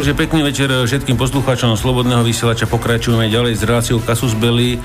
[0.00, 2.64] takže pekný večer všetkým poslucháčom Slobodného vysielača.
[2.64, 4.80] Pokračujeme ďalej s reláciou Kasus Belli,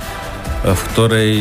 [0.67, 1.31] v ktorej,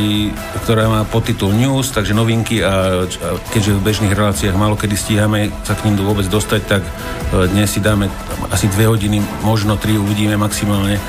[0.62, 5.50] ktorá má podtitul News, takže novinky a, a keďže v bežných reláciách málo kedy stíhame
[5.66, 8.06] sa k ním vôbec dostať, tak e, dnes si dáme
[8.54, 11.02] asi dve hodiny, možno tri uvidíme maximálne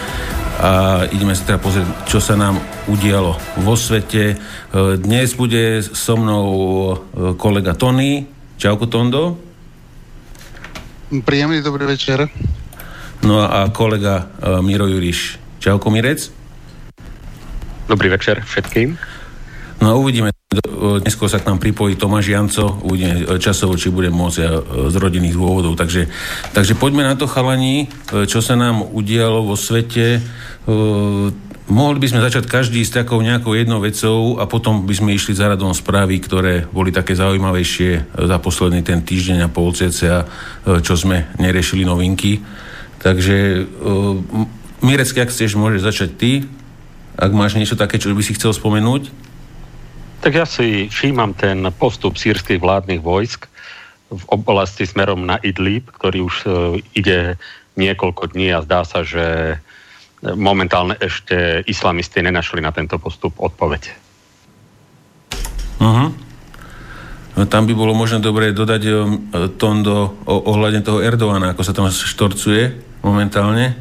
[0.58, 2.58] a ideme sa teda pozrieť, čo sa nám
[2.90, 4.24] udialo vo svete.
[4.34, 4.36] E,
[4.98, 6.94] dnes bude so mnou e,
[7.38, 8.26] kolega Tony.
[8.58, 9.38] Čauko Tondo.
[11.22, 12.26] Príjemný dobrý večer.
[13.26, 15.42] No a kolega uh, Miro Juriš.
[15.58, 16.30] Čauko Mirec.
[17.90, 18.94] Dobrý večer všetkým.
[19.82, 20.30] No a uvidíme,
[21.02, 24.48] dnesko sa k nám pripojí Tomáš Janco, uvidíme e, časovo, či bude môcť e,
[24.88, 25.76] z rodinných dôvodov.
[25.76, 26.08] Takže,
[26.56, 30.24] takže poďme na to, chalani, čo sa nám udialo vo svete.
[31.66, 35.36] Mohli by sme začať každý s takou nejakou jednou vecou a potom by sme išli
[35.36, 40.24] za radom správy, ktoré boli také zaujímavejšie za posledný ten týždeň a pol cca,
[40.64, 42.40] čo sme neriešili novinky.
[43.06, 43.70] Takže
[44.82, 46.32] Mirecky, ak chceš, môžeš začať ty.
[47.14, 49.14] Ak máš niečo také, čo by si chcel spomenúť.
[50.26, 53.46] Tak ja si všímam ten postup sírskych vládnych vojsk
[54.10, 56.50] v oblasti smerom na Idlib, ktorý už e,
[56.98, 57.38] ide
[57.78, 59.58] niekoľko dní a zdá sa, že
[60.26, 63.94] momentálne ešte islamisti nenašli na tento postup odpoveď.
[65.78, 66.10] Uh-huh.
[67.36, 69.30] No, tam by bolo možno dobre dodať um,
[69.60, 73.78] Tondo ohľadne toho Erdoána, ako sa tam štorcuje momentálne.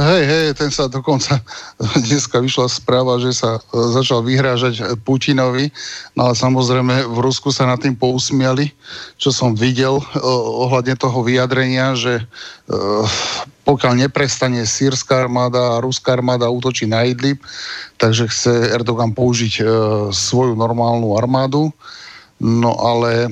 [0.00, 1.42] Hej, hej, ten sa dokonca
[2.06, 5.68] dneska vyšla správa, že sa e, začal vyhrážať Putinovi,
[6.14, 8.70] no ale samozrejme v Rusku sa nad tým pousmiali,
[9.18, 10.06] čo som videl eh,
[10.66, 12.22] ohľadne toho vyjadrenia, že
[13.66, 17.42] pokiaľ neprestane sírska armáda a ruská armáda útočí na Idlib,
[17.98, 19.66] takže chce Erdogan použiť
[20.14, 21.74] svoju normálnu armádu.
[22.40, 23.28] No ale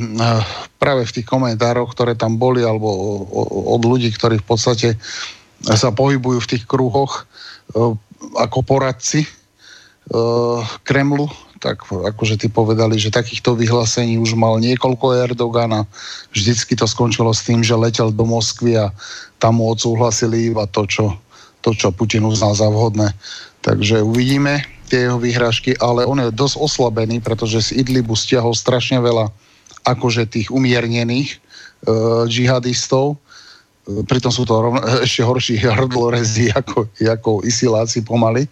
[0.77, 2.89] práve v tých komentároch, ktoré tam boli, alebo
[3.73, 5.01] od ľudí, ktorí v podstate
[5.65, 7.25] sa pohybujú v tých kruhoch
[8.37, 9.25] ako poradci
[10.85, 15.89] Kremlu, tak akože ty povedali, že takýchto vyhlásení už mal niekoľko Erdogana.
[16.31, 18.95] Vždycky to skončilo s tým, že letel do Moskvy a
[19.43, 21.19] tam mu odsúhlasili iba to, čo,
[21.65, 23.11] to, čo Putin uznal za vhodné.
[23.67, 28.99] Takže uvidíme tie jeho vyhrážky, ale on je dosť oslabený, pretože z Idlibu stiahol strašne
[28.99, 29.31] veľa
[29.85, 31.39] akože tých umiernených e,
[32.29, 33.17] džihadistov.
[33.17, 38.49] E, pritom sú to rovno, ešte horší hrdlorezi ako, ako isiláci pomaly.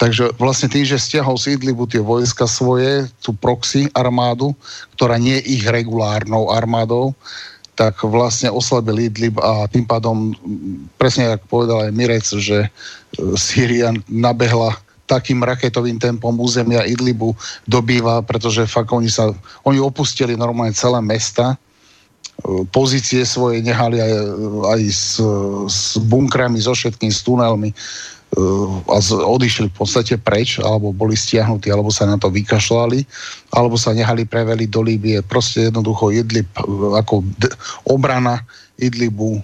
[0.00, 4.50] Takže vlastne tým, že stiahol z Idlibu tie vojska svoje, tú proxy armádu,
[4.98, 7.14] ktorá nie je ich regulárnou armádou,
[7.78, 10.36] tak vlastne oslabil Idlib a tým pádom,
[11.00, 12.68] presne ako povedal aj Mirec, že e,
[13.38, 14.74] Sýria nabehla
[15.12, 17.36] takým raketovým tempom územia Idlibu
[17.68, 19.28] dobýva, pretože fakt oni sa,
[19.68, 21.56] oni opustili normálne celé mesta, e,
[22.72, 24.12] pozície svoje nehali aj,
[24.72, 25.20] aj s,
[25.68, 27.70] s bunkrami, so všetkým, s tunelmi
[28.88, 33.04] a odišli v podstate preč, alebo boli stiahnutí, alebo sa na to vykašľali,
[33.52, 35.20] alebo sa nehali preveliť do Líbie.
[35.20, 36.48] Proste jednoducho Idlib
[36.96, 37.52] ako d-
[37.84, 38.40] obrana
[38.80, 39.40] Idlibu e,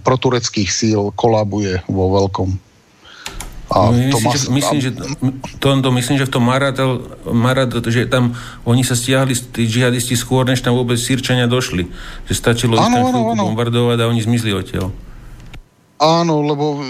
[0.00, 2.71] protureckých síl kolabuje vo veľkom.
[3.72, 4.36] A no, myslím, mas...
[4.36, 4.90] že, myslím, že,
[5.56, 8.36] to, to myslím, že v tom Maradel, Maradel, že tam
[8.68, 11.88] oni sa stiahli, tí džihadisti skôr, než tam vôbec Sýrčania došli.
[12.28, 14.92] Že stačilo ano, ich tam bombardovať a oni zmizli odtiaľ.
[15.96, 16.84] Áno, lebo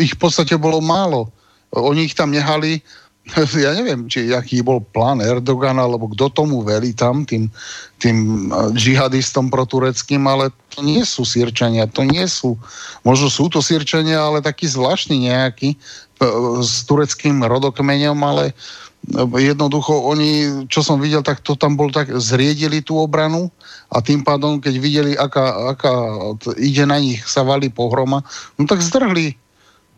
[0.00, 1.28] ich v podstate bolo málo.
[1.68, 2.80] Oni ich tam nehali,
[3.64, 7.52] ja neviem, či aký bol plán Erdogana, alebo kto tomu velí tam, tým,
[8.00, 12.56] tým džihadistom protureckým, ale to nie sú sírčania, to nie sú,
[13.04, 15.76] možno sú to sírčania, ale taký zvláštny nejaký
[16.62, 18.54] s tureckým rodokmeňom, ale
[19.34, 23.50] jednoducho oni, čo som videl, tak to tam bol tak, zriedili tú obranu
[23.90, 25.92] a tým pádom, keď videli, aká, aká
[26.54, 28.22] ide na nich, sa valí pohroma,
[28.54, 29.34] no tak zdrhli.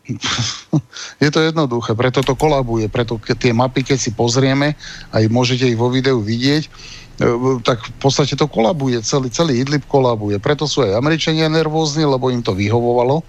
[1.23, 4.77] je to jednoduché, preto to kolabuje, preto keď tie mapy, keď si pozrieme,
[5.11, 6.69] aj môžete ich vo videu vidieť, e,
[7.65, 10.37] tak v podstate to kolabuje, celý, celý Idlib kolabuje.
[10.37, 13.25] Preto sú aj Američania nervózni, lebo im to vyhovovalo,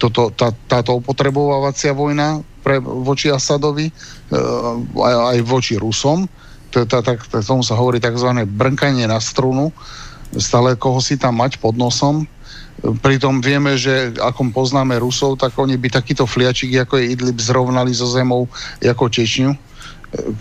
[0.00, 3.94] toto, tá, táto opotrebovávacia vojna pre, voči Asadovi, e,
[4.96, 6.24] aj, aj voči Rusom.
[6.70, 6.86] To,
[7.42, 8.30] tomu sa hovorí tzv.
[8.46, 9.74] brnkanie na strunu,
[10.38, 12.30] stále koho si tam mať pod nosom.
[12.80, 17.92] Pritom vieme, že ako poznáme Rusov, tak oni by takýto fliačik, ako je Idlib, zrovnali
[17.92, 18.48] so zemou
[18.80, 19.70] ako Čečňu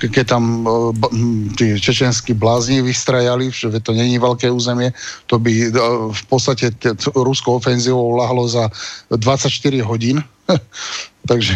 [0.01, 4.89] keď tam hm, tí čečenskí blázni vystrajali, že to není veľké územie,
[5.29, 5.69] to by
[6.09, 6.73] v podstate
[7.13, 8.69] ruskou ofenzívou lahlo za
[9.13, 10.25] 24 hodín.
[11.29, 11.53] Takže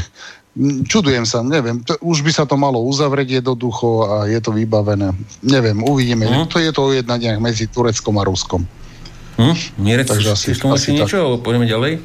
[0.86, 5.10] čudujem sa, neviem, už by sa to malo uzavrieť jednoducho a je to vybavené.
[5.42, 6.30] Neviem, uvidíme.
[6.30, 6.46] Mm.
[6.54, 8.62] To je to jednania medzi Tureckom a Ruskom.
[9.38, 9.56] Hm?
[9.82, 11.42] Mierec, Takže asi, asi niečo?
[11.42, 12.02] Poďme ďalej.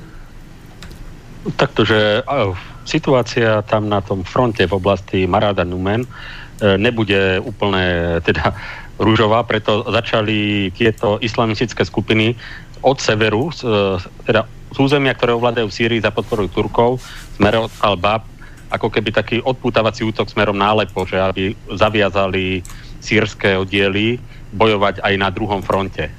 [1.56, 2.24] Takto, že
[2.88, 6.08] situácia tam na tom fronte v oblasti Marada Numen e,
[6.80, 8.56] nebude úplne teda
[8.96, 12.34] rúžová, preto začali tieto islamistické skupiny
[12.82, 13.50] od severu,
[14.26, 17.02] teda z územia, ktoré ovládajú v Sýrii za podporu Turkov,
[17.38, 18.26] smerom Al-Bab,
[18.68, 22.60] ako keby taký odpútavací útok smerom na Alepo, že aby zaviazali
[23.00, 24.20] sírske oddiely
[24.52, 26.12] bojovať aj na druhom fronte.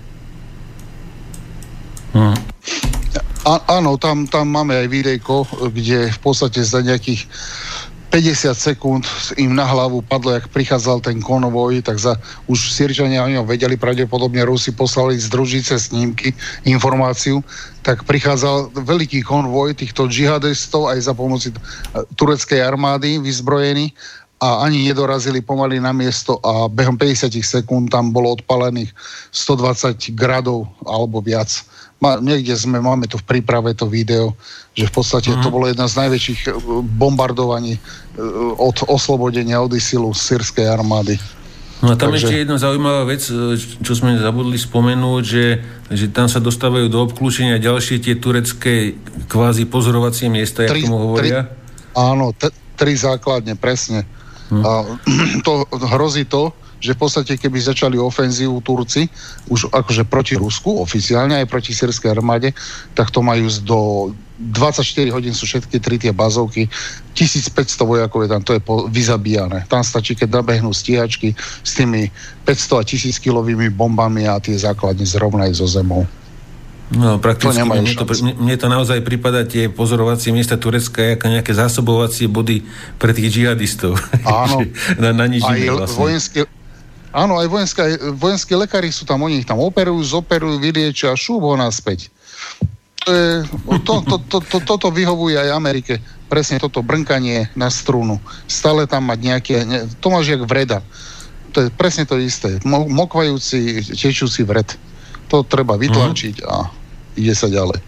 [3.47, 7.25] A, áno, tam, tam máme aj videjko, kde v podstate za nejakých
[8.09, 9.05] 50 sekúnd
[9.37, 12.17] im na hlavu padlo, jak prichádzal ten konvoj, tak za,
[12.49, 16.33] už Sirčania o ňom vedeli, pravdepodobne Rusi poslali z družice snímky,
[16.65, 17.45] informáciu,
[17.85, 21.53] tak prichádzal veľký konvoj týchto džihadistov aj za pomoci
[22.17, 23.93] tureckej armády vyzbrojený
[24.41, 28.89] a ani nedorazili pomaly na miesto a behom 50 sekúnd tam bolo odpalených
[29.35, 31.51] 120 gradov alebo viac
[31.99, 34.33] ma, niekde sme, máme to v príprave, to video,
[34.73, 35.43] že v podstate uh-huh.
[35.43, 36.51] to bolo jedna z najväčších eh,
[36.83, 37.81] bombardovaní eh,
[38.55, 41.19] od oslobodenia od ISILu sírskej armády.
[41.79, 42.27] No a tam Takže...
[42.27, 45.45] ešte jedna zaujímavá vec, eh, čo sme zabudli spomenúť, že,
[45.91, 48.95] že tam sa dostávajú do obklúčenia ďalšie tie turecké
[49.27, 51.47] kvázi pozorovacie miesta, tri, jak tomu hovoria.
[51.47, 54.07] Tri, áno, t- tri základne, presne.
[54.51, 54.63] Hm.
[54.63, 54.71] A
[55.45, 59.05] to hrozí to, že v podstate keby začali ofenzívu Turci,
[59.51, 62.55] už akože proti Rusku, oficiálne aj proti sírskej armáde,
[62.95, 63.79] tak to majú do
[64.39, 66.71] 24 hodín sú všetky tri tie bazovky,
[67.11, 69.67] 1500 vojakov je tam, to je po, vyzabíjane.
[69.67, 72.07] Tam stačí, keď nabehnú stíhačky s tými
[72.47, 76.07] 500 a 1000 kilovými bombami a tie základne zrovnajú zo zemou.
[76.89, 78.05] No, prakticky to mne, to,
[78.41, 82.65] mne to naozaj prípada tie pozorovacie miesta Turecka ako nejaké zásobovacie body
[82.97, 83.93] pre tých džihadistov.
[84.25, 84.65] Áno.
[85.03, 85.99] na, na nič aj vlastne.
[86.01, 86.39] vojenské,
[87.09, 87.81] Áno, aj vojenské,
[88.13, 92.13] vojenské lekári sú tam, oni ich tam operujú, zoperujú, vyliečia šúb ho naspäť.
[93.05, 93.29] To je,
[93.81, 95.97] to, to, to, to, toto vyhovuje aj Amerike.
[96.29, 98.21] Presne toto brnkanie na strunu.
[98.45, 99.55] Stále tam mať nejaké...
[99.65, 100.85] Ne, to máš jak vreda.
[101.57, 102.61] To je presne to isté.
[102.61, 104.69] Mo, mokvajúci, tečúci vred.
[105.33, 106.69] To treba vytlačiť a
[107.17, 107.81] ide sa ďalej.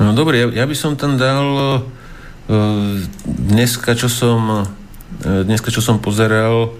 [0.00, 1.80] No dobre, ja, ja by som tam dal uh,
[3.26, 6.72] dneska, čo som uh, dneska, čo som pozeral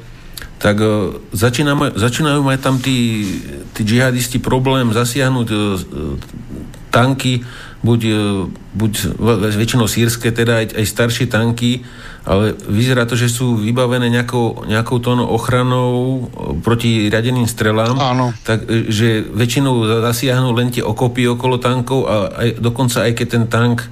[0.56, 3.24] tak uh, začínajú, začínajú mať tam tí,
[3.76, 5.58] tí džihadisti problém zasiahnuť uh,
[6.90, 7.44] tanky,
[7.84, 8.00] buď,
[8.72, 8.92] buď
[9.54, 11.84] väčšinou sírske, teda aj, aj staršie tanky,
[12.26, 16.26] ale vyzerá to, že sú vybavené nejakou, nejakou tónou ochranou
[16.64, 17.94] proti riadeným strelám.
[18.00, 18.34] Áno.
[18.42, 23.86] Takže väčšinou zasiahnu len tie okopy okolo tankov a aj, dokonca aj keď ten tank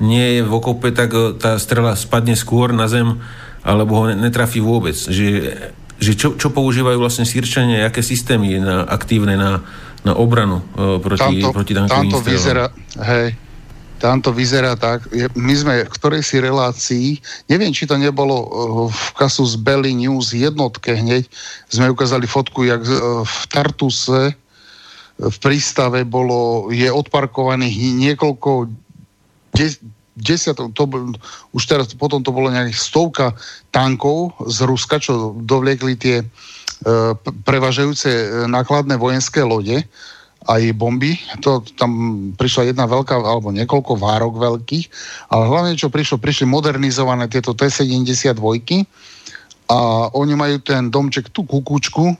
[0.00, 1.12] nie je v okope, tak
[1.42, 3.18] tá strela spadne skôr na zem
[3.60, 4.96] alebo ho netrafí vôbec.
[4.96, 5.52] Že
[6.00, 9.60] že čo, čo používajú vlastne sírčania, aké systémy na, aktívne na,
[10.00, 12.72] na obranu uh, proti, tamto, proti tankovým tamto vyzerá,
[13.04, 13.36] hej,
[14.00, 17.20] tam to vyzerá tak, je, my sme v ktorej si relácii,
[17.52, 18.48] neviem, či to nebolo uh,
[18.88, 21.28] v kasu z Belly News jednotke hneď,
[21.68, 24.34] sme ukázali fotku, jak uh, v Tartuse
[25.20, 27.76] v prístave bolo, je odparkovaných
[28.08, 28.72] niekoľko
[30.22, 30.84] desiatok, to,
[31.56, 33.26] už teraz potom to bolo nejakých stovka
[33.74, 36.26] tankov z Ruska, čo dovliekli tie e,
[37.44, 39.82] prevažajúce e, nákladné vojenské lode
[40.48, 41.20] aj bomby.
[41.44, 41.90] To, tam
[42.34, 44.86] prišla jedna veľká, alebo niekoľko várok veľkých,
[45.28, 48.32] ale hlavne, čo prišlo, prišli modernizované tieto T-72
[49.70, 49.78] a
[50.16, 52.16] oni majú ten domček, tú kukučku,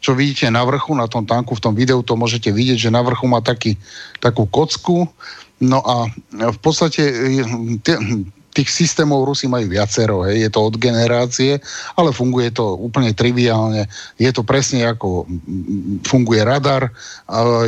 [0.00, 3.04] čo vidíte na vrchu, na tom tanku, v tom videu to môžete vidieť, že na
[3.04, 3.76] vrchu má taký,
[4.20, 5.08] takú kocku,
[5.60, 6.08] No a
[6.50, 7.12] v podstate
[8.50, 10.46] tých systémov Rusi majú viacero, hej.
[10.46, 11.62] je to od generácie,
[11.94, 13.86] ale funguje to úplne triviálne.
[14.18, 15.26] Je to presne ako
[16.02, 16.90] funguje radar,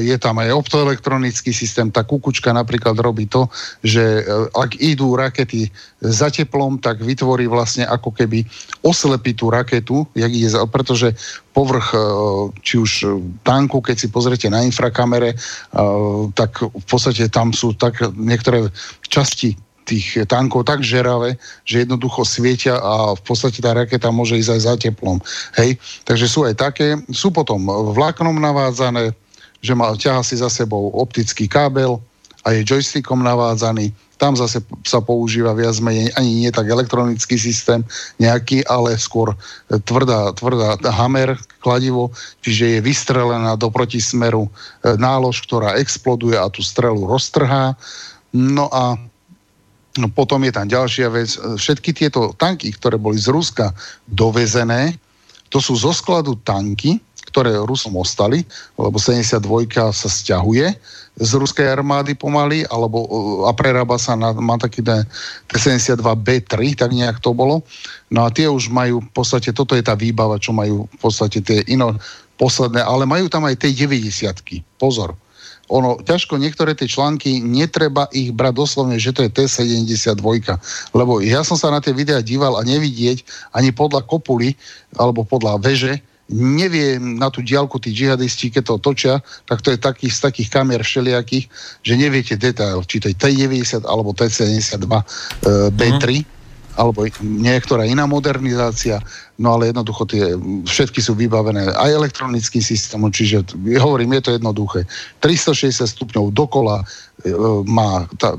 [0.03, 1.95] je tam aj optoelektronický systém.
[1.95, 3.47] Tá kukučka napríklad robí to,
[3.87, 5.71] že e, ak idú rakety
[6.03, 8.43] za teplom, tak vytvorí vlastne ako keby
[8.83, 11.15] oslepí tú raketu, jak ide, pretože
[11.55, 11.99] povrch, e,
[12.67, 12.91] či už
[13.47, 15.37] tanku, keď si pozriete na infrakamere, e,
[16.35, 18.67] tak v podstate tam sú tak niektoré
[19.07, 21.37] časti tých tankov tak žeravé,
[21.67, 25.19] že jednoducho svietia a v podstate tá raketa môže ísť aj za teplom.
[25.59, 25.79] Hej?
[26.07, 26.99] Takže sú aj také.
[27.11, 29.11] Sú potom vláknom navádzané,
[29.62, 31.99] že má, ťaha si za sebou optický kábel
[32.43, 33.95] a je joystickom navádzaný.
[34.19, 37.83] Tam zase sa používa viac menej ani nie tak elektronický systém
[38.23, 39.35] nejaký, ale skôr
[39.67, 44.51] tvrdá, tvrdá hammer, kladivo, čiže je vystrelená do protismeru e,
[44.95, 47.75] nálož, ktorá exploduje a tú strelu roztrhá.
[48.31, 48.95] No a
[50.17, 51.37] potom je tam ďalšia vec.
[51.37, 53.77] Všetky tieto tanky, ktoré boli z Ruska
[54.09, 54.97] dovezené,
[55.53, 56.97] to sú zo skladu tanky,
[57.29, 58.45] ktoré Rusom ostali,
[58.77, 59.41] lebo 72
[59.93, 60.73] sa stiahuje
[61.13, 63.05] z ruskej armády pomaly, alebo
[63.45, 65.05] a prerába sa na, má taký ten
[65.53, 67.61] T-72B3, tak nejak to bolo.
[68.09, 71.45] No a tie už majú, v podstate, toto je tá výbava, čo majú v podstate
[71.45, 71.97] tie ino
[72.41, 75.13] posledné, ale majú tam aj tej 90 Pozor.
[75.73, 80.21] Ono, ťažko niektoré tie články, netreba ich brať doslovne, že to je T-72,
[80.93, 83.25] lebo ja som sa na tie videá díval a nevidieť
[83.57, 84.52] ani podľa kopuly,
[85.00, 89.14] alebo podľa veže, nevie na tú diálku tí džihadisti, keď to točia,
[89.49, 91.49] tak to je taký, z takých kamier všelijakých,
[91.85, 95.02] že neviete detail, či to je T90 alebo T72 uh,
[95.73, 96.42] B3, mm
[96.76, 98.99] alebo niektorá iná modernizácia,
[99.37, 103.45] no ale jednoducho tie, všetky sú vybavené aj elektronickým systémom, čiže
[103.76, 104.88] hovorím, je to jednoduché.
[105.21, 106.85] 360 stupňov dokola
[107.67, 108.35] má, tá,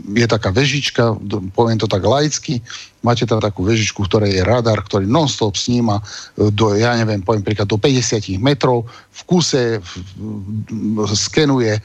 [0.00, 1.16] je taká vežička,
[1.52, 2.64] poviem to tak laicky,
[3.04, 7.42] máte tam takú vežičku, ktorá je radar, ktorý non-stop sníma e, do, ja neviem, poviem
[7.42, 11.80] príklad, do 50 metrov, v kuse v, v, skenuje e,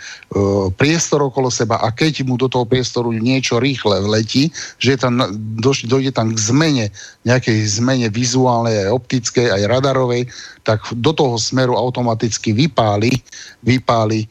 [0.77, 5.20] priestor okolo seba a keď mu do toho priestoru niečo rýchle vletí, že tam,
[5.58, 6.86] do, dojde tam k zmene,
[7.25, 10.30] nejakej zmene vizuálnej, aj optickej, aj radarovej,
[10.68, 13.24] tak do toho smeru automaticky vypáli,
[13.64, 14.28] vypáli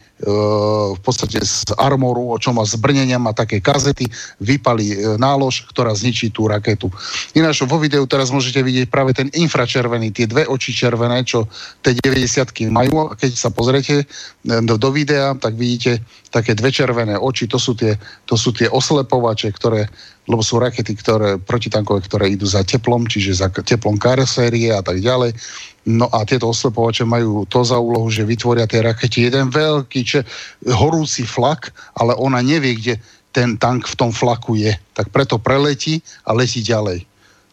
[0.97, 4.09] v podstate z armoru, o čom má zbrnenia, má také kazety,
[4.41, 6.89] vypali e, nálož, ktorá zničí tú raketu.
[7.37, 11.45] Ináč vo videu teraz môžete vidieť práve ten infračervený, tie dve oči červené, čo
[11.85, 13.13] tie 90 majú.
[13.13, 14.05] Keď sa pozriete e,
[14.65, 16.01] do, do videa, tak vidíte
[16.33, 19.85] také dve červené oči, to sú tie, to sú tie oslepovače, ktoré
[20.27, 24.99] lebo sú rakety, ktoré, protitankové, ktoré idú za teplom, čiže za teplom karosérie a tak
[24.99, 25.39] ďalej.
[25.87, 30.21] No a tieto oslepovače majú to za úlohu, že vytvoria tie rakety jeden veľký če,
[30.75, 32.95] horúci flak, ale ona nevie, kde
[33.31, 34.75] ten tank v tom flaku je.
[34.97, 37.07] Tak preto preletí a letí ďalej.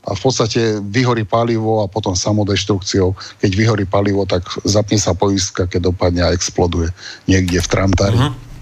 [0.04, 3.16] A v podstate vyhorí palivo a potom samodeštrukciou.
[3.40, 6.92] Keď vyhorí palivo, tak zapne sa poistka, keď dopadne a exploduje
[7.30, 8.18] niekde v tramtári.
[8.18, 8.53] Uh-huh.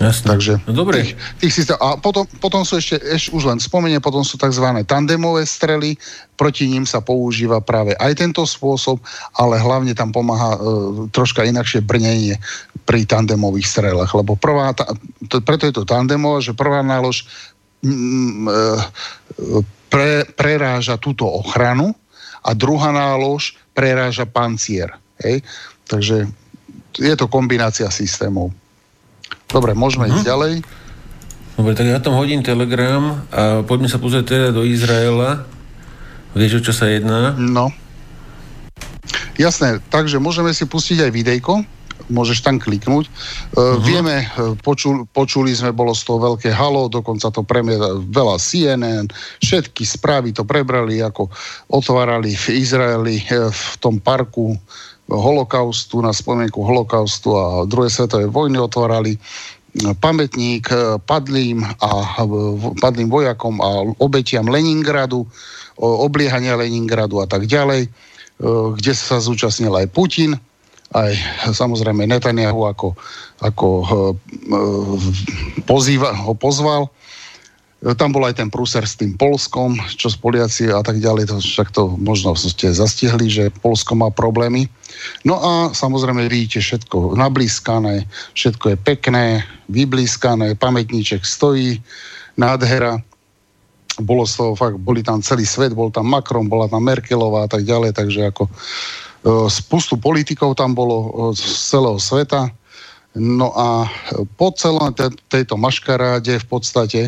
[0.00, 0.32] Jasne.
[0.32, 1.04] Takže no, dobre.
[1.04, 1.14] Tých,
[1.44, 4.64] tých systém, a potom, potom sú ešte, ešte, už len spomenie, potom sú tzv.
[4.88, 6.00] tandemové strely,
[6.40, 8.96] proti ním sa používa práve aj tento spôsob,
[9.36, 10.60] ale hlavne tam pomáha e,
[11.12, 12.40] troška inakšie brnenie
[12.88, 14.88] pri tandemových strelách, lebo prvá, ta,
[15.28, 17.28] to, preto je to tandemová, že prvá nálož
[17.84, 19.60] mm, e,
[19.92, 21.92] pre, preráža túto ochranu
[22.40, 24.96] a druhá nálož preráža pancier.
[25.20, 25.44] Hej?
[25.84, 26.24] Takže
[26.96, 28.48] je to kombinácia systémov.
[29.50, 30.14] Dobre, môžeme uh-huh.
[30.14, 30.30] ísť mhm.
[30.30, 30.52] ďalej.
[31.60, 35.44] Dobre, tak ja tam hodím telegram a poďme sa pozrieť teda do Izraela.
[36.32, 37.36] Vieš, o čo sa jedná?
[37.36, 37.74] No.
[39.36, 41.60] Jasné, takže môžeme si pustiť aj videjko,
[42.08, 43.12] môžeš tam kliknúť.
[43.52, 43.76] Uh-huh.
[43.82, 49.10] Vieme, e, počul, počuli sme, bolo z toho veľké halo, dokonca to premieta veľa CNN,
[49.42, 51.28] všetky správy to prebrali, ako
[51.68, 54.54] otvárali v Izraeli e, v tom parku
[55.10, 59.18] holokaustu, na spomienku holokaustu a druhej svetovej vojny otvárali.
[60.02, 61.90] Pamätník eh, padlým a
[62.78, 65.26] padlým vojakom a obetiam Leningradu,
[65.78, 67.90] obliehania Leningradu a tak ďalej, eh,
[68.78, 70.34] kde sa zúčastnil aj Putin,
[70.90, 71.14] aj
[71.54, 72.88] samozrejme Netanyahu ako,
[73.42, 73.92] ako eh,
[75.66, 76.90] pozýva, ho pozval
[77.80, 81.36] tam bol aj ten prúser s tým Polskom, čo z Poliaci a tak ďalej, to
[81.40, 84.68] však to možno ste zastihli, že Polsko má problémy.
[85.24, 88.04] No a samozrejme vidíte všetko nablískané,
[88.36, 89.24] všetko je pekné,
[89.72, 91.80] vyblískané, pamätníček stojí,
[92.36, 93.00] nádhera.
[93.96, 97.50] Bolo z toho fakt, boli tam celý svet, bol tam Macron, bola tam Merkelová a
[97.50, 98.52] tak ďalej, takže ako e,
[99.48, 102.52] spustu politikov tam bolo e, z celého sveta
[103.18, 103.90] No a
[104.38, 104.94] po celom
[105.26, 107.00] tejto maškaráde v podstate,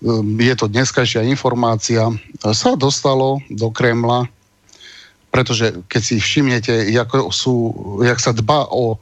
[0.00, 2.08] um, je to dneskajšia informácia,
[2.40, 4.32] sa dostalo do Kremla,
[5.28, 7.72] pretože keď si všimnete, jak, sú,
[8.04, 8.96] jak sa dba o,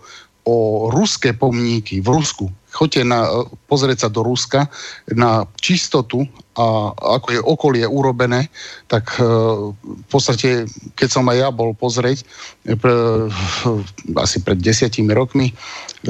[0.45, 3.27] o ruské pomníky v Rusku, choďte na,
[3.67, 4.71] pozrieť sa do Ruska
[5.11, 6.25] na čistotu
[6.57, 8.49] a ako je okolie urobené,
[8.87, 9.23] tak e,
[9.75, 10.65] v podstate,
[10.97, 12.25] keď som aj ja bol pozrieť
[12.67, 12.93] e, pre,
[14.17, 15.53] asi pred desiatimi rokmi,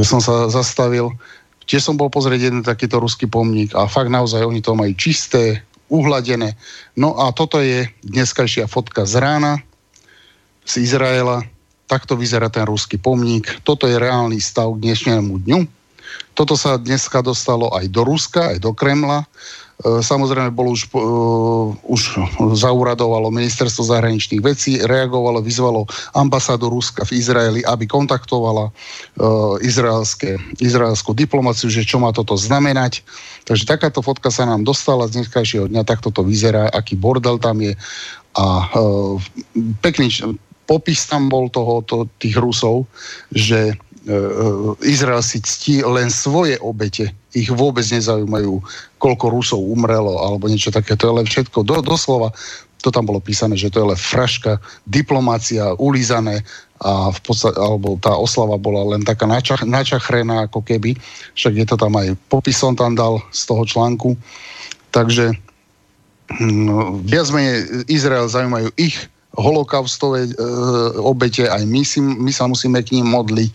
[0.04, 1.10] som sa zastavil,
[1.66, 5.64] tiež som bol pozrieť jeden takýto ruský pomník a fakt naozaj oni to majú čisté,
[5.90, 6.54] uhladené.
[6.94, 9.58] No a toto je dneskajšia fotka z rána
[10.64, 11.42] z Izraela.
[11.90, 13.50] Takto vyzerá ten ruský pomník.
[13.66, 15.66] Toto je reálny stav k dnešnému dňu.
[16.38, 19.26] Toto sa dneska dostalo aj do Ruska, aj do Kremla.
[19.26, 22.02] E, samozrejme, bolo už, uh, už
[22.54, 31.16] zauradovalo ministerstvo zahraničných vecí, reagovalo, vyzvalo ambasádu Ruska v Izraeli, aby kontaktovala uh, izraelské, izraelskú
[31.16, 33.02] diplomáciu, že čo má toto znamenať.
[33.48, 37.58] Takže takáto fotka sa nám dostala z dneskajšieho dňa, takto to vyzerá, aký bordel tam
[37.64, 37.74] je
[38.38, 38.46] a
[38.78, 39.18] uh,
[39.82, 40.12] pekný,
[40.70, 42.86] popis tam bol toho, to, tých Rusov,
[43.34, 43.74] že
[44.80, 47.10] Izrael si ctí len svoje obete.
[47.34, 48.62] Ich vôbec nezaujímajú,
[49.02, 50.94] koľko Rusov umrelo alebo niečo také.
[50.94, 52.30] To je len všetko do, doslova
[52.80, 54.56] to tam bolo písané, že to je len fraška,
[54.88, 56.40] diplomácia, ulízané
[56.80, 60.96] a v podstate, alebo tá oslava bola len taká načach, načachrená ako keby,
[61.36, 64.16] však je to tam aj popisom tam dal z toho článku.
[64.96, 65.36] Takže
[66.40, 68.96] hm, viac menej Izrael zaujímajú ich
[69.38, 70.32] holokaustové e,
[70.98, 73.50] obete, aj my, si, my sa musíme k ním modliť,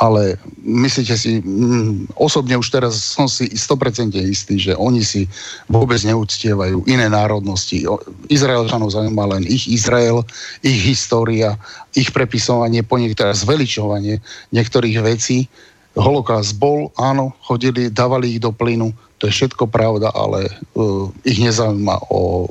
[0.00, 5.28] ale myslíte si, mm, osobne už teraz som si 100% istý, že oni si
[5.68, 7.84] vôbec neúctievajú iné národnosti.
[8.32, 10.24] Izraelčanov zaujíma len ich Izrael,
[10.64, 11.60] ich história,
[11.92, 14.24] ich prepisovanie, po niektoré zveličovanie
[14.56, 15.44] niektorých vecí.
[15.92, 20.46] Holokaust bol, áno, chodili, dávali ich do plynu, to je všetko pravda, ale
[20.78, 22.46] uh, ich nezaujíma o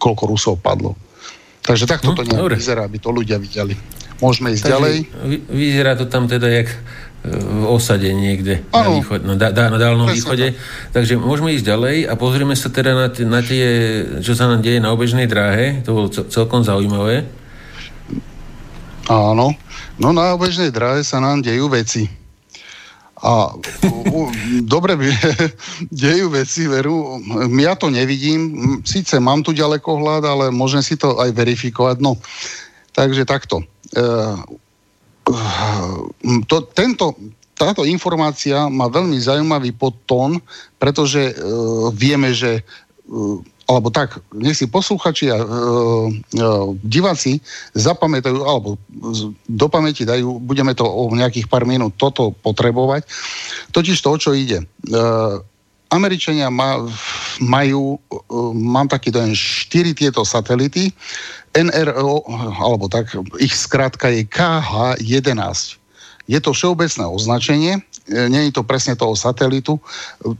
[0.00, 0.96] koľko Rusov padlo.
[1.60, 3.76] Takže takto to no, vyzerá, aby to ľudia videli.
[4.20, 4.96] Môžeme ísť Takže ďalej.
[5.48, 6.76] Vyzerá to tam teda jak e,
[7.32, 8.92] v osade niekde ano.
[8.92, 10.52] na, východ, na, da, na dálnom východe.
[10.52, 10.92] Tak.
[11.00, 13.64] Takže môžeme ísť ďalej a pozrieme sa teda na, t- na tie,
[14.20, 15.80] čo sa nám deje na obežnej dráhe.
[15.88, 17.24] To bolo celkom zaujímavé.
[19.08, 19.56] Áno.
[19.96, 22.19] No na obežnej dráhe sa nám dejú veci.
[23.20, 23.52] A
[23.84, 24.32] u,
[24.64, 24.96] dobre
[25.92, 27.20] dejú veci, veru.
[27.60, 28.80] Ja to nevidím.
[28.82, 32.00] Síce mám tu ďalekohľad, ale môžem si to aj verifikovať.
[32.00, 32.16] No,
[32.96, 33.60] takže takto.
[33.92, 34.04] E,
[36.48, 37.12] to, tento,
[37.52, 40.40] táto informácia má veľmi zaujímavý podtón,
[40.80, 41.34] pretože e,
[41.92, 42.62] vieme, že e,
[43.70, 45.46] alebo tak, nech si posluchači a e, e,
[46.82, 47.38] diváci
[47.78, 48.74] zapamätajú, alebo
[49.46, 53.06] do pamäti dajú, budeme to o nejakých pár minút toto potrebovať.
[53.70, 54.66] Totiž to, o čo ide.
[54.66, 54.98] E,
[55.94, 56.82] Američania má,
[57.38, 58.18] majú, e,
[58.58, 60.90] mám taký dojem, štyri tieto satelity.
[61.54, 62.26] NRO,
[62.58, 65.78] alebo tak, ich skratka je KH-11.
[66.30, 69.78] Je to všeobecné označenie, E, je to presne toho satelitu,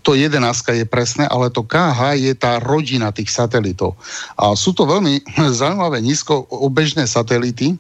[0.03, 0.43] to 11
[0.75, 3.95] je presné, ale to KH je tá rodina tých satelitov.
[4.35, 5.23] A sú to veľmi
[5.61, 7.79] zaujímavé nízko obežné satelity,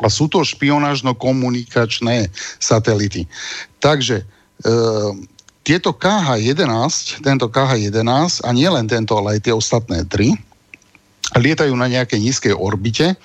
[0.00, 3.28] a sú to špionážno-komunikačné satelity.
[3.76, 4.74] Takže e,
[5.62, 10.32] tieto KH-11, tento KH-11 a nie len tento, ale aj tie ostatné tri,
[11.32, 13.16] lietajú na nejakej nízkej orbite.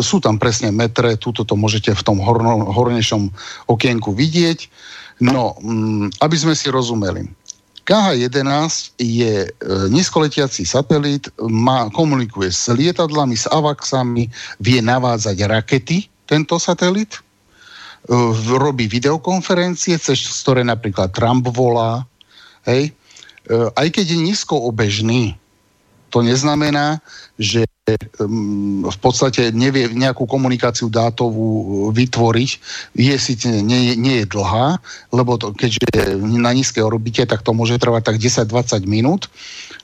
[0.00, 2.18] Sú tam presne metre, tuto to môžete v tom
[2.72, 3.30] hornejšom
[3.70, 4.66] okienku vidieť.
[5.22, 7.30] No, mm, aby sme si rozumeli.
[7.86, 9.48] KH-11 je e,
[9.90, 14.30] nízkoletiaci satelit, má, komunikuje s lietadlami, s avaxami,
[14.62, 17.20] vie navádzať rakety, tento satelit, e,
[18.54, 22.06] robí videokonferencie, cez ktoré napríklad Trump volá,
[22.66, 25.22] hej, e, aj keď je nízkoobežný,
[26.12, 27.00] to neznamená,
[27.40, 27.64] že
[28.86, 32.50] v podstate nevie nejakú komunikáciu dátovú uh, vytvoriť.
[32.94, 34.78] Je síce nie, nie je dlhá,
[35.10, 39.26] lebo to, keďže na nízkej orbite, tak to môže trvať tak 10-20 minút,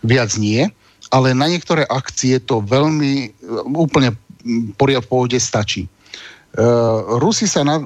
[0.07, 0.71] viac nie,
[1.11, 4.15] ale na niektoré akcie to veľmi uh, úplne
[4.79, 5.91] poriad v pohode stačí.
[6.59, 7.77] Uh, Rusi sa na,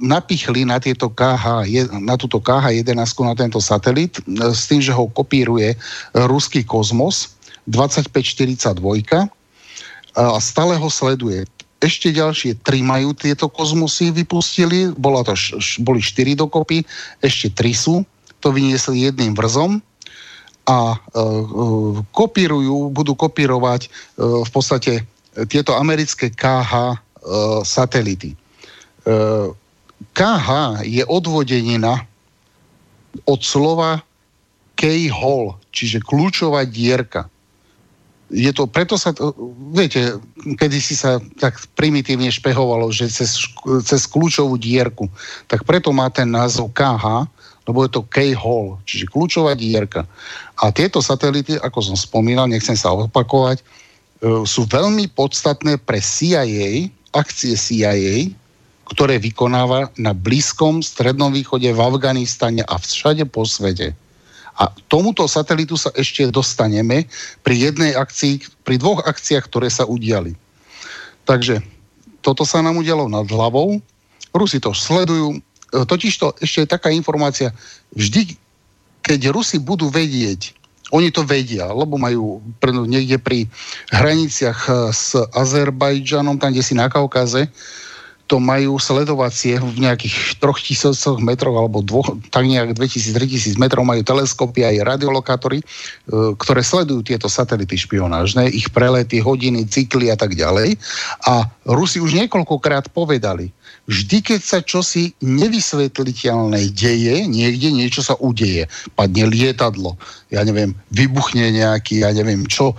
[0.00, 1.68] napichli na, tieto KH,
[2.00, 5.76] na túto KH-11, na tento satelit, s tým, že ho kopíruje
[6.14, 7.35] ruský kozmos,
[7.66, 9.30] 2542
[10.16, 11.44] a stále ho sleduje.
[11.76, 15.36] Ešte ďalšie tri majú tieto kozmosy, vypustili, bola to,
[15.84, 16.80] boli štyri dokopy,
[17.20, 18.00] ešte tri sú,
[18.40, 19.76] to vyniesli jedným vrzom
[20.66, 21.22] a e, e,
[22.16, 25.04] kopírujú, budú kopírovať e, v podstate
[25.44, 26.96] tieto americké KH e,
[27.60, 28.32] satelity.
[28.32, 28.36] E,
[30.16, 30.48] KH
[30.80, 32.08] je odvodenina
[33.28, 34.00] od slova
[34.76, 37.28] K-hole, čiže kľúčová dierka
[38.30, 39.30] je to, preto sa, to,
[39.70, 40.18] viete,
[40.58, 43.38] kedy si sa tak primitívne špehovalo, že cez,
[43.86, 45.06] cez kľúčovú dierku,
[45.46, 47.30] tak preto má ten názov KH,
[47.66, 50.06] lebo je to K-hole, čiže kľúčová dierka.
[50.62, 53.64] A tieto satelity, ako som spomínal, nechcem sa opakovať, e,
[54.46, 58.34] sú veľmi podstatné pre CIA, akcie CIA,
[58.86, 63.98] ktoré vykonáva na Blízkom, Strednom východe, v Afganistane a všade po svete.
[64.56, 67.04] A tomuto satelitu sa ešte dostaneme
[67.44, 70.32] pri jednej akcii, pri dvoch akciách, ktoré sa udiali.
[71.28, 71.60] Takže
[72.24, 73.78] toto sa nám udialo nad hlavou.
[74.32, 75.36] Rusi to sledujú.
[75.36, 75.38] E,
[75.84, 77.52] Totiž to ešte je taká informácia.
[77.92, 78.34] Vždy,
[79.04, 80.56] keď Rusi budú vedieť,
[80.94, 82.38] oni to vedia, lebo majú
[82.86, 83.50] niekde pri
[83.92, 87.50] hraniciach e, s Azerbajdžanom, tam, kde si na Kaukaze,
[88.26, 94.02] to majú sledovacie v nejakých troch tisícoch metrov alebo dvoch, tak nejak 2000-3000 metrov majú
[94.02, 95.64] teleskopy aj radiolokátory, e,
[96.34, 100.74] ktoré sledujú tieto satelity špionážne, ich prelety, hodiny, cykly a tak ďalej.
[101.30, 103.54] A Rusi už niekoľkokrát povedali,
[103.86, 108.66] vždy, keď sa čosi nevysvetliteľné deje, niekde niečo sa udeje,
[108.98, 109.94] padne lietadlo,
[110.34, 112.74] ja neviem, vybuchne nejaký, ja neviem čo,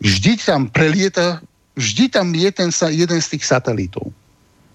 [0.00, 1.44] vždy tam prelieta,
[1.76, 4.08] vždy tam je ten jeden z tých satelitov.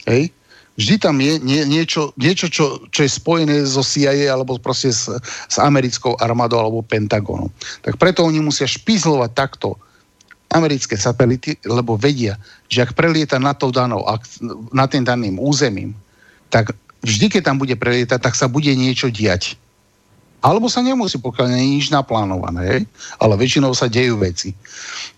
[0.05, 0.33] Hej?
[0.79, 5.11] Vždy tam je nie, niečo, niečo čo, čo je spojené so CIA alebo proste s,
[5.51, 7.51] s americkou armádou alebo Pentagónom.
[7.83, 9.75] Tak preto oni musia špizlovať takto
[10.51, 12.35] americké satelity, lebo vedia,
[12.67, 14.03] že ak prelieta na, to danou,
[14.71, 15.95] na ten daným územím,
[16.51, 19.55] tak vždy, keď tam bude prelietať, tak sa bude niečo diať.
[20.41, 22.81] Alebo sa nemusí, pokiaľ nie je nič naplánované, hej?
[23.21, 24.51] ale väčšinou sa dejú veci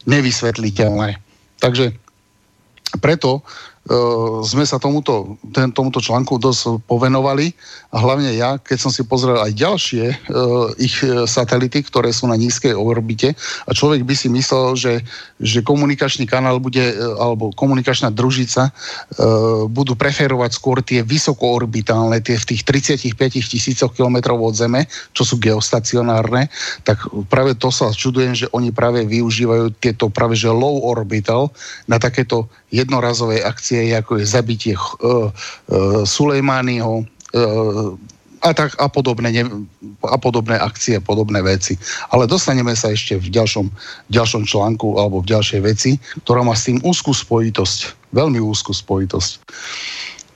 [0.06, 1.18] nevysvetliteľné.
[1.64, 1.96] Takže
[3.00, 3.42] preto
[4.48, 7.52] sme sa tomuto, ten, tomuto článku dosť povenovali
[7.92, 12.32] a hlavne ja, keď som si pozrel aj ďalšie uh, ich e, satelity, ktoré sú
[12.32, 13.36] na nízkej orbite
[13.68, 14.94] a človek by si myslel, že,
[15.44, 22.40] že komunikačný kanál bude, uh, alebo komunikačná družica uh, budú preferovať skôr tie vysokoorbitálne, tie
[22.40, 23.14] v tých 35
[23.52, 26.48] tisícoch kilometrov od Zeme, čo sú geostacionárne,
[26.88, 31.52] tak práve to sa čudujem, že oni práve využívajú tieto práve že low orbital
[31.86, 37.90] na takéto jednorazové akcie akcie, ako je zabitie uh, uh, Sulejmányho uh,
[38.44, 39.66] a, tak, a, podobné, ne,
[40.04, 41.80] a podobné akcie, podobné veci.
[42.12, 43.72] Ale dostaneme sa ešte v ďalšom,
[44.14, 45.92] ďalšom článku alebo v ďalšej veci,
[46.28, 48.12] ktorá má s tým úzkú spojitosť.
[48.14, 49.42] Veľmi úzkú spojitosť.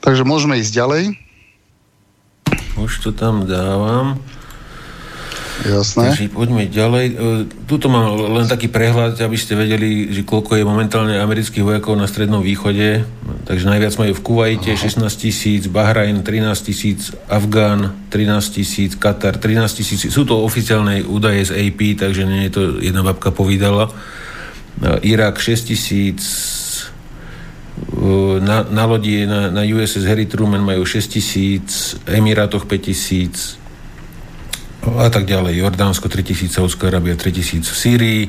[0.02, 1.04] Takže môžeme ísť ďalej.
[2.80, 4.18] Už to tam dávam.
[5.66, 6.14] Jasné.
[6.14, 7.06] Takže poďme ďalej.
[7.10, 7.14] E,
[7.66, 12.06] tuto mám len taký prehľad, aby ste vedeli, že koľko je momentálne amerických vojakov na
[12.06, 13.04] Strednom východe.
[13.50, 19.80] Takže najviac majú v Kuwaite 16 tisíc, Bahrajn 13 tisíc, Afgán 13 tisíc, Katar 13
[19.82, 20.00] tisíc.
[20.14, 23.90] Sú to oficiálne údaje z AP, takže nie je to jedna babka povídala.
[23.90, 23.94] E,
[25.10, 26.22] Irak 6 tisíc,
[27.82, 33.58] e, na, na lodi na, na USS Harry Truman majú 6 tisíc, Emirátoch 5 tisíc,
[34.96, 35.60] a tak ďalej.
[35.60, 38.22] Jordánsko 3000, Saudská Arábia 3000 v Sýrii,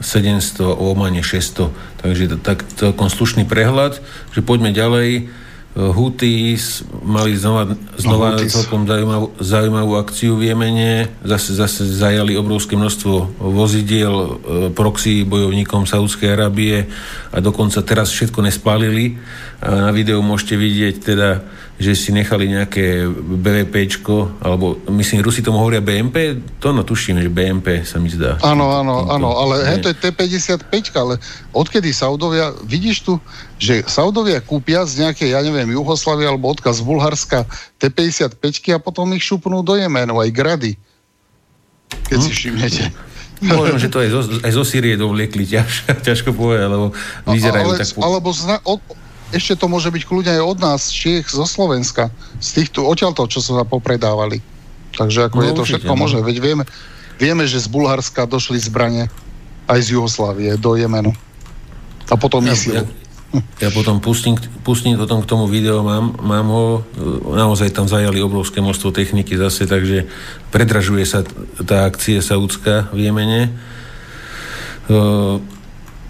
[0.00, 2.02] 700, o Omane 600.
[2.02, 4.02] Takže tak celkom slušný prehľad,
[4.34, 5.30] že poďme ďalej.
[5.70, 11.14] Houthis mali znova, znova no, celkom zaujímavú, zaujímavú akciu v Jemene.
[11.22, 14.30] Zase, zase zajali obrovské množstvo vozidiel e,
[14.74, 16.90] proxy bojovníkom Saudskej Arábie
[17.30, 19.14] a dokonca teraz všetko nespálili.
[19.62, 21.46] A na videu môžete vidieť teda
[21.80, 23.08] že si nechali nejaké
[23.40, 28.36] BVPčko, alebo myslím, Rusi tomu hovoria BMP, to no tuším, že BMP sa mi zdá.
[28.44, 31.16] Áno, áno, áno, ale he, to je T-55, ale
[31.56, 33.16] odkedy Saudovia, vidíš tu,
[33.56, 37.48] že Saudovia kúpia z nejakej, ja neviem, Juhoslavy alebo odkaz z Bulharska
[37.80, 40.76] T-55 a potom ich šupnú do Jemenu, aj grady.
[42.12, 42.24] Keď hm?
[42.28, 42.84] si všimnete.
[43.40, 46.92] Možno, že to aj zo, aj zo Syrie dovliekli, ťaž, ťažko povedať, lebo
[47.24, 47.88] vyzerajú ale, tak...
[47.96, 48.00] Po...
[48.04, 48.80] Alebo zna, od,
[49.30, 52.10] ešte to môže byť kľudne aj od nás, Čiech, zo Slovenska,
[52.42, 54.42] z týchto odtiaľto, čo sa popredávali.
[54.94, 56.00] Takže ako no, je to všetko no.
[56.02, 56.20] možné.
[56.22, 56.64] Veď vieme,
[57.16, 59.06] vieme, že z Bulharska došli zbranie
[59.70, 61.14] aj z Jugoslávie do Jemenu.
[62.10, 62.82] A potom ja, Ja,
[63.62, 64.34] ja potom pustím,
[64.66, 66.64] pustím potom k tomu video, mám, mám ho,
[67.30, 70.10] naozaj tam zajali obrovské množstvo techniky zase, takže
[70.50, 71.22] predražuje sa
[71.62, 73.54] tá akcie Saudská v Jemene.
[74.90, 75.38] Uh,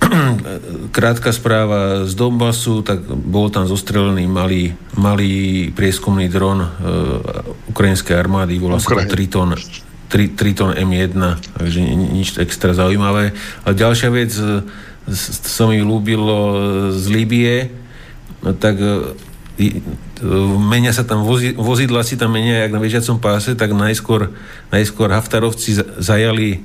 [0.96, 2.08] krátka správa.
[2.08, 6.70] Z Donbasu, tak bol tam zostrelený malý, malý prieskumný dron uh,
[7.70, 9.54] ukrajinskej armády, volá sa to Triton,
[10.10, 11.14] tri, Triton M1,
[11.56, 13.36] takže nič extra zaujímavé.
[13.64, 14.66] A ďalšia vec, e,
[15.46, 16.38] sa mi ľúbilo
[16.94, 17.70] z Líbie,
[18.42, 18.78] no tak
[20.60, 24.32] menia sa tam vozi, vozidla si tam menia jak na vežiacom páse, tak najskôr,
[24.72, 26.64] najskôr Haftarovci zajali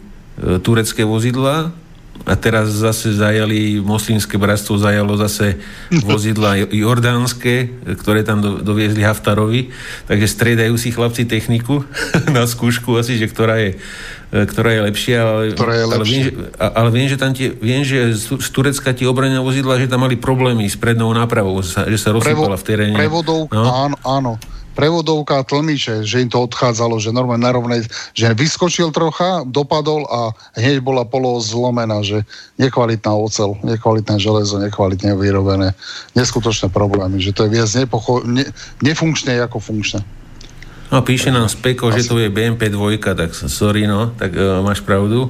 [0.64, 1.76] turecké vozidla,
[2.24, 5.60] a teraz zase zajali, moslimské bratstvo zajalo zase
[6.10, 9.70] vozidla jordánske, ktoré tam do, doviezli Haftarovi,
[10.08, 11.84] takže striedajú si chlapci techniku
[12.36, 13.72] na skúšku asi, že ktorá je,
[14.32, 16.00] ktorá je lepšia, ale, ktorá je lepšia.
[16.00, 19.78] ale, viem, že, ale viem, že tam tie, viem, že z Turecka tie obrané vozidla,
[19.78, 22.98] že tam mali problémy s prednou nápravou, že sa rozsypala v teréne.
[22.98, 23.64] Prevodov, no?
[23.70, 24.34] áno, áno
[24.76, 30.04] prevodovka a tlmiče, že im to odchádzalo, že normálne na rovnej, že vyskočil trocha, dopadol
[30.12, 32.28] a hneď bola polo zlomená, že
[32.60, 35.72] nekvalitná ocel, nekvalitné železo, nekvalitne vyrobené,
[36.14, 38.52] neskutočné problémy, že to je viac nepocho- ne-
[38.84, 40.04] nefunkčné ako funkčné.
[40.96, 44.80] No píše nám Speko, že to je BMP 2, tak sorry, no, tak uh, máš
[44.80, 45.28] pravdu.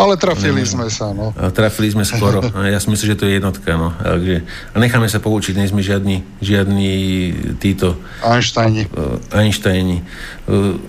[0.00, 1.36] Ale trafili no, sme sa, no.
[1.52, 2.40] Trafili sme skoro.
[2.72, 3.92] Ja si myslím, že to je jednotka, no.
[4.00, 6.92] Takže, a necháme sa poučiť, nie sme žiadni, žiadni
[7.60, 8.00] títo...
[8.24, 8.88] Einsteini.
[8.96, 10.00] Uh, Einsteini.
[10.48, 10.80] Uh,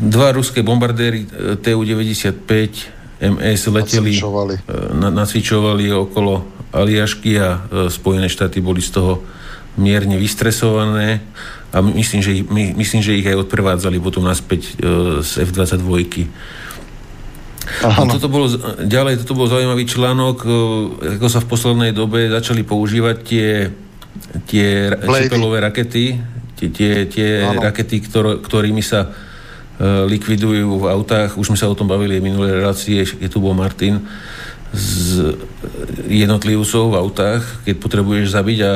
[0.00, 1.28] dva ruské bombardéry
[1.60, 2.48] TU-95
[3.20, 4.54] MS leteli, nacvičovali.
[4.96, 7.60] Na, nacvičovali okolo Aliašky a
[7.92, 9.20] Spojené štáty boli z toho
[9.76, 11.20] mierne vystresované
[11.76, 16.24] a myslím, že ich, my, myslím, že ich aj odprevádzali potom naspäť e, z F-22.
[17.84, 18.48] A toto bolo,
[18.80, 20.48] ďalej, toto bol zaujímavý článok, e,
[21.20, 23.48] ako sa v poslednej dobe začali používať tie,
[24.48, 26.16] tie šepelové rakety,
[26.56, 29.12] tie, tie, tie rakety, ktor, ktorými sa
[29.76, 31.36] e, likvidujú v autách.
[31.36, 34.00] Už sme sa o tom bavili v minulej relácii, keď tu bol Martin
[34.72, 35.36] z
[36.06, 38.72] jednotlivcov v autách, keď potrebuješ zabiť a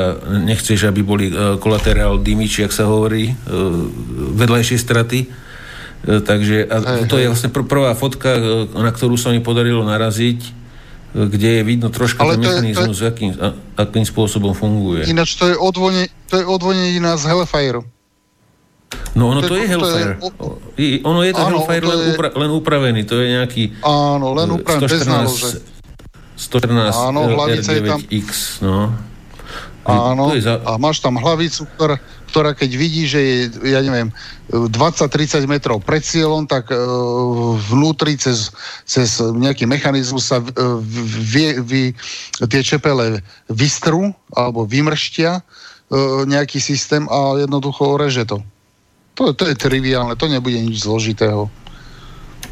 [0.47, 3.33] nechceš, aby boli e, kolaterál dymiči, ak sa hovorí, e,
[4.39, 5.19] vedľajšie straty.
[5.23, 5.27] E,
[6.23, 8.31] takže a to je vlastne pr- prvá fotka,
[8.71, 10.61] na ktorú sa mi podarilo naraziť,
[11.11, 13.11] kde je vidno troška ten mechanizmus, to je...
[13.11, 13.31] akým,
[13.75, 15.03] akým spôsobom funguje.
[15.11, 17.83] Ináč to je odvone, to je odvonenina z Hellfire.
[19.15, 20.15] No ono to, to je Hellfire.
[20.23, 22.11] To je, ono je to áno, Hellfire to len, je...
[22.15, 23.01] upra, len upravený.
[23.11, 23.63] To je nejaký...
[23.83, 25.47] Áno, len upravený, 114, bez nálože.
[26.41, 27.99] 114 Áno, hlavica je tam...
[28.09, 28.89] X, no.
[29.85, 30.61] Áno, za...
[30.61, 31.97] a máš tam hlavicu, ktorá,
[32.29, 33.37] ktorá keď vidí, že je,
[33.73, 34.13] ja neviem,
[34.53, 36.77] 20-30 metrov pred cieľom, tak uh,
[37.69, 38.53] vnútri cez,
[38.85, 40.45] cez nejaký mechanizmus sa uh,
[41.25, 41.83] vie, vy,
[42.45, 48.37] tie čepele vystrú alebo vymrštia uh, nejaký systém a jednoducho reže to.
[49.17, 51.49] To, to je triviálne, to nebude nič zložitého.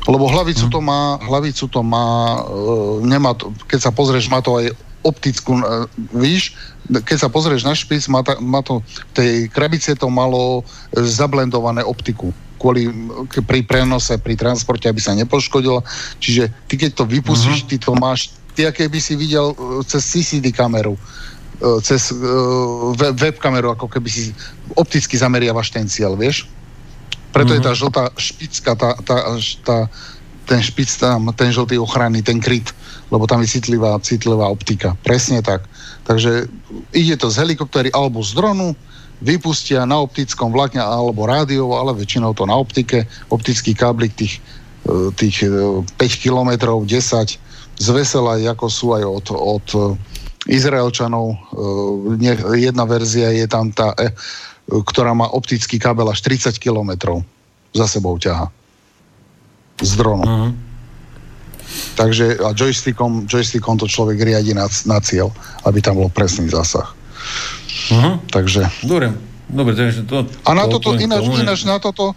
[0.08, 4.56] Lebo hlavicu to má, hlavicu to má, e, nemá to, keď sa pozrieš, má to
[4.56, 4.72] aj
[5.04, 5.64] optickú, e,
[6.16, 6.56] víš,
[6.88, 8.80] keď sa pozrieš na špic, má, ta, má to,
[9.12, 10.64] tej krabice to malo
[10.96, 12.92] e, zablendované optiku kvôli
[13.48, 15.80] pri prenose, pri transporte, aby sa nepoškodilo.
[16.20, 17.70] Čiže ty keď to vypustíš, uh-huh.
[17.72, 19.56] ty to máš, ty aké by si videl
[19.88, 21.00] cez CCD kameru,
[21.80, 24.36] cez uh, web kameru, ako keby si
[24.76, 26.52] opticky zameriavaš ten cieľ, vieš?
[27.30, 27.62] Preto mm-hmm.
[27.62, 27.80] je tá mhm.
[27.80, 29.18] žltá špicka, tá, tá,
[29.66, 29.78] tá,
[30.50, 32.74] ten špic tam, ten žltý ochranný, ten kryt,
[33.14, 34.98] lebo tam je citlivá, citlivá optika.
[35.06, 35.62] Presne tak.
[36.10, 36.50] Takže
[36.98, 38.74] ide to z helikoptery alebo z dronu,
[39.22, 44.40] vypustia na optickom vlákne alebo rádiovo, ale väčšinou to na optike, optický káblik tých,
[44.88, 47.38] e, tých 5 km, 10
[47.80, 49.68] z vesela, ako sú aj od, od
[50.48, 51.36] Izraelčanov.
[51.36, 51.38] E,
[52.64, 53.92] jedna verzia je tam tá
[54.70, 57.20] ktorá má optický kábel až 30 km
[57.74, 58.54] za sebou ťaha.
[59.82, 60.28] Z dronom.
[60.28, 60.52] Uh-huh.
[61.98, 65.34] Takže a joystickom, joystickom to človek riadi na, na cieľ,
[65.66, 66.94] aby tam bol presný zásah.
[67.90, 68.22] Uh-huh.
[68.30, 68.70] Takže...
[68.86, 69.14] Dobre,
[69.50, 70.26] dobre, takže to...
[70.46, 72.14] A na to, toto, ináč, ináč na toto,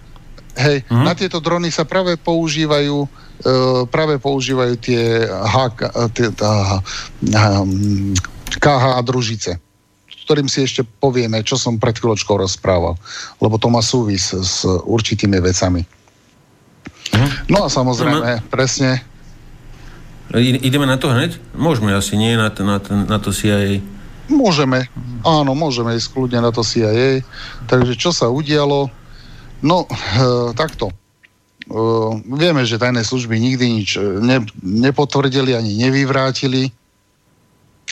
[0.57, 1.05] hej, uh-huh.
[1.05, 5.81] na tieto drony sa práve používajú uh, práve používajú tie, HK,
[6.13, 6.81] tie tá,
[8.61, 9.57] KH družice
[10.25, 12.95] ktorým si ešte povieme, čo som pred chvíľočkou rozprával,
[13.43, 15.83] lebo to má súvis s určitými vecami.
[17.13, 17.31] Hm?
[17.53, 19.03] No a samozrejme, no, presne.
[20.33, 21.37] Ideme na to hneď?
[21.53, 23.85] Môžeme asi, nie na, to, na, to, na to CIA.
[24.33, 24.89] Môžeme,
[25.27, 27.21] áno, môžeme ísť kľudne na to CIA.
[27.69, 28.89] Takže čo sa udialo?
[29.61, 29.95] No, e,
[30.57, 30.89] takto.
[30.89, 30.95] E,
[32.33, 36.73] vieme, že tajné služby nikdy nič ne, nepotvrdili ani nevyvrátili.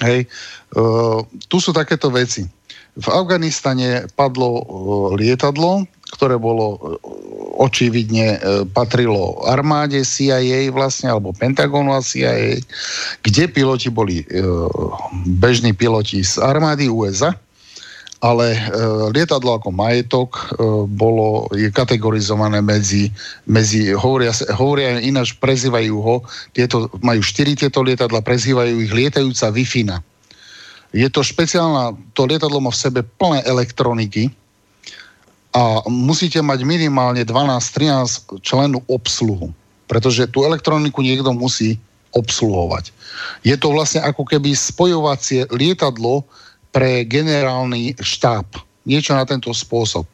[0.01, 0.27] Hej.
[0.73, 2.49] Uh, tu sú takéto veci.
[2.97, 4.63] V Afganistane padlo uh,
[5.15, 5.85] lietadlo,
[6.17, 6.79] ktoré bolo uh,
[7.61, 12.59] očividne uh, patrilo armáde CIA vlastne, alebo Pentagonu a CIA,
[13.21, 14.67] kde piloti boli uh,
[15.29, 17.37] bežní piloti z armády USA,
[18.21, 18.61] ale e,
[19.17, 20.43] lietadlo ako majetok e,
[20.85, 23.09] bolo, je kategorizované medzi,
[23.49, 26.21] medzi hovoria, hovoria ináč, prezývajú ho,
[26.53, 29.65] tieto, majú štyri tieto lietadla, prezývajú ich lietajúca wi
[30.93, 34.29] Je to špeciálna, to lietadlo má v sebe plné elektroniky
[35.57, 39.51] a musíte mať minimálne 12-13 členú obsluhu,
[39.89, 41.81] pretože tú elektroniku niekto musí
[42.13, 42.93] obsluhovať.
[43.47, 46.27] Je to vlastne ako keby spojovacie lietadlo,
[46.71, 48.47] pre generálny štáb.
[48.87, 50.07] Niečo na tento spôsob.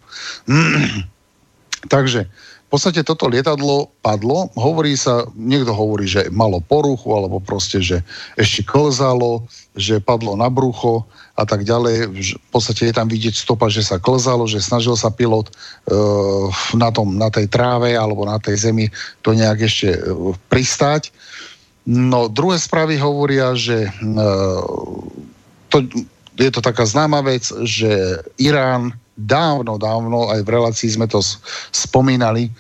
[1.92, 2.26] Takže
[2.66, 8.02] v podstate toto lietadlo padlo, hovorí sa, niekto hovorí, že malo poruchu, alebo proste, že
[8.34, 9.46] ešte klzalo,
[9.78, 11.06] že padlo na brucho
[11.38, 12.10] a tak ďalej.
[12.10, 16.90] V podstate je tam vidieť stopa, že sa klzalo, že snažil sa pilot uh, na,
[16.90, 18.90] tom, na tej tráve alebo na tej zemi
[19.22, 21.14] to nejak ešte uh, pristáť.
[21.86, 24.58] No druhé správy hovoria, že uh,
[25.70, 25.86] to,
[26.36, 31.24] je to taká známa vec, že Irán dávno, dávno, aj v relácii sme to
[31.72, 32.52] spomínali,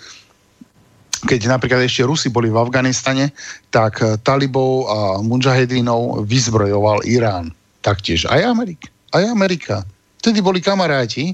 [1.24, 3.32] keď napríklad ešte Rusi boli v Afganistane,
[3.72, 7.52] tak eh, talibov a mujahedinov vyzbrojoval Irán.
[7.80, 8.88] Taktiež aj Amerika.
[9.14, 9.86] Aj Amerika.
[10.20, 11.32] Vtedy boli kamaráti,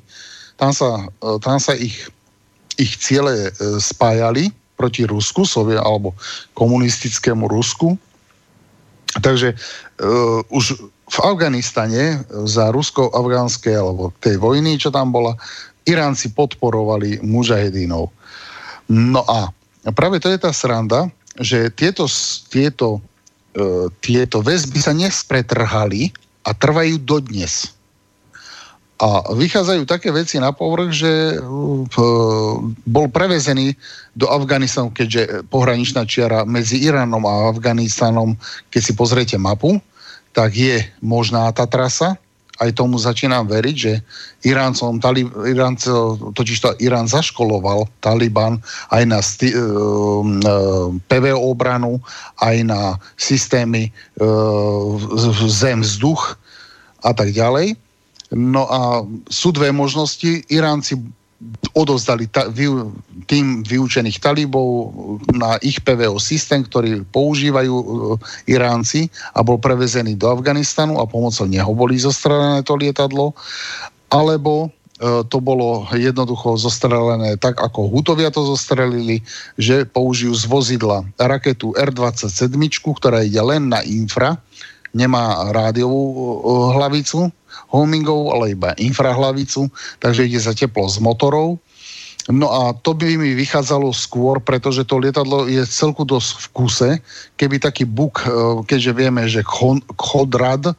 [0.55, 2.07] tam sa, eh, tam sa ich,
[2.79, 6.15] ich ciele eh, spájali proti Rusku, Sovie, alebo
[6.59, 7.95] komunistickému Rusku.
[9.13, 15.37] Takže uh, už v Afganistane za rusko-afgánske alebo tej vojny, čo tam bola,
[15.85, 18.09] Iránci podporovali mužahedinov.
[18.89, 19.53] No a
[19.93, 22.09] práve to je tá sranda, že tieto,
[22.49, 23.05] tieto,
[23.59, 26.09] uh, tieto väzby sa nespretrhali
[26.49, 27.77] a trvajú dodnes.
[29.03, 31.85] A vychádzajú také veci na povrch, že uh,
[32.87, 33.75] bol prevezený
[34.17, 38.39] do Afganistanu, keďže pohraničná čiara medzi Iránom a Afganistanom,
[38.71, 39.83] keď si pozriete mapu,
[40.33, 42.17] tak je možná tá trasa,
[42.61, 43.93] aj tomu začínam veriť, že
[44.47, 48.63] Iráncom, Talib, Iráncov, totiž to Irán zaškoloval Taliban
[48.95, 51.99] aj na sti, uh, uh, PVO obranu,
[52.39, 53.91] aj na systémy
[54.21, 54.95] uh,
[55.51, 56.39] zem, vzduch
[57.03, 57.75] a tak ďalej.
[58.33, 58.81] No a
[59.29, 60.45] sú dve možnosti.
[60.49, 60.97] Iránci
[61.73, 62.69] odozdali ta, vy,
[63.27, 64.93] tým vyučených talibov
[65.33, 67.85] na ich PVO systém, ktorý používajú uh,
[68.45, 73.33] Iránci a bol prevezený do Afganistanu a pomocou neho boli zostrelené to lietadlo,
[74.13, 79.25] alebo uh, to bolo jednoducho zostrelené tak, ako Hutovia to zostrelili,
[79.57, 82.53] že použijú z vozidla raketu R-27,
[82.85, 84.37] ktorá ide len na infra,
[84.93, 86.41] nemá rádiovú
[86.77, 87.33] hlavicu,
[87.73, 89.69] homingovú, ale iba infrahlavicu,
[90.01, 91.61] takže ide za teplo z motorov.
[92.31, 96.91] No a to by mi vychádzalo skôr, pretože to lietadlo je celku dosť v kuse.
[97.35, 99.43] Keby taký buk, e, keďže vieme, že
[99.99, 100.71] Chodrad,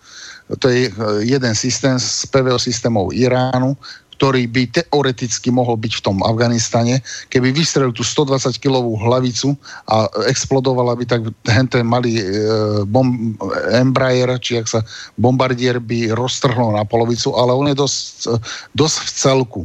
[0.63, 0.91] to je e,
[1.28, 3.76] jeden systém z PVO systémov Iránu,
[4.24, 9.52] ktorý by teoreticky mohol byť v tom Afganistane, keby vystrelil tú 120 kilovú hlavicu
[9.92, 12.26] a explodovala by tak ten malý e,
[12.88, 13.36] bom,
[13.76, 14.80] Embraer, či ak sa
[15.20, 18.40] bombardier by roztrhnul na polovicu, ale on je dosť,
[18.72, 19.62] dosť v celku.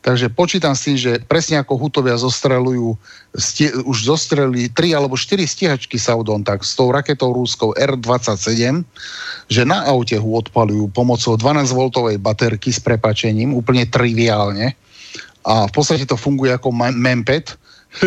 [0.00, 2.96] Takže počítam s tým, že presne ako Hutovia zostrelujú,
[3.36, 8.80] stie, už zostrelili 3 alebo 4 stíhačky Saudon, tak s tou raketou rúskou R-27,
[9.52, 14.72] že na aute ho odpalujú pomocou 12-voltovej baterky s prepačením, úplne triviálne.
[15.44, 17.60] A v podstate to funguje ako mempet,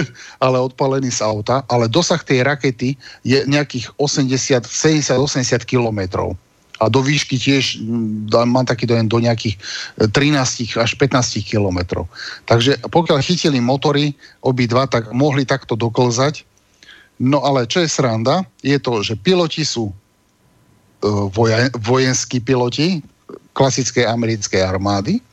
[0.45, 6.33] ale odpalený z auta, ale dosah tej rakety je nejakých 80, 70, 80 kilometrov
[6.83, 9.55] a do výšky tiež mm, mám taký dojem do nejakých
[10.11, 12.11] 13 až 15 kilometrov.
[12.43, 14.11] Takže pokiaľ chytili motory
[14.43, 16.43] obidva, tak mohli takto doklzať.
[17.23, 19.95] No ale čo je sranda, je to, že piloti sú e,
[21.79, 22.99] vojenskí piloti
[23.53, 25.23] klasickej americkej armády.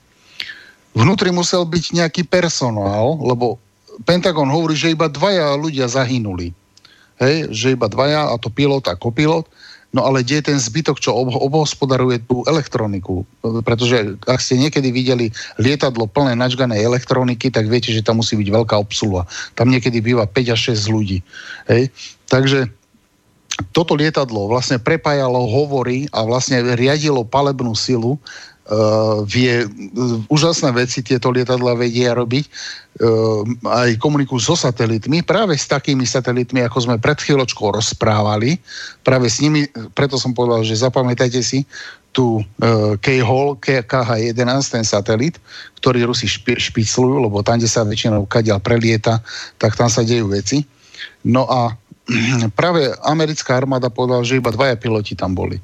[0.95, 3.59] Vnútri musel byť nejaký personál, lebo
[4.05, 6.57] Pentagon hovorí, že iba dvaja ľudia zahynuli.
[7.21, 9.45] Hej, že iba dvaja, a to pilot a kopilot.
[9.91, 13.27] No ale kde je ten zbytok, čo ob- obhospodaruje tú elektroniku?
[13.43, 18.49] Pretože ak ste niekedy videli lietadlo plné načganej elektroniky, tak viete, že tam musí byť
[18.55, 19.27] veľká obsluha.
[19.59, 21.19] Tam niekedy býva 5 až 6 ľudí.
[21.67, 21.91] Hej?
[22.31, 22.71] Takže
[23.75, 28.17] toto lietadlo vlastne prepájalo hovory a vlastne riadilo palebnú silu
[29.27, 35.67] vie uh, úžasné veci tieto lietadla vedia robiť, uh, aj komunikujú so satelitmi, práve s
[35.67, 38.63] takými satelitmi, ako sme pred chvíľočkou rozprávali,
[39.03, 39.67] práve s nimi,
[39.99, 41.67] preto som povedal, že zapamätajte si
[42.11, 42.43] tu
[42.99, 44.35] K-Hall, KH-11,
[44.67, 45.39] ten satelit,
[45.79, 49.23] ktorý Rusi špi, špiclujú, lebo tam, kde sa väčšinou kadiaľ prelieta,
[49.63, 50.67] tak tam sa dejú veci.
[51.23, 51.71] No a
[52.59, 55.63] práve americká armáda povedala, že iba dvaja piloti tam boli.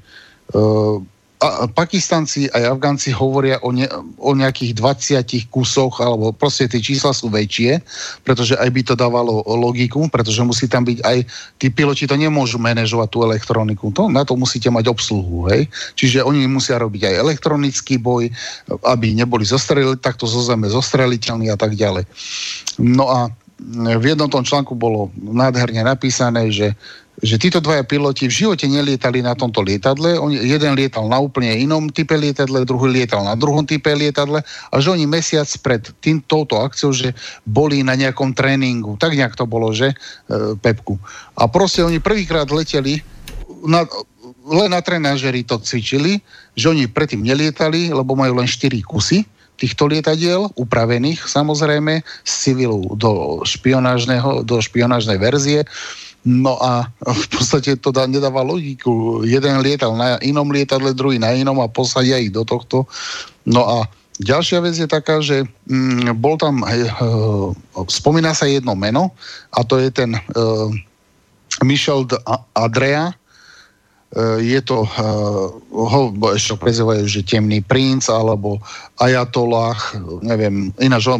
[1.76, 3.84] Pakistanci aj Afgánci hovoria o, ne,
[4.16, 7.84] o nejakých 20 kusoch, alebo proste tie čísla sú väčšie,
[8.24, 11.18] pretože aj by to dávalo logiku, pretože musí tam byť aj,
[11.60, 15.68] tí piloti to nemôžu manažovať tú elektroniku, to, na to musíte mať obsluhu, hej.
[15.92, 18.32] Čiže oni musia robiť aj elektronický boj,
[18.88, 22.08] aby neboli zostrelili, takto zo zeme zostreliteľní a tak ďalej.
[22.80, 23.28] No a
[23.96, 26.76] v jednom tom článku bolo nádherne napísané, že
[27.24, 30.20] že títo dvaja piloti v živote nelietali na tomto lietadle.
[30.20, 34.74] On, jeden lietal na úplne inom type lietadle, druhý lietal na druhom type lietadle a
[34.76, 37.16] že oni mesiac pred tým, touto akciou, že
[37.48, 39.00] boli na nejakom tréningu.
[39.00, 39.96] Tak nejak to bolo, že?
[40.28, 41.00] E, Pepku.
[41.40, 43.00] A proste oni prvýkrát leteli
[43.64, 43.88] na,
[44.46, 46.20] len na trenážeri to cvičili,
[46.52, 49.24] že oni predtým nelietali, lebo majú len 4 kusy
[49.56, 55.64] týchto lietadiel, upravených samozrejme z civilu do špionážneho, do špionážnej verzie.
[56.26, 56.90] No a
[57.22, 59.22] v podstate to dá, nedáva logiku.
[59.22, 62.84] Jeden lietal na inom lietadle, druhý na inom a posadia ich do tohto.
[63.46, 63.78] No a
[64.16, 67.52] Ďalšia vec je taká, že mm, bol tam, uh,
[67.84, 69.12] spomína sa jedno meno
[69.52, 70.72] a to je ten uh,
[71.60, 72.16] Michel de
[72.56, 73.12] Adrea,
[74.38, 74.86] je to,
[75.70, 76.00] ho
[76.32, 76.54] ešte
[77.04, 78.62] že temný princ, alebo
[79.02, 79.76] ajatollah,
[80.22, 81.10] neviem, ináč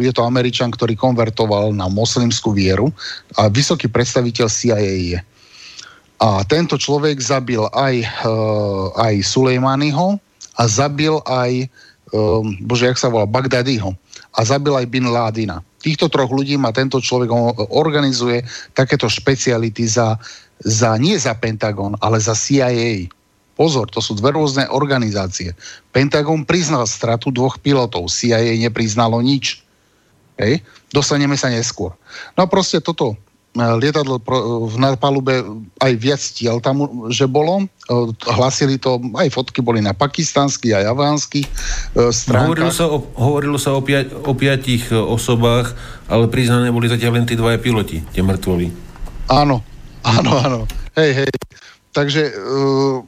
[0.00, 2.90] je to Američan, ktorý konvertoval na moslimskú vieru
[3.36, 5.20] a vysoký predstaviteľ CIA je.
[6.20, 10.20] A tento človek zabil aj, uh, aj Sulejmányho
[10.56, 11.68] a zabil aj
[12.60, 13.94] bože, jak sa volá, Bagdadiho
[14.34, 15.62] a zabil aj Bin Ládina.
[15.80, 18.44] Týchto troch ľudí má tento človek, on organizuje
[18.76, 20.20] takéto špeciality za,
[20.60, 23.08] za, nie za Pentagon, ale za CIA.
[23.56, 25.56] Pozor, to sú dve rôzne organizácie.
[25.92, 29.60] Pentagon priznal stratu dvoch pilotov, CIA nepriznalo nič.
[30.40, 30.64] Hej?
[30.92, 31.92] Dostaneme sa neskôr.
[32.36, 33.16] No proste toto
[33.54, 34.22] lietadlo
[34.70, 35.42] v palube
[35.82, 37.66] aj viac tiel tam, že bolo.
[38.22, 41.52] Hlasili to, aj fotky boli na pakistánskych aj afgánskych e,
[42.14, 42.46] stránkach.
[42.46, 45.74] Hovorilo sa o, hovorilo sa o, pia, o piatich e, osobách,
[46.06, 48.70] ale priznané boli zatiaľ len tí dvaja piloti, tie mŕtvoli.
[49.34, 49.66] Áno,
[50.06, 50.60] áno, áno.
[50.94, 51.32] Hej, hej.
[51.90, 53.02] Takže uh,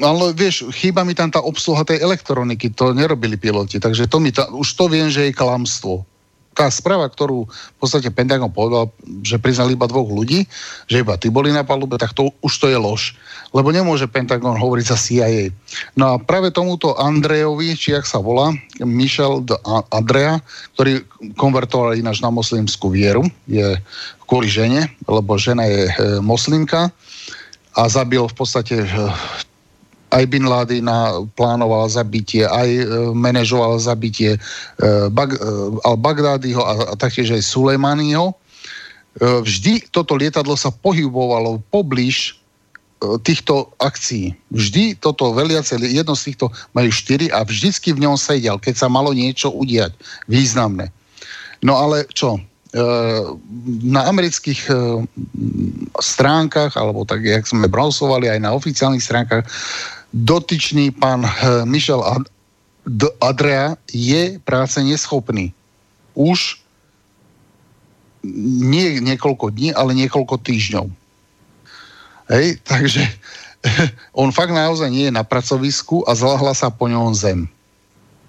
[0.00, 4.32] ale vieš, chýba mi tam tá obsluha tej elektroniky, to nerobili piloti, takže to mi
[4.32, 6.04] ta, už to viem, že je klamstvo
[6.56, 8.88] tá správa, ktorú v podstate Pentagon povedal,
[9.20, 10.48] že priznali iba dvoch ľudí,
[10.88, 13.12] že iba tí boli na palube, tak to už to je lož.
[13.52, 15.52] Lebo nemôže Pentagon hovoriť za CIA.
[16.00, 19.54] No a práve tomuto Andrejovi, či jak sa volá, Michel de
[19.92, 20.40] Andrea,
[20.72, 21.04] ktorý
[21.36, 23.76] konvertoval ináč na moslimskú vieru, je
[24.24, 25.92] kvôli žene, lebo žena je e,
[26.24, 26.88] moslimka
[27.76, 28.88] a zabil v podstate e,
[30.14, 30.86] aj Bin Laden
[31.34, 34.40] plánoval zabitie, aj e, manažoval zabitie e,
[35.10, 35.38] Bag, e,
[35.82, 38.30] Al-Bagdádiho a, a taktiež aj Sulejmaniho.
[38.30, 38.34] E,
[39.42, 42.38] vždy toto lietadlo sa pohybovalo poblíž
[43.02, 44.36] e, týchto akcií.
[44.54, 48.88] Vždy toto veliace, jedno z týchto majú štyri a vždycky v ňom sedel, keď sa
[48.92, 49.90] malo niečo udiať
[50.30, 50.94] významné.
[51.66, 52.38] No ale čo?
[52.38, 52.40] E,
[53.82, 54.70] na amerických
[55.98, 59.48] stránkach, alebo tak, jak sme browsovali aj na oficiálnych stránkach,
[60.16, 62.00] dotyčný pán eh, Michel
[63.20, 65.52] Adrea je práce neschopný.
[66.16, 66.64] Už
[68.24, 70.86] nie niekoľko dní, ale niekoľko týždňov.
[72.32, 73.04] Hej, takže
[74.16, 77.50] on fakt naozaj nie je na pracovisku a zlahla sa po ňom zem.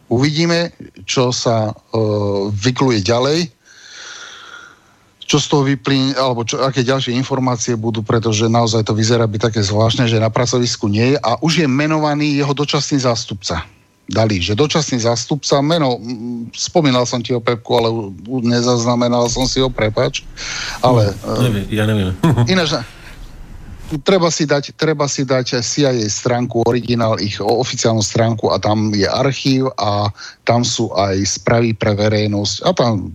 [0.07, 0.71] Uvidíme,
[1.03, 3.51] čo sa uh, vykluje ďalej
[5.27, 9.51] čo z toho vyplín, alebo čo, aké ďalšie informácie budú, pretože naozaj to vyzerá byť
[9.51, 13.67] také zvláštne, že na pracovisku nie je a už je menovaný jeho dočasný zástupca.
[14.07, 15.99] Dali, že dočasný zástupca, meno,
[16.55, 17.91] spomínal som ti o Pepku, ale
[18.39, 20.23] nezaznamenal som si ho, prepač.
[20.79, 21.11] Ale...
[21.27, 22.15] No, neviem, ja neviem.
[22.55, 22.71] ináč,
[24.07, 29.07] treba si dať, treba si dať CIA stránku, originál, ich oficiálnu stránku a tam je
[29.07, 30.07] archív a
[30.47, 33.11] tam sú aj správy pre verejnosť a tam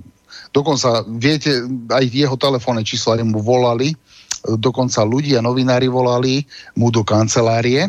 [0.53, 3.97] Dokonca, viete, aj jeho telefónne čísla mu volali,
[4.45, 6.45] dokonca ľudia, novinári volali
[6.77, 7.89] mu do kancelárie,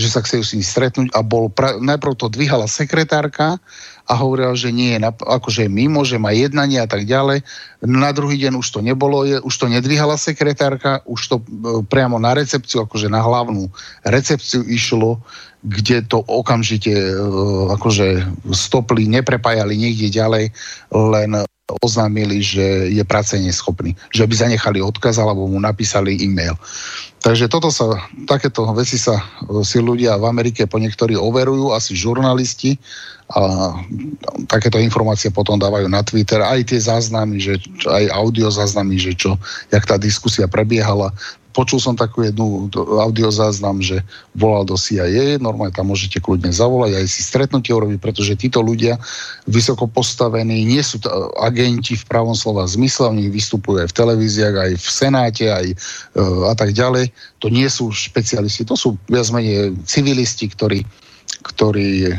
[0.00, 3.60] že sa chceli s ním stretnúť a bol, pra, najprv to dvíhala sekretárka
[4.08, 7.44] a hovorila, že nie akože mimo, že má jednanie a tak ďalej.
[7.84, 11.44] Na druhý deň už to nebolo, je, už to nedvíhala sekretárka, už to e,
[11.84, 13.68] priamo na recepciu, akože na hlavnú
[14.02, 15.20] recepciu išlo,
[15.60, 17.12] kde to okamžite e,
[17.76, 18.24] akože
[18.56, 20.44] stopli, neprepájali niekde ďalej,
[20.90, 21.44] len
[21.78, 23.94] oznámili, že je práce neschopný.
[24.10, 26.58] Že by zanechali odkaz alebo mu napísali e-mail.
[27.20, 31.92] Takže toto sa, takéto veci sa e, si ľudia v Amerike po niektorí overujú, asi
[31.92, 32.80] žurnalisti
[33.30, 33.70] a
[34.50, 39.38] takéto informácie potom dávajú na Twitter, aj tie záznamy, že, aj audio záznamy, že čo,
[39.70, 41.14] jak tá diskusia prebiehala
[41.50, 42.70] počul som takú jednu
[43.02, 44.02] audiozáznam, že
[44.38, 48.98] volal do CIA, normálne tam môžete kľudne zavolať, aj si stretnutie urobiť, pretože títo ľudia
[49.50, 51.02] vysoko postavení, nie sú
[51.42, 55.76] agenti v pravom slova zmysle, oni vystupujú aj v televíziách, aj v Senáte, aj e,
[56.46, 57.10] a tak ďalej.
[57.42, 60.86] To nie sú špecialisti, to sú viac menej civilisti, ktorí,
[61.42, 62.12] ktorí e,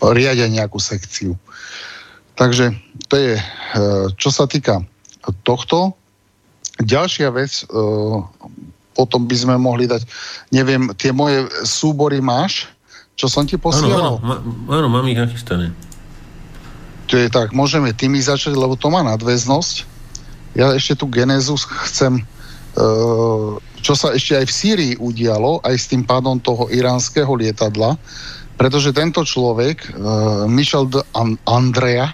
[0.00, 1.32] riadia nejakú sekciu.
[2.36, 2.76] Takže
[3.08, 3.42] to je, e,
[4.20, 4.84] čo sa týka
[5.42, 5.96] tohto,
[6.76, 7.64] Ďalšia vec,
[8.96, 10.04] potom by sme mohli dať,
[10.52, 12.68] neviem, tie moje súbory máš,
[13.16, 14.20] čo som ti posielal?
[14.20, 15.72] Áno, áno, áno mám ich nachystané.
[17.08, 19.88] To je tak, môžeme tými začať, lebo to má nadväznosť.
[20.56, 21.56] Ja ešte tú genézu
[21.88, 22.24] chcem,
[22.76, 27.96] uh, čo sa ešte aj v Sýrii udialo, aj s tým pádom toho iránskeho lietadla,
[28.56, 31.00] pretože tento človek, uh, Michel de
[31.48, 32.12] Andrea,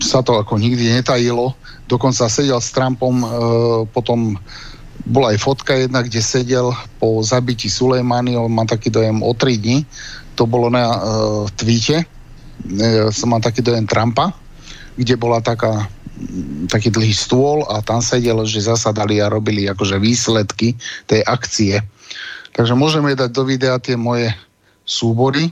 [0.00, 1.56] sa to ako nikdy netajilo,
[1.88, 3.26] dokonca sedel s Trumpom, e,
[3.88, 4.36] potom
[5.08, 9.56] bola aj fotka jedna, kde sedel po zabití Sulejmany, on má taký dojem o tri
[9.56, 9.82] dni,
[10.36, 12.04] to bolo na uh, tweete,
[13.12, 14.32] som mal taký dojem Trumpa,
[14.96, 15.88] kde bola taká
[16.68, 20.76] taký dlhý stôl a tam sedelo, že zasadali a robili akože výsledky
[21.08, 21.80] tej akcie.
[22.52, 24.28] Takže môžeme dať do videa tie moje
[24.84, 25.48] súbory.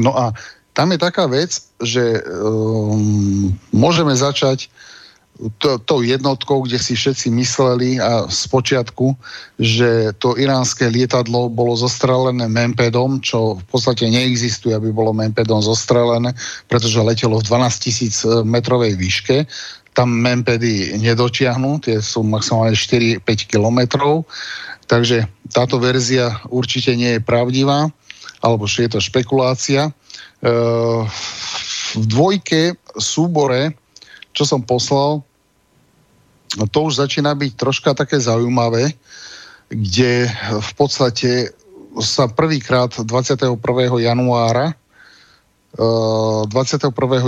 [0.00, 0.32] No a
[0.74, 4.68] tam je taká vec, že um, môžeme začať
[5.58, 9.18] to, tou jednotkou, kde si všetci mysleli a z počiatku,
[9.58, 16.34] že to iránske lietadlo bolo zostrelené Mempedom, čo v podstate neexistuje, aby bolo Mempedom zostrelené,
[16.70, 19.46] pretože letelo v 12 tisíc e, metrovej výške.
[19.94, 24.26] Tam Mempedy nedočiahnú, tie sú maximálne 4-5 kilometrov,
[24.86, 27.90] takže táto verzia určite nie je pravdivá,
[28.38, 29.90] alebo je to špekulácia.
[30.44, 30.52] E,
[31.94, 33.72] v dvojke súbore
[34.34, 35.22] čo som poslal,
[36.74, 38.92] to už začína byť troška také zaujímavé,
[39.70, 40.28] kde
[40.58, 41.54] v podstate
[42.02, 43.54] sa prvýkrát 21.
[44.02, 44.74] januára
[45.74, 46.50] 21.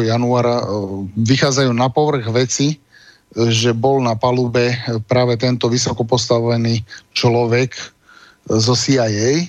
[0.03, 0.67] Eh, januára eh,
[1.15, 2.79] vychádzajú na povrch veci,
[3.35, 4.79] že bol na palube
[5.11, 7.75] práve tento vysoko postavený človek
[8.47, 9.11] zo CIA,
[9.43, 9.47] eh,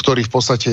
[0.00, 0.70] ktorý v podstate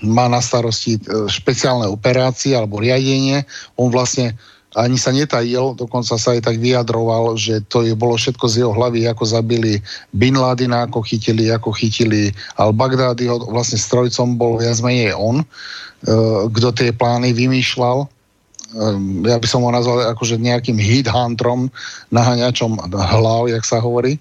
[0.00, 3.44] má na starosti e, špeciálne operácie alebo riadenie.
[3.76, 4.36] On vlastne
[4.76, 8.76] ani sa netajil, dokonca sa aj tak vyjadroval, že to je bolo všetko z jeho
[8.76, 9.80] hlavy, ako zabili
[10.12, 12.28] Bin Ladina, ako chytili, ako chytili
[12.60, 15.46] al-Baghdadiho, vlastne strojcom bol viac menej on, e,
[16.52, 18.04] kto tie plány vymýšľal.
[18.04, 18.06] E,
[19.32, 21.72] ja by som ho nazval akože nejakým hit huntrom,
[22.12, 24.20] naháňačom hlav, jak sa hovorí.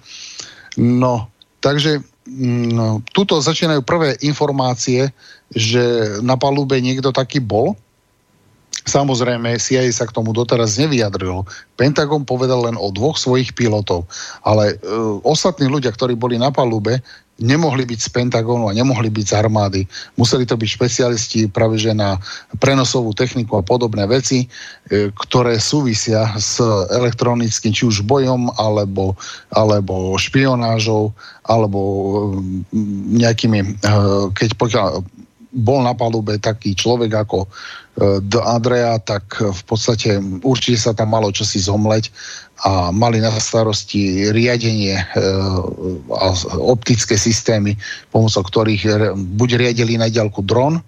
[0.79, 1.27] No,
[1.59, 1.99] takže
[2.30, 5.13] no, tuto začínajú prvé informácie,
[5.53, 7.78] že na palube niekto taký bol.
[8.86, 11.41] Samozrejme, CIA sa k tomu doteraz nevyjadril.
[11.73, 14.05] Pentagon povedal len o dvoch svojich pilotov,
[14.45, 14.93] ale e,
[15.26, 17.01] ostatní ľudia, ktorí boli na palube,
[17.36, 19.81] nemohli byť z Pentagonu a nemohli byť z armády.
[20.15, 22.15] Museli to byť špecialisti práve že na
[22.63, 24.47] prenosovú techniku a podobné veci,
[24.88, 26.63] e, ktoré súvisia s
[26.95, 29.19] elektronickým, či už bojom, alebo,
[29.51, 31.11] alebo špionážou,
[31.43, 31.79] alebo
[32.71, 33.67] mm, nejakými, e,
[34.31, 34.88] keď pokiaľ
[35.55, 37.47] bol na palube taký človek ako
[37.96, 38.34] D.
[38.43, 42.12] Andrea, tak v podstate určite sa tam malo čosi zomleť
[42.68, 45.06] a mali na starosti riadenie e,
[46.12, 46.28] a
[46.60, 47.80] optické systémy,
[48.12, 50.84] pomocou ktorých buď riadili na ďalku dron,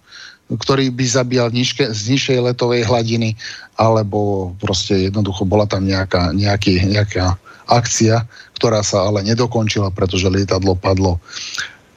[0.52, 3.40] ktorý by zabíjal nižke, z nižšej letovej hladiny,
[3.80, 10.76] alebo proste jednoducho bola tam nejaká, nejaký, nejaká akcia, ktorá sa ale nedokončila, pretože lietadlo
[10.76, 11.20] padlo.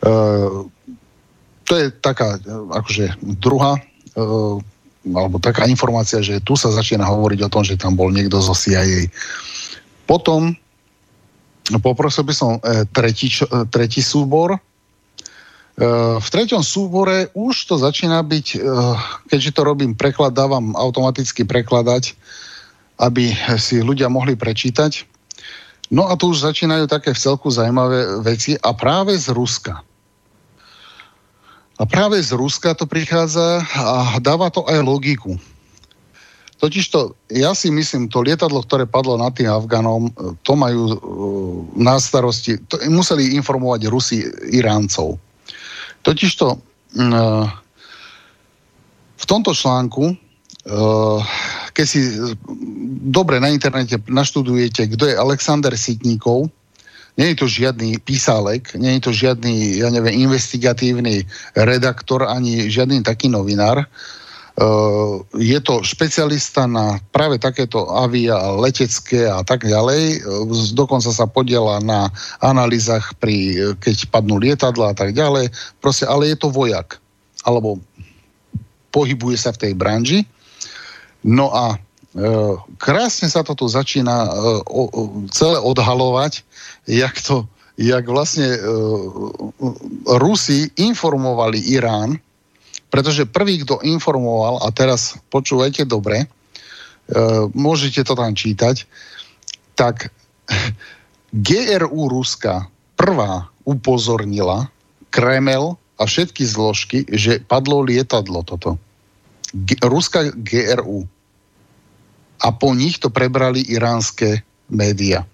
[0.03, 0.13] E,
[1.67, 2.39] to je taká
[2.75, 3.83] akože druhá e,
[5.09, 8.53] alebo taká informácia, že tu sa začína hovoriť o tom, že tam bol niekto zo
[8.53, 9.09] CIA.
[10.05, 10.53] Potom
[11.81, 14.57] poprosil by som e, tretí, čo, e, tretí súbor.
[14.57, 14.61] E,
[16.21, 18.47] v treťom súbore už to začína byť,
[19.31, 22.13] keďže to robím preklad, dávam automaticky prekladať,
[23.01, 25.09] aby si ľudia mohli prečítať.
[25.89, 29.83] No a tu už začínajú také v celku zaujímavé veci a práve z Ruska.
[31.81, 35.41] A práve z Ruska to prichádza a dáva to aj logiku.
[36.61, 40.13] Totižto, ja si myslím, to lietadlo, ktoré padlo nad tým Afganom,
[40.45, 40.97] to majú uh,
[41.73, 45.17] na starosti, to museli informovať Rusi Iráncov.
[46.05, 47.49] Totižto, uh,
[49.17, 51.19] v tomto článku, uh,
[51.73, 52.01] keď si
[53.09, 56.53] dobre na internete naštudujete, kto je Alexander Sitníkov,
[57.21, 63.05] nie je to žiadny písálek, nie je to žiadny, ja neviem, investigatívny redaktor, ani žiadny
[63.05, 63.85] taký novinár.
[64.61, 70.21] Uh, je to špecialista na práve takéto avia letecké a tak ďalej.
[70.21, 72.09] Uh, dokonca sa podiela na
[72.41, 75.53] analýzach pri, keď padnú lietadla a tak ďalej.
[75.81, 77.01] Proste, ale je to vojak.
[77.45, 77.81] Alebo
[78.93, 80.29] pohybuje sa v tej branži.
[81.25, 81.81] No a
[82.79, 84.35] krásne sa to tu začína
[85.31, 86.43] celé odhalovať
[86.91, 87.47] jak to,
[87.79, 92.19] jak vlastne uh, Rusi informovali Irán,
[92.91, 96.27] pretože prvý, kto informoval, a teraz počúvajte dobre,
[97.55, 98.87] môžete to tam čítať,
[99.75, 100.11] tak
[101.47, 102.67] GRU Ruska
[102.99, 104.71] prvá upozornila
[105.11, 108.79] Kremel a všetky zložky, že padlo lietadlo toto.
[109.53, 111.07] G- Ruská GRU.
[112.41, 115.29] A po nich to prebrali iránske médiá.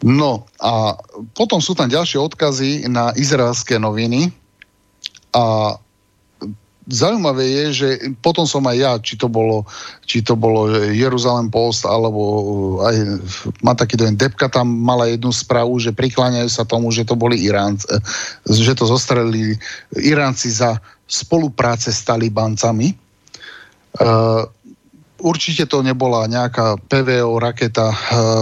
[0.00, 0.96] No a
[1.36, 4.32] potom sú tam ďalšie odkazy na izraelské noviny
[5.36, 5.76] a
[6.90, 7.88] zaujímavé je, že
[8.24, 9.68] potom som aj ja, či to bolo,
[10.08, 12.20] či to bolo Jeruzalem Post, alebo
[12.82, 12.96] aj,
[13.62, 17.38] má taký dojem, Debka tam mala jednu správu, že prikláňajú sa tomu, že to boli
[17.38, 17.86] Iránci,
[18.48, 19.54] že to zostrelili
[19.94, 23.09] Iránci za spolupráce s talibancami.
[23.98, 24.46] Uh,
[25.18, 27.96] určite to nebola nejaká PVO raketa uh,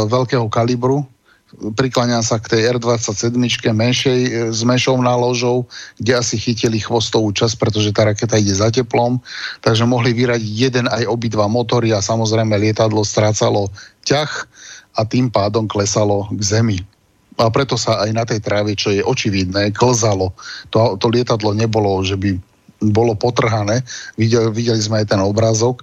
[0.05, 1.09] veľkého kalibru,
[1.57, 3.33] prikláňam sa k tej R-27
[3.73, 5.65] menšej e, s menšou náložou,
[5.97, 9.19] kde asi chytili chvostovú časť, pretože tá raketa ide za teplom,
[9.65, 13.73] takže mohli vyradiť jeden aj obidva motory a samozrejme lietadlo strácalo
[14.05, 14.31] ťah
[14.99, 16.79] a tým pádom klesalo k zemi.
[17.39, 20.35] A preto sa aj na tej tráve, čo je očividné, klzalo.
[20.75, 22.35] To, to lietadlo nebolo, že by
[22.81, 23.83] bolo potrhané.
[24.15, 25.83] Videli, videli sme aj ten obrázok.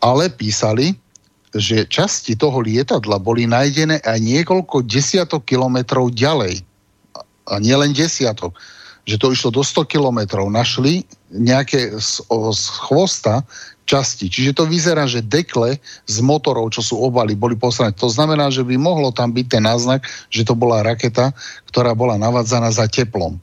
[0.00, 0.96] Ale písali,
[1.50, 6.62] že časti toho lietadla boli nájdené aj niekoľko desiatok kilometrov ďalej.
[7.50, 8.54] A nielen desiatok.
[9.04, 10.46] Že to išlo do 100 kilometrov.
[10.46, 11.02] Našli
[11.34, 13.42] nejaké z, z chvosta
[13.90, 14.30] časti.
[14.30, 17.90] Čiže to vyzerá, že dekle z motorov, čo sú obaly, boli poslané.
[17.98, 21.34] To znamená, že by mohlo tam byť ten náznak, že to bola raketa,
[21.66, 23.42] ktorá bola navádzaná za teplom.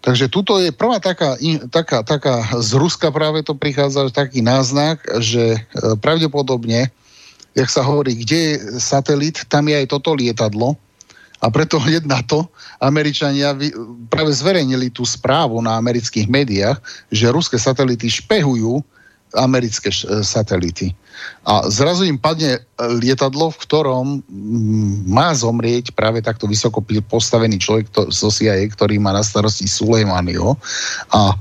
[0.00, 1.36] Takže tuto je prvá taká,
[1.68, 5.60] taká, taká z Ruska práve to prichádza taký náznak, že e,
[6.00, 6.88] pravdepodobne
[7.54, 10.78] jak sa hovorí, kde je satelit, tam je aj toto lietadlo.
[11.40, 12.44] A preto hneď na to
[12.84, 13.56] Američania
[14.12, 16.76] práve zverejnili tú správu na amerických médiách,
[17.08, 18.84] že ruské satelity špehujú
[19.32, 19.88] americké
[20.20, 20.92] satelity.
[21.44, 27.86] A zrazu im padne lietadlo, v ktorom mm, má zomrieť práve takto vysoko postavený človek
[27.88, 30.56] to, zo CIA, ktorý má na starosti Sulejmaniho.
[31.12, 31.36] A e,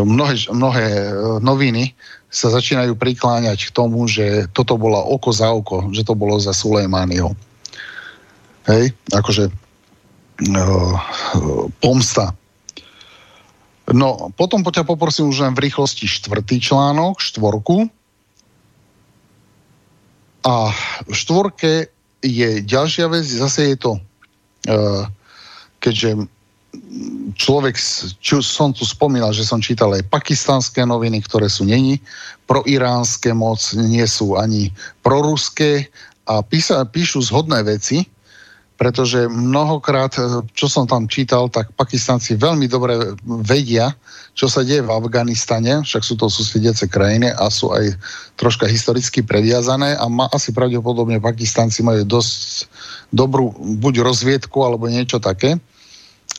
[0.00, 1.08] mnohé, mnohé e,
[1.44, 1.92] noviny
[2.32, 6.52] sa začínajú prikláňať k tomu, že toto bola oko za oko, že to bolo za
[6.52, 7.32] Sulejmányho.
[8.66, 10.96] Hej, akože uh,
[11.78, 12.34] pomsta.
[13.94, 17.86] No, potom po ťa poprosím už len v rýchlosti štvrtý článok, štvorku.
[20.46, 20.70] A
[21.10, 21.90] v štvorke
[22.22, 25.10] je ďalšia vec, zase je to, uh,
[25.82, 26.30] keďže
[27.36, 27.74] človek,
[28.20, 31.98] čo som tu spomínal, že som čítal aj pakistanské noviny, ktoré sú není
[32.46, 34.70] proiránske moc, nie sú ani
[35.02, 35.90] proruské
[36.30, 38.06] a písa, píšu zhodné veci,
[38.76, 40.12] pretože mnohokrát,
[40.52, 43.96] čo som tam čítal, tak Pakistanci veľmi dobre vedia,
[44.36, 47.96] čo sa deje v Afganistane, však sú to susediace krajiny a sú aj
[48.36, 52.68] troška historicky previazané a má, asi pravdepodobne Pakistanci majú dosť
[53.08, 55.56] dobrú buď rozviedku alebo niečo také.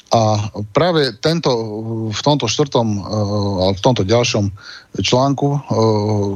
[0.08, 1.52] A práve tento,
[2.16, 3.02] v tomto štvrtom, eh,
[3.68, 4.46] ale v tomto ďalšom
[5.04, 5.60] článku, eh,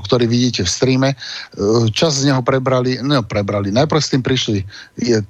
[0.03, 1.17] ktorý vidíte v streame, eh,
[1.95, 4.59] čas z neho prebrali, no prebrali, najprv s tým prišli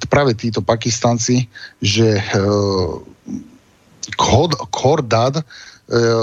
[0.09, 1.45] práve títo Pakistanci,
[1.81, 2.17] že
[4.17, 5.45] Khordad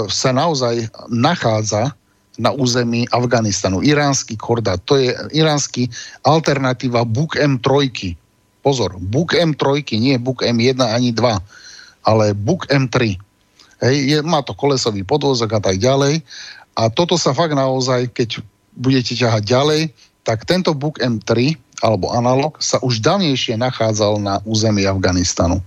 [0.09, 1.93] sa naozaj nachádza
[2.41, 3.79] na území Afganistanu.
[3.79, 5.87] Iránsky Khordad, to je iránsky
[6.25, 7.91] alternatíva Buk M3.
[8.59, 11.58] Pozor, Buk M3, nie Buk M1 ani 2
[12.09, 13.21] ale Book M3.
[13.85, 16.25] Hej, je, má to kolesový podvozok a tak ďalej.
[16.73, 18.41] A toto sa fakt naozaj, keď
[18.73, 19.81] budete ťahať ďalej,
[20.25, 25.63] tak tento Book M3 alebo analog sa už dávnejšie nachádzal na území Afganistanu.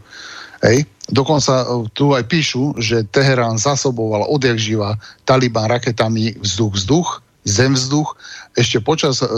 [0.61, 0.84] Hej.
[1.11, 8.14] Dokonca e, tu aj píšu, že Teherán zasoboval odjak živa Taliban raketami vzduch-vzduch, zem-vzduch
[8.55, 9.28] ešte počas uh,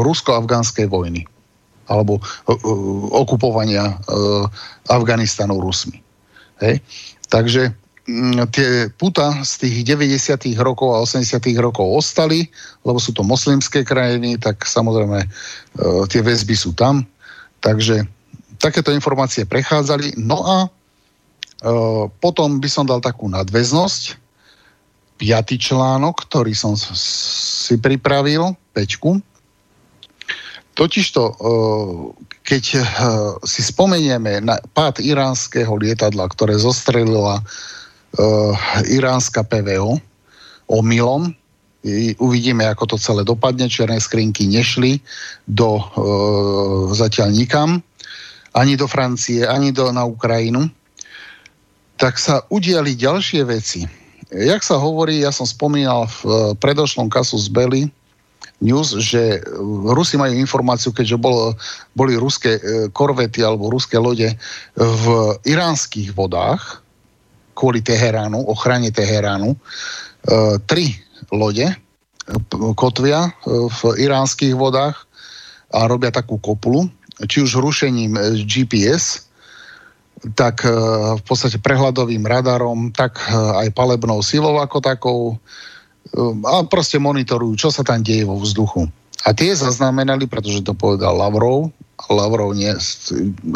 [0.00, 1.28] rusko-afgánskej vojny
[1.84, 2.24] alebo uh,
[3.12, 4.48] okupovania uh,
[4.88, 6.00] Afganistanu Rusmi.
[6.62, 6.82] Hej?
[7.28, 7.72] Takže
[8.08, 10.54] mm, tie puta z tých 90.
[10.58, 11.38] rokov a 80.
[11.60, 12.48] rokov ostali,
[12.82, 15.28] lebo sú to moslimské krajiny, tak samozrejme e,
[16.08, 17.04] tie väzby sú tam.
[17.58, 18.06] Takže
[18.58, 20.18] takéto informácie prechádzali.
[20.18, 20.68] No a e,
[22.18, 24.18] potom by som dal takú nadväznosť.
[25.18, 29.18] Piatý článok, ktorý som si pripravil, pečku.
[30.78, 31.32] Totižto, e,
[32.46, 32.84] keď uh,
[33.42, 38.54] si spomenieme na pád iránskeho lietadla, ktoré zostrelila uh,
[38.88, 40.00] iránska PVO
[40.70, 41.34] omylom,
[42.16, 43.68] uvidíme, ako to celé dopadne.
[43.68, 45.00] Čierne skrinky nešli
[45.44, 45.78] do
[46.92, 47.70] zatiaľ nikam,
[48.52, 50.68] ani do Francie, ani do, na Ukrajinu.
[51.96, 53.84] Tak sa udiali ďalšie veci.
[54.28, 57.82] Jak sa hovorí, ja som spomínal v uh, predošlom kasu z Beli,
[58.58, 59.42] news, že
[59.86, 61.54] Rusi majú informáciu, keďže bol,
[61.94, 64.34] boli ruské e, korvety alebo ruské lode
[64.74, 65.04] v
[65.46, 66.82] iránskych vodách
[67.54, 69.54] kvôli Teheránu, ochrane Teheránu.
[69.54, 69.58] E,
[70.66, 70.94] tri
[71.30, 71.70] lode
[72.74, 73.30] kotvia e,
[73.68, 75.06] v iránskych vodách
[75.72, 76.88] a robia takú kopulu,
[77.28, 79.28] či už rušením GPS,
[80.34, 80.70] tak e,
[81.18, 85.20] v podstate prehľadovým radarom, tak e, aj palebnou silou ako takou
[86.44, 88.88] a proste monitorujú, čo sa tam deje vo vzduchu.
[89.26, 91.74] A tie zaznamenali, pretože to povedal Lavrov,
[92.06, 92.70] Lavrov nie,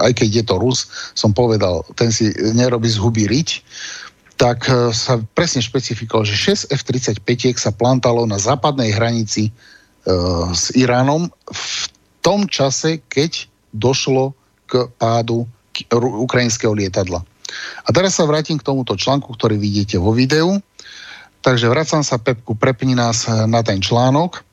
[0.02, 3.62] aj keď je to Rus, som povedal, ten si nerobí z huby riť,
[4.34, 6.34] tak sa presne špecifikoval, že
[6.66, 9.52] 6 F-35 sa plantalo na západnej hranici e,
[10.50, 11.66] s Iránom v
[12.18, 14.34] tom čase, keď došlo
[14.66, 15.46] k pádu
[15.94, 17.22] ukrajinského lietadla.
[17.86, 20.58] A teraz sa vrátim k tomuto článku, ktorý vidíte vo videu.
[21.42, 24.46] Takže vracam sa, Pepku, prepni nás na ten článok.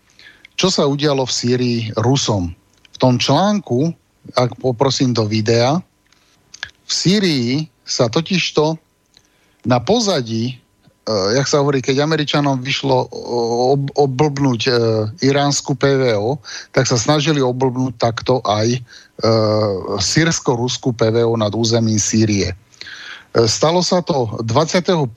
[0.57, 2.51] Čo sa udialo v Sýrii Rusom?
[2.91, 3.93] V tom článku,
[4.33, 5.77] ak poprosím do videa,
[6.83, 8.75] v Sýrii sa totižto
[9.69, 10.57] na pozadí
[11.09, 13.09] uh, jak sa hovorí, keď Američanom vyšlo
[13.73, 14.75] ob, oblbnúť uh,
[15.25, 16.37] iránsku PVO,
[16.71, 22.53] tak sa snažili oblbnúť takto aj uh, sírsko-ruskú PVO nad územím Sýrie.
[23.33, 25.09] Uh, stalo sa to 25.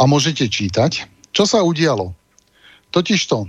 [0.00, 1.04] a môžete čítať,
[1.36, 2.16] čo sa udialo.
[2.90, 3.46] Totižto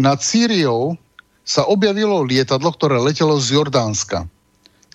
[0.00, 0.96] nad Sýriou
[1.44, 4.24] sa objavilo lietadlo, ktoré letelo z Jordánska.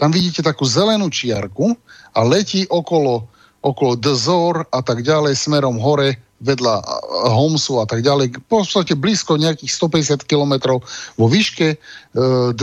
[0.01, 1.77] Tam vidíte takú zelenú čiarku
[2.17, 3.29] a letí okolo
[3.67, 6.85] okolo Dzor a tak ďalej, smerom hore, vedľa
[7.33, 10.77] Homsu a tak ďalej, v podstate blízko nejakých 150 km
[11.17, 11.77] vo výške, e,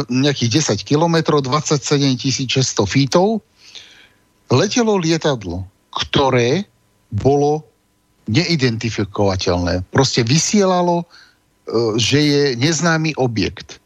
[0.06, 3.42] nejakých 10 km, 27 600 fítov,
[4.48, 6.70] letelo lietadlo, ktoré
[7.10, 7.66] bolo
[8.28, 9.84] neidentifikovateľné.
[9.92, 11.06] Proste vysielalo, e,
[12.00, 13.80] že je neznámy objekt.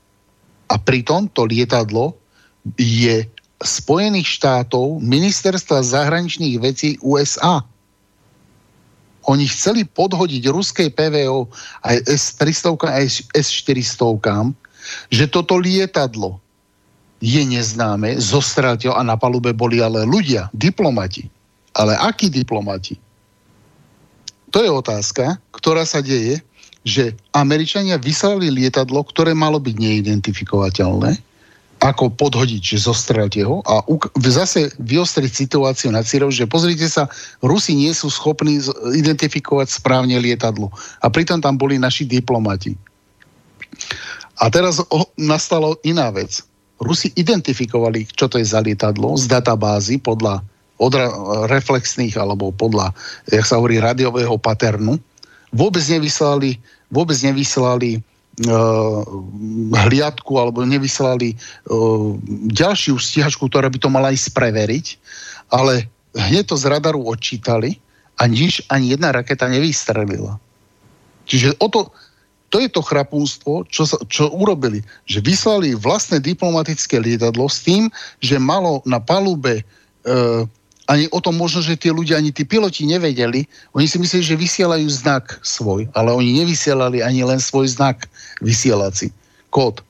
[0.69, 2.15] A pritom to lietadlo
[2.77, 3.25] je
[3.59, 7.67] Spojených štátov, ministerstva zahraničných vecí USA.
[9.27, 11.51] Oni chceli podhodiť ruskej PVO
[11.83, 14.55] aj S-300 aj S-400,
[15.11, 16.39] že toto lietadlo
[17.19, 21.27] je neznáme, zostrelte a na palube boli ale ľudia, diplomati.
[21.75, 22.95] Ale akí diplomati?
[24.53, 26.41] To je otázka, ktorá sa deje,
[26.87, 31.21] že Američania vyslali lietadlo, ktoré malo byť neidentifikovateľné,
[31.79, 33.87] ako podhodiť, že zostrelte ho a
[34.27, 37.07] zase vyostriť situáciu na Círov, že pozrite sa,
[37.39, 38.59] Rusi nie sú schopní
[38.99, 40.75] identifikovať správne lietadlo.
[40.99, 42.75] A pritom tam boli naši diplomati.
[44.43, 46.43] A teraz o, nastalo iná vec.
[46.83, 50.43] Rusi identifikovali, čo to je za lietadlo z databázy podľa
[50.79, 51.13] odra-
[51.51, 52.95] reflexných alebo podľa,
[53.29, 54.97] jak sa hovorí, radiového paternu.
[55.51, 56.57] Vôbec nevyslali,
[56.89, 57.99] vôbec nevyslali
[58.47, 59.01] uh,
[59.75, 62.15] hliadku alebo nevyslali uh,
[62.53, 64.87] ďalšiu stíhačku, ktorá by to mala ísť preveriť,
[65.51, 67.81] ale hneď to z radaru odčítali
[68.19, 70.37] a nič, ani jedna raketa nevystrelila.
[71.29, 71.93] Čiže o to,
[72.49, 74.81] to je to chrapúnstvo, čo, sa, čo urobili.
[75.05, 77.93] Že vyslali vlastné diplomatické lietadlo s tým,
[78.25, 80.49] že malo na palube uh,
[80.89, 83.45] ani o tom možno, že tie ľudia, ani tí piloti nevedeli.
[83.77, 88.09] Oni si mysleli, že vysielajú znak svoj, ale oni nevysielali ani len svoj znak
[88.41, 89.13] vysielací.
[89.53, 89.85] Kód.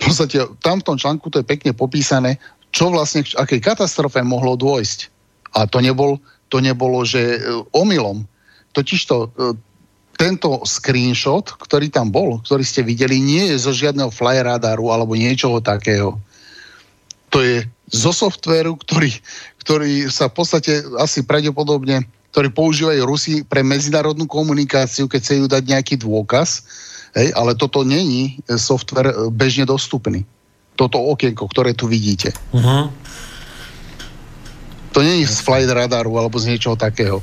[0.00, 2.40] V podstate tam v tom článku to je pekne popísané,
[2.72, 5.12] čo vlastne, akej katastrofe mohlo dôjsť.
[5.52, 6.16] A to, nebol,
[6.48, 7.38] to nebolo, že e,
[7.76, 8.24] omylom.
[8.72, 9.28] Totižto e,
[10.16, 15.60] tento screenshot, ktorý tam bol, ktorý ste videli, nie je zo žiadneho flyradaru alebo niečoho
[15.60, 16.16] takého.
[17.28, 19.12] To je zo softvéru, ktorý,
[19.68, 25.62] ktorý sa v podstate asi pravdepodobne, ktorý používajú Rusi pre medzinárodnú komunikáciu, keď chcú dať
[25.68, 26.64] nejaký dôkaz,
[27.12, 30.24] hej, ale toto není software bežne dostupný.
[30.72, 32.32] Toto okienko, ktoré tu vidíte.
[32.56, 32.88] Uh-huh.
[34.96, 37.20] To není z flight radaru alebo z niečoho takého.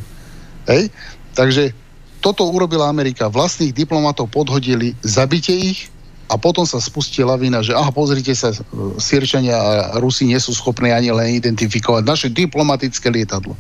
[0.70, 0.94] Hej?
[1.34, 1.74] Takže
[2.22, 3.26] toto urobila Amerika.
[3.26, 5.90] Vlastných diplomatov podhodili, zabite ich
[6.26, 8.50] a potom sa spustí lavina, že aha, pozrite sa,
[8.98, 13.54] Sirčania a Rusi nie sú schopní ani len identifikovať naše diplomatické lietadlo.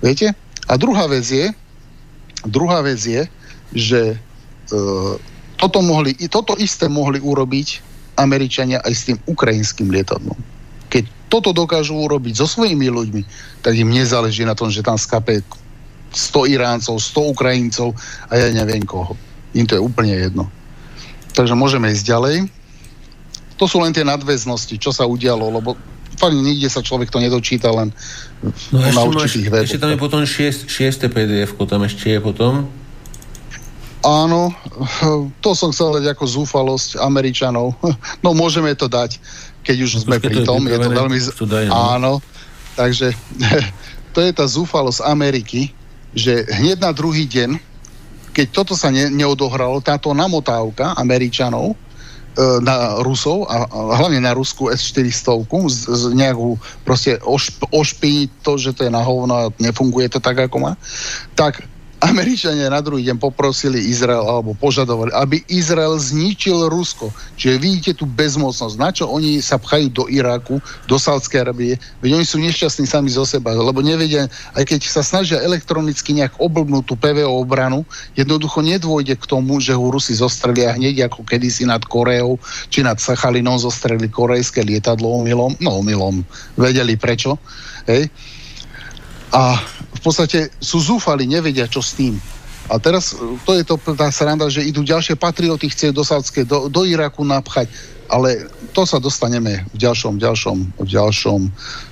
[0.00, 0.32] Viete?
[0.64, 1.52] A druhá vec je,
[2.48, 3.28] druhá vec je,
[3.76, 4.16] že e,
[5.60, 7.84] toto, mohli, toto isté mohli urobiť
[8.16, 10.36] Američania aj s tým ukrajinským lietadlom.
[10.88, 13.22] Keď toto dokážu urobiť so svojimi ľuďmi,
[13.60, 15.44] tak im nezáleží na tom, že tam skape
[16.16, 17.92] 100 Iráncov, 100 Ukrajincov
[18.26, 19.14] a ja neviem koho.
[19.52, 20.48] Im to je úplne jedno.
[21.34, 22.36] Takže môžeme ísť ďalej.
[23.60, 25.76] To sú len tie nadväznosti, čo sa udialo, lebo
[26.20, 27.92] fakt nikde sa človek to nedočíta len
[28.72, 29.64] no na určitých weboch.
[29.68, 32.68] Ešte tam je potom šiest, šieste pdf tam ešte je potom.
[34.00, 34.48] Áno,
[35.44, 37.76] to som chcel dať ako zúfalosť Američanov.
[38.24, 39.20] No môžeme to dať,
[39.64, 40.64] keď už no, sme pri tom.
[40.64, 41.18] Je to veľmi...
[41.20, 41.72] Daj, no.
[41.72, 42.12] Áno,
[42.76, 43.12] takže
[44.16, 45.72] to je tá zúfalosť Ameriky,
[46.16, 47.69] že hneď na druhý deň
[48.40, 51.76] keď toto sa ne, neodohralo, táto namotávka Američanov, e,
[52.64, 53.68] na Rusov a,
[54.00, 56.56] hlavne na Rusku S-400 z, z nejakú
[56.88, 60.72] proste ošp, ošpiniť to, že to je na hovno a nefunguje to tak, ako má,
[61.36, 61.60] tak
[62.00, 67.12] Američania na druhý deň poprosili Izrael alebo požadovali, aby Izrael zničil Rusko.
[67.36, 68.74] Čiže vidíte tú bezmocnosť.
[68.80, 71.76] Na čo oni sa pchajú do Iraku, do Sádskej Arabie?
[72.00, 76.40] Veď oni sú nešťastní sami zo seba, lebo nevedia, aj keď sa snažia elektronicky nejak
[76.40, 77.84] oblbnúť tú PVO obranu,
[78.16, 82.40] jednoducho nedôjde k tomu, že ho Rusi zostrelia hneď ako kedysi nad Koreou,
[82.72, 85.60] či nad Sachalinom zostreli korejské lietadlo omylom.
[85.60, 86.24] No omylom.
[86.56, 87.36] Vedeli prečo.
[87.84, 88.08] Hej.
[89.36, 89.62] A
[90.00, 92.16] v podstate sú zúfali, nevedia, čo s tým.
[92.72, 96.48] A teraz e, to je to tá sranda, že idú ďalšie patrioty, chce do Sádskej,
[96.48, 97.68] do, do Iraku napchať,
[98.08, 101.40] ale to sa dostaneme v ďalšom, ďalšom, v ďalšom,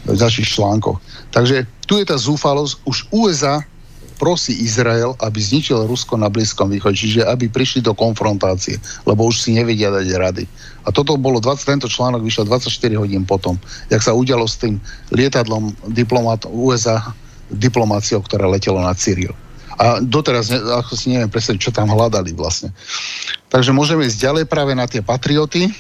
[0.09, 0.99] v ďalších článkoch.
[1.31, 3.61] Takže tu je tá zúfalosť, už USA
[4.19, 9.47] prosí Izrael, aby zničil Rusko na Blízkom východe, čiže aby prišli do konfrontácie, lebo už
[9.47, 10.45] si nevedia dať rady.
[10.83, 13.55] A toto bolo, 20, tento článok vyšiel 24 hodín potom,
[13.87, 14.83] jak sa udialo s tým
[15.15, 17.15] lietadlom diplomat USA
[17.53, 19.35] diplomáciou, ktorá letelo nad Syriou.
[19.79, 22.75] A doteraz, ne, ako si neviem presne, čo tam hľadali vlastne.
[23.47, 25.71] Takže môžeme ísť ďalej práve na tie patrioty.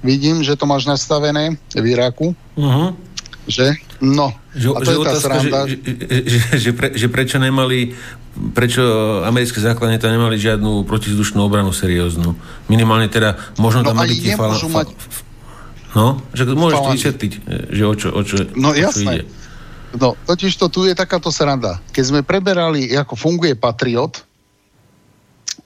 [0.00, 2.32] Vidím, že to máš nastavené v Iraku.
[2.56, 2.96] Uh-huh.
[3.44, 3.76] Že?
[4.00, 4.32] No.
[4.56, 5.60] Že, a to že je tá otázka, sranda.
[5.68, 5.76] Že,
[6.24, 7.92] že, že, pre, že prečo nemali
[8.54, 8.82] prečo
[9.26, 12.38] americké základne tam nemali žiadnu protizdušnú obranu serióznu.
[12.70, 14.88] Minimálne teda, možno no tam mali tie fal, mať...
[15.96, 17.32] No, že môžeš to vysvetliť,
[17.72, 19.26] že o čo, o čo, no, o čo ide.
[19.96, 21.80] No, totiž to tu je takáto sranda.
[21.96, 24.20] Keď sme preberali, ako funguje Patriot,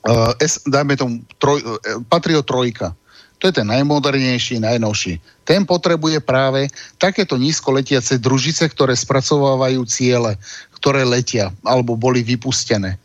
[0.06, 2.94] uh, S, dajme tomu troj, uh, Patriot trojka,
[3.42, 5.18] to je ten najmodernejší, najnovší.
[5.42, 6.70] Ten potrebuje práve
[7.02, 10.38] takéto nízko letiace družice, ktoré spracovávajú ciele,
[10.78, 13.02] ktoré letia alebo boli vypustené.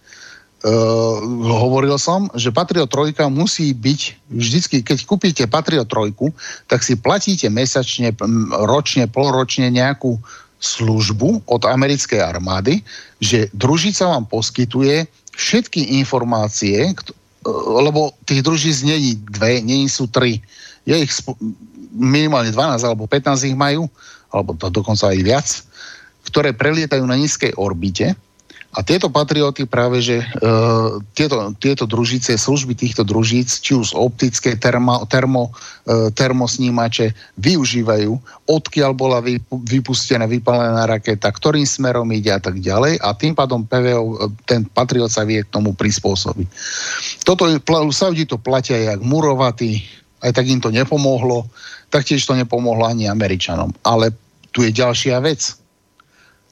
[0.62, 6.14] Uh, hovoril som, že Patriot 3 musí byť vždycky, keď kúpite Patriot 3,
[6.70, 8.14] tak si platíte mesačne,
[8.66, 10.22] ročne, polročne nejakú
[10.58, 12.82] službu od americkej armády,
[13.22, 15.06] že družica vám poskytuje
[15.38, 16.94] všetky informácie,
[17.48, 20.42] lebo tých družíc není dve, není sú tri.
[20.90, 21.14] Je ich
[21.94, 23.86] minimálne 12 alebo 15 ich majú,
[24.34, 25.48] alebo to dokonca aj viac,
[26.28, 28.18] ktoré prelietajú na nízkej orbite
[28.78, 34.54] a tieto patrioty práve, že uh, tieto, tieto družice, služby týchto družíc, či už optické
[34.54, 38.14] termo, termo, uh, termosnímače, využívajú,
[38.46, 39.18] odkiaľ bola
[39.50, 44.16] vypustená, vypálená raketa, ktorým smerom ide a tak ďalej a tým pádom PVO, e,
[44.46, 46.48] ten patriot sa vie k tomu prispôsobiť.
[47.26, 47.50] Toto,
[47.90, 49.82] Saudi to platia jak murovatý,
[50.22, 51.50] aj tak im to nepomohlo,
[51.90, 53.74] taktiež to nepomohlo ani Američanom.
[53.82, 54.14] Ale
[54.54, 55.67] tu je ďalšia vec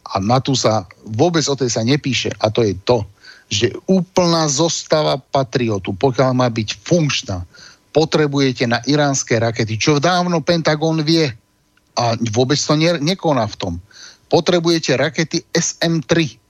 [0.06, 3.02] a na tu sa vôbec o tej sa nepíše a to je to,
[3.50, 7.46] že úplná zostava patriotu, pokiaľ má byť funkčná,
[7.94, 11.30] potrebujete na iránske rakety, čo dávno Pentagon vie
[11.96, 13.74] a vôbec to ne, nekoná v tom.
[14.28, 16.42] Potrebujete rakety SM-3.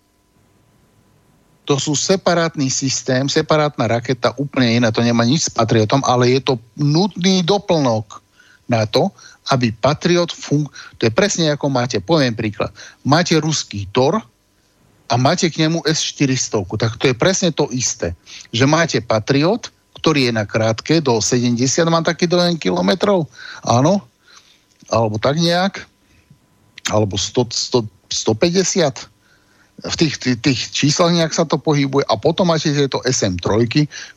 [1.70, 6.42] To sú separátny systém, separátna raketa, úplne iná, to nemá nič s patriotom, ale je
[6.42, 8.22] to nutný doplnok
[8.66, 9.14] na to,
[9.54, 10.66] aby Patriot fung...
[10.98, 12.74] To je presne ako máte, poviem príklad.
[13.06, 14.18] Máte ruský Tor
[15.06, 16.66] a máte k nemu S-400.
[16.66, 18.18] Tak to je presne to isté.
[18.50, 19.70] Že máte Patriot,
[20.02, 23.30] ktorý je na krátke, do 70 má taký do kilometrov.
[23.62, 24.02] Áno.
[24.90, 25.86] Alebo tak nejak.
[26.90, 29.14] Alebo 100, 100, 150
[29.76, 33.68] v tých, tých, tých číslach nejak sa to pohybuje a potom máte tieto SM3,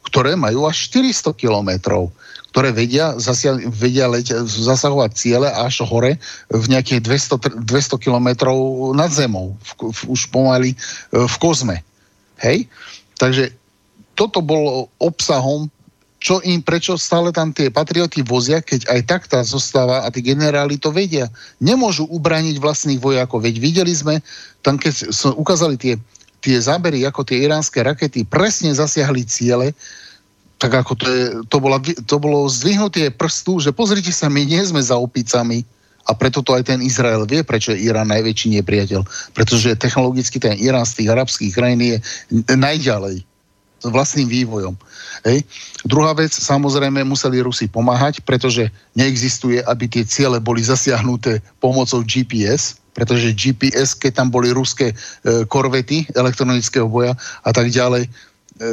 [0.06, 2.14] ktoré majú až 400 kilometrov
[2.58, 6.18] ktoré vedia, zasia, vedia leť, zasahovať ciele až hore
[6.50, 8.58] v nejakých 200, 200 kilometrov
[8.98, 10.76] nad zemou, v, v, už pomaly e,
[11.22, 11.86] v kozme.
[12.42, 12.66] Hej?
[13.14, 13.54] Takže
[14.18, 15.70] toto bolo obsahom,
[16.18, 20.18] čo im, prečo stále tam tie patrioty vozia, keď aj tak tá zostáva a tí
[20.18, 21.30] generáli to vedia.
[21.62, 24.18] Nemôžu ubraniť vlastných vojakov, veď videli sme,
[24.66, 25.94] tam keď ukázali tie,
[26.42, 29.78] tie zábery, ako tie iránske rakety presne zasiahli ciele,
[30.58, 34.58] tak ako to, je, to, bola, to bolo zdvihnutie prstu, že pozrite sa, my nie
[34.66, 35.62] sme za opicami
[36.08, 39.06] a preto to aj ten Izrael vie, prečo je Irán najväčší nepriateľ.
[39.36, 41.96] Pretože technologicky ten Irán z tých arabských krajín je
[42.50, 43.22] najďalej
[43.78, 44.74] s vlastným vývojom.
[45.22, 45.46] Hej.
[45.86, 48.66] Druhá vec, samozrejme, museli Rusi pomáhať, pretože
[48.98, 54.94] neexistuje, aby tie ciele boli zasiahnuté pomocou GPS, pretože GPS, keď tam boli ruské e,
[55.46, 57.14] korvety elektronického boja
[57.46, 58.10] a tak ďalej,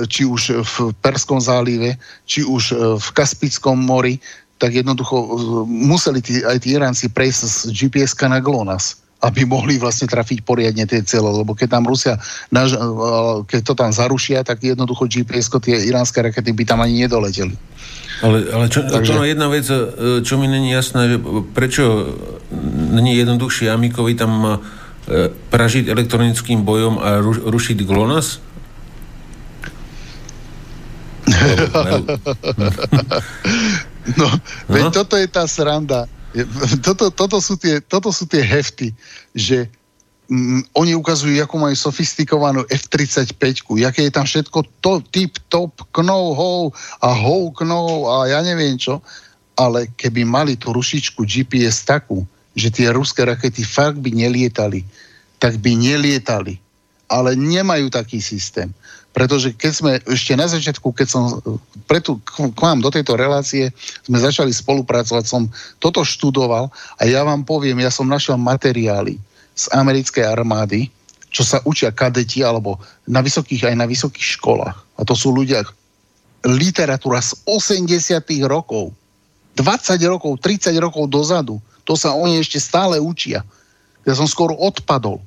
[0.10, 4.18] či už v Perskom zálive, či už e, v Kaspickom mori,
[4.58, 5.28] tak jednoducho e,
[5.70, 9.06] museli tí, aj tí Iránci prejsť z gps na GLONASS.
[9.26, 12.14] aby mohli vlastne trafiť poriadne tie cieľe, lebo keď tam Rusia,
[12.54, 12.78] naž,
[13.50, 17.58] keď to tam zarušia, tak jednoducho gps tie iránske rakety by tam ani nedoleteli.
[18.22, 19.12] Ale, ale čo, Takže...
[19.12, 19.78] to je jedna vec, e,
[20.24, 21.18] čo mi není jasné, že
[21.52, 22.16] prečo
[22.72, 24.54] není jednoduchšie Amikovi tam e,
[25.52, 28.55] pražiť elektronickým bojom a ru, rušiť GLONASS?
[34.20, 34.28] no,
[34.70, 34.92] veď no?
[34.94, 36.06] toto je tá sranda.
[36.84, 38.92] Toto, toto, sú tie, toto sú tie hefty,
[39.32, 39.72] že
[40.28, 46.36] mm, oni ukazujú, ako majú sofistikovanú F-35, aké je tam všetko to, tip, top, knou,
[46.36, 49.00] hou a hou, knou a ja neviem čo,
[49.56, 54.84] ale keby mali tú rušičku GPS takú, že tie ruské rakety fakt by nelietali,
[55.40, 56.60] tak by nelietali.
[57.06, 58.74] Ale nemajú taký systém.
[59.16, 61.40] Pretože keď sme ešte na začiatku, keď som
[61.88, 63.72] preto k vám do tejto relácie
[64.04, 65.48] sme začali spolupracovať, som
[65.80, 66.68] toto študoval
[67.00, 69.16] a ja vám poviem, ja som našiel materiály
[69.56, 70.92] z americkej armády,
[71.32, 72.76] čo sa učia kadeti alebo
[73.08, 74.76] na vysokých aj na vysokých školách.
[74.76, 75.64] A to sú ľudia,
[76.44, 78.92] literatúra z 80 rokov,
[79.56, 81.64] 20 rokov, 30 rokov dozadu.
[81.88, 83.48] To sa oni ešte stále učia.
[84.04, 85.24] Ja som skoro odpadol.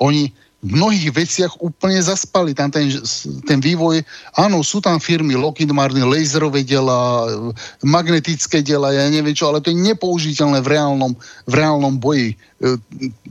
[0.00, 2.52] Oni, v mnohých veciach úplne zaspali.
[2.52, 2.92] Tam ten,
[3.48, 4.04] ten vývoj,
[4.36, 7.24] áno, sú tam firmy Lockheed Martin, laserové diela,
[7.80, 11.12] magnetické diela, ja neviem čo, ale to je nepoužiteľné v reálnom,
[11.48, 12.36] v reálnom boji.
[12.36, 12.76] E,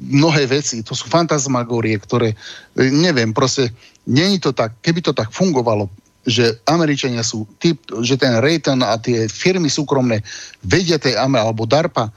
[0.01, 2.33] mnohé veci, to sú fantasmagorie, ktoré,
[2.73, 3.69] e, neviem, proste,
[4.09, 5.85] není to tak, keby to tak fungovalo,
[6.25, 10.25] že Američania sú typ, že ten Rayton a tie firmy súkromné
[10.65, 12.09] vedia tej AME alebo DARPA,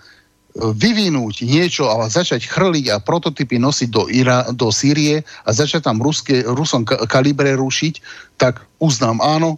[0.56, 6.04] vyvinúť niečo a začať chrliť a prototypy nosiť do, Ira, do Sýrie a začať tam
[6.04, 7.94] ruské, Rusom kalibre rušiť,
[8.36, 9.56] tak uznám, áno,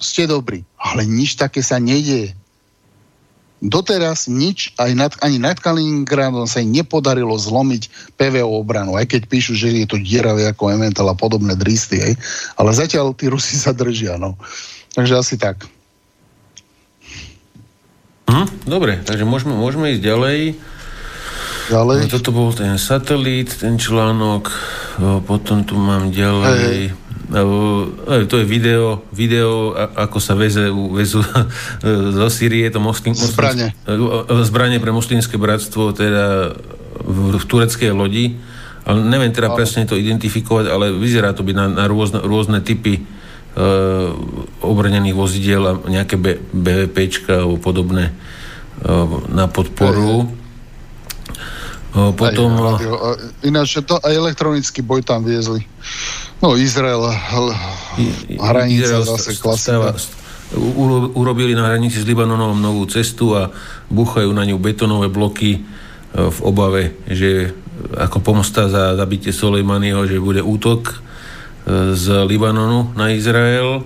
[0.00, 0.64] ste dobrí.
[0.80, 2.32] Ale nič také sa nedieje.
[3.58, 9.58] Doteraz nič, aj nad, ani nad Kaliningradom sa nepodarilo zlomiť PVO obranu, aj keď píšu,
[9.58, 12.14] že je to dieravé ako Emmental a podobné dristy, aj.
[12.54, 14.14] ale zatiaľ tí Rusi sa držia.
[14.14, 14.38] No.
[14.94, 15.66] Takže asi tak.
[18.28, 18.68] Hm?
[18.68, 20.38] Dobre, takže môžeme, môžeme ísť ďalej.
[21.68, 21.98] Ďalej.
[22.04, 24.52] No, toto bol ten satelít, ten článok.
[25.24, 26.92] Potom tu mám ďalej...
[26.92, 27.06] Hey.
[27.28, 27.84] O,
[28.24, 31.20] to je video, video ako sa veze, vezú
[32.16, 33.76] zo Syrie, to moslin, zbranie.
[34.48, 36.56] zbranie pre moslimské bratstvo, teda
[37.04, 38.40] v, v tureckej lodi.
[38.88, 42.96] Ale neviem teda presne to identifikovať, ale vyzerá to byť na, na rôzne, rôzne typy
[42.96, 43.17] E,
[44.62, 46.14] obrnených vozidiel a nejaké
[46.54, 48.12] BVPčka alebo podobné e,
[49.32, 50.28] na podporu.
[50.28, 50.36] Aj,
[52.14, 52.54] Potom...
[52.54, 52.94] Aj, radio,
[53.42, 55.64] ináč to aj elektronický boj tam viezli.
[56.38, 57.02] No Izrael,
[58.38, 59.90] hranica Izrael zase klasika.
[61.18, 63.50] urobili na hranici s Libanonom novú cestu a
[63.90, 65.60] buchajú na ňu betonové bloky e,
[66.14, 67.50] v obave, že
[67.98, 71.07] ako pomsta za zabitie Soleimaniho, že bude útok
[71.92, 73.84] z Libanonu na Izrael.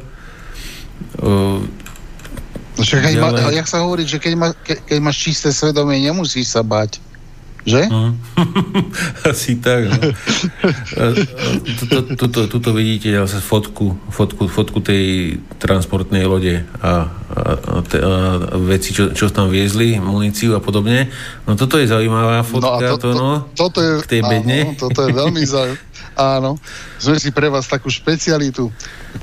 [2.79, 6.51] Však, keď ma, jak sa hovorí, že keď, ma, ke, keď máš čisté svedomie, nemusíš
[6.51, 6.99] sa bať.
[7.63, 7.87] Že?
[7.87, 8.11] Uh-huh.
[9.31, 9.87] Asi tak.
[9.87, 10.11] No.
[12.19, 18.11] Tuto, tuto vidíte zase fotku, fotku, fotku tej transportnej lode a, a, a,
[18.67, 21.07] veci, čo, čo tam viezli, muníciu a podobne.
[21.47, 22.67] No toto je zaujímavá fotka.
[22.67, 24.59] No a to, to, no, toto je, k tej bedne.
[24.67, 25.79] Áno, toto je veľmi zaujímavé.
[26.17, 26.61] Áno,
[27.01, 28.69] sme si pre vás takú špecialitu.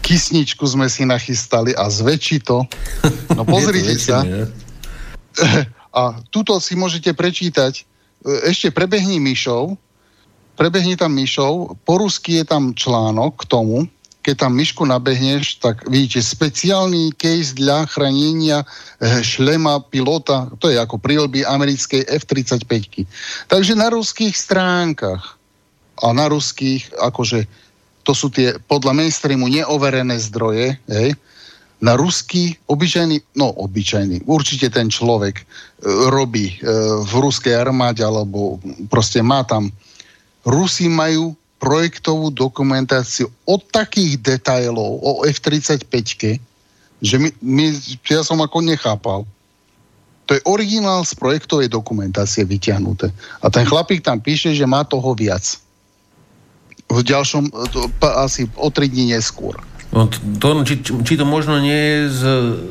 [0.01, 2.65] Kysničku sme si nachystali a zväčší to.
[3.33, 4.25] No pozrite sa.
[5.89, 7.81] A tuto si môžete prečítať,
[8.45, 9.73] ešte prebehni myšou,
[10.53, 15.87] prebehni tam myšou, po rusky je tam článok k tomu, keď tam myšku nabehneš, tak
[15.89, 18.65] vidíte speciálny case dla chranenia e,
[19.25, 23.07] šlema pilota, to je ako prílby americkej F-35.
[23.47, 25.38] Takže na ruských stránkach
[25.99, 27.45] a na ruských, akože
[28.07, 31.13] to sú tie podľa mainstreamu neoverené zdroje, hej,
[31.79, 35.43] na ruský, obyčajný, no obyčajný, určite ten človek e,
[36.11, 36.67] robí e,
[37.07, 38.59] v ruskej armáde, alebo
[38.91, 39.71] proste má tam,
[40.43, 46.39] Rusi majú projektovú dokumentáciu od takých detailov o F-35,
[47.03, 47.65] že my, my,
[48.07, 49.27] ja som ako nechápal.
[50.27, 53.11] To je originál z projektovej dokumentácie vyťahnuté.
[53.43, 55.59] A ten chlapík tam píše, že má toho viac
[56.89, 59.61] v ďalšom, to, asi o tri dní neskôr.
[59.89, 62.21] No, to, či, či to možno nie je z,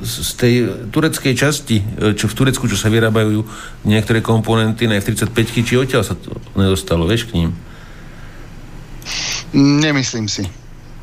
[0.06, 0.54] z tej
[0.94, 1.82] tureckej časti,
[2.14, 3.42] čo v Turecku, čo sa vyrábajú
[3.82, 5.34] niektoré komponenty na F-35,
[5.66, 7.50] či odtiaľ sa to nedostalo, vieš, k ním?
[9.50, 10.46] Nemyslím si.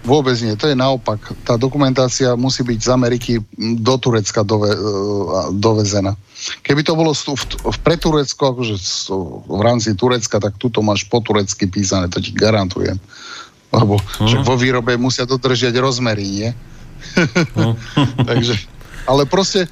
[0.05, 1.17] Vôbec nie, to je naopak.
[1.41, 4.79] Tá dokumentácia musí byť z Ameriky do Turecka dove, e,
[5.57, 6.13] dovezená.
[6.61, 8.75] Keby to bolo v, v, pre Turecko, akože
[9.49, 13.01] v rámci Turecka, tak tuto máš po turecky písané, to ti garantujem.
[13.73, 14.45] Lebo uh-huh.
[14.45, 16.49] vo výrobe musia dodržiať rozmery, nie?
[17.17, 17.73] Uh-huh.
[18.29, 18.61] Takže,
[19.09, 19.65] ale proste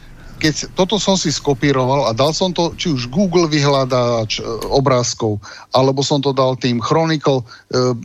[0.44, 5.40] keď toto som si skopíroval a dal som to, či už Google vyhľadáč e, obrázkov,
[5.72, 7.96] alebo som to dal tým Chronicle uh,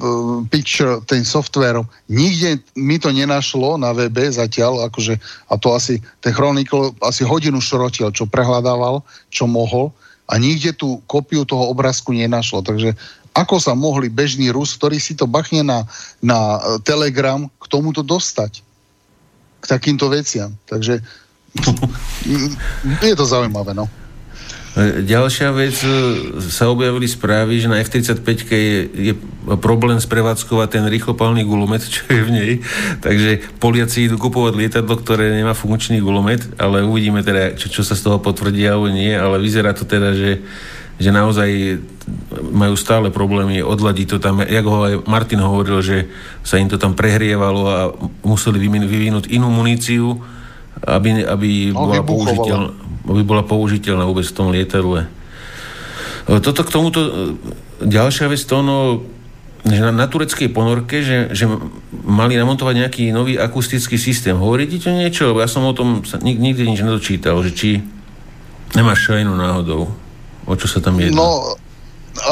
[0.46, 5.18] Picture, tým softverom, nikde mi to nenašlo na webe zatiaľ, akože,
[5.50, 9.02] a to asi, ten Chronicle asi hodinu šrotil, čo prehľadával,
[9.34, 9.90] čo mohol,
[10.30, 12.62] a nikde tú kopiu toho obrázku nenašlo.
[12.62, 12.94] Takže
[13.34, 15.90] ako sa mohli bežný Rus, ktorý si to bachne na,
[16.22, 18.62] na Telegram, k tomuto dostať?
[19.58, 20.54] K takýmto veciam.
[20.70, 21.02] Takže
[23.02, 23.88] je to zaujímavé, no.
[24.78, 25.90] Ďalšia vec, e,
[26.38, 29.12] sa objavili správy, že na F-35 je, je
[29.58, 32.52] problém sprevádzkovať ten rýchlopálny gulomet, čo je v nej.
[33.02, 37.98] Takže Poliaci idú kupovať lietadlo, ktoré nemá funkčný gulomet, ale uvidíme teda, čo, čo sa
[37.98, 40.46] z toho potvrdí alebo nie, ale vyzerá to teda, že,
[41.00, 41.82] že naozaj
[42.54, 44.46] majú stále problémy odladiť to tam.
[44.46, 46.06] Jak ho aj Martin hovoril, že
[46.46, 47.78] sa im to tam prehrievalo a
[48.22, 50.37] museli vyvinúť inú muníciu,
[50.84, 52.58] aby, aby, no, bola, použiteľ,
[53.08, 55.10] aby bola použiteľná vôbec v tom lietadle.
[56.28, 57.10] E, toto k tomuto, e,
[57.82, 59.02] ďalšia vec, to ono,
[59.66, 61.50] že na, na tureckej ponorke, že, že
[61.90, 64.38] mali namontovať nejaký nový akustický systém.
[64.38, 65.34] Hovoríte to niečo?
[65.34, 67.68] Lebo ja som o tom sa nik, nikdy nič nedočítal, že či
[68.78, 69.90] nemáš šajnu náhodou.
[70.48, 71.18] O čo sa tam jedná?
[71.18, 71.58] No,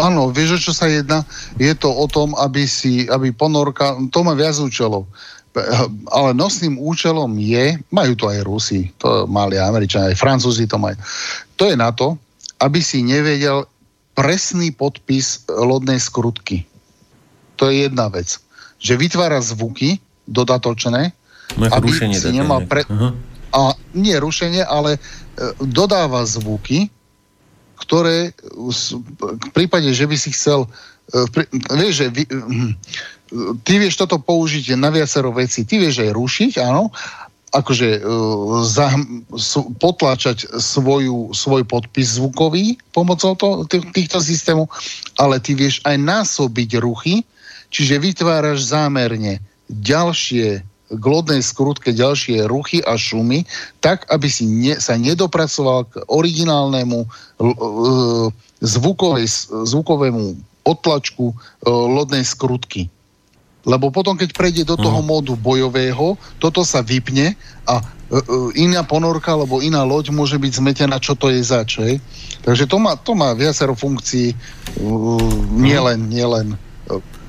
[0.01, 1.27] áno, vieš, o čo sa jedná?
[1.61, 5.05] Je to o tom, aby si, aby ponorka, to má viac účelov
[6.13, 10.97] ale nosným účelom je, majú to aj Rusi, to mali Američania, aj Francúzi to majú,
[11.57, 12.21] to je na to,
[12.61, 13.65] aby si nevedel
[14.17, 16.65] presný podpis lodnej skrutky.
[17.61, 18.41] To je jedna vec.
[18.81, 21.13] Že vytvára zvuky dodatočné,
[21.57, 22.85] no, aby rušenie si nemal pre...
[23.57, 25.01] A nie rušenie, ale e,
[25.65, 26.93] dodáva zvuky,
[27.81, 28.37] ktoré
[29.17, 30.69] v prípade, že by si chcel e,
[31.73, 32.23] vieš, že vy,
[33.67, 35.67] ty vieš toto použiť na viacero veci.
[35.67, 36.95] Ty vieš aj rušiť, áno,
[37.55, 38.93] akože uh, za,
[39.35, 44.69] s, potláčať svoju, svoj podpis zvukový pomocou to, t- týchto systémov,
[45.17, 47.25] ale ty vieš aj násobiť ruchy,
[47.73, 53.43] čiže vytváraš zámerne ďalšie k lodnej skrutke ďalšie ruchy a šumy,
[53.83, 58.31] tak, aby si ne, sa nedopracoval k originálnemu uh,
[58.63, 62.87] zvukovej, zvukovému otlačku uh, lodnej skrutky.
[63.67, 65.07] Lebo potom, keď prejde do toho mm.
[65.07, 67.35] módu bojového, toto sa vypne
[67.67, 71.83] a uh, iná ponorka alebo iná loď môže byť zmetená, čo to je za čo.
[72.47, 74.39] Takže to má, to má viacero funkcií,
[75.59, 76.55] nielen, nielen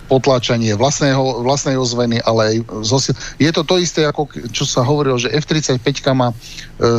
[0.08, 2.55] potláčanie vlastného, vlastnej ozveny, ale aj
[2.88, 3.14] zosil...
[3.38, 5.84] Je to to isté, ako čo sa hovorilo, že F-35
[6.15, 6.36] má e,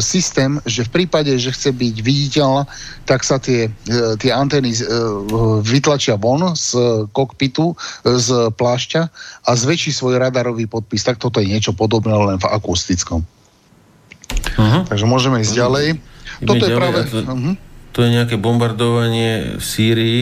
[0.04, 2.68] systém, že v prípade, že chce byť viditeľná,
[3.08, 4.78] tak sa tie, e, tie antény e,
[5.64, 6.76] vytlačia von z
[7.10, 9.02] kokpitu, e, z plášťa
[9.48, 11.02] a zväčší svoj radarový podpis.
[11.02, 13.24] Tak toto je niečo podobné, len v akustickom.
[14.58, 14.82] Uh-huh.
[14.84, 15.86] Takže môžeme ísť ďalej.
[16.44, 17.00] Toto je práve...
[17.08, 17.54] To, uh-huh.
[17.96, 20.20] to je nejaké bombardovanie v Sýrii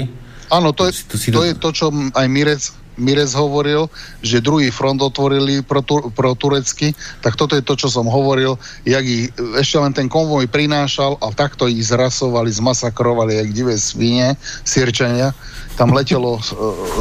[0.51, 2.62] Áno, to je to, to, je to čo aj Mirec,
[2.97, 3.93] Mirec hovoril,
[4.24, 8.56] že druhý front otvorili pro, pro turecky, tak toto je to, čo som hovoril,
[8.89, 9.28] jak ich,
[9.60, 15.36] ešte len ten konvoj prinášal a takto ich zrasovali, zmasakrovali, jak divé svine, sírčania.
[15.77, 16.40] Tam letelo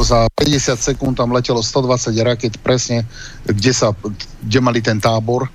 [0.04, 3.08] za 50 sekúnd, tam letelo 120 raket presne,
[3.48, 3.96] kde, sa,
[4.44, 5.48] kde mali ten tábor.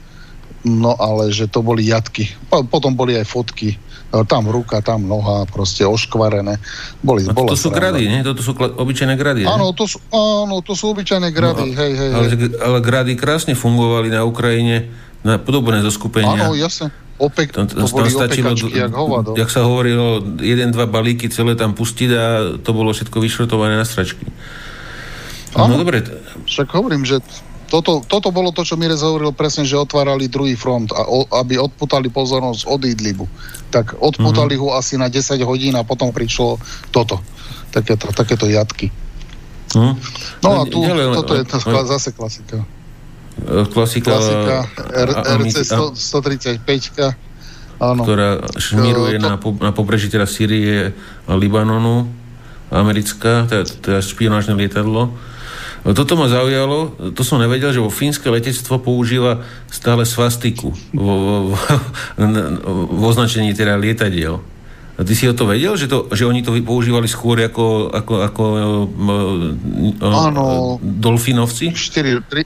[0.62, 2.30] No ale že to boli jatky.
[2.50, 3.78] Potom boli aj fotky
[4.28, 6.60] tam ruka, tam noha, proste oškvarené.
[7.00, 8.20] Boli, no, to sú grady, nie?
[8.22, 11.92] Toto sú kla- obyčajné grady, áno to, sú, áno, to sú obyčajné grady, no, hej,
[11.96, 12.52] hej, ale, hej.
[12.60, 14.92] ale grady krásne fungovali na Ukrajine,
[15.24, 16.50] na podobné zoskupenia.
[16.50, 16.92] Áno, jasne.
[17.22, 19.38] Opek, tam, to, boli stačilo, opekačky, jak hovado.
[19.38, 22.26] Jak sa hovorilo, jeden, dva balíky celé tam pustiť a
[22.58, 24.26] to bolo všetko vyšrotované na stračky.
[25.54, 26.02] No, áno, no dobre.
[26.50, 27.22] Však hovorím, že
[27.72, 31.56] toto, toto bolo to, čo Mirez hovoril presne, že otvárali druhý front, a o, aby
[31.56, 33.26] odputali pozornosť od Idlibu.
[33.72, 34.76] Tak odputali mm-hmm.
[34.76, 36.60] ho asi na 10 hodín a potom prišlo
[36.92, 37.24] toto.
[37.72, 38.92] Takéto, takéto jatky.
[39.72, 39.96] Mm.
[40.44, 41.56] No a tu, Ďalej, toto je to,
[41.88, 42.60] zase klasika.
[43.72, 44.58] Klasika, klasika
[44.92, 45.10] R,
[45.48, 45.64] RC
[45.96, 46.68] 135
[47.80, 48.04] Áno.
[48.04, 50.92] ktorá šmíruje to, na, po, na pobreží teda Sýrie
[51.26, 52.12] a Libanonu,
[52.68, 55.16] americká, teda, teda špionážne lietadlo
[55.82, 59.42] toto ma zaujalo, to som nevedel, že vo fínske letectvo používa
[59.74, 61.58] stále svastiku vo, vo, vo,
[63.02, 64.38] vo označení teda lietadiel.
[65.00, 68.14] A ty si o to vedel, že, to, že oni to používali skôr ako, ako,
[68.22, 68.44] ako
[70.06, 71.74] Áno, dolfinovci?
[71.74, 72.46] 4, 3,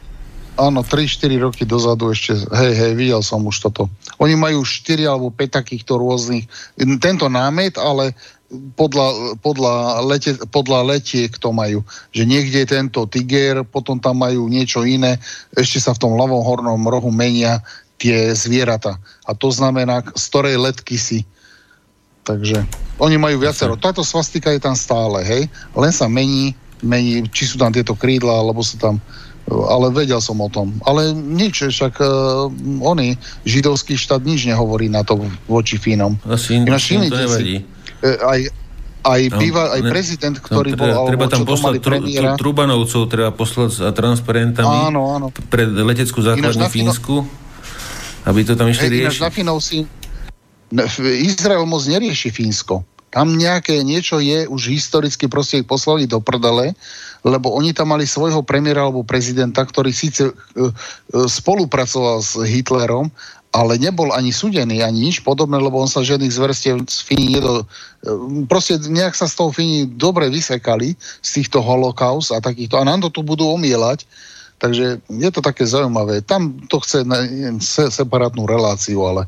[0.56, 3.92] áno, 3-4 roky dozadu ešte, hej, hej, videl som už toto.
[4.24, 6.48] Oni majú 4 alebo 5 takýchto rôznych,
[7.04, 8.16] tento námet, ale
[8.76, 9.74] podľa, podľa,
[10.06, 11.86] lete, podľa letiek to majú.
[12.12, 15.20] Že niekde je tento tiger, potom tam majú niečo iné,
[15.54, 17.62] ešte sa v tom ľavom hornom rohu menia
[18.02, 19.00] tie zvieratá.
[19.24, 21.24] A to znamená, z ktorej letky si.
[22.26, 22.66] Takže
[22.98, 23.78] oni majú viacero.
[23.78, 25.44] Táto svastika je tam stále, hej?
[25.78, 28.98] Len sa mení, mení, či sú tam tieto krídla, alebo sú tam
[29.46, 30.74] ale vedel som o tom.
[30.90, 32.50] Ale nič, však uh,
[32.82, 33.14] oni,
[33.46, 36.18] židovský štát nič nehovorí na to voči Fínom.
[36.26, 37.62] Asi Ináč, to nevadí.
[37.62, 38.40] Uh, aj,
[39.06, 41.08] aj, no, býva, aj prezident, ktorý no, treba, bol...
[41.10, 45.28] Treba tam poslať tr- tr- Trubanovcov, treba poslať s transparentami áno, áno.
[45.50, 47.26] pred leteckú základnú Fínsku,
[48.26, 49.22] aby to tam ešte rieši.
[49.22, 49.86] na Finov si...
[51.00, 52.82] Izrael moc nerieši Fínsko.
[53.14, 56.76] Tam nejaké niečo je, už historicky proste ich poslali do prdele,
[57.24, 63.08] lebo oni tam mali svojho premiéra alebo prezidenta, ktorý síce uh, uh, spolupracoval s Hitlerom,
[63.56, 67.64] ale nebol ani súdený, ani nič podobné, lebo on sa žiadnych zverstiev z Fíni nedo...
[68.52, 72.76] Proste nejak sa z toho Fíni dobre vysekali, z týchto holokaust a takýchto.
[72.76, 74.04] A nám to tu budú omielať.
[74.60, 76.20] Takže je to také zaujímavé.
[76.20, 77.24] Tam to chce na
[77.92, 79.24] separátnu reláciu, ale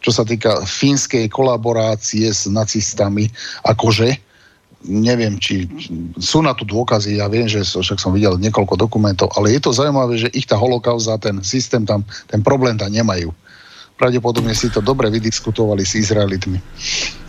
[0.00, 3.28] čo sa týka fínskej kolaborácie s nacistami,
[3.64, 4.16] akože,
[4.84, 5.64] neviem, či
[6.20, 9.72] sú na to dôkazy, ja viem, že však som videl niekoľko dokumentov, ale je to
[9.72, 13.32] zaujímavé, že ich tá holokauza, ten systém tam, ten problém tam nemajú
[13.96, 16.60] pravdepodobne si to dobre vydiskutovali s Izraelitmi.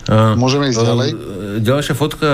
[0.08, 1.08] A, Môžeme ísť ďalej?
[1.64, 2.28] Ďalšia fotka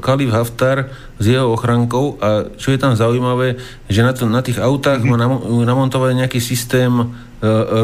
[0.00, 4.56] Kalif Haftar s jeho ochrankou a čo je tam zaujímavé, že na, to, na tých
[4.60, 5.60] autách mm-hmm.
[5.60, 7.06] má namontovať nejaký systém uh,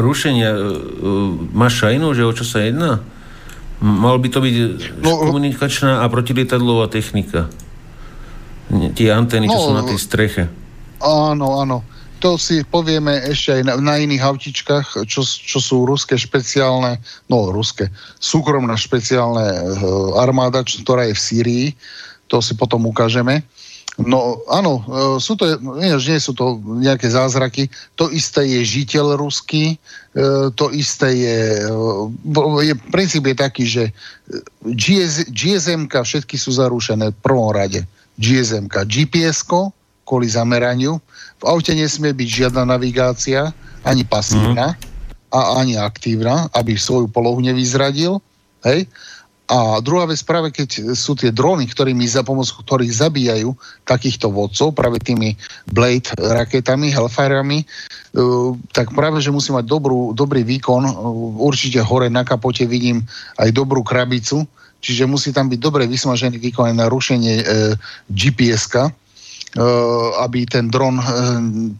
[0.01, 0.57] rušenia.
[0.57, 3.01] Uh, máš šajnu, že o čo sa jedná?
[3.83, 4.55] Mal by to byť
[5.01, 7.49] no, komunikačná a protilietadlová technika.
[8.97, 10.43] Tie antény, čo no, sú na tej streche.
[11.03, 11.92] Áno, áno
[12.23, 16.95] to si povieme ešte aj na, na iných autičkách, čo, čo sú ruské špeciálne,
[17.27, 17.91] no ruské,
[18.23, 21.67] súkromná špeciálne uh, armáda, čo, ktorá je v Sýrii.
[22.31, 23.43] To si potom ukážeme.
[23.99, 27.67] No áno, uh, sú to, nie, nie sú to nejaké zázraky.
[27.99, 29.75] To isté je žiteľ ruský,
[30.15, 33.83] uh, to isté je, uh, je, princíp je taký, že
[34.63, 37.83] GS, GSM všetky sú zarušené v prvom rade.
[38.15, 39.43] GSM, GPS
[40.07, 41.03] kvôli zameraniu,
[41.43, 43.51] v aute nesmie byť žiadna navigácia,
[43.83, 44.79] ani pasívna, mm.
[45.35, 48.23] a ani aktívna, aby svoju polohu nevyzradil.
[48.63, 48.87] Hej?
[49.51, 53.51] A druhá vec, práve keď sú tie dróny, ktorými za pomocou ktorých zabíjajú
[53.83, 55.35] takýchto vodcov, práve tými
[55.67, 60.87] Blade raketami, Hellfireami, uh, tak práve, že musí mať dobrú, dobrý výkon.
[60.87, 63.03] Uh, určite hore na kapote vidím
[63.35, 64.47] aj dobrú krabicu,
[64.79, 67.45] čiže musí tam byť dobre vysmažený výkon aj na rušenie uh,
[68.07, 69.02] GPS-ka, Eh,
[70.25, 71.05] aby ten dron eh,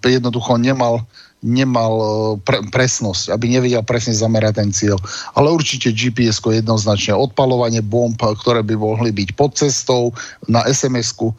[0.06, 1.02] jednoducho nemal,
[1.42, 2.08] nemal eh,
[2.46, 4.98] pre, presnosť, aby nevedel presne zamerať ten cieľ.
[5.34, 10.14] Ale určite GPS jednoznačne odpalovanie bomb, ktoré by mohli byť pod cestou,
[10.46, 11.34] na SMS-ku.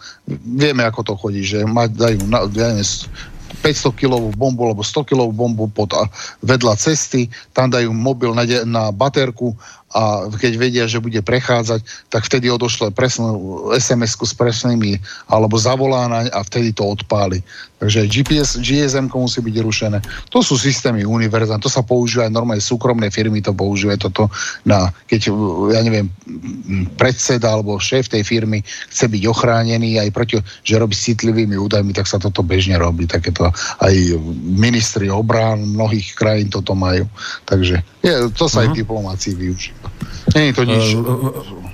[0.59, 2.87] Vieme, ako to chodí, že mať, dajú na, ja neviem,
[3.63, 5.95] 500 kilovú bombu alebo 100 kilovú bombu pod
[6.43, 9.55] vedľa cesty, tam dajú mobil na, na baterku
[9.95, 14.99] a keď vedia, že bude prechádzať, tak vtedy odošle presnú SMS-ku s presnými
[15.31, 17.39] alebo zavolá a vtedy to odpáli.
[17.79, 19.99] Takže GPS, GSM musí byť rušené.
[20.33, 24.33] To sú systémy univerzálne, to sa používa aj normálne súkromné firmy, to používajú toto
[24.65, 25.31] na, keď,
[25.69, 26.09] ja neviem,
[26.97, 32.09] predseda alebo šéf tej firmy chce byť ochránený aj proti, že robí citlivými údajmi, tak
[32.09, 33.05] sa toto bežne robí.
[33.05, 33.95] Takéto aj
[34.43, 37.05] ministri obrán mnohých krajín toto majú.
[37.45, 38.65] Takže je, to sa uh-huh.
[38.65, 38.77] aj mhm.
[38.81, 39.84] diplomácii využíva.
[40.35, 40.85] Nie je to nič.
[40.97, 41.65] Uh,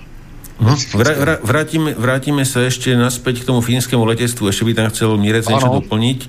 [0.92, 4.44] Vrá, vrá, vrátime, vrátime sa ešte naspäť k tomu fínskemu letectvu.
[4.44, 6.28] Ešte by tam chcel Mirec niečo doplniť.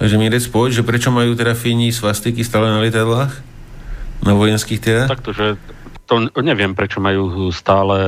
[0.00, 3.44] Takže Mirec, poď, že prečo majú teda Fíni svastiky stále na lietadlách?
[4.24, 5.04] Na vojenských teda?
[5.04, 5.60] Takto, že
[6.08, 8.00] to neviem, prečo majú stále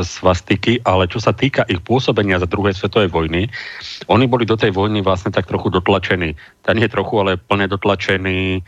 [0.00, 3.52] svastiky, ale čo sa týka ich pôsobenia za druhej svetovej vojny,
[4.08, 6.32] oni boli do tej vojny vlastne tak trochu dotlačení.
[6.64, 8.64] Tá nie trochu, ale plne dotlačení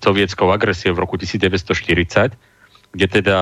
[0.00, 2.51] sovietskou agresiou v roku 1940
[2.92, 3.38] kde teda...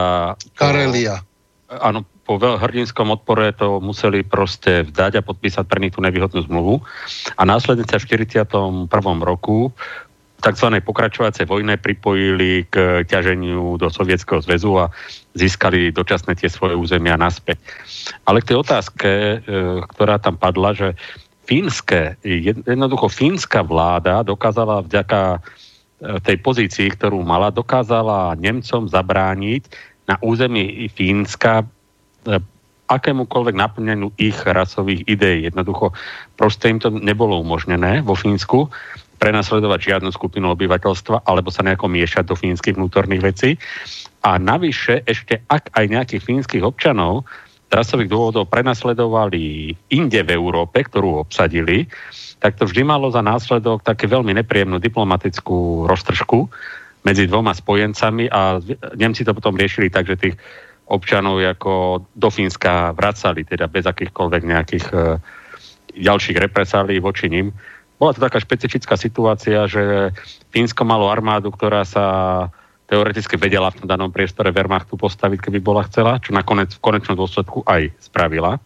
[0.54, 1.22] Karelia.
[1.70, 6.82] Áno, po hrdinskom odpore to museli proste vdať a podpísať pre nich tú nevýhodnú zmluvu.
[7.34, 8.46] A následne sa v 41.
[9.22, 9.74] roku
[10.40, 10.68] tzv.
[10.80, 14.84] pokračovacej vojne pripojili k ťaženiu do Sovietskeho zväzu a
[15.36, 17.60] získali dočasné tie svoje územia naspäť.
[18.24, 19.36] Ale k tej otázke, e,
[19.84, 20.88] ktorá tam padla, že
[21.44, 25.42] fínske, jednoducho fínska vláda dokázala vďaka
[26.00, 29.68] tej pozícii, ktorú mala, dokázala Nemcom zabrániť
[30.08, 31.64] na území Fínska e,
[32.90, 35.46] akémukoľvek naplneniu ich rasových ideí.
[35.46, 35.94] Jednoducho
[36.34, 38.66] proste im to nebolo umožnené vo Fínsku.
[39.20, 43.50] prenasledovať žiadnu skupinu obyvateľstva alebo sa nejako miešať do fínskych vnútorných vecí.
[44.24, 47.28] A navyše ešte ak aj nejakých fínskych občanov
[47.68, 51.84] trasových dôvodov prenasledovali inde v Európe, ktorú obsadili,
[52.40, 56.48] tak to vždy malo za následok také veľmi nepríjemnú diplomatickú roztržku
[57.04, 58.60] medzi dvoma spojencami a
[58.96, 60.36] Nemci to potom riešili tak, že tých
[60.90, 64.96] občanov ako do Fínska vracali, teda bez akýchkoľvek nejakých e,
[66.02, 67.54] ďalších represálí voči ním.
[68.00, 70.10] Bola to taká špecifická situácia, že
[70.50, 72.04] Fínsko malo armádu, ktorá sa
[72.90, 77.14] teoreticky vedela v tom danom priestore Wehrmachtu postaviť, keby bola chcela, čo nakoniec v konečnom
[77.14, 78.58] dôsledku aj spravila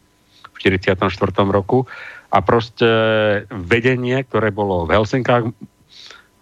[0.48, 0.96] v 44.
[1.52, 1.84] roku.
[2.34, 2.90] A proste
[3.46, 5.54] vedenie, ktoré bolo v Helsinkách,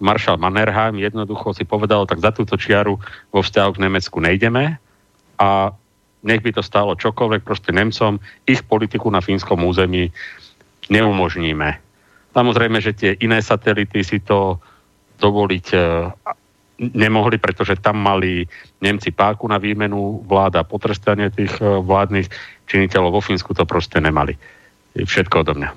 [0.01, 2.97] maršal Mannerheim jednoducho si povedal, tak za túto čiaru
[3.31, 4.81] vo vzťahu k Nemecku nejdeme
[5.37, 5.71] a
[6.23, 10.11] nech by to stalo čokoľvek, proste Nemcom ich politiku na fínskom území
[10.91, 11.79] neumožníme.
[12.33, 14.59] Samozrejme, že tie iné satelity si to
[15.21, 15.79] dovoliť e,
[16.97, 18.49] nemohli, pretože tam mali
[18.83, 22.27] Nemci páku na výmenu vláda potrestanie tých e, vládnych
[22.67, 24.35] činiteľov vo Fínsku to proste nemali.
[24.97, 25.71] Všetko odo mňa.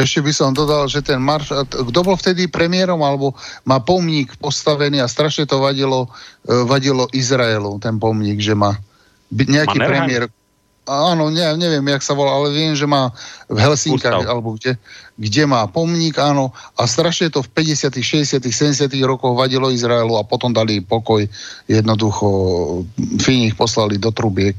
[0.00, 1.52] Ešte by som dodal, že ten marš...
[1.68, 3.36] Kto bol vtedy premiérom, alebo
[3.68, 6.08] má pomník postavený a strašne to vadilo,
[6.48, 8.80] e, vadilo Izraelu, ten pomník, že má
[9.30, 10.32] nejaký premiér
[10.88, 13.12] áno, ne, neviem, jak sa volá, ale viem, že má
[13.46, 14.80] v Helsinkách, alebo kde,
[15.20, 18.90] kde má pomník, áno, a strašne to v 50., 60., 70.
[19.04, 21.22] rokoch vadilo Izraelu a potom dali pokoj,
[21.68, 22.28] jednoducho
[23.20, 24.56] Fíni ich poslali do trubiek,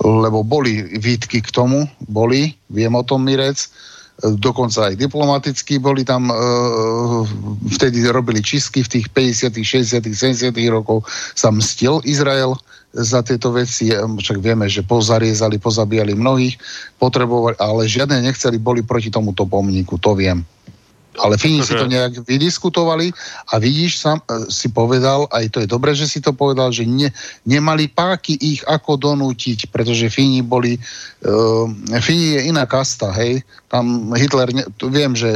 [0.00, 3.68] lebo boli výtky k tomu, boli, viem o tom Mirec,
[4.16, 6.34] dokonca aj diplomaticky boli tam, e,
[7.76, 10.72] vtedy robili čistky v tých 50., 60., 70.
[10.72, 11.04] rokov
[11.36, 12.56] sa mstil Izrael,
[12.96, 16.56] za tieto veci, však vieme, že pozariezali, pozabíjali mnohých,
[16.96, 20.40] potrebovali, ale žiadne nechceli, boli proti tomuto pomníku, to viem.
[21.16, 23.08] Ale Fíni si to nejak vydiskutovali
[23.48, 26.84] a vidíš, sam, e, si povedal, aj to je dobré, že si to povedal, že
[26.84, 27.08] ne,
[27.48, 30.76] nemali páky ich ako donútiť, pretože Fíni boli,
[31.24, 31.64] uh,
[32.04, 33.40] Fíni je iná kasta, hej.
[33.72, 35.28] Tam Hitler, ne, tu viem, že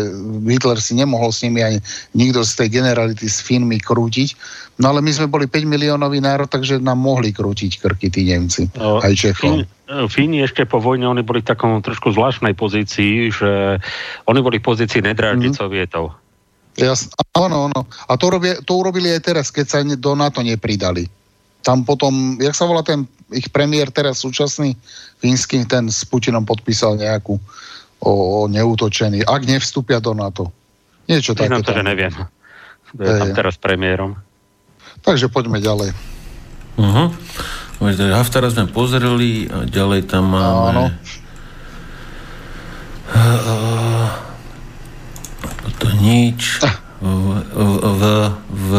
[0.44, 1.80] Hitler si nemohol s nimi aj
[2.12, 4.36] nikto z tej generality s Fínmi krútiť,
[4.80, 8.72] no ale my sme boli 5 miliónový národ, takže nám mohli krútiť krky tí Nemci,
[8.74, 9.62] no, aj Čechom.
[9.62, 13.82] Fíni Fíni ešte po vojne, oni boli v takom trošku zvláštnej pozícii, že
[14.30, 15.58] oni boli v pozícii nedráždiť mm.
[15.58, 16.14] sovietov.
[16.78, 17.80] Jasne, áno, áno.
[18.06, 21.10] A to, robie, to urobili aj teraz, keď sa do NATO nepridali.
[21.66, 23.04] Tam potom, jak sa volá ten
[23.34, 24.78] ich premiér teraz súčasný
[25.18, 27.36] fínsky, ten s Putinom podpísal nejakú
[27.98, 30.54] o, o neútočení, ak nevstúpia do NATO.
[31.10, 31.50] Niečo také.
[31.66, 32.14] to, že neviem.
[32.94, 34.14] Je tam teraz premiérom.
[35.04, 35.90] Takže poďme ďalej.
[36.80, 37.08] Uh-huh.
[38.12, 40.70] Haftara sme pozreli a ďalej tam máme...
[40.76, 40.84] Áno.
[45.80, 46.60] To nič.
[46.60, 46.68] V,
[47.00, 48.02] v,
[48.52, 48.70] v,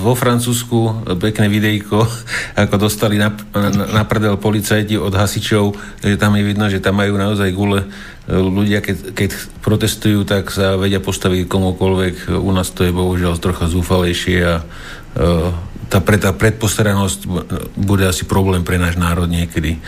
[0.00, 2.08] vo Francúzsku pekné videjko,
[2.56, 6.96] ako dostali na, na, na prdel policajti od hasičov, že tam je vidno, že tam
[6.96, 7.84] majú naozaj gule.
[8.26, 9.30] Ľudia, keď, keď
[9.60, 12.32] protestujú, tak sa vedia postaviť komukoľvek.
[12.40, 15.52] U nás to je bohužiaľ trocha zúfalejšie a uh,
[15.92, 17.28] tá, pre, tá predpostaranosť
[17.76, 19.78] bude asi problém pre náš národ niekedy.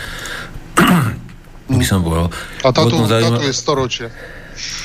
[1.68, 2.30] by som povedal.
[2.62, 3.42] A táto, zaujímavé...
[3.42, 4.08] táto je storočia.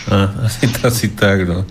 [0.09, 1.65] A, asi, asi tak, no.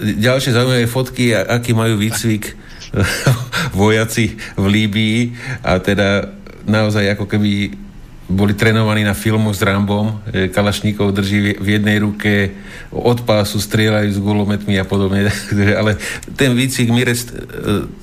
[0.00, 2.56] Ďalšie zaujímavé fotky, aký majú výcvik
[3.78, 5.18] vojaci v Líbii
[5.66, 6.30] a teda
[6.64, 7.84] naozaj ako keby
[8.24, 12.56] boli trénovaní na filmu s Rambom, Kalašníkov drží v jednej ruke
[12.88, 15.28] od pásu, strieľajú s gulometmi a podobne,
[15.80, 16.00] ale
[16.32, 17.28] ten výcvik Mirec, e,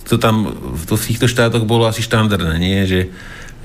[0.06, 0.46] to tam
[0.78, 2.86] v týchto štátoch bolo asi štandardné, nie?
[2.86, 3.02] Že,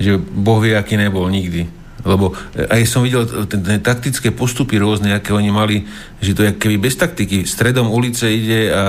[0.01, 1.69] že Boh vie, aký nebol nikdy.
[2.07, 5.83] Lebo e, aj som videl ten taktické postupy rôzne, aké oni mali,
[6.23, 8.83] že to je keby bez taktiky, stredom ulice ide a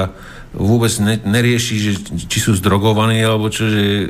[0.54, 1.92] vôbec ne, nerieši, že,
[2.24, 4.08] či sú zdrogovaní, alebo čo, že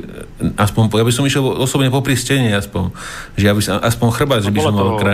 [0.55, 2.95] aspoň, ja by som išiel osobne po stene aspoň,
[3.35, 4.95] že ja by som, aspoň chrbať, že by som mal...
[4.95, 5.13] Kra...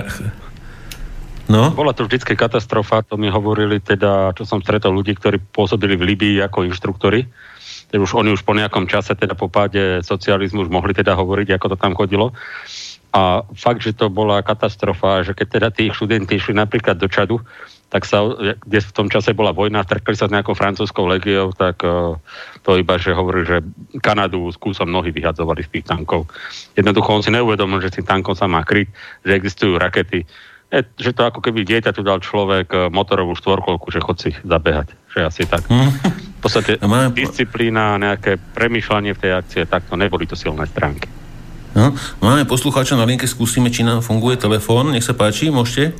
[1.45, 1.69] No?
[1.77, 6.13] Bola to vždycky katastrofa, to mi hovorili teda, čo som stretol ľudí, ktorí pôsobili v
[6.13, 7.29] Libii ako inštruktori.
[7.85, 11.53] Teda už, oni už po nejakom čase, teda po páde socializmu už mohli teda hovoriť,
[11.53, 12.33] ako to tam chodilo.
[13.15, 17.39] A fakt, že to bola katastrofa, že keď teda tí študenti išli napríklad do Čadu,
[17.87, 18.27] tak sa,
[18.59, 22.19] kde v tom čase bola vojna, stretli sa s nejakou francúzskou legiou, tak uh,
[22.67, 23.63] to iba, že hovorí, že
[24.03, 26.27] Kanadu s kúsom nohy vyhadzovali z tých tankov.
[26.75, 28.91] Jednoducho on si neuvedomil, že s tým tankom sa má kryť,
[29.23, 30.27] že existujú rakety,
[30.75, 34.35] je, že to ako keby dieťa tu dal človek e, motorovú štvorkolku, že chod si
[34.43, 34.91] zabehať.
[35.13, 35.63] Že asi tak.
[36.35, 36.77] V podstate
[37.17, 41.09] disciplína, nejaké premýšľanie v tej akcie, tak to neboli to silné stránky.
[41.75, 41.91] No,
[42.23, 44.95] máme poslucháča na linke, skúsime, či nám funguje telefón.
[44.95, 45.91] Nech sa páči, môžete?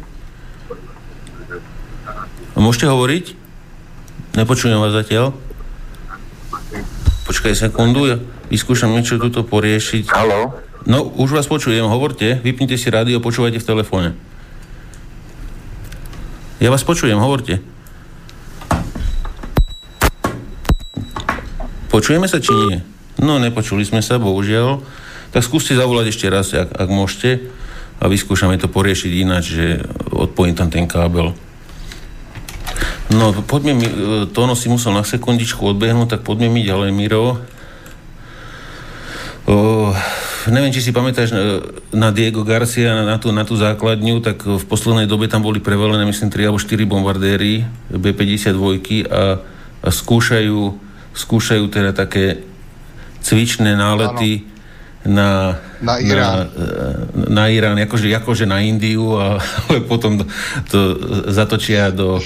[2.56, 3.36] Môžete hovoriť?
[4.40, 5.36] Nepočujem vás zatiaľ.
[7.28, 8.16] Počkaj sekundu, ja
[8.48, 10.08] vyskúšam niečo tuto poriešiť.
[10.16, 10.56] Halo?
[10.88, 14.10] No, už vás počujem, hovorte, vypnite si rádio, počúvajte v telefóne.
[16.64, 17.60] Ja vás počujem, hovorte.
[21.92, 22.80] Počujeme sa, či nie?
[23.20, 24.80] No, nepočuli sme sa, bohužiaľ.
[25.36, 27.52] Tak skúste zavolať ešte raz, ak, ak môžete.
[28.00, 29.84] A vyskúšame to poriešiť ináč, že
[30.16, 31.36] odpojím tam ten kábel.
[33.12, 33.96] No, poďme mi, e,
[34.32, 37.44] Tono si musel na sekundičku odbehnúť, tak poďme mi ďalej, Miro.
[39.46, 39.92] O,
[40.48, 41.44] neviem, či si pamätáš na,
[41.92, 45.60] na Diego Garcia, na, na, tú, na tú základňu, tak v poslednej dobe tam boli
[45.60, 49.44] prevelené, myslím, 3 alebo 4 bombardéry B-52 a,
[49.84, 50.80] a skúšajú,
[51.12, 52.40] skúšajú teda také
[53.20, 54.55] cvičné nálety
[55.06, 59.38] na, na Irán, na, na Irán akože, akože na Indiu, a,
[59.70, 60.26] ale potom to,
[60.70, 60.80] to
[61.30, 62.22] zatočia do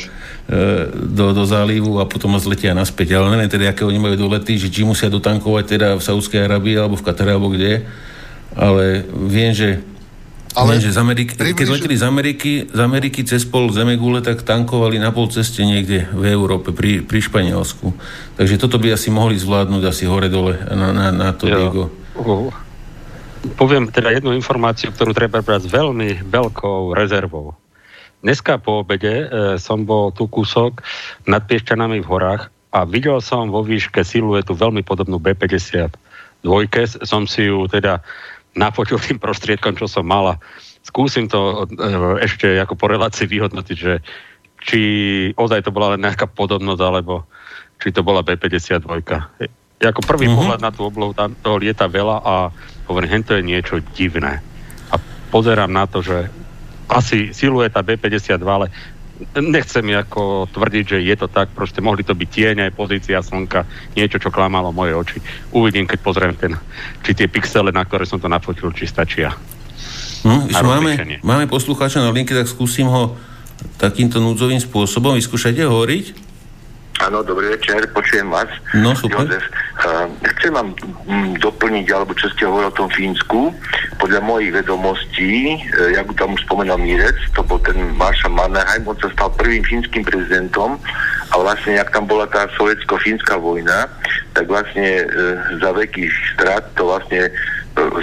[0.49, 3.21] E, do, do zálivu a potom zletia naspäť.
[3.21, 6.73] Ale neviem teda, aké oni majú dolety, že či musia dotankovať teda v Saudskej Arabii
[6.73, 7.85] alebo v Katare alebo kde.
[8.57, 9.85] Ale viem, že
[10.57, 11.53] ale viem, že z Ameriky, približ...
[11.53, 16.09] keď leteli z Ameriky, z Ameriky cez pol Zemegule, tak tankovali na pol ceste niekde
[16.09, 17.93] v Európe, pri, pri Španielsku.
[18.33, 21.57] Takže toto by asi mohli zvládnuť asi hore-dole na, na, na to, jo.
[21.61, 21.83] Diego.
[22.17, 22.49] Uh,
[23.55, 27.55] poviem teda jednu informáciu, ktorú treba brať s veľmi veľkou rezervou.
[28.19, 29.25] Dneska po obede e,
[29.55, 30.83] som bol tu kúsok
[31.23, 35.95] nad Piešťanami v horách a videl som vo výške siluetu veľmi podobnú B-50
[36.43, 36.83] dvojke.
[37.07, 38.03] Som si ju teda
[38.59, 40.35] nafotil tým prostriedkom, čo som mala.
[40.83, 41.87] Skúsim to e,
[42.19, 44.03] ešte ako po relácii vyhodnotiť, že
[44.67, 44.81] či
[45.39, 47.23] ozaj to bola len nejaká podobnosť, alebo
[47.79, 48.83] či to bola B-52.
[49.79, 50.39] Ako prvý mm-hmm.
[50.39, 52.51] pohľad na tú oblohu, tam toho lieta veľa a
[52.91, 54.43] hovorím, to je niečo divné.
[54.91, 54.99] A
[55.31, 56.27] pozerám na to, že
[56.91, 58.67] asi silueta B52, ale
[59.39, 63.67] nechcem ako tvrdiť, že je to tak, proste mohli to byť tieň aj pozícia slnka,
[63.95, 65.17] niečo, čo klamalo moje oči.
[65.51, 66.55] Uvidím, keď pozriem ten,
[67.03, 69.35] či tie pixele, na ktoré som to nafotil, či stačia.
[70.23, 70.91] Hm, máme,
[71.23, 73.15] máme poslucháča na linke, tak skúsim ho
[73.79, 75.15] takýmto núdzovým spôsobom.
[75.15, 76.28] Vyskúšajte hovoriť.
[76.99, 78.51] Áno, dobrý večer, počujem vás.
[78.75, 79.23] No, super.
[79.23, 79.47] Jozef,
[79.87, 80.75] uh, chcem vám
[81.07, 83.55] mm, doplniť, alebo čo ste hovorili o tom Fínsku.
[84.03, 88.99] Podľa mojich vedomostí, uh, jak tam už spomenal Mirec, to bol ten Marshall Mannerheim, on
[88.99, 90.75] sa stal prvým fínskym prezidentom
[91.31, 93.87] a vlastne, jak tam bola tá sovietsko-fínska vojna,
[94.35, 97.31] tak vlastne uh, za veľkých strát to vlastne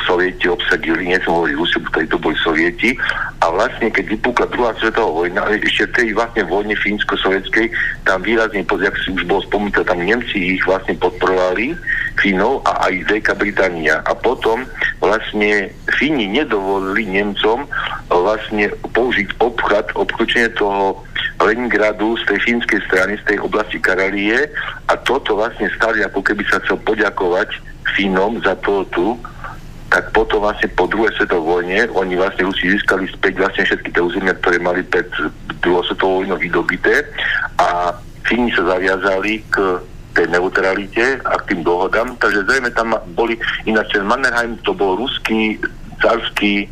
[0.08, 2.96] Sovieti obsadili, nie som hovoril Rusi, ktorí to boli Sovieti.
[3.44, 7.68] A vlastne, keď vypukla druhá svetová vojna, ešte v tej vlastne vojne fínsko-sovietskej,
[8.08, 11.76] tam výrazne, jak si už bolo spomenuté, tam Nemci ich vlastne podporovali,
[12.16, 14.00] Fínov a aj Veľká Británia.
[14.08, 14.64] A potom
[15.04, 15.68] vlastne
[16.00, 17.68] Fíni nedovolili Nemcom
[18.08, 21.04] vlastne použiť obchod, obklúčenie toho
[21.36, 24.48] Leningradu z tej fínskej strany, z tej oblasti Karalie
[24.88, 27.60] a toto vlastne stali ako keby sa chcel poďakovať
[27.92, 29.20] Fínom za to tu,
[29.86, 34.02] tak potom vlastne po druhej svetovej vojne oni vlastne Rusi získali späť vlastne všetky tie
[34.02, 35.06] územia, ktoré mali pred
[35.62, 37.06] druhou svetovou vojnou vydobité
[37.60, 37.94] a
[38.26, 39.78] Fíni sa zaviazali k
[40.18, 43.38] tej neutralite a k tým dohodám, takže zrejme tam boli,
[43.68, 45.60] ináč ten Mannerheim to bol ruský
[46.02, 46.66] carský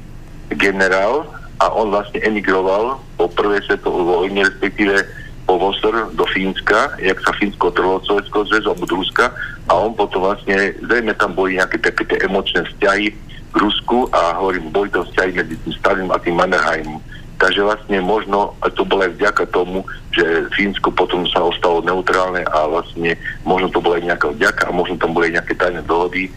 [0.58, 1.28] generál
[1.62, 7.32] a on vlastne emigroval po prvej svetovej vojne, respektíve po Vosor do Fínska, jak sa
[7.36, 9.30] Fínsko trvalo od Sovjetského zväzu do Ruska
[9.68, 13.12] a on potom vlastne, zrejme tam boli nejaké také tie emočné vzťahy
[13.52, 16.98] k Rusku a hovorím, boli to vzťahy medzi tým Stalinom a tým Mannerheimom.
[17.38, 19.84] Takže vlastne možno, a to bolo aj vďaka tomu,
[20.14, 24.72] že Fínsko potom sa ostalo neutrálne a vlastne možno to bola aj nejaká vďaka a
[24.72, 26.30] možno tam boli aj nejaké tajné dohody,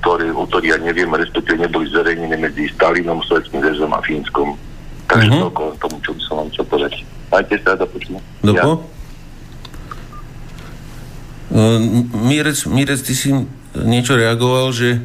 [0.00, 4.56] ktoré, o ktorých ja neviem, respektíve neboli zverejnené medzi Stalinom, Sovjetským zväzom a Fínskom.
[5.06, 5.44] Takže mm-hmm.
[5.44, 6.94] toľko tomu, čo by som vám chcel povedať.
[7.30, 8.18] Majte sa, do počutia.
[8.42, 8.84] Dopo?
[12.26, 13.30] Mírec, Mírec, ty si
[13.74, 15.02] niečo reagoval, že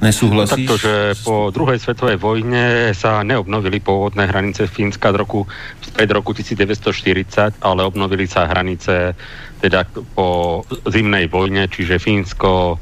[0.00, 0.68] nesúhlasíš?
[0.68, 0.94] Takto, že
[1.24, 5.48] po druhej svetovej vojne sa neobnovili pôvodné hranice Fínska z roku,
[5.80, 9.16] z roku 1940, ale obnovili sa hranice
[9.64, 12.76] teda po zimnej vojne, čiže Fínsko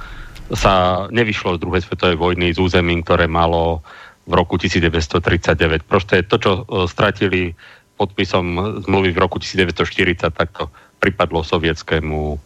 [0.53, 3.87] sa nevyšlo z druhej svetovej vojny z územím, ktoré malo
[4.27, 5.83] v roku 1939.
[5.87, 7.55] Proste to, čo e, stratili
[8.03, 10.67] podpisom zmluvy v roku 1940, tak to
[10.99, 12.43] pripadlo sovietskému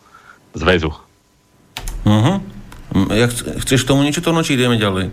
[0.53, 0.93] zväzu.
[2.05, 2.37] Uh-huh.
[3.13, 4.55] Ja ch- chceš tomu niečo to nočiť?
[4.57, 5.13] Ideme ďalej.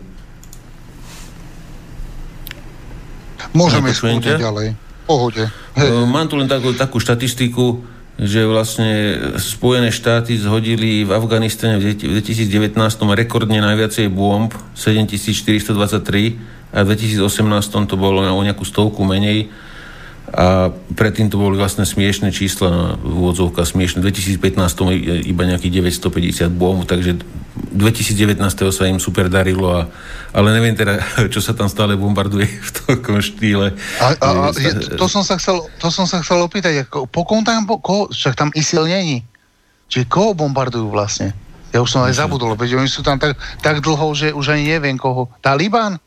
[3.54, 4.76] Môžeme ísť ďalej.
[5.06, 5.52] Pohode.
[5.78, 5.90] Hej.
[5.90, 7.86] E, mám tu len takú, takú štatistiku,
[8.18, 12.78] že vlastne Spojené štáty zhodili v Afganistane v 2019
[13.14, 19.54] rekordne najviacej bomb, 7423, a v 2018 to bolo o nejakú stovku menej.
[20.32, 24.00] A predtým to boli vlastne smiešné čísla, v úvodzovka smiešné.
[24.00, 24.08] V
[24.40, 27.20] 2015 iba nejakých 950 bomb, takže
[27.76, 28.42] 2019
[28.74, 29.92] sa im super darilo, a,
[30.34, 30.98] ale neviem teda,
[31.34, 33.76] čo sa tam stále bombarduje v takom štýle.
[34.02, 34.56] A, a, a
[34.96, 38.10] to, som sa chcel, to som sa chcel opýtať, ako, po kom tam, po, ko,
[38.10, 39.22] však tam ISIL není.
[39.92, 41.36] Čiže koho bombardujú vlastne?
[41.74, 44.78] Ja už som aj zabudol, veď oni sú tam tak, tak dlho, že už ani
[44.78, 45.30] neviem koho.
[45.42, 46.02] Taliban?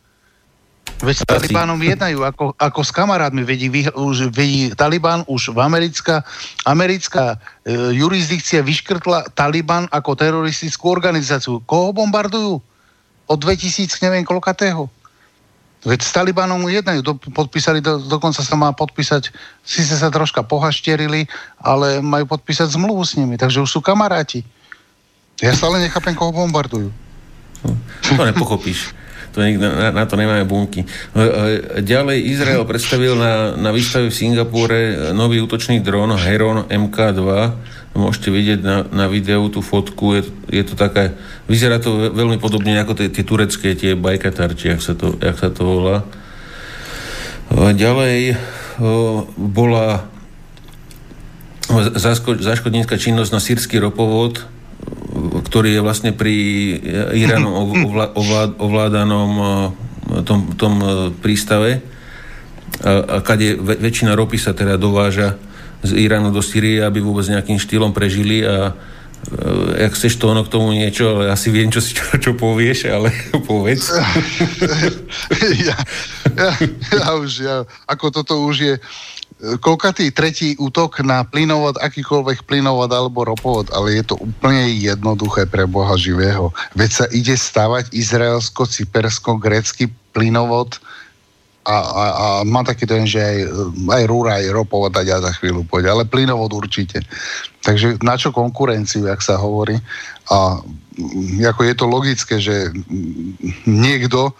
[0.96, 3.44] Veď s Talibánom jednajú ako, ako s kamarátmi.
[3.44, 6.24] Vedí, už, vedí Taliban už v americká,
[6.64, 11.60] americká e, jurisdikcia vyškrtla Taliban ako teroristickú organizáciu.
[11.68, 12.64] Koho bombardujú?
[13.28, 14.88] Od 2000 neviem koľkatého.
[15.84, 19.30] Veď s Talibanom jednajú, do, podpísali, do, dokonca sa má podpísať,
[19.62, 21.28] síce sa troška pohaštierili,
[21.62, 24.42] ale majú podpísať zmluvu s nimi, takže už sú kamaráti.
[25.38, 26.90] Ja stále nechápem, koho bombardujú.
[27.62, 28.90] To nepochopíš
[29.36, 30.88] to nikto, na, na to nemáme bunky.
[31.84, 37.20] Ďalej Izrael predstavil na, na výstave v Singapúre nový útočný dron Heron MK2.
[37.92, 40.16] Môžete vidieť na, na videu tú fotku.
[40.16, 41.12] Je, je to také,
[41.52, 45.52] vyzerá to veľmi podobne ako tie, tie turecké, tie bajkatarči, jak sa to, jak sa
[45.52, 46.08] to volá.
[47.52, 48.40] Ďalej
[49.36, 50.08] bola
[52.40, 54.55] zaškodnícka činnosť na sírsky ropovod
[55.16, 56.34] ktorý je vlastne pri
[57.16, 57.54] Iránom
[58.66, 61.82] ovládanom eh, tom, tom eh, prístave,
[62.84, 65.40] a, a kade väčšina ropy sa teda dováža
[65.80, 70.44] z Iránu do Syrie, aby vôbec nejakým štýlom prežili a eh, jak chceš to ono
[70.44, 73.10] k tomu niečo, ale asi viem, čo, si, čo, čo povieš, ale
[73.48, 73.90] povedz.
[75.66, 75.78] ja,
[76.36, 76.50] ja,
[76.92, 77.56] ja už, ja,
[77.88, 78.74] ako toto už je
[79.36, 85.68] koľkatý tretí útok na plynovod, akýkoľvek plynovod alebo ropovod, ale je to úplne jednoduché pre
[85.68, 86.56] Boha živého.
[86.72, 90.80] Veď sa ide stavať izraelsko-cypersko-grécky plynovod
[91.68, 93.38] a, a, a má taký ten, že aj,
[93.92, 97.04] aj rúra, aj ropovod a ja za chvíľu pôjde, ale plynovod určite.
[97.60, 99.76] Takže na čo konkurenciu, jak sa hovorí.
[100.32, 100.64] A
[101.44, 102.72] ako je to logické, že
[103.68, 104.32] niekto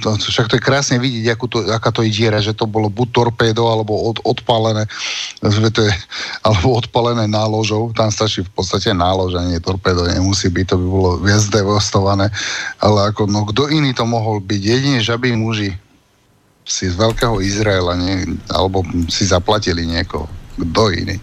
[0.00, 2.88] to, však to je krásne vidieť, akú to, aká to je diera, že to bolo
[2.88, 4.88] buď torpédo, alebo od, odpalené,
[5.44, 5.82] to
[6.46, 11.10] alebo odpalené náložou, tam stačí v podstate nálož, a torpédo, nemusí byť, to by bolo
[11.20, 12.32] viac devastované,
[12.80, 15.76] ale ako, no kto iný to mohol byť, jedine žabí muži
[16.62, 21.16] si z veľkého Izraela, nie, alebo si zaplatili niekoho kto iný.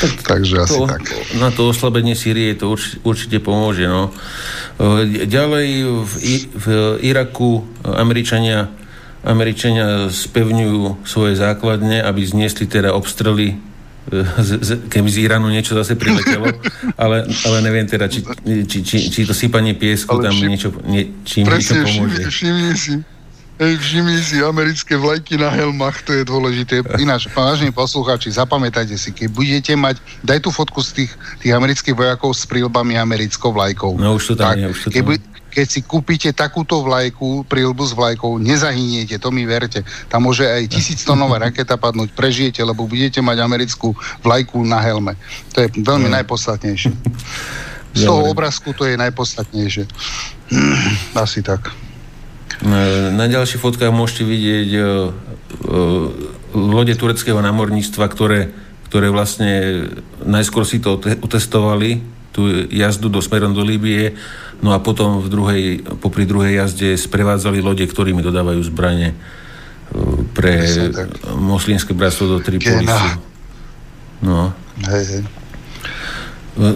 [0.00, 1.02] Tak, Takže to, asi tak.
[1.38, 3.90] Na to oslabenie Sýrie to urč, určite pomôže.
[3.90, 4.14] No.
[4.78, 5.68] E, ďalej
[6.06, 6.12] v,
[6.54, 6.66] v
[7.02, 8.70] Iraku Američania,
[9.26, 13.58] Američania spevňujú svoje základne, aby zniesli teda obstrely
[14.08, 14.22] e,
[14.94, 16.46] keby z Iránu niečo zase priletelo,
[17.02, 18.22] ale, ale neviem teda, či,
[18.66, 22.22] či, či, či to sypanie piesku ale tam všim, niečo, nie, čím niečo pomôže.
[22.30, 23.11] Všimni si, Hej,
[23.62, 26.82] všimni si americké vlajky na helmach, to je dôležité.
[26.98, 31.94] Ináč, vážení poslucháči, zapamätajte si, keď budete mať, daj tú fotku z tých, tých amerických
[31.94, 34.00] vojakov s prílbami americkou vlajkou.
[34.00, 34.94] No už to tam tak, je, už to tam.
[34.96, 35.04] Keď,
[35.52, 39.84] keď si kúpite takúto vlajku, prílbu s vlajkou, nezahyniete, to mi verte.
[40.08, 43.92] Tam môže aj tisíctonová raketa padnúť, prežijete, lebo budete mať americkú
[44.24, 45.12] vlajku na helme.
[45.52, 46.16] To je veľmi no.
[46.18, 46.92] najpodstatnejšie.
[47.92, 49.84] Z toho obrázku to je najpodstatnejšie.
[51.22, 51.91] Asi tak.
[52.62, 54.86] Na ďalších fotkách môžete vidieť e, e,
[56.54, 58.54] lode tureckého námorníctva, ktoré,
[58.86, 59.86] ktoré vlastne
[60.22, 61.98] najskôr si to otestovali,
[62.30, 64.14] tú jazdu do smerom do Líbie,
[64.62, 65.62] no a potom v druhej,
[65.98, 69.16] popri druhej jazde sprevádzali lode, ktorými dodávajú zbranie e,
[70.30, 70.62] pre
[71.34, 73.18] moslimské bratstvo do Tripolisu.
[74.22, 74.54] No.
[74.86, 75.22] Hej, hej.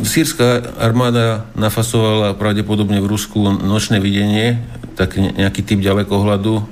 [0.02, 4.64] Sýrska armáda nafasovala pravdepodobne v Rusku nočné videnie,
[4.96, 6.64] tak nejaký typ ďalekohľadu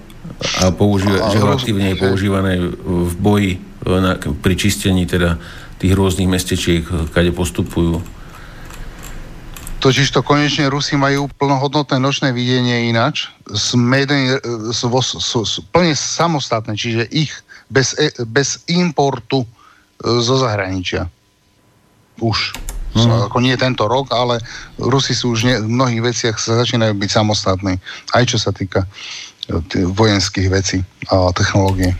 [0.64, 3.52] a používa, že ho aktívne je používané v boji
[3.84, 5.36] na, pri čistení teda
[5.76, 6.82] tých rôznych mestečiek,
[7.12, 8.00] kade postupujú.
[9.84, 14.40] Totiž to konečne Rusi majú plnohodnotné nočné videnie ináč, smeden,
[14.72, 17.36] svo, so, so, plne samostatné, čiže ich
[17.68, 17.92] bez,
[18.24, 19.44] bez importu
[20.00, 21.04] zo zahraničia.
[22.16, 22.56] Už.
[22.94, 23.26] Mm.
[23.26, 24.38] Ako nie tento rok, ale
[24.78, 27.74] Rusi sú už ne, v mnohých veciach sa začínajú byť samostatní.
[28.14, 30.78] Aj čo sa týka e, vojenských vecí
[31.10, 31.98] a technológie.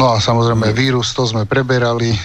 [0.00, 2.16] No a samozrejme vírus, to sme preberali.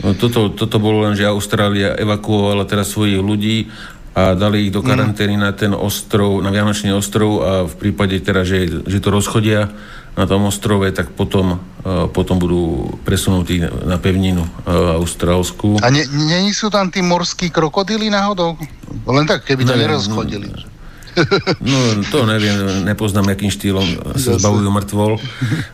[0.00, 3.68] No, toto, toto bolo len, že Austrália evakuovala teraz svojich ľudí
[4.16, 5.42] a dali ich do karantény mm.
[5.44, 9.68] na ten ostrov, na Vianočný ostrov a v prípade teda, že, že to rozchodia,
[10.16, 15.76] na tom ostrove, tak potom, uh, potom budú presunutí na pevninu uh, austrálsku.
[15.84, 18.56] A nie sú tam tí morskí krokodily náhodou?
[19.04, 20.48] Len tak, keby to nerozchodili.
[21.64, 21.78] No,
[22.12, 25.12] to neviem, nepoznám, akým štýlom sa zbavujú mŕtvol.
[25.16, 25.20] Uh,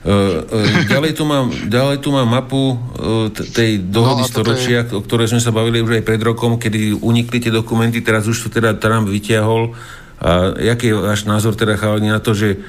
[0.07, 4.95] uh, ďalej, tu mám, ďalej tu mám mapu uh, tej dohody no, storočia, je...
[4.99, 8.39] o ktorej sme sa bavili už aj pred rokom, kedy unikli tie dokumenty, teraz už
[8.39, 9.75] to teda Trump vyťahol.
[10.23, 12.63] A jaký je váš názor teda, chalani, na to, že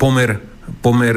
[0.00, 0.40] pomer,
[0.80, 1.12] pomer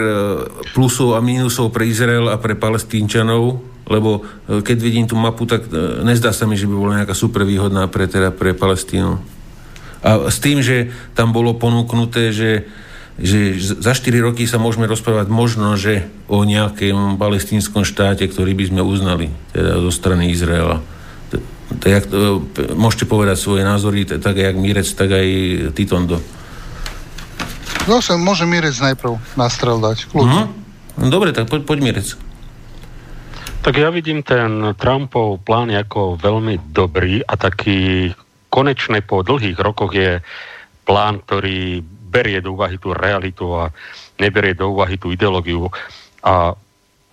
[0.76, 5.68] plusov a mínusov pre Izrael a pre palestínčanov lebo keď vidím tú mapu, tak
[6.08, 9.33] nezdá sa mi, že by bola nejaká super výhodná pre, teda pre Palestínu.
[10.04, 12.68] A s tým, že tam bolo ponúknuté, že,
[13.16, 18.66] že za 4 roky sa môžeme rozprávať možno, že o nejakém palestínskom štáte, ktorý by
[18.68, 20.84] sme uznali, teda zo strany Izraela.
[21.74, 22.12] Tak,
[22.76, 25.28] môžete povedať svoje názory, tak jak Mirec, tak aj
[25.74, 26.20] Titondo.
[27.88, 30.12] No sa môže Mirec najprv nastrel dať.
[30.12, 30.48] Uh-huh.
[31.00, 32.08] No, dobre, tak poď, poď Mirec.
[33.64, 38.12] Tak ja vidím ten Trumpov plán ako veľmi dobrý a taký
[38.54, 40.22] konečne po dlhých rokoch je
[40.86, 41.82] plán, ktorý
[42.14, 43.74] berie do úvahy tú realitu a
[44.22, 45.74] neberie do úvahy tú ideológiu.
[46.22, 46.54] A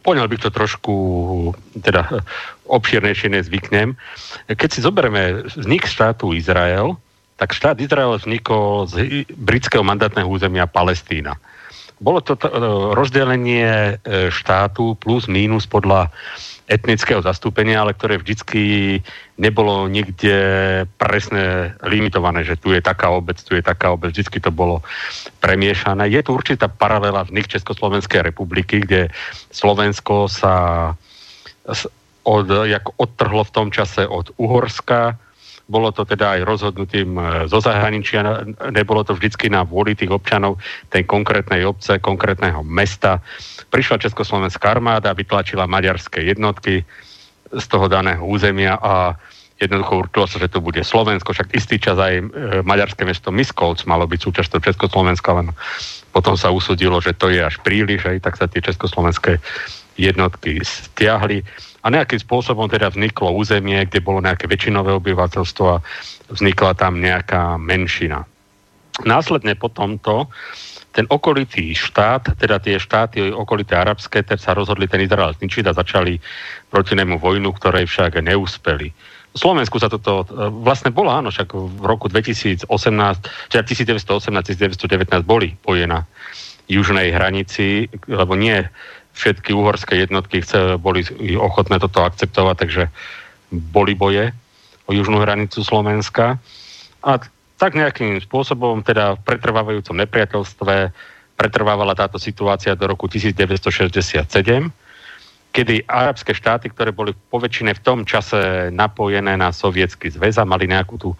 [0.05, 0.95] poňal bych to trošku
[1.81, 2.05] teda
[2.69, 3.97] obširnejšie nezvyknem.
[4.53, 7.01] Keď si zoberieme vznik štátu Izrael,
[7.41, 11.41] tak štát Izrael vznikol z britského mandátneho územia Palestína.
[12.01, 12.53] Bolo to t-
[12.97, 16.13] rozdelenie e, štátu plus mínus podľa
[16.71, 18.63] etnického zastúpenia, ale ktoré vždycky
[19.35, 20.39] nebolo nikde
[20.95, 24.87] presne limitované, že tu je taká obec, tu je taká obec, vždycky to bolo
[25.43, 26.07] premiešané.
[26.07, 29.11] Je tu určitá paralela v nich Československej republiky, kde
[29.51, 30.55] Slovensko sa
[32.23, 35.19] od, jak odtrhlo v tom čase od Uhorska,
[35.71, 38.43] bolo to teda aj rozhodnutým e, zo zahraničia,
[38.75, 40.59] nebolo to vždycky na vôli tých občanov
[40.91, 43.23] tej konkrétnej obce, konkrétneho mesta.
[43.71, 46.83] Prišla Československá armáda, vytlačila maďarské jednotky
[47.51, 49.15] z toho daného územia a
[49.61, 52.25] jednoducho určilo sa, že to bude Slovensko, však istý čas aj e,
[52.65, 55.53] maďarské mesto Miskolc malo byť súčasťou Československa, len
[56.11, 59.39] potom sa usudilo, že to je až príliš, aj tak sa tie československé
[60.01, 61.45] jednotky stiahli
[61.85, 65.83] a nejakým spôsobom teda vzniklo územie, kde bolo nejaké väčšinové obyvateľstvo a
[66.33, 68.25] vznikla tam nejaká menšina.
[69.05, 70.29] Následne po tomto
[71.01, 75.73] ten okolitý štát, teda tie štáty okolité arabské, teda sa rozhodli ten Izrael zničiť a
[75.73, 76.21] začali
[76.69, 78.93] proti nemu vojnu, ktorej však neúspeli.
[79.33, 80.29] V Slovensku sa toto
[80.61, 82.69] vlastne bolo, áno, však v roku 2018,
[83.49, 86.05] teda 1918-1919 boli boje na
[86.69, 88.61] južnej hranici, lebo nie
[89.17, 90.45] všetky uhorské jednotky
[90.85, 91.01] boli
[91.41, 92.85] ochotné toto akceptovať, takže
[93.49, 94.37] boli boje
[94.85, 96.37] o južnú hranicu Slovenska.
[97.01, 97.25] A
[97.61, 100.75] tak nejakým spôsobom, teda v pretrvávajúcom nepriateľstve,
[101.37, 104.25] pretrvávala táto situácia do roku 1967,
[105.51, 110.71] kedy arabské štáty, ktoré boli poväčšine v tom čase napojené na sovietský zväz a mali
[110.71, 111.11] nejakú tú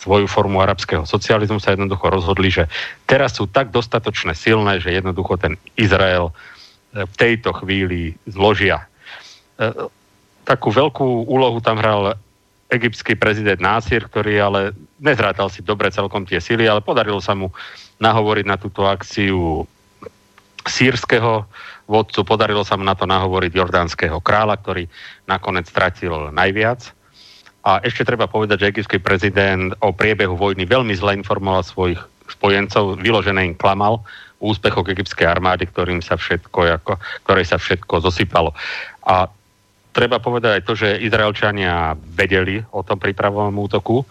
[0.00, 2.64] svoju formu arabského socializmu, sa jednoducho rozhodli, že
[3.04, 6.32] teraz sú tak dostatočne silné, že jednoducho ten Izrael
[6.94, 8.86] v tejto chvíli zložia.
[9.58, 9.66] E,
[10.46, 12.18] takú veľkú úlohu tam hral
[12.70, 14.60] egyptský prezident Násir, ktorý ale
[15.02, 17.50] nezrátal si dobre celkom tie sily, ale podarilo sa mu
[17.98, 19.66] nahovoriť na túto akciu
[20.64, 21.44] sírskeho
[21.90, 24.86] vodcu, podarilo sa mu na to nahovoriť jordánskeho kráľa, ktorý
[25.26, 26.94] nakoniec stratil najviac.
[27.60, 33.02] A ešte treba povedať, že egyptský prezident o priebehu vojny veľmi zle informoval svojich spojencov,
[33.02, 34.00] vyložené im klamal
[34.40, 36.96] úspechoch egyptskej armády, ktorým sa všetko, ako,
[37.28, 38.56] ktoré sa všetko zosypalo.
[39.04, 39.28] A
[39.90, 44.02] treba povedať aj to, že Izraelčania vedeli o tom prípravovom útoku,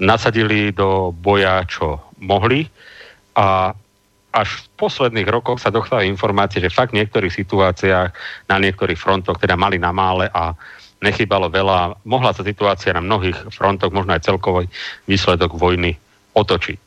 [0.00, 2.68] nasadili do boja, čo mohli
[3.36, 3.72] a
[4.36, 8.10] až v posledných rokoch sa dostali informácie, že fakt v niektorých situáciách
[8.52, 10.52] na niektorých frontoch teda mali na mále a
[11.00, 12.04] nechybalo veľa.
[12.04, 14.68] Mohla sa situácia na mnohých frontoch, možno aj celkový
[15.08, 15.96] výsledok vojny
[16.36, 16.78] otočiť.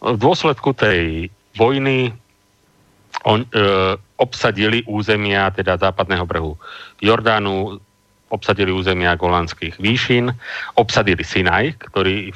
[0.00, 2.16] V dôsledku tej vojny
[3.28, 3.48] on, e,
[4.16, 6.56] obsadili územia teda západného brehu
[7.04, 7.80] Jordánu,
[8.32, 10.32] obsadili územia Golandských výšin,
[10.74, 12.32] obsadili Sinaj, ktorý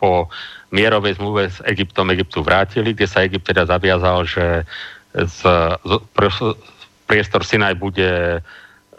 [0.00, 0.32] po
[0.72, 4.64] mierovej zmluve s Egyptom Egyptu vrátili, kde sa Egypt teda zaviazal, že
[5.12, 5.40] z,
[5.84, 5.90] z,
[7.04, 8.40] priestor Sinaj bude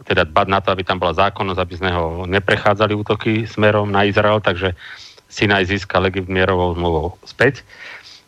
[0.05, 4.03] teda dbať na to, aby tam bola zákonnosť, aby z neho neprechádzali útoky smerom na
[4.05, 4.75] Izrael, takže
[5.31, 7.63] Sinaj získal Egypt mierovou zmluvou späť.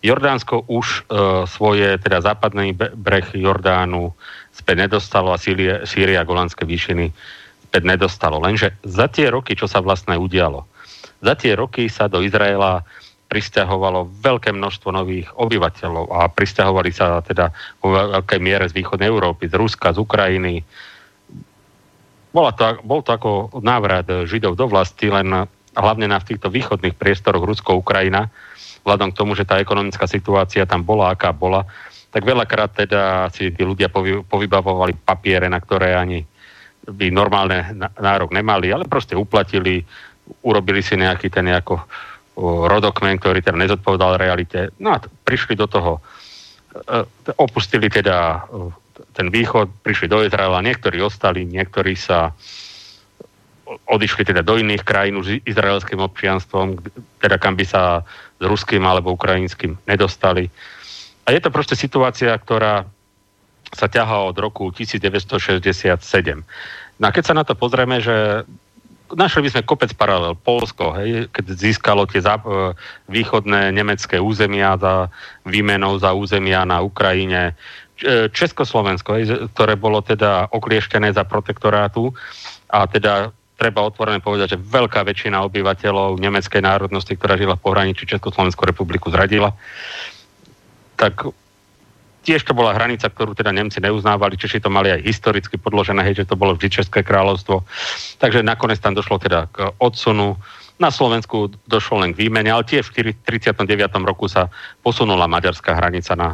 [0.03, 1.01] Jordánsko už e,
[1.47, 4.11] svoje, teda západný breh Jordánu
[4.51, 7.07] späť nedostalo a Sýria, a Golandské výšiny
[7.71, 8.37] späť nedostalo.
[8.43, 10.67] Lenže za tie roky, čo sa vlastne udialo,
[11.23, 12.83] za tie roky sa do Izraela
[13.31, 17.49] pristahovalo veľké množstvo nových obyvateľov a pristahovali sa teda
[17.81, 20.61] vo veľkej miere z východnej Európy, z Ruska, z Ukrajiny.
[22.29, 23.31] Bola to, bol to ako
[23.63, 28.29] návrat Židov do vlasti, len hlavne na v týchto východných priestoroch Rusko-Ukrajina,
[28.83, 31.63] vzhľadom k tomu, že tá ekonomická situácia tam bola, aká bola,
[32.13, 36.21] tak veľakrát teda si tí ľudia povy, povybavovali papiere, na ktoré ani
[36.83, 39.81] by normálne nárok nemali, ale proste uplatili,
[40.43, 41.79] urobili si nejaký ten nejako
[42.69, 44.73] rodokmen, ktorý teda nezodpovedal realite.
[44.83, 46.01] No a prišli do toho,
[46.75, 47.05] e,
[47.39, 48.45] opustili teda
[49.13, 52.33] ten východ, prišli do Izraela, niektorí ostali, niektorí sa
[53.65, 56.83] odišli teda do iných krajín s izraelským občianstvom,
[57.23, 58.03] teda kam by sa
[58.39, 60.51] s ruským alebo ukrajinským nedostali.
[61.23, 62.83] A je to proste situácia, ktorá
[63.73, 66.03] sa ťahá od roku 1967.
[66.99, 68.45] No a keď sa na to pozrieme, že
[69.15, 70.35] našli by sme kopec paralel.
[70.35, 72.73] Polsko, hej, keď získalo tie zá, e,
[73.07, 75.07] východné nemecké územia za
[75.45, 77.53] výmenou za územia na Ukrajine.
[78.01, 79.23] E, Československo, hej,
[79.53, 82.13] ktoré bolo teda oklieštené za protektorátu
[82.69, 83.31] a teda
[83.63, 89.07] treba otvorene povedať, že veľká väčšina obyvateľov nemeckej národnosti, ktorá žila v pohraničí Československú republiku,
[89.07, 89.55] zradila.
[90.99, 91.31] Tak
[92.27, 96.23] tiež to bola hranica, ktorú teda Nemci neuznávali, Češi to mali aj historicky podložené, hej,
[96.23, 97.63] že to bolo vždy České kráľovstvo.
[98.19, 100.35] Takže nakoniec tam došlo teda k odsunu.
[100.75, 103.63] Na Slovensku došlo len k výmene, ale tiež v 39.
[104.03, 104.51] roku sa
[104.83, 106.29] posunula maďarská hranica na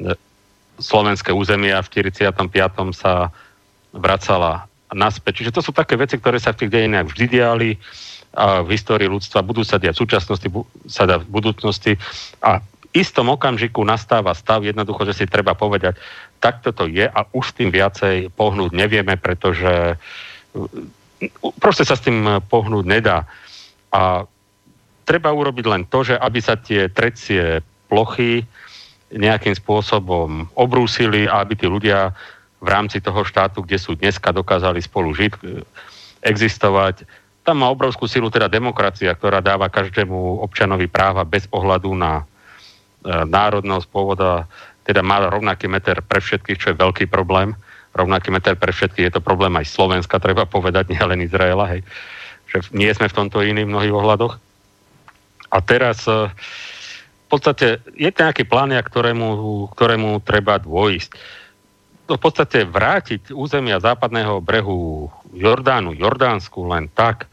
[0.00, 0.14] e,
[0.80, 2.32] slovenské územie a v 45.
[2.94, 3.34] sa
[3.92, 5.42] vracala naspäť.
[5.42, 7.70] Čiže to sú také veci, ktoré sa v tých dejinách vždy diali
[8.36, 10.48] a v histórii ľudstva budú sa diať v súčasnosti,
[10.88, 11.96] sa dá v budúcnosti
[12.44, 12.60] a
[12.92, 15.96] istom okamžiku nastáva stav jednoducho, že si treba povedať,
[16.40, 19.96] takto to je a už tým viacej pohnúť nevieme, pretože
[21.60, 23.28] proste sa s tým pohnúť nedá.
[23.92, 24.24] A
[25.04, 28.44] treba urobiť len to, že aby sa tie trecie plochy
[29.08, 32.12] nejakým spôsobom obrúsili a aby tí ľudia
[32.58, 35.62] v rámci toho štátu, kde sú dneska, dokázali spolu žiť, uh,
[36.22, 37.06] existovať.
[37.46, 42.28] Tam má obrovskú silu teda demokracia, ktorá dáva každému občanovi práva bez ohľadu na
[42.98, 44.50] E, národnosť, pôvoda,
[44.82, 47.54] teda má rovnaký meter pre všetkých, čo je veľký problém.
[47.94, 51.86] Rovnaký meter pre všetkých je to problém aj Slovenska, treba povedať, nielen Izraela, hej.
[52.50, 54.34] Že nie sme v tomto iní v mnohých ohľadoch.
[55.48, 61.14] A teraz e, v podstate je to nejaký plán, ktorému, ktorému treba dôjsť.
[62.08, 67.28] V podstate vrátiť územia západného brehu Jordánu, Jordánsku len tak,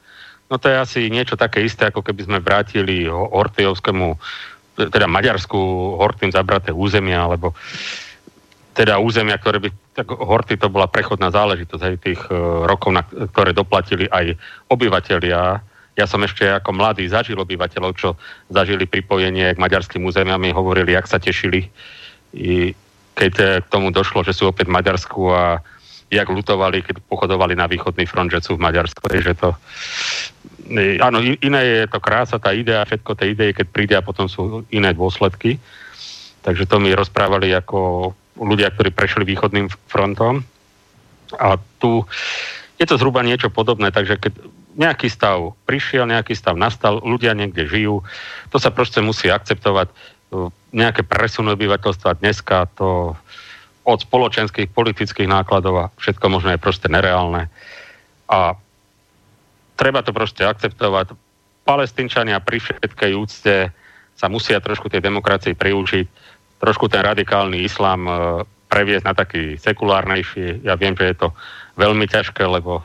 [0.52, 4.20] no to je asi niečo také isté, ako keby sme vrátili Ortejovskému
[4.76, 5.56] teda Maďarsku
[5.96, 7.56] Hortým zabraté územia, alebo
[8.76, 13.08] teda územia, ktoré by, tak Horty to bola prechodná záležitosť aj tých uh, rokov, na
[13.08, 14.36] ktoré doplatili aj
[14.68, 15.64] obyvateľia.
[15.96, 18.20] Ja som ešte ako mladý zažil obyvateľov, čo
[18.52, 21.72] zažili pripojenie k maďarským územiam, mi hovorili, jak sa tešili,
[23.16, 25.64] keď e, k tomu došlo, že sú opäť v Maďarsku a
[26.12, 29.02] jak lutovali, keď pochodovali na východný front, že sú v Maďarsku.
[29.02, 29.58] Takže to,
[31.02, 34.62] áno, iné je to krása, tá idea, všetko tie idei, keď príde a potom sú
[34.70, 35.58] iné dôsledky.
[36.46, 40.46] Takže to mi rozprávali ako ľudia, ktorí prešli východným frontom.
[41.42, 42.06] A tu
[42.78, 44.34] je to zhruba niečo podobné, takže keď
[44.76, 48.04] nejaký stav prišiel, nejaký stav nastal, ľudia niekde žijú,
[48.52, 49.88] to sa proste musí akceptovať.
[50.76, 53.16] Nejaké presuny obyvateľstva dneska, to
[53.86, 57.48] od spoločenských, politických nákladov a všetko možno je proste nereálne.
[58.28, 58.58] A
[59.78, 61.14] treba to proste akceptovať.
[61.64, 63.70] Palestínčania pri všetkej úcte
[64.18, 66.06] sa musia trošku tej demokracii priučiť,
[66.60, 68.14] trošku ten radikálny islám e,
[68.72, 70.66] previesť na taký sekulárnejší.
[70.66, 71.28] Ja viem, že je to
[71.78, 72.82] veľmi ťažké, lebo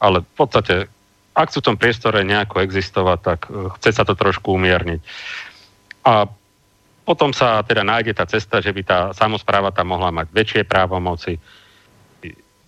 [0.00, 0.74] ale v podstate,
[1.36, 5.00] ak sú v tom priestore nejako existovať, tak e, chce sa to trošku umierniť.
[6.06, 6.30] A
[7.06, 11.38] potom sa teda nájde tá cesta, že by tá samozpráva tam mohla mať väčšie právomoci,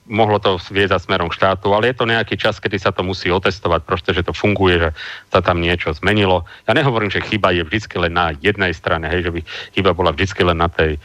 [0.09, 3.29] mohlo to zviezať smerom k štátu, ale je to nejaký čas, kedy sa to musí
[3.29, 4.91] otestovať, proste, že to funguje, že
[5.29, 6.49] sa tam niečo zmenilo.
[6.65, 9.41] Ja nehovorím, že chyba je vždy len na jednej strane, hej, že by
[9.77, 10.97] chyba bola vždy len na tej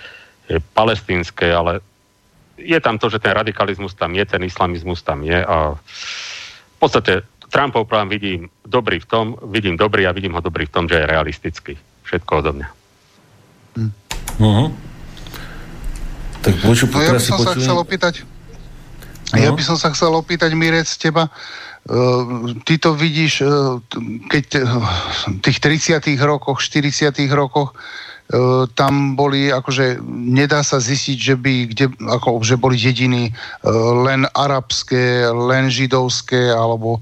[0.78, 1.84] palestínskej, ale
[2.56, 7.28] je tam to, že ten radikalizmus tam je, ten islamizmus tam je a v podstate
[7.54, 10.98] Trumpov plán vidím dobrý v tom, vidím dobrý a vidím ho dobrý v tom, že
[10.98, 11.74] je realistický.
[12.02, 12.83] Všetko odo mňa.
[14.42, 14.70] Uh-huh.
[16.44, 18.14] Tak poču, no ja by som sa chcel opýtať,
[19.34, 19.42] No.
[19.42, 22.22] Ja by som sa chcel opýtať, Mirec, teba, uh,
[22.70, 23.82] ty to vidíš, uh,
[24.30, 24.78] keď uh,
[25.26, 31.54] v tých 30 rokoch, 40 rokoch uh, tam boli, akože nedá sa zistiť, že by,
[31.74, 33.34] kde, ako, že boli dediny
[34.06, 37.02] len arabské, len židovské, alebo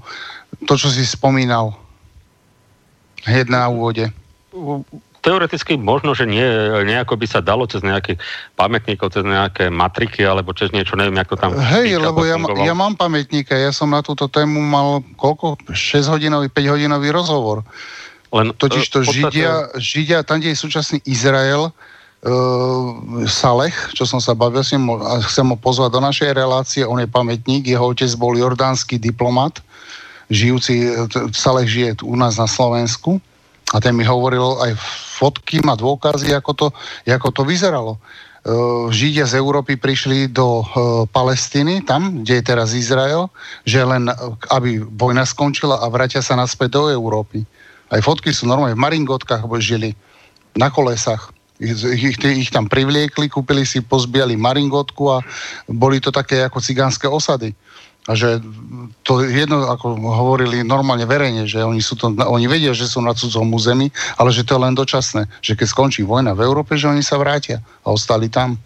[0.64, 1.76] to, čo si spomínal
[3.28, 4.08] hneď na úvode
[5.22, 6.42] teoreticky možno, že nie,
[6.82, 8.18] nejako by sa dalo cez nejaké
[8.58, 11.54] pamätníkov, cez nejaké matriky alebo cez niečo, neviem, ako tam...
[11.54, 12.34] Hej, lebo ja,
[12.66, 15.62] ja mám pamätníka, ja som na túto tému mal koľko?
[15.70, 17.62] 6 hodinový, 5 hodinový rozhovor.
[18.34, 19.30] Len, Totiž to podstate...
[19.30, 21.72] Židia, Židia, tam, kde je súčasný Izrael, uh,
[23.30, 24.90] Salech, čo som sa bavil s ním,
[25.22, 29.62] chcem ho pozvať do našej relácie, on je pamätník, jeho otec bol jordánsky diplomat,
[30.34, 30.90] žijúci,
[31.30, 33.22] Salech žije u nás na Slovensku
[33.72, 34.76] a ten mi hovoril aj
[35.16, 36.66] fotky, má dôkazy, ako to,
[37.08, 37.96] ako to vyzeralo.
[38.90, 40.66] Židia z Európy prišli do
[41.14, 43.30] Palestíny, tam, kde je teraz Izrael,
[43.62, 44.10] že len
[44.50, 47.46] aby vojna skončila a vrátia sa naspäť do Európy.
[47.86, 49.94] Aj fotky sú normálne v maringotkách žili,
[50.56, 51.32] na kolesách.
[51.62, 55.22] Ich, ich, ich tam privliekli, kúpili si, pozbiali maringotku a
[55.70, 57.54] boli to také ako cigánske osady.
[58.10, 58.42] A že
[59.06, 63.14] to jedno, ako hovorili normálne verejne, že oni, sú to, oni vedia, že sú na
[63.14, 65.30] cudzom území, ale že to je len dočasné.
[65.38, 68.58] Že keď skončí vojna v Európe, že oni sa vrátia a ostali tam.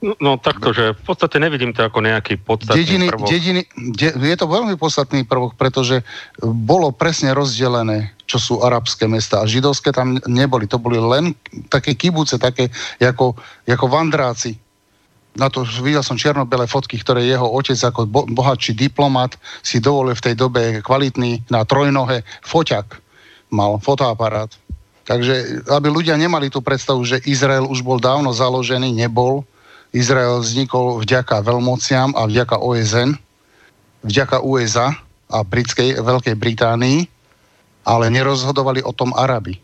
[0.00, 3.28] No, no takto, že v podstate nevidím to ako nejaký podstatný dediny, prvok.
[3.28, 6.00] Dediny, de, je to veľmi podstatný prvok, pretože
[6.40, 10.64] bolo presne rozdelené, čo sú arabské mesta a židovské tam neboli.
[10.72, 11.36] To boli len
[11.68, 13.36] také kibuce, také ako,
[13.68, 14.56] ako vandráci
[15.38, 20.18] na to videl som čierno fotky, ktoré jeho otec ako bo, bohatší diplomat si dovolil
[20.18, 22.98] v tej dobe kvalitný na trojnohe foťak.
[23.54, 24.50] Mal fotoaparát.
[25.06, 29.42] Takže aby ľudia nemali tú predstavu, že Izrael už bol dávno založený, nebol.
[29.90, 33.18] Izrael vznikol vďaka veľmociam a vďaka OSN,
[34.06, 34.94] vďaka USA
[35.26, 37.10] a britskej, Veľkej Británii,
[37.86, 39.58] ale nerozhodovali o tom Arabi.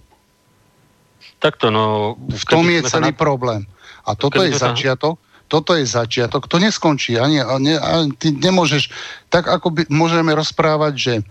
[1.38, 2.16] Takto, no...
[2.18, 3.18] V tom je celý na...
[3.18, 3.62] problém.
[4.06, 7.18] A toto je začiatok, toto je začiatok, to neskončí.
[7.18, 8.90] Ani, ani, ani, ty nemôžeš,
[9.30, 11.22] tak ako by, môžeme rozprávať, že e,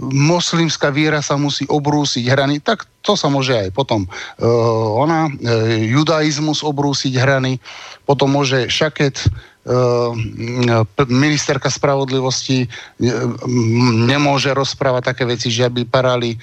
[0.00, 4.08] moslimská viera sa musí obrúsiť hrany, tak to sa môže aj potom e,
[4.92, 7.62] ona, e, judaizmus obrúsiť hrany,
[8.04, 9.26] potom môže šaket, e,
[11.08, 12.68] ministerka spravodlivosti e,
[14.04, 16.38] nemôže rozprávať také veci, že aby parali e,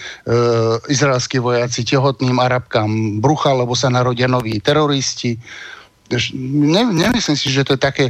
[0.89, 5.37] izraelskí vojaci tehotným arabkám brucha, lebo sa narodia noví teroristi
[6.37, 8.05] ne, nemyslím si, že to je také...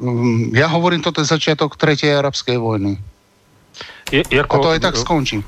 [0.00, 2.96] Um, ja hovorím, toto je začiatok tretej arabskej vojny.
[4.12, 5.38] Je, ako, a to aj tak skončí.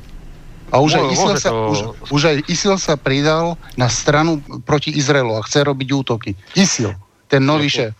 [0.75, 1.61] A už, aj Isil sa, to...
[1.71, 1.79] už,
[2.11, 6.35] už aj Isil sa pridal na stranu proti Izraelu a chce robiť útoky.
[6.59, 6.93] Isil,
[7.31, 7.95] ten nový šéf.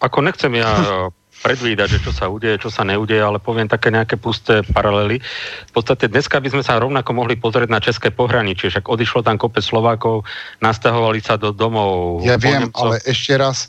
[0.00, 0.68] Ako nechcem ja
[1.44, 5.20] predvídať, že čo sa udeje, čo sa neudeje, ale poviem také nejaké pusté paralely.
[5.68, 9.36] V podstate dneska by sme sa rovnako mohli pozrieť na české pohraničie, však odišlo tam
[9.36, 10.24] kopec Slovákov,
[10.64, 12.24] nastahovali sa do domov.
[12.24, 12.80] Ja viem, Nemcov.
[12.80, 13.68] ale ešte raz,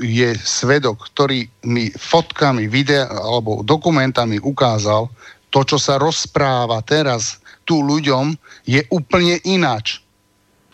[0.00, 5.10] je svedok, ktorý mi fotkami, videa alebo dokumentami ukázal,
[5.52, 8.34] to, čo sa rozpráva teraz tu ľuďom,
[8.66, 10.01] je úplne ináč.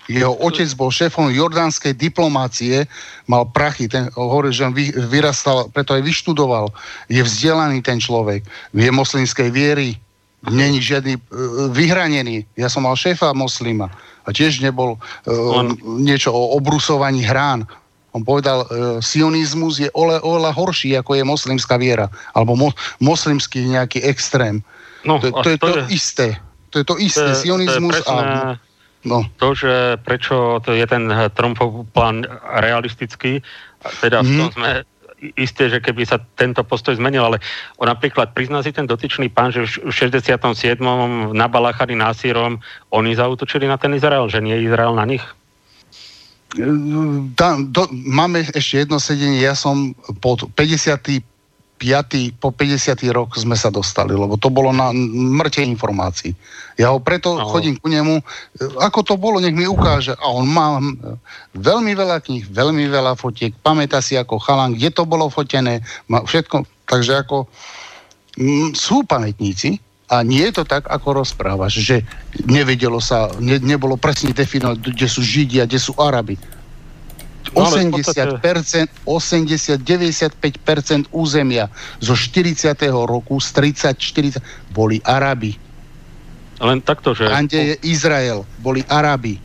[0.08, 2.88] Jeho otec bol šéfom jordánskej diplomácie,
[3.28, 6.72] mal prachy, ten hovorí, že on vy, vyrastal, preto aj vyštudoval.
[7.12, 8.40] Je vzdelaný ten človek,
[8.72, 10.00] je moslimskej viery,
[10.48, 12.48] není žiadny uh, vyhranený.
[12.56, 13.92] Ja som mal šéfa moslima
[14.24, 15.76] a tiež nebol uh, on...
[16.00, 17.68] niečo o obrusovaní hrán.
[18.16, 24.00] On povedal, uh, sionizmus je oveľa horší, ako je moslimská viera, alebo mo, moslimský nejaký
[24.08, 24.64] extrém.
[25.04, 26.28] No, to, to je to, to je isté.
[26.72, 27.28] To je to isté.
[27.28, 28.56] To je, sionizmus to je presné...
[28.56, 28.67] a
[29.06, 29.22] No.
[29.38, 32.26] To, že prečo to je ten Trumpov plán
[32.58, 33.38] realistický,
[34.02, 34.26] teda mm.
[34.26, 34.54] v tom mhm.
[34.58, 34.70] sme
[35.34, 37.42] isté, že keby sa tento postoj zmenil, ale
[37.82, 40.78] on napríklad prizná si ten dotyčný pán, že v 67.
[41.34, 42.62] nabalachali násírom,
[42.94, 45.24] oni zautočili na ten Izrael, že nie je Izrael na nich?
[47.36, 49.92] Tam, do, máme ešte jedno sedenie, ja som
[50.24, 51.20] pod 50.
[51.78, 52.42] 5.
[52.42, 52.98] po 50.
[53.14, 56.34] rok sme sa dostali, lebo to bolo na mŕte informácií.
[56.74, 57.46] Ja ho preto no.
[57.46, 58.18] chodím ku nemu,
[58.82, 60.18] ako to bolo, nech mi ukáže.
[60.18, 60.82] A on má
[61.54, 66.26] veľmi veľa kníh, veľmi veľa fotiek, pamätá si ako chalan, kde to bolo fotené, má
[66.26, 67.46] všetko, takže ako
[68.36, 69.78] m, sú pamätníci,
[70.08, 72.00] a nie je to tak, ako rozprávaš, že
[72.48, 76.40] nevedelo sa, ne, nebolo presne definovať, kde sú Židia, kde sú Araby.
[77.52, 81.68] 80%, 80, 95% územia
[81.98, 82.76] zo 40.
[82.92, 85.56] roku, z 30, 40, boli Arabi.
[86.58, 87.30] Len takto, že...
[87.30, 89.38] Tam, kde je Izrael, boli Arabi.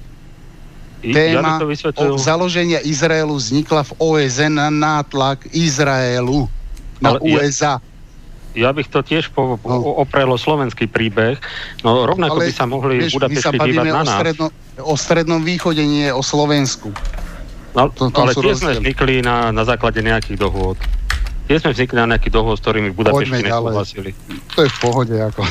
[1.04, 6.48] Téma ja o založenia Izraelu vznikla v OSN na nátlak Izraelu,
[7.04, 7.84] na Ale USA.
[8.56, 10.00] Ja, ja bych to tiež po, po, no.
[10.00, 11.36] oprelo slovenský príbeh.
[11.84, 14.08] No rovnako Ale, by sa mohli vieš, Budapešti dívať na nás.
[14.08, 14.46] O, stredno,
[14.80, 16.96] o strednom východe, nie o Slovensku.
[17.74, 20.78] No, to, ale tie sme vznikli na, na základe nejakých dohôd.
[21.44, 24.16] Tie sme vznikli na nejakých dohôd, s ktorými Budapešti nesúhlasili.
[24.56, 25.42] To je v pohode, ako.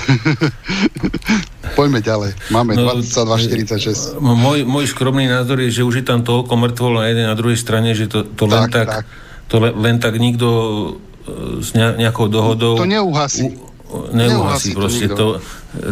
[1.78, 2.31] Poďme ďalej.
[2.49, 4.16] Máme no, 22.46.
[4.23, 7.59] Môj, môj skromný názor je, že už je tam toľko mŕtvol na jednej a druhej
[7.61, 9.05] strane, že to, to len tak, tak,
[9.53, 12.81] to len, len tak nikto e, s nejakou dohodou...
[12.81, 13.72] To neuhasí.
[14.12, 15.09] Neuhasí proste.
[15.12, 15.40] To,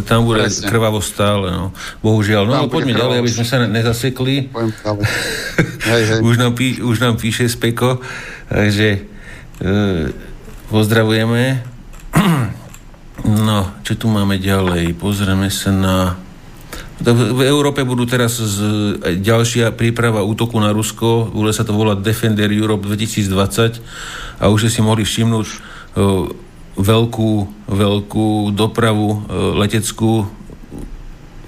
[0.05, 0.69] tam bude Presne.
[0.69, 1.53] krvavo stále.
[1.53, 1.73] No.
[2.05, 2.43] Bohužiaľ.
[2.49, 4.53] No ale poďme ďalej, aby sme sa nezasekli.
[5.91, 6.21] hej, hej.
[6.21, 8.01] Už, nám pí, už nám píše Speko,
[8.49, 9.71] takže e,
[10.69, 11.43] pozdravujeme.
[13.21, 14.97] No, čo tu máme ďalej?
[14.97, 16.17] Pozrieme sa na...
[17.05, 18.59] V Európe budú teraz z,
[19.21, 24.81] ďalšia príprava útoku na Rusko, bude sa to volať Defender Europe 2020 a už si
[24.81, 25.47] mohli všimnúť
[26.81, 27.33] veľkú,
[27.69, 29.19] veľkú dopravu e,
[29.61, 30.27] leteckú.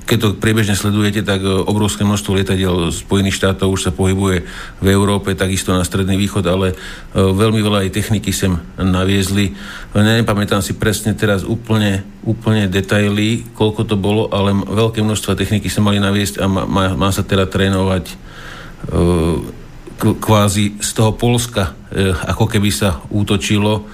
[0.03, 4.45] Keď to priebežne sledujete, tak e, obrovské množstvo lietadiel Spojených štátov už sa pohybuje
[4.85, 6.77] v Európe, takisto na Stredný východ, ale e,
[7.17, 9.57] veľmi veľa aj techniky sem naviezli.
[9.97, 15.81] Nepamätám si presne teraz úplne, úplne detaily, koľko to bolo, ale veľké množstvo techniky sa
[15.81, 18.31] mali naviesť a má, má, sa teda trénovať
[20.03, 21.79] kvázi z toho Polska,
[22.27, 23.87] ako keby sa útočilo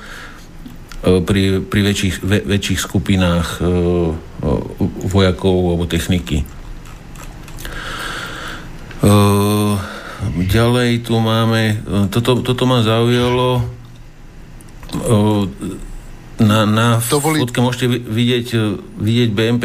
[1.03, 3.71] pri, pri väčších, ve, väčších skupinách e, e,
[5.07, 6.43] vojakov alebo techniky.
[10.39, 11.79] Ďalej tu máme,
[12.11, 13.63] toto, toto ma zaujalo,
[16.39, 17.43] na, na boli...
[17.43, 18.47] fotke môžete vidieť,
[18.99, 19.65] vidieť BMP,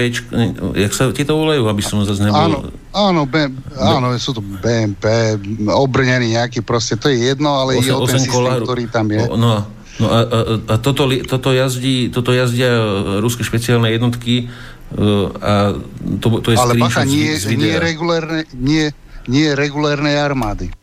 [0.74, 2.38] jak sa tieto volajú, aby som zase nebol...
[2.38, 2.58] Áno,
[2.94, 5.38] áno, BM, áno sú to BMP,
[5.70, 9.06] obrnený nejaký proste, to je jedno, ale 8, je o ten systém, kolár, ktorý tam
[9.06, 9.22] je.
[9.38, 9.70] No,
[10.02, 10.40] No a, a,
[10.74, 12.74] a toto, toto, jazdí, toto jazdia
[13.22, 15.06] ruské špeciálne jednotky e,
[15.38, 15.78] a
[16.18, 18.90] to, to je Ale bacha, nie, z, nie, regulérne, nie,
[19.30, 20.74] nie regulérnej armády.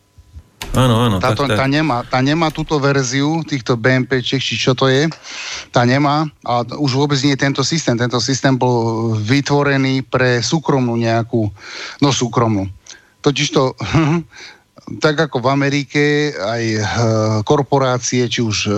[0.71, 1.19] Áno, áno.
[1.19, 1.57] Táto, tak, tak.
[1.59, 5.11] Tá, nemá, tá nemá túto verziu týchto BMP, či čo to je,
[5.67, 7.99] tá nemá a už vôbec nie je tento systém.
[7.99, 11.51] Tento systém bol vytvorený pre súkromnú nejakú,
[11.99, 12.71] no súkromnú.
[13.19, 13.75] Totižto
[14.99, 16.03] tak ako v Amerike
[16.35, 16.81] aj e,
[17.45, 18.71] korporácie, či už e,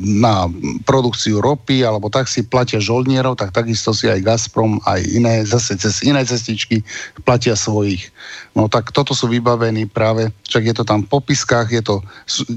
[0.00, 0.48] na
[0.86, 5.76] produkciu ropy, alebo tak si platia žoldnierov, tak takisto si aj Gazprom, aj iné, zase
[5.76, 6.86] cez iné cestičky
[7.26, 8.08] platia svojich.
[8.50, 12.02] No tak toto sú vybavení práve, však je to tam v popiskách, je to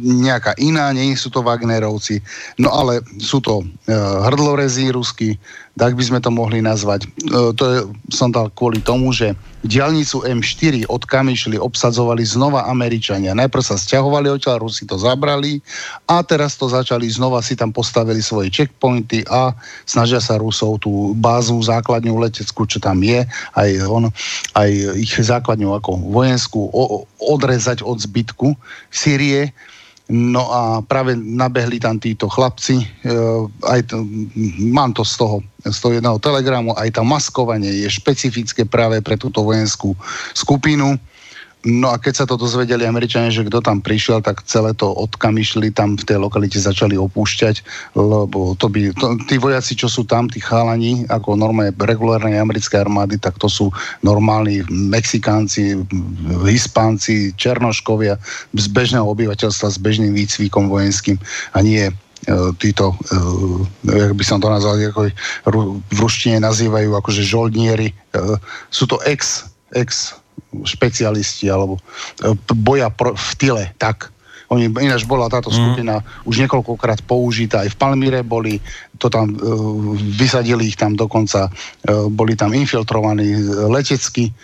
[0.01, 2.17] nejaká iná, nie sú to Wagnerovci,
[2.57, 3.93] no ale sú to e,
[4.25, 5.37] hrdlorezí rusky,
[5.77, 7.05] tak by sme to mohli nazvať.
[7.05, 7.79] E, to je,
[8.09, 13.31] som dal kvôli tomu, že diálnicu M4 od Kamišli obsadzovali znova Američania.
[13.31, 15.63] Najprv sa stiahovali odtiaľ, Rusi to zabrali
[16.05, 19.55] a teraz to začali znova si tam postavili svoje checkpointy a
[19.87, 23.23] snažia sa Rusov tú bázu, základňu leteckú, čo tam je,
[23.55, 24.11] aj, on,
[24.53, 28.55] aj ich základňu ako vojenskú o, odrezať od zbytku
[28.87, 29.51] Sýrie
[30.11, 32.85] No a práve nabehli tam títo chlapci, e,
[33.63, 34.03] aj to,
[34.59, 39.15] mám to z toho, z toho jedného telegramu, aj tam maskovanie je špecifické práve pre
[39.15, 39.95] túto vojenskú
[40.35, 40.99] skupinu.
[41.63, 45.71] No a keď sa to dozvedeli Američania, že kto tam prišiel, tak celé to odkamišli
[45.71, 47.63] tam v tej lokalite začali opúšťať,
[47.95, 52.83] lebo to by, to, tí vojaci, čo sú tam, tí chalani, ako normálne regulárnej americkej
[52.83, 53.71] armády, tak to sú
[54.03, 55.79] normálni Mexikánci,
[56.43, 58.19] Hispánci, Černoškovia
[58.51, 61.15] z bežného obyvateľstva s bežným výcvikom vojenským
[61.55, 61.93] a nie e,
[62.59, 65.07] títo, uh, jak by som to nazval, ako
[65.79, 68.35] v ruštine nazývajú akože žoldnieri, uh,
[68.67, 70.19] sú to ex, ex
[70.61, 71.81] špecialisti alebo
[72.21, 74.13] e, boja pro, v tyle, tak.
[74.53, 75.55] Oni, ináč bola táto mm.
[75.57, 75.93] skupina
[76.29, 78.61] už niekoľkokrát použitá, aj v Palmíre boli,
[79.01, 83.33] to tam, uh, vysadili ich tam dokonca, uh, boli tam infiltrovaní
[83.65, 84.35] letecky, uh,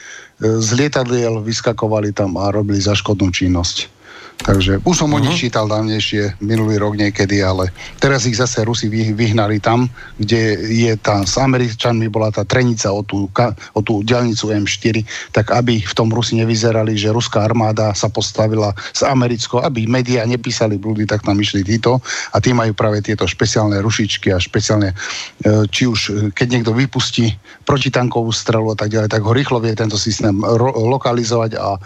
[0.41, 3.98] z lietadiel vyskakovali tam a robili zaškodnú činnosť.
[4.39, 5.19] Takže už som uh-huh.
[5.19, 5.41] o nich mhm.
[5.43, 11.27] čítal dávnejšie, minulý rok niekedy, ale teraz ich zase Rusi vyhnali tam, kde je tá
[11.27, 13.27] s Američanmi bola tá trenica o tú,
[13.75, 15.03] o tú diálnicu M4,
[15.35, 20.23] tak aby v tom Rusi nevyzerali, že ruská armáda sa postavila s americkou, aby médiá
[20.23, 21.99] nepísali blúdy, tak tam išli títo
[22.31, 26.71] a tí majú práve tieto špeciálne rušičky a špeciálne, e, či už e, keď niekto
[26.71, 27.35] vypustí
[27.67, 31.79] protitankovú strelu a tak ďalej, tak ho rýchlo vie tento systém ro- lokalizovať a e,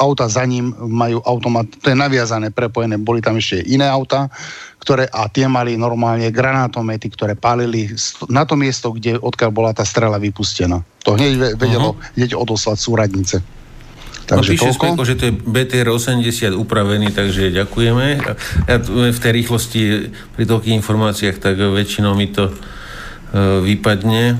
[0.00, 3.02] auta za ním majú automat, to je naviazané, prepojené.
[3.02, 4.30] Boli tam ešte iné auta,
[4.78, 7.90] ktoré, a tie mali normálne granátomety, ktoré palili
[8.30, 10.86] na to miesto, kde odkiaľ bola tá strela vypustená.
[11.02, 12.14] To hneď vedelo uh-huh.
[12.14, 13.42] hneď odoslať súradnice.
[14.22, 18.22] Takže no, píše Speko, že to je BTR 80 upravený, takže ďakujeme.
[18.70, 18.78] Ja
[19.10, 24.38] v tej rýchlosti pri toľkých informáciách, tak väčšinou mi to uh, vypadne.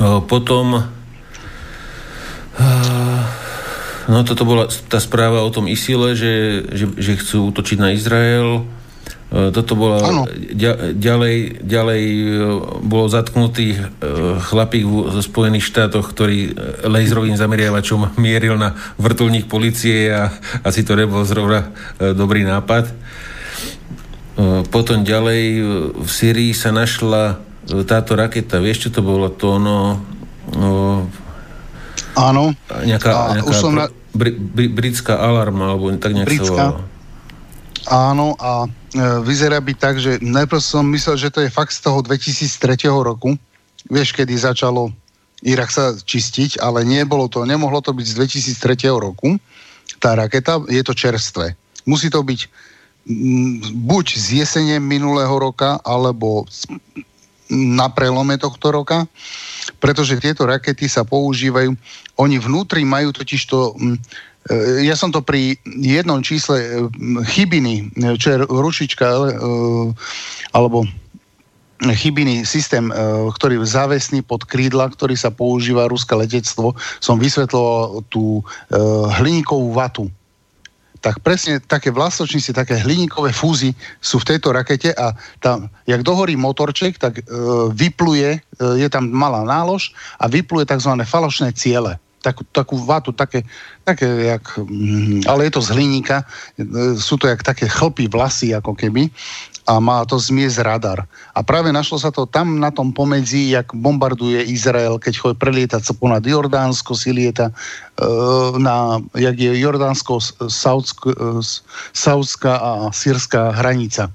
[0.00, 0.88] Uh, potom uh,
[4.08, 8.64] No toto bola tá správa o tom Isile, že, že, že chcú útočiť na Izrael.
[9.30, 10.26] E, toto bola
[10.96, 12.24] ďalej, ďalej e,
[12.80, 13.78] bolo zatknutý e,
[14.40, 16.56] chlapík zo Spojených štátoch, ktorý
[16.88, 20.32] laserovým zameriavačom mieril na vrtulník policie a
[20.64, 21.70] asi to nebol zrovna
[22.00, 22.90] dobrý nápad.
[24.72, 25.42] Potom ďalej
[26.00, 27.36] v Syrii sa našla
[27.84, 29.28] táto raketa, vieš, čo to bolo?
[29.36, 30.00] To ono...
[30.56, 31.06] No,
[32.18, 32.54] Áno.
[32.70, 33.86] Nejaká, a nejaká som na...
[34.14, 36.64] br- br- britská alarma, alebo tak nejak britská.
[36.78, 36.90] sa
[37.88, 38.68] Áno, a e,
[39.24, 43.34] vyzerá byť tak, že najprv som myslel, že to je fakt z toho 2003 roku.
[43.88, 44.92] Vieš, kedy začalo
[45.40, 48.14] Irak sa čistiť, ale nebolo to, nemohlo to byť z
[48.60, 49.40] 2003 roku.
[49.96, 51.56] Tá raketa, je to čerstvé.
[51.88, 52.40] Musí to byť
[53.74, 56.44] buď z jesene minulého roka, alebo
[57.50, 59.04] na prelome tohto roka,
[59.82, 61.74] pretože tieto rakety sa používajú,
[62.16, 66.68] oni vnútri majú totiž to, e, ja som to pri jednom čísle e,
[67.26, 69.20] chybiny, čo je rušička, e,
[70.54, 70.86] alebo
[71.80, 72.92] chybiny systém,
[73.40, 78.44] ktorý je závesný pod krídla, ktorý sa používa ruské letectvo, som vysvetloval tú
[79.16, 80.12] hliníkovú vatu
[81.00, 83.72] tak presne také vlastočnice, také hliníkové fúzy
[84.04, 87.22] sú v tejto rakete a tam, jak dohorí motorček, tak e,
[87.72, 88.40] vypluje, e,
[88.76, 90.92] je tam malá nálož a vypluje tzv.
[91.08, 91.96] falošné ciele.
[92.20, 93.48] Takú, takú vatu, také,
[93.80, 94.04] také
[94.36, 96.20] jak, mm, ale je to z hliníka,
[96.60, 99.08] e, sú to jak také chlpy vlasy ako keby
[99.70, 101.06] a má to zmiesť radar.
[101.30, 105.86] A práve našlo sa to tam na tom pomedzi, jak bombarduje Izrael, keď chodí prelietať
[105.86, 107.54] sa ponad Jordánsko, si lieta e,
[108.58, 110.18] na, jak je Jordánsko,
[111.94, 114.10] Saudská a sírska hranica.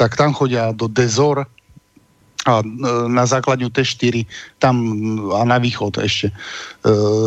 [0.00, 1.44] Tak tam chodia do Dezor,
[2.48, 2.66] a e,
[3.12, 4.24] na základňu T4
[4.56, 4.80] tam
[5.36, 6.34] a na východ ešte, e,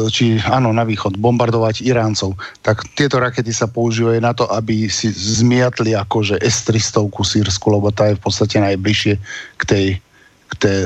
[0.09, 2.33] či áno, na východ, bombardovať Iráncov.
[2.65, 8.09] Tak tieto rakety sa používajú na to, aby si zmiatli akože S-300 sírsku, lebo tá
[8.09, 9.13] je v podstate najbližšie
[9.57, 9.85] k tej,
[10.49, 10.77] k tej,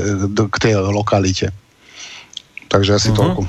[0.51, 1.47] k tej lokalite.
[2.67, 3.19] Takže asi uh-huh.
[3.23, 3.41] toľko.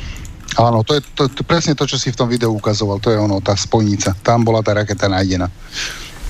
[0.59, 3.18] Áno, to je, to, to presne to, čo si v tom videu ukazoval, to je
[3.18, 4.16] ono, tá spojnica.
[4.24, 5.50] Tam bola tá raketa nájdená.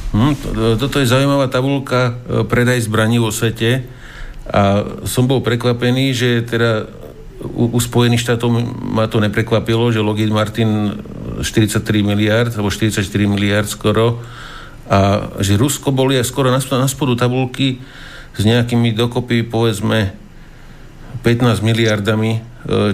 [0.08, 3.84] Hmm, to, toto je zaujímavá tabulka e, predaj zbraní vo svete
[4.48, 6.88] a som bol prekvapený, že teda
[7.44, 8.48] u, u Spojených štátov
[8.80, 10.98] ma to neprekvapilo, že Lockheed Martin
[11.44, 14.24] 43 miliard, alebo 44 miliard skoro,
[14.88, 17.78] a že Rusko boli aj skoro na, na spodu tabulky
[18.32, 20.16] s nejakými dokopy, povedzme,
[21.20, 22.40] 15 miliardami, e,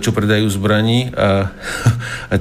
[0.02, 1.54] čo predajú zbraní a,
[2.32, 2.34] a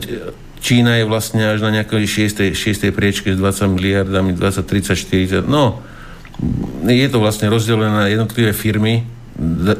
[0.63, 2.55] Čína je vlastne až na nejakej 6.
[2.55, 2.95] 6.
[2.95, 5.92] priečke s 20 miliardami, 20, 30, 40, no
[6.83, 9.07] je to vlastne rozdelené na jednotlivé firmy,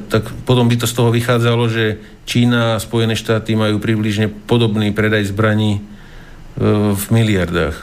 [0.09, 4.89] tak potom by to z toho vychádzalo, že Čína a Spojené štáty majú približne podobný
[4.95, 5.81] predaj zbraní e,
[6.95, 7.75] v miliardách.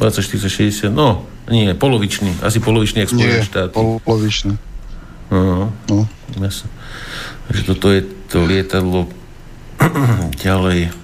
[0.00, 3.76] 20, 40, 60, no nie, polovičný, asi polovičný, ako Spojené štáty.
[4.06, 4.54] polovičný.
[5.32, 6.00] No, no.
[6.38, 6.68] Jasne.
[7.50, 8.00] Takže toto je
[8.32, 9.10] to lietadlo
[10.46, 10.94] ďalej.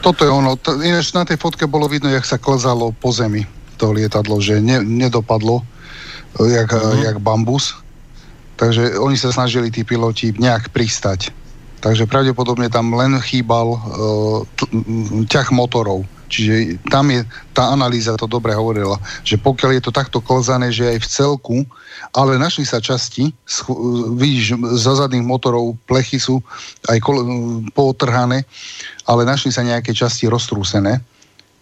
[0.00, 0.54] Toto je ono.
[0.80, 4.84] Ináč na tej fotke bolo vidno, jak sa klzalo po zemi to lietadlo, že ne,
[4.84, 5.64] nedopadlo
[6.36, 7.00] jak, uh-huh.
[7.00, 7.80] jak bambus.
[8.60, 11.32] Takže oni sa snažili tí piloti nejak pristať.
[11.80, 13.80] Takže pravdepodobne tam len chýbal uh,
[14.52, 14.68] t-
[15.32, 16.04] ťah motorov.
[16.30, 17.26] Čiže tam je,
[17.56, 21.56] tá analýza to dobre hovorila, že pokiaľ je to takto klzané, že aj v celku,
[22.14, 23.74] ale našli sa časti, sch-
[24.14, 26.38] vidíš, za zadných motorov plechy sú
[26.86, 27.26] aj kol-
[27.74, 28.46] pootrhané,
[29.08, 31.02] ale našli sa nejaké časti roztrúsené.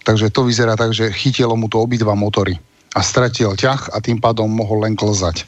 [0.06, 2.56] Takže to vyzerá tak, že chytilo mu to obidva motory
[2.96, 5.44] a stratil ťah a tým pádom mohol len klzať.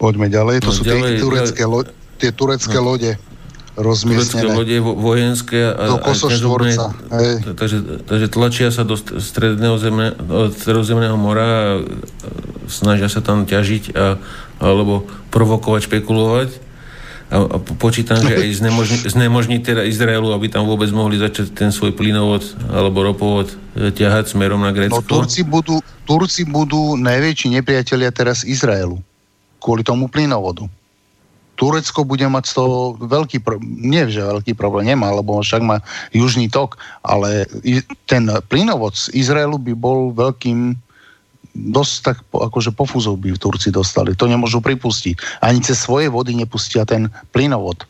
[0.00, 2.86] Poďme ďalej, to no, sú ďalej, tie turecké, ďalej, lo- tie turecké no.
[2.88, 3.12] lode
[3.74, 4.54] rozmiestnené.
[4.54, 6.84] Turecké lode vojenské a, do kosoštvorca.
[7.58, 10.14] Takže, takže tlačia sa do stredného zemne,
[10.54, 11.66] stredozemného mora a
[12.70, 14.18] snažia sa tam ťažiť a,
[14.62, 16.63] alebo provokovať, špekulovať
[17.34, 21.90] a, počítam, že aj znemožní, znemožní teda Izraelu, aby tam vôbec mohli začať ten svoj
[21.98, 25.02] plynovod alebo ropovod e, ťahať smerom na Grécko.
[25.02, 29.02] No Turci budú, Turci budú najväčší nepriatelia teraz Izraelu
[29.64, 30.68] kvôli tomu plynovodu.
[31.54, 35.80] Turecko bude mať z toho veľký problém, nie že veľký problém nemá, lebo však má
[36.10, 37.46] južný tok, ale
[38.04, 40.76] ten plynovod z Izraelu by bol veľkým
[41.54, 44.18] dosť tak akože pofúzov by v Turci dostali.
[44.18, 45.40] To nemôžu pripustiť.
[45.40, 47.86] Ani cez svoje vody nepustia ten plynovod.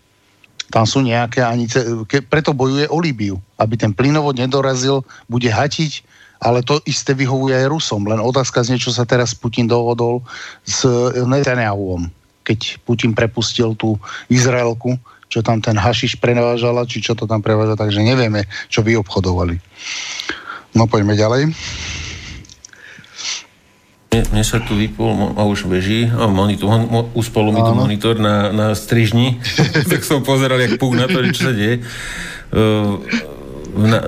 [0.68, 3.40] Tam sú nejaké, ani ce, ke, preto bojuje o Líbiu.
[3.56, 6.04] Aby ten plynovod nedorazil, bude hatiť,
[6.44, 8.04] ale to isté vyhovuje aj Rusom.
[8.04, 10.20] Len otázka z niečo sa teraz Putin dohodol
[10.68, 10.84] s
[11.16, 12.12] Netanyahuom.
[12.44, 13.96] Keď Putin prepustil tú
[14.28, 15.00] Izraelku,
[15.32, 19.56] čo tam ten hašiš prevážala, či čo to tam preváža, takže nevieme, čo by obchodovali.
[20.76, 21.48] No poďme ďalej.
[24.22, 28.54] Mne sa tu vypol a už beží a monitor, mo, uspolo mi tu monitor na,
[28.54, 29.42] na strižni,
[29.90, 31.82] tak som pozeral, jak púk na to, čo sa deje.
[32.54, 33.02] Uh,
[33.74, 34.06] na,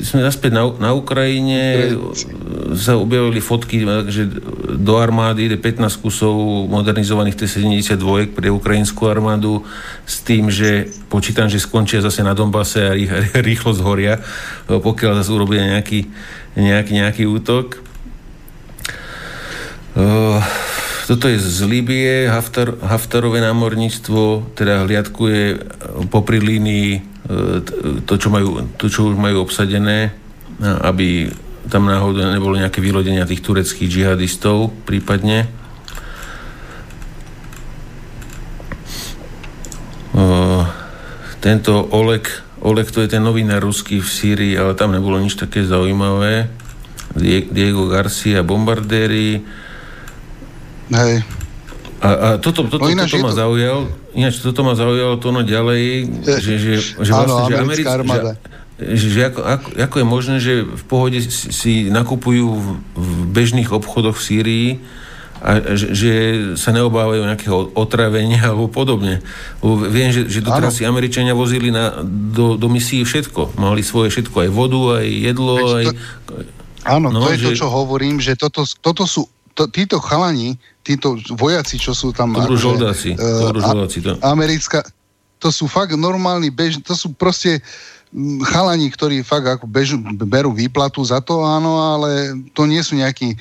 [0.00, 1.92] sme naspäť na, na Ukrajine,
[2.78, 4.30] sa objavili fotky, že
[4.78, 6.34] do armády ide 15 kusov
[6.70, 9.66] modernizovaných T-72 pre ukrajinskú armádu
[10.06, 12.94] s tým, že počítam, že skončia zase na Donbase a
[13.42, 14.22] rýchlo zhoria,
[14.70, 16.06] pokiaľ zase urobia nejaký,
[16.56, 17.89] nejaký, nejaký útok.
[21.10, 25.42] Toto je z Líbie, Haftar, Haftarové námorníctvo, teda hliadkuje
[26.06, 26.90] popri línii
[28.06, 30.14] to, čo, majú, to, čo už majú obsadené,
[30.62, 31.30] aby
[31.66, 35.50] tam náhodou nebolo nejaké vylodenia tých tureckých džihadistov prípadne.
[41.40, 42.26] Tento Oleg,
[42.60, 46.52] Oleg to je ten novinár ruský v Sýrii, ale tam nebolo nič také zaujímavé.
[47.50, 49.42] Diego Garcia, bombardéry.
[50.90, 51.22] Hej.
[52.00, 53.36] A, a toto, toto, no toto ma to...
[53.36, 53.78] zaujal,
[54.16, 57.84] ináč toto ma zaujalo to no ďalej, že, že, že vlastne, že, Americ,
[58.80, 63.68] že, že ako, ako, ako je možné, že v pohode si nakupujú v, v bežných
[63.68, 64.68] obchodoch v Sýrii
[65.40, 66.12] a že, že
[66.56, 69.20] sa neobávajú nejakého otravenia alebo podobne.
[69.60, 73.60] Lebo viem, že, že doteraz si Američania vozili na, do, do misií všetko.
[73.60, 75.84] Mali svoje všetko, aj vodu, aj jedlo, Veď aj...
[75.84, 76.32] To,
[76.88, 77.46] áno, no, to je že...
[77.52, 80.56] to, čo hovorím, že toto, toto sú to, títo chalani,
[80.90, 82.34] títo vojaci, čo sú tam...
[82.34, 83.08] To budú akože, žoldáci.
[83.14, 84.18] Uh, žoldáci to.
[84.26, 84.82] Americká,
[85.40, 87.64] to sú fakt normálni bež, to sú proste
[88.12, 89.96] mm, chalani, ktorí fakt ako bežu,
[90.28, 93.36] berú výplatu za to, áno, ale to nie sú nejakí e,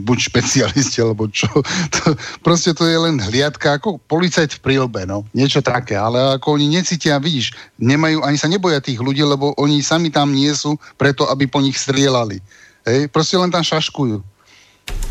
[0.00, 1.46] buď špecialisti, alebo čo.
[1.92, 5.28] To, proste to je len hliadka, ako policajt v prílbe, no.
[5.36, 9.84] Niečo také, ale ako oni necítia, vidíš, nemajú, ani sa neboja tých ľudí, lebo oni
[9.84, 12.40] sami tam nie sú preto, aby po nich strieľali.
[12.82, 14.31] Hej, proste len tam šaškujú.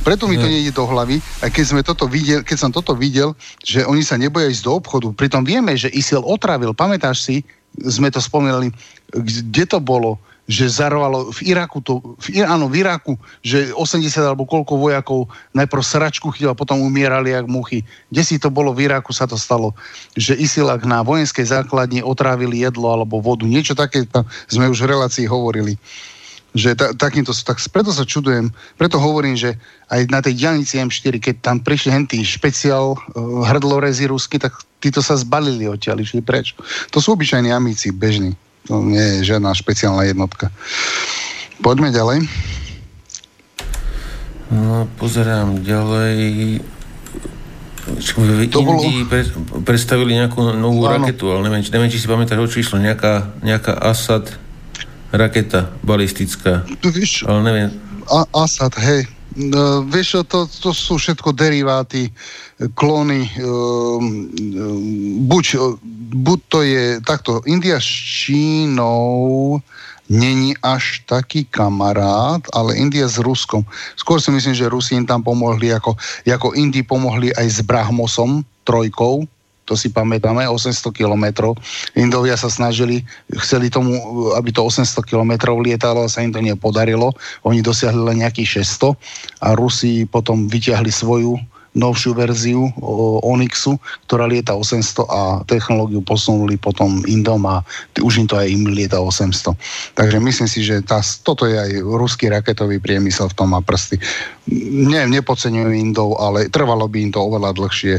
[0.02, 3.38] Preto mi to nejde do hlavy, aj keď, sme toto videl, keď som toto videl,
[3.62, 5.14] že oni sa neboja ísť do obchodu.
[5.14, 7.36] Pritom vieme, že ISIL otravil, pamätáš si,
[7.78, 8.74] sme to spomínali,
[9.14, 10.18] kde to bolo,
[10.50, 13.14] že zarovalo v Iraku, to, v, áno, v Iraku,
[13.46, 17.86] že 80 alebo koľko vojakov najprv sračku chytil a potom umierali jak muchy.
[18.10, 19.78] Kde si to bolo v Iraku sa to stalo,
[20.18, 23.46] že Isilak na vojenskej základni otrávili jedlo alebo vodu.
[23.46, 25.78] Niečo také tam sme už v relácii hovorili
[26.52, 29.56] že ta, takýmto, tak preto sa čudujem, preto hovorím, že
[29.88, 33.00] aj na tej diálnici M4, keď tam prišli hentý špeciál uh,
[33.48, 36.52] hrdlorezy rusky, tak títo sa zbalili odtiaľ, išli preč.
[36.92, 38.36] To sú obyčajní amici, bežní.
[38.68, 40.52] To nie je žiadna špeciálna jednotka.
[41.64, 42.28] Poďme ďalej.
[44.52, 46.20] No, pozerám ďalej.
[47.82, 49.64] V to Indii bolo...
[49.66, 51.02] predstavili nejakú novú Áno.
[51.02, 54.38] raketu, ale neviem, neviem, či si pamätáš o číslo, nejaká, nejaká Assad
[55.12, 56.64] raketa balistická.
[56.84, 57.70] No, víš, ale neviem.
[58.08, 59.08] A, Asad, hej.
[59.32, 62.12] No, vieš, to, to sú všetko deriváty,
[62.76, 63.32] klony.
[63.40, 64.28] Um,
[65.24, 65.46] buď,
[66.20, 69.56] buď to je takto, India s Čínou
[70.12, 73.64] není až taký kamarát, ale India s Ruskom.
[73.96, 75.96] Skôr si myslím, že Rusi im tam pomohli, ako,
[76.28, 79.24] ako Indii pomohli aj s Brahmosom, trojkou,
[79.72, 81.56] to si pamätáme, 800 kilometrov.
[81.96, 83.08] Indovia sa snažili,
[83.40, 83.96] chceli tomu,
[84.36, 87.16] aby to 800 kilometrov lietalo a sa im to nepodarilo.
[87.48, 89.00] Oni dosiahli len nejakých 600
[89.40, 91.40] a Rusi potom vyťahli svoju
[91.72, 97.64] novšiu verziu o, Onyxu, ktorá lieta 800 a technológiu posunuli potom Indom a
[98.00, 99.56] už im to aj im lieta 800.
[99.96, 103.96] Takže myslím si, že tá, toto je aj ruský raketový priemysel v tom má prsty.
[104.72, 107.96] Nie, nepodceňujem Indov, ale trvalo by im to oveľa dlhšie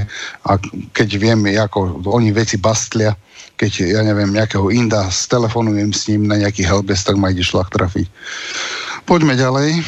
[0.49, 0.61] a
[0.93, 3.17] keď vieme, ako oni veci bastlia,
[3.57, 7.71] keď, ja neviem, nejakého Inda stelefonujem s ním na nejaký helpdesk, tak ma ide šlach
[7.71, 8.11] trafiť.
[9.07, 9.87] Poďme ďalej.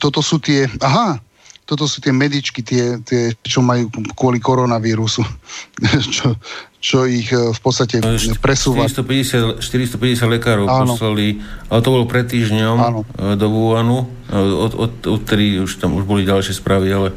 [0.00, 0.68] Toto sú tie...
[0.80, 1.20] Aha,
[1.64, 5.24] toto sú tie medičky, tie, tie čo majú kvôli koronavírusu,
[6.14, 6.36] čo,
[6.76, 8.04] čo ich e, v podstate
[8.36, 8.84] presúva.
[8.84, 10.92] 450, 450 lekárov Áno.
[10.92, 11.40] poslali,
[11.72, 13.00] ale to bolo pred týždňom Áno.
[13.16, 17.08] E, do Wuhanu, e, od, od, od ktorý už tam už boli ďalšie správy, ale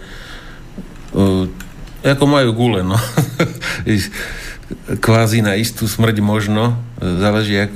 [1.11, 1.43] uh,
[2.07, 2.95] ako majú gule, no.
[5.03, 7.73] Kvázi na istú smrť možno, záleží, ak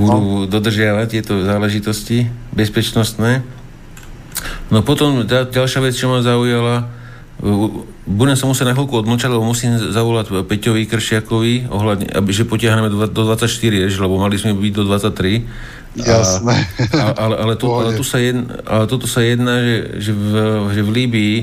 [0.00, 0.48] budú no.
[0.48, 3.44] dodržiavať tieto záležitosti bezpečnostné.
[4.72, 6.88] No potom ďalšia vec, čo ma zaujala,
[8.04, 12.92] budem sa musieť na chvíľku odmlčať, lebo musím zavolať Peťovi Kršiakovi, ohľadne, aby, že potiahneme
[12.92, 13.48] do, do 24,
[13.88, 15.48] jež, lebo mali sme byť do 23.
[15.98, 16.56] Jasné.
[16.94, 20.32] A, ale, ale, tu, ale, tu sa jedná, ale toto sa jedná, že, že, v,
[20.70, 21.36] že v Líbii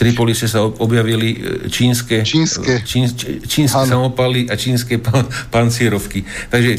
[0.00, 2.80] Tripolise sa objavili e, čínske, čínske.
[2.88, 3.04] Čín,
[3.44, 6.24] čínske samopaly a čínske pan, pancierovky.
[6.48, 6.70] Takže,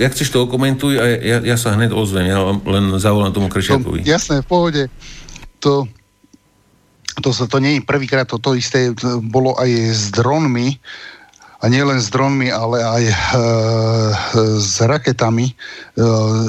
[0.00, 4.08] jak chceš to okomentuj a ja, ja sa hneď ozvem, ja len zavolám tomu Kršiakovi.
[4.08, 4.82] jasné, v pohode
[5.62, 5.86] to,
[7.22, 8.90] to, sa, to nie je prvýkrát, to, to isté
[9.22, 10.80] bolo aj s dronmi,
[11.62, 13.14] a nielen s dronmi, ale aj e,
[14.58, 15.54] s raketami e,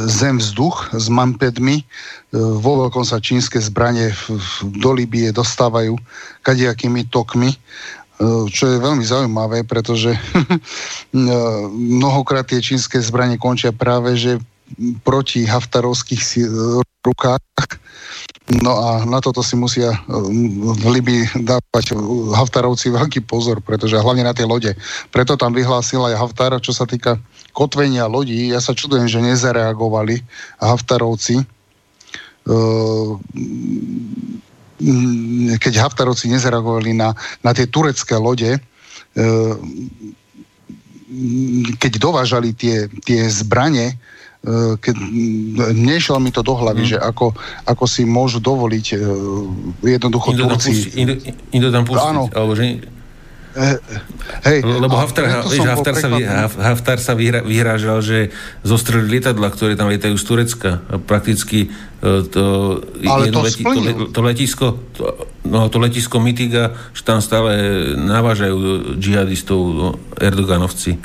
[0.09, 1.77] zem-vzduch, s mampedmi.
[1.81, 1.85] E,
[2.33, 4.49] vo veľkom sa čínske zbranie v, v,
[4.81, 6.01] do Libie dostávajú
[6.41, 7.57] kadejakými tokmi, e,
[8.49, 10.19] čo je veľmi zaujímavé, pretože e,
[11.69, 14.41] mnohokrát tie čínske zbranie končia práve, že
[15.05, 16.21] proti haftarovských
[17.03, 17.43] rukách
[18.51, 21.95] No a na toto si musia um, v Libii dávať
[22.35, 24.75] Haftarovci veľký pozor, pretože hlavne na tie lode.
[25.15, 27.15] Preto tam vyhlásil aj Haftar, čo sa týka
[27.55, 28.51] kotvenia lodí.
[28.51, 30.19] Ja sa čudujem, že nezareagovali
[30.59, 31.39] Haftarovci.
[32.43, 33.15] Uh,
[35.63, 38.59] keď Haftarovci nezareagovali na, na tie turecké lode,
[41.79, 43.95] keď dovážali tie, tie zbranie,
[44.83, 44.95] keď
[45.71, 46.89] nešlo mi to do hlavy, mm.
[46.95, 47.31] že ako,
[47.63, 50.91] ako si môžu dovoliť uh, jednoducho Indo Turci...
[51.55, 52.27] Indo tam pustiť, Áno.
[52.27, 52.83] alebo že...
[53.53, 53.77] Uh,
[54.49, 56.09] hej, Lebo Haftar, ha, vieš, Haftar, sa,
[56.49, 58.35] Haftar sa vyhra, vyhrážal, že
[58.67, 60.81] zostreli lietadla, ktoré tam lietajú z Turecka.
[60.91, 61.71] A prakticky
[62.03, 62.43] to,
[62.99, 65.03] Ale to, leti, to, to, letisko to,
[65.47, 67.55] no, to letisko Mitiga, že tam stále
[67.95, 69.87] navážajú džihadistov no,
[70.19, 70.99] Erdoganovci.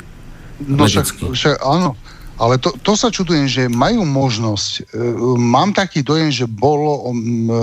[0.67, 1.95] No však, však, áno,
[2.39, 4.71] ale to, to sa čudujem, že majú možnosť.
[4.71, 4.81] E,
[5.35, 7.11] mám taký dojem, že bolo,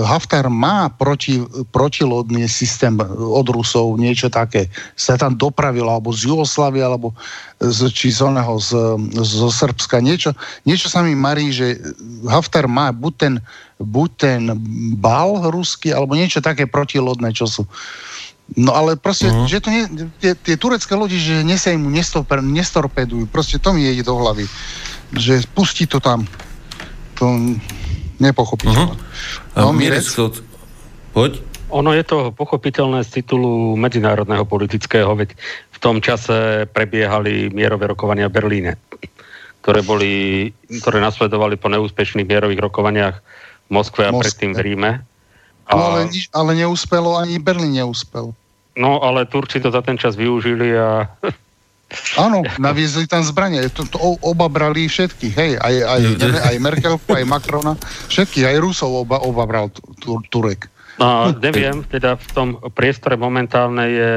[0.05, 1.41] Haftar má proti,
[1.73, 4.69] protilodný systém od Rusov, niečo také.
[4.93, 7.17] Sa tam dopravil, alebo z Jugoslavy, alebo
[7.57, 8.77] z, či z oného, z,
[9.17, 9.97] zo Srbska.
[9.97, 11.81] Niečo, niečo sa mi marí, že
[12.29, 13.33] Haftar má buď ten,
[13.81, 14.41] buď ten
[15.01, 17.65] bal ruský, alebo niečo také protilodné, čo sú.
[18.55, 19.43] No ale proste, uh-huh.
[19.43, 19.83] že to nie,
[20.23, 24.47] tie, tie turecké lodi, že nesa im nestor, nestorpedujú, proste to mi ide do hlavy.
[25.11, 26.23] Že pustí to tam.
[27.19, 27.35] To
[28.23, 28.95] nepochopiteľné.
[28.95, 29.67] Uh-huh.
[29.67, 30.07] No, Mirec,
[31.11, 31.43] poď.
[31.67, 35.35] Ono je to pochopiteľné z titulu medzinárodného politického, veď
[35.75, 38.71] v tom čase prebiehali mierové rokovania v Berlíne,
[39.59, 40.13] ktoré, boli,
[40.79, 43.15] ktoré nasledovali po neúspešných mierových rokovaniach
[43.67, 44.23] v Moskve a Moskve.
[44.23, 44.91] predtým v Ríme.
[45.67, 45.75] A...
[45.75, 48.31] No ale, nič, ale neúspelo, ani Berlín neúspel.
[48.77, 51.11] No, ale Turci to za ten čas využili a...
[52.19, 53.63] Áno, naviezli tam zbranie.
[53.71, 56.01] To, to oba brali všetkých, hej, aj, aj,
[56.51, 57.79] aj Merkelku, aj Macrona,
[58.11, 59.71] všetkých, aj Rusov oba, oba bral
[60.27, 60.67] Turek.
[60.97, 64.13] No, neviem, teda v tom priestore momentálne je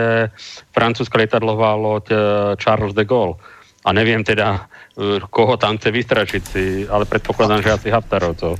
[0.72, 2.16] francúzska lietadlová loď e,
[2.56, 3.36] Charles de Gaulle.
[3.84, 4.64] A neviem teda,
[4.96, 8.56] e, koho tam chce vystračiť si, ale predpokladám, že asi Haftarovcov.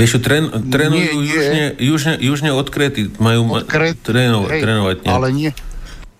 [0.00, 1.28] Vieš, tren, trénujú nie, nie.
[1.28, 3.12] Južne, južne, južne od Krety.
[3.20, 4.96] Majú od Kret, trénovať, hej, trénovať.
[5.04, 5.10] Nie.
[5.12, 5.50] Ale nie.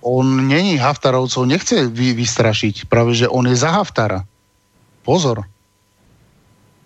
[0.05, 2.89] On není Haftarovcov, nechce vy, vystrašiť.
[2.89, 4.29] Práve, že on je za Haftara.
[5.01, 5.49] Pozor.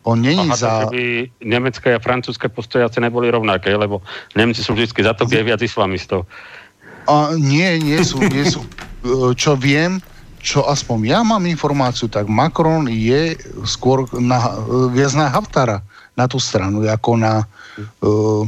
[0.04, 0.72] On není Aha, za...
[0.92, 4.04] by nemecké a francúzske postoje asi neboli rovnaké, lebo
[4.36, 6.28] Nemci sú vždy za to, je viac islamistov.
[7.08, 8.62] A nie, nie sú, nie sú.
[9.34, 10.04] Čo viem,
[10.44, 13.34] čo aspoň ja mám informáciu, tak Macron je
[13.64, 14.60] skôr na,
[14.92, 15.80] viac na Haftara
[16.14, 17.46] na tú stranu, ako na...
[18.02, 18.46] Uh,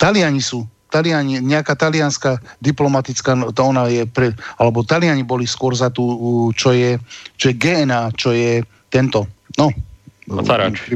[0.00, 5.72] Taliani sú Taliani, nejaká talianská diplomatická, no, to ona je pre, alebo Taliani boli skôr
[5.72, 6.04] za tú,
[6.52, 7.00] čo je,
[7.40, 8.60] čo je GNA, čo je
[8.92, 9.24] tento,
[9.56, 9.72] no.
[10.44, 10.92] Caráč.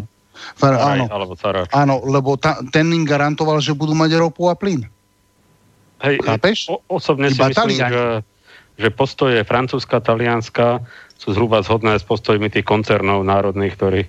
[0.61, 1.73] Far, áno, alebo caráč.
[1.73, 4.85] áno, lebo ta, ten im garantoval, že budú mať ropu a plyn.
[6.05, 6.69] Hej, Chápeš?
[6.69, 8.05] O, osobne Iba si myslím, že,
[8.77, 10.85] že postoje francúzska, talianska
[11.17, 14.03] sú zhruba zhodné s postojmi tých koncernov národných, ktorí,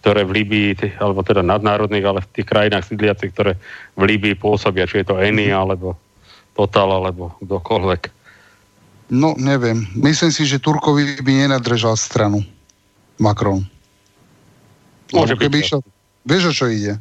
[0.00, 3.60] ktoré v Líbii, alebo teda nadnárodných, ale v tých krajinách sídliacich, ktoré
[3.94, 6.00] v Líbii pôsobia, či je to Eni, alebo
[6.56, 8.08] Total, alebo kdokoľvek.
[9.12, 9.84] No, neviem.
[9.92, 12.40] Myslím si, že Turkovi by nenadržal stranu.
[13.20, 13.68] Macron.
[15.12, 15.52] Môže byť.
[15.52, 15.80] Išiel,
[16.24, 16.96] vieš, o čo ide?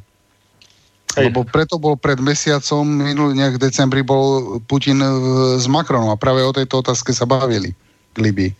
[1.16, 1.32] Hej.
[1.32, 5.00] Lebo preto bol pred mesiacom, minulý nejak v decembri bol Putin
[5.56, 7.72] s Macronom a práve o tejto otázke sa bavili
[8.12, 8.52] k Libii.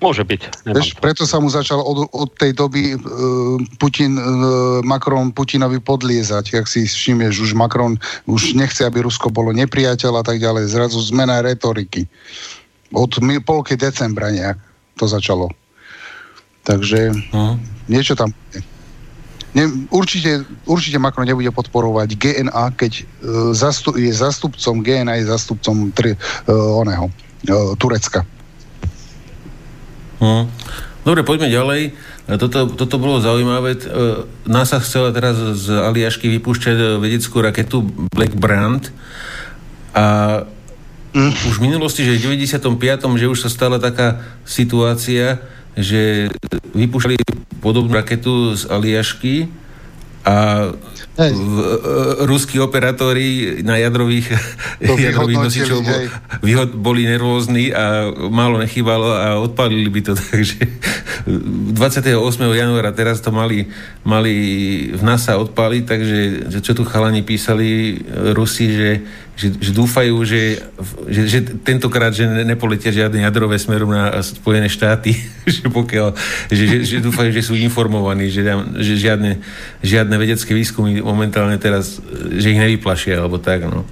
[0.00, 0.64] Môže byť.
[0.72, 6.56] Veš, preto sa mu začal od, od tej doby uh, Putin, uh, Macron Putinovi podliezať.
[6.56, 10.72] Jak si všimneš, už Macron už nechce, aby Rusko bolo nepriateľ a tak ďalej.
[10.72, 12.08] Zrazu zmena retoriky.
[12.96, 13.12] Od
[13.44, 14.56] polky decembra nejak
[14.96, 15.52] to začalo.
[16.64, 17.60] Takže uh-huh.
[17.92, 18.32] niečo tam
[19.54, 23.04] ne, určite, určite Macron nebude podporovať GNA, keď uh,
[23.54, 28.26] zastup, je zastupcom GNA, je zastupcom tri, uh, oného, uh, Turecka.
[30.20, 30.44] Hm.
[31.00, 31.96] Dobre, poďme ďalej.
[32.38, 33.74] Toto, toto bolo zaujímavé.
[33.74, 33.78] E,
[34.46, 37.82] NASA chcela teraz z Aliašky vypúšťať e, vedeckú raketu
[38.12, 38.84] Black Brand
[39.96, 40.06] a
[41.10, 41.50] mm.
[41.50, 42.60] už v minulosti, že v 95.
[43.18, 45.42] že už sa stala taká situácia,
[45.80, 46.28] že
[46.76, 47.16] vypúšťali
[47.60, 49.48] podobnú raketu z Aliašky
[50.20, 50.68] a
[51.16, 51.56] v,
[52.28, 54.36] ruskí operátori na jadrových,
[55.08, 56.00] jadrových nosičov bol,
[56.44, 60.12] vyhod, boli nervózni a málo nechybalo a odpalili by to.
[60.32, 60.60] Takže
[61.76, 62.16] 28.
[62.52, 63.68] januára teraz to mali,
[64.04, 64.34] mali
[64.92, 66.18] v NASA odpaliť, takže
[66.64, 68.00] čo tu chalani písali
[68.32, 68.90] Rusi, že
[69.40, 70.60] že, že dúfajú, že,
[71.08, 75.16] že, že tentokrát, že nepoletia žiadne jadrové smerom na Spojené štáty,
[75.48, 76.12] že pokiaľ,
[76.52, 78.44] že, že, že dúfajú, že sú informovaní, že,
[78.76, 79.40] že žiadne,
[79.80, 82.04] žiadne vedecké výskumy momentálne teraz,
[82.36, 83.88] že ich nevyplašia, alebo tak, no.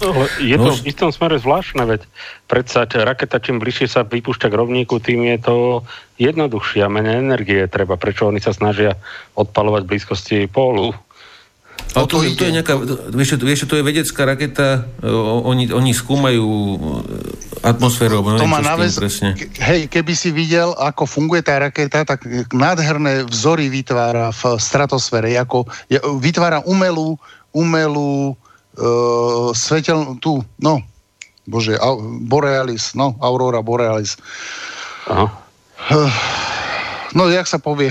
[0.00, 2.08] No, je to no, v istom smere zvláštne, veď
[2.48, 5.56] predsa raketa čím bližšie sa vypúšťa k rovníku, tým je to
[6.16, 8.00] jednoduchšie a menej energie treba.
[8.00, 8.96] Prečo oni sa snažia
[9.36, 10.96] odpalovať v blízkosti pólu?
[11.90, 12.74] Ale to, to, to je nejaká,
[13.10, 16.46] vieš, vieš, to je vedecká raketa, oni, oni skúmajú
[17.66, 19.34] atmosféru, to má naves, presne.
[19.58, 22.22] Hej, keby si videl, ako funguje tá raketa, tak
[22.54, 25.66] nádherné vzory vytvára v stratosfére, ako
[26.22, 27.18] vytvára umelú,
[27.50, 28.32] umelú
[28.78, 30.80] uh, svetel, tu, no,
[31.50, 31.74] bože,
[32.24, 34.14] Borealis, no, Aurora Borealis.
[35.10, 35.26] Aha.
[37.10, 37.90] No, jak sa povie?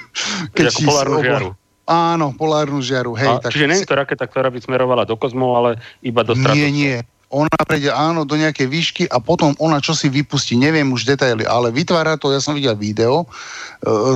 [0.56, 1.48] Keď ako polárnu žiaru.
[1.90, 3.26] Áno, polárnu žiaru, hej.
[3.26, 6.38] A, tak čiže nie je to raketa, ktorá by smerovala do kozmu, ale iba do
[6.38, 6.70] stratosféry.
[6.70, 6.96] Nie, nie.
[7.30, 11.46] Ona prejde áno do nejakej výšky a potom ona čo si vypustí, neviem už detaily,
[11.46, 13.26] ale vytvára to, ja som videl video e,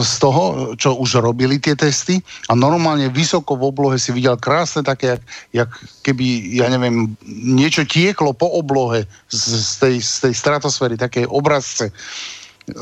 [0.02, 2.18] z toho, čo už robili tie testy
[2.50, 5.22] a normálne vysoko v oblohe si videl krásne také, jak,
[5.54, 5.70] jak
[6.02, 11.94] keby, ja neviem, niečo tieklo po oblohe z, z, tej, z tej stratosféry, také obrazce.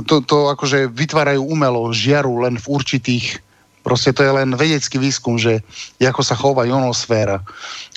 [0.08, 3.36] To, to akože vytvárajú umelo žiaru len v určitých
[3.82, 5.60] Proste to je len vedecký výskum, že
[5.98, 7.42] ako sa chová ionosféra.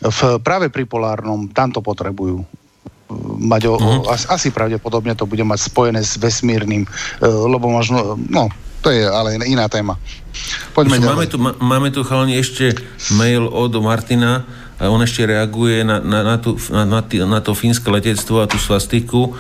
[0.02, 2.42] V, práve pri polárnom, tam to potrebujú
[3.38, 4.10] mať o, mm-hmm.
[4.10, 6.90] asi, asi pravdepodobne to bude mať spojené s vesmírnym, e,
[7.26, 8.50] lebo možno, no,
[8.82, 9.94] to je ale iná téma.
[10.74, 11.14] Poďme ďalej.
[11.14, 12.74] Máme tu, máme tu chalani ešte
[13.14, 14.46] mail od Martina,
[14.76, 18.50] a on ešte reaguje na, na, na, tú, na, na, na to fínske letectvo a
[18.50, 19.32] tú svastiku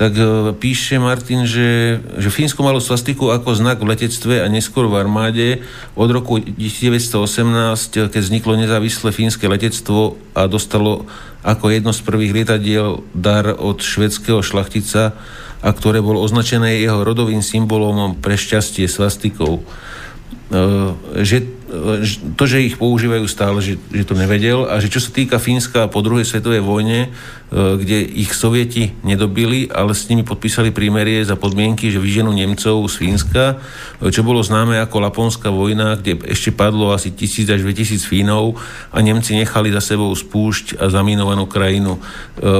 [0.00, 4.88] tak e, píše Martin, že, že Fínsko malo svastiku ako znak v letectve a neskôr
[4.88, 5.60] v armáde.
[5.92, 11.04] Od roku 1918, keď vzniklo nezávislé fínske letectvo a dostalo
[11.44, 15.12] ako jedno z prvých lietadiel dar od švedského šlachtica,
[15.60, 19.60] a ktoré bolo označené jeho rodovým symbolom pre šťastie svastikou.
[19.60, 19.62] E,
[21.20, 21.46] že e,
[22.34, 25.86] to, že ich používajú stále, že, že to nevedel a že čo sa týka Fínska
[25.86, 27.08] po druhej svetovej vojne, e,
[27.78, 32.94] kde ich sovieti nedobili, ale s nimi podpísali prímerie za podmienky, že vyženú Nemcov z
[32.98, 33.62] Fínska,
[34.02, 38.58] čo bolo známe ako Laponská vojna, kde ešte padlo asi tisíc až 2000 Fínov
[38.90, 42.02] a Nemci nechali za sebou spúšť a zaminovanú krajinu.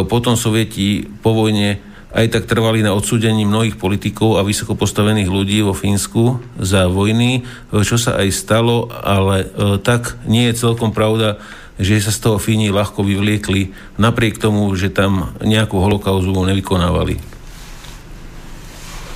[0.06, 5.62] Potom sovieti po vojne aj tak trvali na odsúdení mnohých politikov a vysoko postavených ľudí
[5.62, 11.38] vo Fínsku za vojny, čo sa aj stalo, ale e, tak nie je celkom pravda,
[11.78, 17.16] že sa z toho Fíni ľahko vyvliekli, napriek tomu, že tam nejakú holokauzu nevykonávali.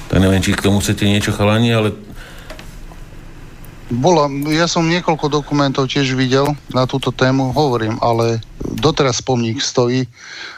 [0.09, 1.91] Tak neviem, či k tomu chcete niečo chalani, ale
[3.93, 10.09] bola, ja som niekoľko dokumentov tiež videl na túto tému, hovorím, ale doteraz pomník stojí,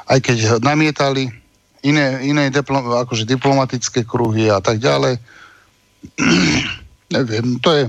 [0.06, 1.34] aj keď namietali,
[1.82, 5.20] iné, iné diplom, akože diplomatické kruhy a tak ďalej.
[7.16, 7.82] Neviem, to je,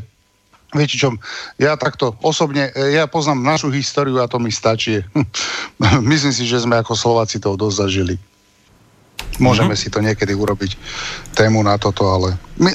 [0.75, 1.15] viete čo,
[1.57, 5.01] ja takto osobne, ja poznám našu históriu a to mi stačí.
[6.11, 8.15] Myslím si, že sme ako Slováci to dosť zažili.
[9.37, 9.89] Môžeme uh-huh.
[9.89, 10.77] si to niekedy urobiť
[11.37, 12.73] tému na toto, ale my,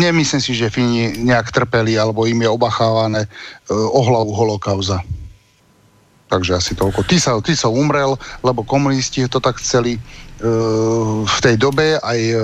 [0.00, 5.04] nemyslím si, že Fíni nejak trpeli alebo im je obachávané uh, o hlavu holokauza.
[6.32, 7.04] Takže asi toľko.
[7.04, 10.00] Ty sa, ty sa umrel, lebo komunisti to tak chceli
[11.24, 12.36] v tej dobe aj e,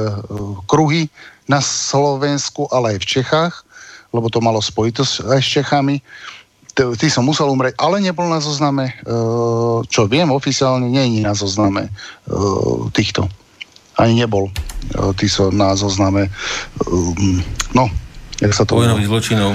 [0.64, 1.12] kruhy
[1.44, 3.54] na Slovensku, ale aj v Čechách,
[4.14, 5.96] lebo to malo spojitosť aj s Čechami.
[6.72, 9.12] Ty som musel umrieť, ale nebol na zozname, e,
[9.90, 11.92] čo viem, oficiálne nie je na zozname
[12.96, 13.28] týchto.
[14.00, 14.48] Ani nebol.
[14.96, 16.32] Ty som na zozname,
[17.76, 17.84] no,
[18.40, 18.80] jak sa to...
[18.80, 19.52] Vojnových zločinov.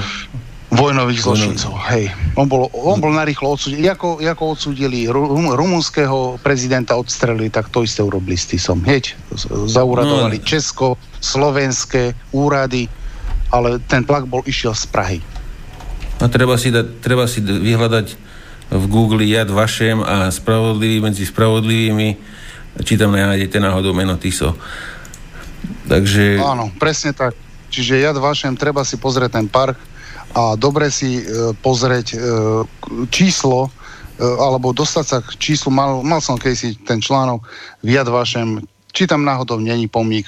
[0.74, 2.10] Vojnových zločincov, hej.
[2.34, 3.86] On bol, on bol narýchlo odsúdený.
[3.94, 8.82] Ako, ako odsúdili rum, rumunského prezidenta odstrelili, tak to isté urobili s Tisom.
[8.82, 9.14] Heď,
[9.70, 10.44] zauradovali no.
[10.44, 12.90] Česko, slovenské úrady,
[13.54, 15.20] ale ten tlak bol išiel z Prahy.
[16.20, 18.08] A treba si, dať, treba si vyhľadať
[18.74, 22.10] v Google Jad Vašem a spravodlivý medzi spravodlivými,
[22.82, 24.58] či tam nájdete náhodou meno Tiso.
[25.86, 26.42] Takže...
[26.42, 27.38] Áno, presne tak.
[27.70, 29.78] Čiže Jad Vašem, treba si pozrieť ten park,
[30.36, 32.18] a dobre si e, pozrieť e,
[33.08, 33.72] číslo,
[34.20, 37.48] e, alebo dostať sa k číslu, mal, mal som si ten článok
[37.80, 38.60] v Jad Vašem,
[38.92, 40.28] či tam náhodou není pomník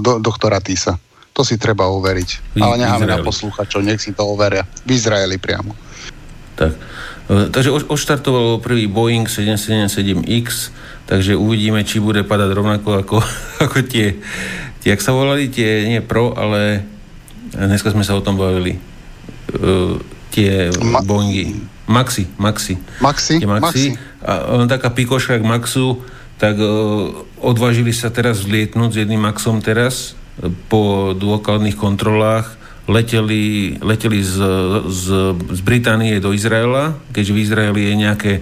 [0.00, 1.00] do, doktora Tisa.
[1.36, 2.56] To si treba overiť.
[2.56, 4.64] V, Ale necháme na poslúchačov, nech si to overia.
[4.88, 5.76] V Izraeli priamo.
[6.56, 6.72] Tak.
[7.28, 10.72] Takže odštartoval prvý Boeing 777X,
[11.04, 13.16] takže uvidíme, či bude padať rovnako ako,
[13.68, 14.16] ako tie,
[14.80, 16.88] tie, jak sa volali, tie, nie Pro, ale
[17.52, 18.95] dneska sme sa o tom bavili.
[19.56, 19.96] Uh,
[20.30, 21.56] tie Ma- Boeingy.
[21.86, 22.76] Maxi, Maxi.
[22.98, 23.38] Maxi?
[23.38, 23.62] Tie Maxi.
[23.62, 23.88] Maxi.
[24.26, 26.02] A on taká pikoška k Maxu,
[26.36, 30.18] tak uh, odvážili sa teraz vlietnúť s jedným Maxom teraz
[30.68, 32.56] po dôkladných kontrolách
[32.86, 34.36] leteli, leteli z,
[34.86, 38.34] z, z Británie do Izraela, keďže v Izraeli je nejaké,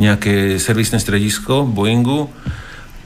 [0.00, 2.32] nejaké servisné stredisko Boeingu,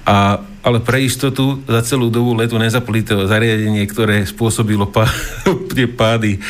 [0.07, 5.11] a, ale pre istotu za celú dobu letu nezapli to zariadenie, ktoré spôsobilo pá,
[6.01, 6.39] pády.
[6.39, 6.41] E,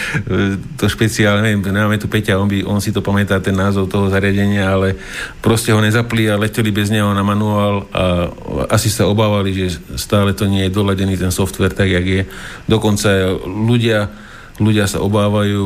[0.77, 4.13] to špeciálne, neviem, nemáme tu Peťa, on, by, on si to pamätá, ten názov toho
[4.13, 5.01] zariadenia, ale
[5.41, 8.29] proste ho nezapli a leteli bez neho na manuál a
[8.77, 12.23] asi sa obávali, že stále to nie je doladený ten software tak, jak je.
[12.69, 14.13] Dokonca ľudia
[14.57, 15.65] ľudia sa obávajú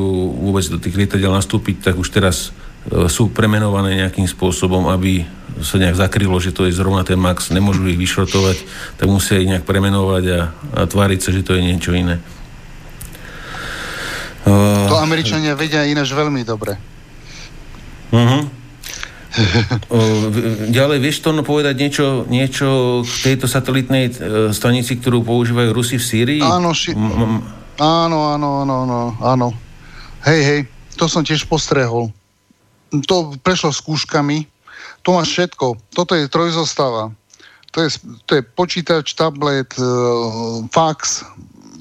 [0.50, 2.50] vôbec do tých lietadiel nastúpiť, tak už teraz
[2.90, 5.22] e, sú premenované nejakým spôsobom, aby
[5.62, 8.56] sa nejak zakrylo, že to je zrovna ten max, nemôžu ich vyšrotovať,
[8.96, 12.18] tak musia ich nejak premenovať a, a tváriť sa, že to je niečo iné.
[14.44, 16.76] To Američania vedia ináč veľmi dobre.
[18.10, 18.42] Uh-huh.
[20.74, 24.12] Ďalej, vieš to povedať niečo, niečo k tejto satelitnej e,
[24.50, 26.42] stanici, ktorú používajú Rusi v Sýrii?
[26.42, 27.38] Áno, ši- m-
[27.78, 29.48] Áno, áno, áno, áno, áno.
[30.26, 30.60] Hej, hej,
[31.00, 32.12] to som tiež postrehol.
[33.06, 34.44] To prešlo skúškami.
[35.02, 35.66] To máš všetko.
[35.94, 37.12] Toto je trojzostava.
[37.70, 37.90] To je,
[38.26, 39.84] to je počítač, tablet, e,
[40.74, 41.22] fax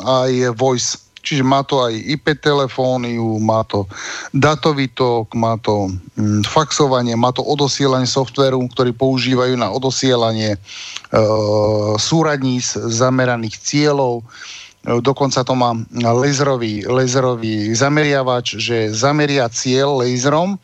[0.06, 1.10] a je voice.
[1.20, 3.84] Čiže má to aj IP telefóniu, má to
[4.32, 10.60] datový tok, má to mm, faxovanie, má to odosielanie softveru, ktorý používajú na odosielanie e,
[12.00, 14.24] súradníc zameraných cieľov.
[14.80, 20.56] Dokonca to má laserový, laserový zameriavač, že zameria cieľ laserom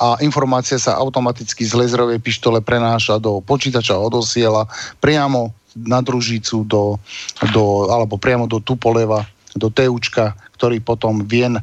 [0.00, 4.64] a informácia sa automaticky z laserovej pištole prenáša do počítača odosiela
[5.04, 6.96] priamo na družicu do,
[7.52, 11.62] do, alebo priamo do Tupoleva, do Teučka, ktorý potom vien, e,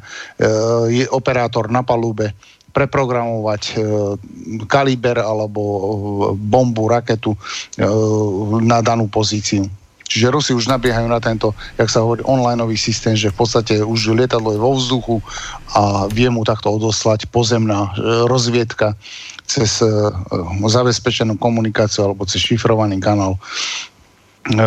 [0.93, 2.37] je operátor na palube
[2.75, 3.73] preprogramovať e,
[4.67, 5.61] kaliber alebo
[6.35, 7.39] bombu, raketu e,
[8.61, 9.65] na danú pozíciu.
[10.15, 14.15] Čiže Rusi už nabiehajú na tento, jak sa hovorí, onlineový systém, že v podstate už
[14.15, 15.19] lietadlo je vo vzduchu
[15.75, 18.95] a vie mu takto odoslať pozemná e, rozviedka
[19.43, 19.91] cez e,
[20.71, 23.39] zabezpečenú komunikáciu alebo cez šifrovaný kanál e,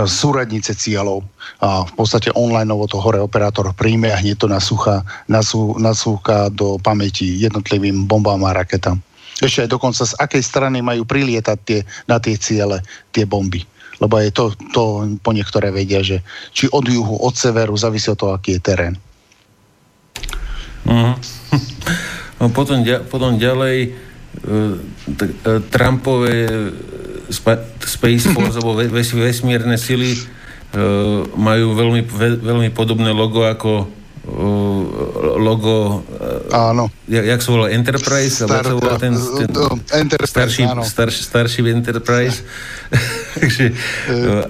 [0.04, 1.24] súradnice cieľov
[1.64, 5.00] a v podstate online to hore operátor príjme a hneď to nasúcha,
[5.32, 9.00] nasú, nasúcha do pamäti jednotlivým bombám a raketám.
[9.40, 12.84] Ešte aj dokonca z akej strany majú prilietať tie, na tie ciele
[13.16, 13.64] tie bomby
[13.98, 14.82] lebo je to, to
[15.18, 16.22] po niektoré vedia, že
[16.54, 18.94] či od juhu, od severu, závisí od toho, aký je terén.
[20.86, 21.14] Mm.
[22.38, 23.98] No potom, potom ďalej
[24.46, 24.78] uh,
[25.74, 26.46] Trumpové
[27.34, 30.14] spa, Space Force alebo ves, vesmírne sily
[31.34, 33.88] majú veľmi, ve, veľmi podobné logo ako
[35.40, 36.04] logo
[36.52, 36.92] áno.
[37.08, 38.44] Jak, jak sa volá Enterprise?
[38.44, 39.48] Star, sa volá ten, ten
[40.04, 42.44] Enterprise, starší, starší, starší Enterprise.
[43.38, 43.64] Takže,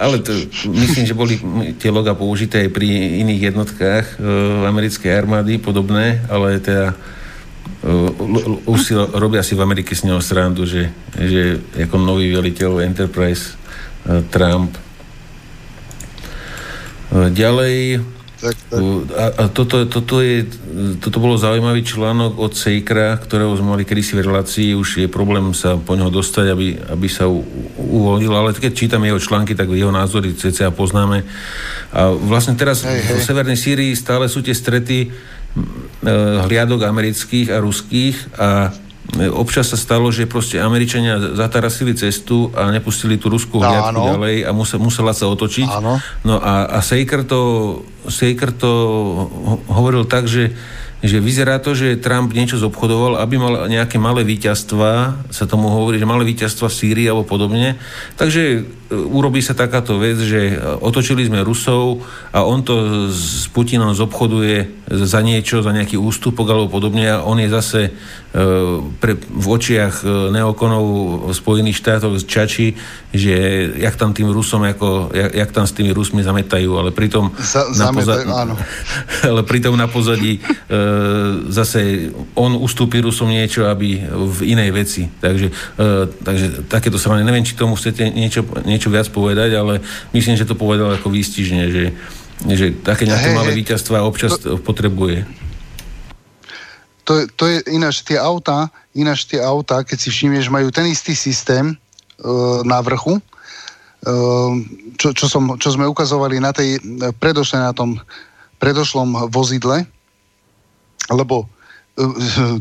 [0.01, 0.33] ale to,
[0.73, 1.37] myslím, že boli
[1.77, 2.89] tie loga použité aj pri
[3.23, 6.97] iných jednotkách uh, americkej armády, podobné, ale teda
[7.85, 12.83] uh, už si robia si v Amerike s neho srandu, že, že ako nový veliteľ
[12.83, 13.55] Enterprise
[14.09, 14.75] uh, Trump.
[17.09, 18.05] Ďalej
[18.39, 18.81] tak, tak.
[19.19, 20.47] A, a toto, toto, je,
[21.03, 25.51] toto bolo zaujímavý článok od Sejkra, ktorého sme mali kedysi v relácii, už je problém
[25.59, 27.43] sa po neho dostať, aby, aby sa u,
[27.79, 31.27] uvoľnil, ale keď čítam jeho články, tak jeho názory cca poznáme.
[31.91, 33.19] A vlastne teraz hej, hej.
[33.19, 35.11] v Severnej Sýrii stále sú tie strety
[36.47, 38.71] hliadok amerických a ruských a
[39.33, 44.51] občas sa stalo, že proste Američania zatarasili cestu a nepustili tú ruskú hliadku ďalej a
[44.53, 45.69] musel, musela sa otočiť.
[45.69, 45.97] Áno.
[46.29, 47.41] No a, a Sejker to,
[48.05, 48.71] Sejker to
[49.73, 50.53] hovoril tak, že
[50.99, 55.95] že vyzerá to, že Trump niečo zobchodoval, aby mal nejaké malé víťazstva, sa tomu hovorí,
[55.95, 57.79] že malé víťazstva v Sýrii alebo podobne.
[58.19, 62.01] Takže urobí sa takáto vec, že otočili sme Rusov
[62.33, 67.37] a on to s Putinom zobchoduje za niečo, za nejaký ústupok alebo podobne a on
[67.37, 67.91] je zase e,
[68.97, 70.85] pre, v očiach e, neokonov
[71.29, 72.69] v Spojených štátoch z Čači,
[73.13, 73.35] že
[73.77, 77.69] jak tam tým Rusom, ako, jak, jak tam s tými Rusmi zametajú, ale pritom za,
[77.77, 78.57] na pozadí, áno.
[79.37, 85.03] ale pritom na pozadí e, E, zase on ustúpi Rusom niečo, aby v inej veci.
[85.09, 85.83] Takže, e,
[86.23, 89.83] takže takéto sa neviem, či tomu chcete niečo, niečo viac povedať, ale
[90.15, 91.85] myslím, že to povedal ako výstižne, že
[92.39, 95.27] Že také nejaké hey, malé hey, víťazstva občas to, potrebuje.
[97.03, 101.19] To, to je ináč tie autá, ináč tie autá, keď si všimneš, majú ten istý
[101.19, 101.75] systém e,
[102.63, 103.23] na vrchu, e,
[105.03, 106.79] čo, čo, som, čo sme ukazovali na tej
[107.19, 107.99] predošle na tom
[108.63, 109.83] predošlom vozidle,
[111.11, 111.47] lebo e,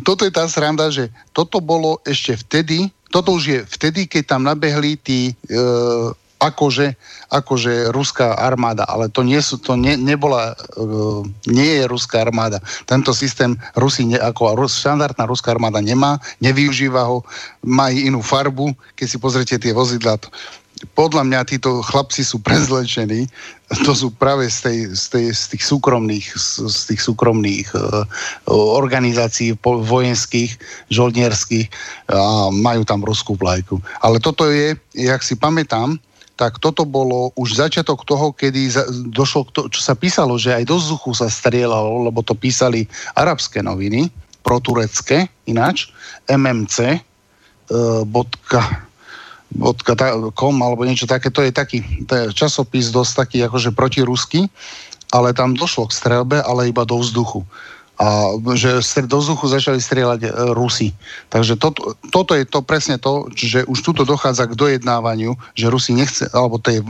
[0.02, 4.42] toto je tá sranda, že toto bolo ešte vtedy, toto už je vtedy, keď tam
[4.44, 5.34] nabehli tí e,
[6.38, 6.94] akože,
[7.34, 12.62] akože ruská armáda, ale to, nie sú, to ne, nebola, uh, nie je ruská armáda.
[12.86, 17.26] Tento systém Rusi ne, ako rus, štandardná ruská armáda nemá, nevyužíva ho,
[17.66, 20.30] má inú farbu, keď si pozrite tie vozidla, to,
[20.94, 23.26] podľa mňa títo chlapci sú prezlečení,
[23.84, 28.06] to sú práve z, tej, z, tej, z tých súkromných, z, z tých súkromných uh,
[28.52, 30.56] organizácií vojenských,
[30.94, 31.68] žoldnierských
[32.14, 33.82] a majú tam ruskú vlajku.
[34.06, 36.00] Ale toto je, jak si pamätám,
[36.38, 40.54] tak toto bolo už začiatok toho, kedy za, došlo k to, čo sa písalo, že
[40.54, 42.86] aj do vzduchu sa strieľalo, lebo to písali
[43.18, 44.14] arabské noviny,
[44.46, 45.90] proturecké ináč,
[46.30, 47.00] MMC, e,
[48.06, 48.87] bodka,
[50.36, 54.52] kom alebo niečo také, to je taký to je časopis dosť taký akože protiruský,
[55.16, 57.48] ale tam došlo k strelbe, ale iba do vzduchu
[57.98, 58.78] a že
[59.10, 60.94] do vzduchu začali strieľať e, Rusi.
[61.34, 61.74] Takže to,
[62.14, 66.62] toto je to presne to, že už tuto dochádza k dojednávaniu, že Rusi nechce, alebo
[66.62, 66.86] tej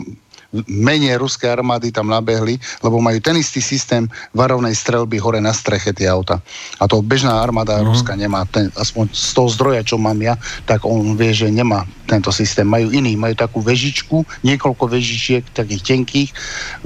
[0.67, 5.91] menej ruské armády tam nabehli, lebo majú ten istý systém varovnej strelby hore na streche
[5.91, 6.39] tie auta.
[6.79, 7.91] A to bežná armáda uh-huh.
[7.91, 11.83] Ruska nemá, ten, aspoň z toho zdroja, čo mám ja, tak on vie, že nemá
[12.07, 12.63] tento systém.
[12.63, 16.29] Majú iný, majú takú vežičku, niekoľko vežičiek, takých tenkých,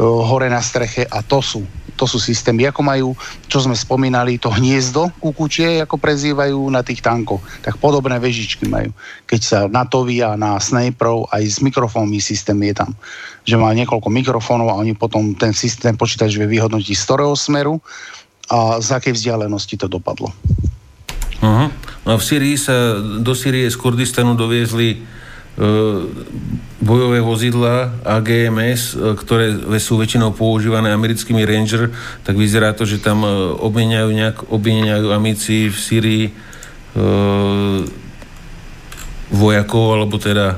[0.01, 1.61] uh, hore na streche a to sú
[2.01, 3.07] to sú systémy, ako majú,
[3.45, 7.45] čo sme spomínali, to hniezdo kukučie, ako prezývajú na tých tankoch.
[7.61, 8.89] Tak podobné vežičky majú.
[9.29, 12.97] Keď sa natovia na sniperov, aj s mikrofónmi systém je tam.
[13.45, 17.77] Že má niekoľko mikrofónov a oni potom ten systém počítač vie vyhodnotiť z ktorého smeru
[18.49, 20.33] a z akej vzdialenosti to dopadlo.
[21.41, 21.69] Uh-huh.
[22.09, 25.20] A v Syrii sa do Syrie z Kurdistanu doviezli
[26.81, 31.93] bojové vozidla AGMS, e, ktoré sú väčšinou používané americkými Ranger,
[32.25, 33.29] tak vyzerá to, že tam e,
[33.61, 36.31] obmieniajú, nejak, obmieniajú amici v Syrii e,
[39.31, 40.57] vojakov, alebo teda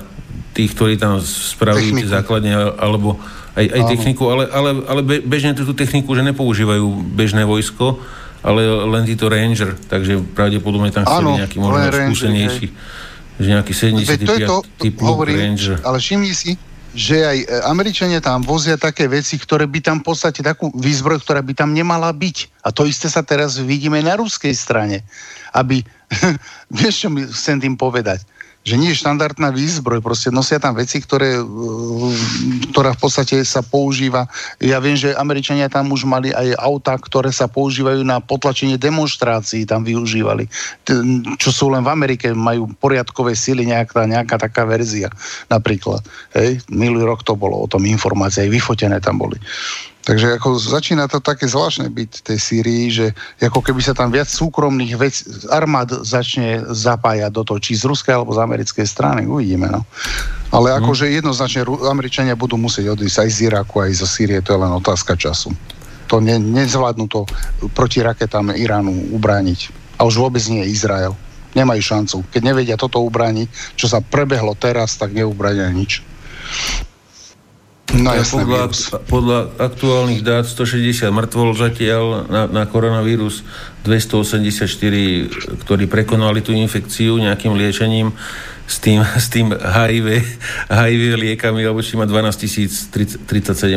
[0.55, 3.19] tých, ktorí tam spravujú tie základne, alebo
[3.53, 8.01] aj, aj techniku, ale, ale, ale bežne tú techniku, že nepoužívajú bežné vojsko,
[8.43, 12.67] ale len títo Ranger, takže pravdepodobne tam chceli nejaký možno skúsenejší.
[12.69, 13.02] Ranger,
[13.41, 15.81] že nejaký 75 to je to, typ hovorím, Ranger.
[15.81, 16.53] Ale všimni si,
[16.93, 21.25] že aj e, Američania tam vozia také veci, ktoré by tam v podstate takú výzbroj,
[21.25, 22.61] ktorá by tam nemala byť.
[22.61, 25.01] A to isté sa teraz vidíme na ruskej strane.
[25.49, 25.81] Aby,
[26.77, 28.21] vieš čo mi chcem tým povedať?
[28.63, 31.43] Že nie je štandardná výzbroj, proste nosia tam veci, ktoré, e,
[32.71, 34.23] ktorá v podstate sa používa.
[34.63, 39.67] Ja viem, že Američania tam už mali aj auta, ktoré sa používajú na potlačenie demonstrácií,
[39.67, 40.47] tam využívali.
[41.35, 45.11] Čo sú len v Amerike, majú poriadkové sily, nejaká, nejaká taká verzia
[45.51, 45.99] napríklad.
[46.31, 49.35] Hej, minulý rok to bolo o tom informácie, aj vyfotené tam boli.
[50.03, 53.05] Takže ako začína to také zvláštne byť v tej Sýrii, že
[53.39, 55.15] ako keby sa tam viac súkromných vec,
[55.47, 59.23] armád začne zapájať do toho, či z ruskej alebo z americkej strany.
[59.23, 59.87] Uvidíme, no.
[60.51, 60.75] Ale mm.
[60.83, 64.75] akože jednoznačne Američania budú musieť odísť aj z Iraku, aj zo Sýrie, to je len
[64.75, 65.55] otázka času.
[66.11, 67.23] To ne, nezvládnu to
[67.71, 69.71] proti raketám Iránu ubrániť.
[69.97, 71.15] A už vôbec nie Izrael.
[71.55, 72.27] Nemajú šancu.
[72.27, 76.03] Keď nevedia toto ubrániť, čo sa prebehlo teraz, tak neubránia nič.
[77.93, 78.65] No, jasné, podľa,
[79.05, 83.45] podľa aktuálnych dát 160 mŕtvol zatiaľ na, na koronavírus,
[83.85, 88.09] 284, ktorí prekonali tú infekciu nejakým liečením
[88.65, 90.25] s tým, s tým HIV,
[90.73, 93.29] HIV liekami, alebo či má 12 037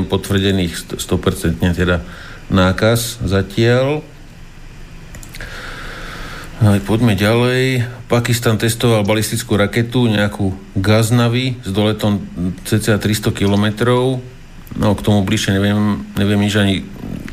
[0.08, 2.00] potvrdených 100% teda
[2.48, 4.00] nákaz zatiaľ.
[6.56, 7.84] Poďme ďalej.
[8.08, 12.24] Pakistan testoval balistickú raketu, nejakú Gaznavi s doletom
[12.64, 13.66] cca 300 km.
[14.76, 16.74] No k tomu bližšie neviem, neviem nič ani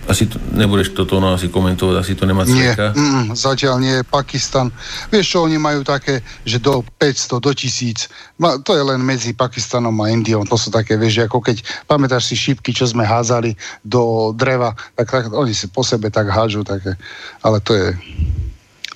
[0.03, 2.91] asi to, nebudeš toto no, asi komentovať, asi to nemá cveka.
[2.91, 4.67] Nie, mm, zatiaľ nie, Pakistan.
[5.07, 8.11] Vieš čo, oni majú také, že do 500, do 1000.
[8.35, 10.43] Ma, to je len medzi Pakistanom a Indiou.
[10.43, 15.07] To sú také, vieš, ako keď pamätáš si šípky, čo sme házali do dreva, tak,
[15.07, 16.99] tak oni si po sebe tak hážu také.
[17.39, 17.95] Ale to je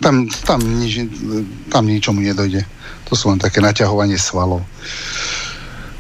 [0.02, 1.06] tam, tam, nič,
[1.70, 2.66] tam ničomu nedojde.
[3.10, 4.62] To sú len také naťahovanie svalov.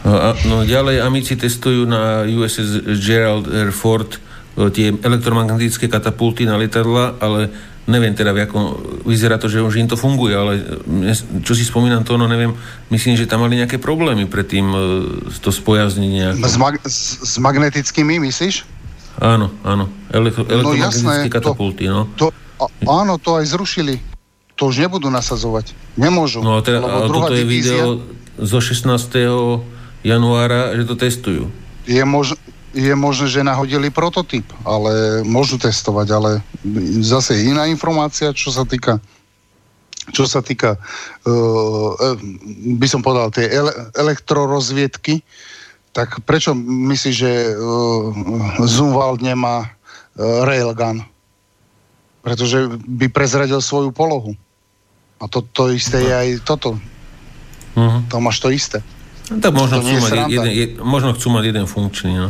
[0.07, 0.15] No,
[0.47, 3.75] no ďalej amici testujú na USS Gerald R.
[3.75, 4.19] Ford e,
[4.71, 7.51] tie elektromagnetické katapulty na letadla, ale
[7.87, 10.59] neviem teda, ako, vyzerá to, že už im to funguje, ale
[11.43, 12.51] čo si spomínam to, no neviem,
[12.91, 14.79] myslím, že tam mali nejaké problémy predtým e,
[15.43, 16.43] to spojazniť nejako.
[16.43, 18.67] S, mag- s, s magnetickými, myslíš?
[19.17, 19.89] Áno, áno.
[20.13, 22.05] Elektro, no jasné, katapulty, no.
[22.21, 22.65] To, a,
[23.05, 24.01] áno, to aj zrušili.
[24.57, 25.77] To už nebudú nasadzovať.
[25.97, 26.41] Nemôžu.
[26.41, 28.01] No a teda, ale toto je video
[28.41, 28.89] zo 16.
[30.01, 31.43] januára, že to testujú.
[31.85, 32.33] Je, mož,
[32.73, 36.31] je možné, že nahodili prototyp, ale môžu testovať, ale
[37.05, 38.97] zase iná informácia, čo sa týka
[40.07, 40.79] čo sa týka,
[41.27, 41.91] uh,
[42.79, 45.19] by som povedal, tie ele- elektrorozviedky,
[45.91, 48.15] tak prečo myslíš, že uh,
[48.63, 51.03] Zumwald nemá uh, railgun?
[52.27, 54.35] Pretože by prezradil svoju polohu.
[55.23, 56.75] A to, to isté je aj toto.
[57.71, 58.03] Uh-huh.
[58.11, 58.83] To máš to isté.
[59.31, 62.29] No, tak možno, chcú mať jeden, jeden, možno chcú mať jeden funkčný, no.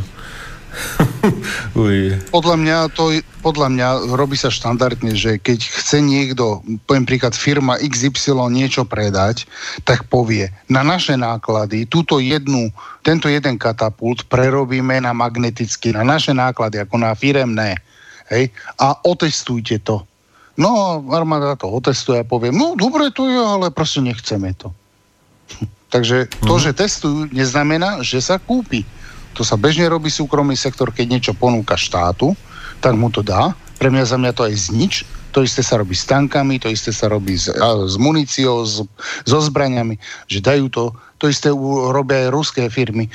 [2.35, 7.81] podľa, mňa to, podľa mňa robí sa štandardne, že keď chce niekto, poviem príklad firma
[7.81, 9.49] XY niečo predať,
[9.81, 12.69] tak povie, na naše náklady túto jednu,
[13.01, 17.77] tento jeden katapult prerobíme na magneticky, na naše náklady, ako na firemné.
[18.31, 18.51] Hej?
[18.77, 20.03] A otestujte to.
[20.57, 24.73] No, armáda to otestuje a povie, no dobre to je, ale proste nechceme to.
[25.93, 26.63] Takže to, mm.
[26.63, 28.83] že testujú, neznamená, že sa kúpi.
[29.37, 32.33] To sa bežne robí súkromný sektor, keď niečo ponúka štátu,
[32.81, 33.53] tak mu to dá.
[33.77, 34.93] Pre mňa za mňa to aj znič.
[35.37, 38.81] To isté sa robí s tankami, to isté sa robí s, s muníciou, s,
[39.21, 40.89] so zbraniami, že dajú to,
[41.21, 41.53] to isté
[41.93, 43.05] robia aj ruské firmy,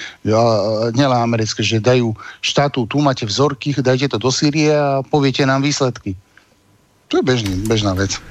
[0.94, 5.66] nielen americké, že dajú štátu, tu máte vzorky, dajte to do Sýrie a poviete nám
[5.66, 6.14] výsledky.
[7.10, 8.22] To je bežný, bežná vec.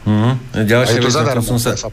[0.00, 0.64] Mm-hmm.
[0.64, 1.92] Ďalšia, vec, tom som sa, sa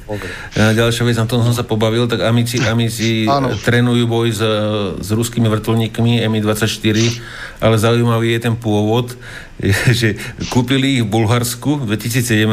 [0.55, 3.27] ďalšia vec, na tom som sa pobavil, tak amici, amici
[3.67, 4.41] trénujú boj s,
[5.03, 6.95] s ruskými vrtulníkmi Mi-24,
[7.59, 9.11] ale zaujímavý je ten pôvod,
[9.91, 10.15] že
[10.47, 12.47] kúpili ich v Bulharsku v 2017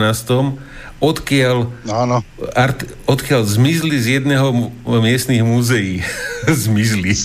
[1.05, 2.25] odkiaľ, Áno.
[2.57, 6.01] Art, odkiaľ zmizli z jedného miestných múzeí.
[6.65, 7.13] zmizli.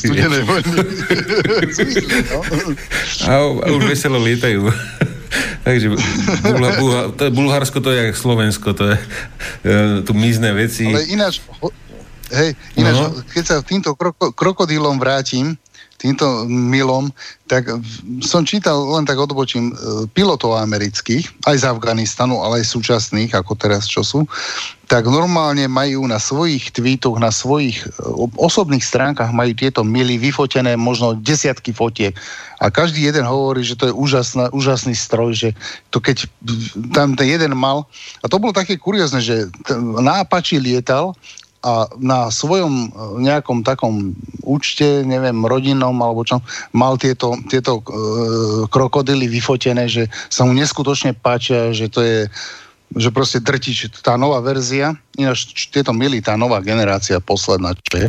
[1.78, 2.40] zmizli, no?
[3.24, 4.68] a, a už veselo lietajú.
[5.64, 5.88] Takže
[6.42, 10.90] Bulha, Bulha, to je Bulharsko, to je jak Slovensko, to je e, tu mizné veci.
[10.90, 11.42] Ale ináč,
[12.34, 13.14] hej, ináč, no.
[13.30, 15.58] keď sa týmto kroko, krokodílom vrátim,
[16.00, 17.12] týmto milom,
[17.52, 17.68] tak
[18.24, 23.60] som čítal, len tak odbočím, e, pilotov amerických, aj z Afganistanu, ale aj súčasných, ako
[23.60, 24.24] teraz čo sú,
[24.88, 27.88] tak normálne majú na svojich tweetoch, na svojich e,
[28.40, 32.16] osobných stránkach majú tieto mily vyfotené možno desiatky fotiek.
[32.64, 35.50] A každý jeden hovorí, že to je úžasná, úžasný stroj, že
[35.92, 36.32] to keď
[36.96, 37.84] tam ten jeden mal,
[38.24, 39.52] a to bolo také kuriózne, že
[40.00, 41.12] na Apache lietal
[41.60, 42.88] a na svojom e,
[43.20, 44.16] nejakom takom
[44.48, 46.40] účte, neviem, rodinnom alebo čo,
[46.72, 47.84] mal tieto, tieto e,
[48.72, 52.20] krokodily vyfotené, že sa mu neskutočne páčia, že to je
[52.90, 58.08] že proste drtič, tá nová verzia, ináč tieto milí, tá nová generácia posledná, čo je,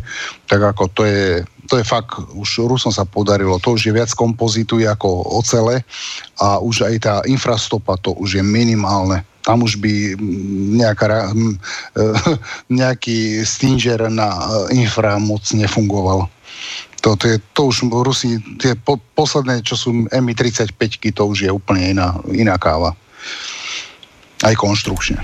[0.48, 4.08] tak ako to je, to je fakt, už Rusom sa podarilo, to už je viac
[4.16, 5.84] kompozituje ako ocele
[6.40, 10.16] a už aj tá infrastopa, to už je minimálne tam už by
[10.76, 11.56] nejaká, hm,
[12.80, 16.28] nejaký Stinger na eh, infra moc nefungoval.
[17.00, 20.76] To, to, je, to už Rusi, tie po, posledné, čo sú Mi-35,
[21.16, 22.92] to už je úplne iná, iná káva.
[24.44, 25.16] Aj konštrukčne.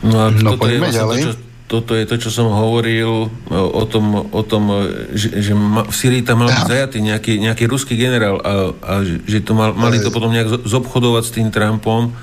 [0.00, 1.20] No a no, toto je vlastne ďalej.
[1.20, 1.32] to, čo,
[1.68, 4.72] toto je to, čo som hovoril o tom, o tom
[5.12, 9.44] že, že v Syrii tam mal byť zajatý nejaký, nejaký ruský generál a, a že
[9.44, 12.16] to mal, mali to potom nejak zobchodovať s tým Trumpom,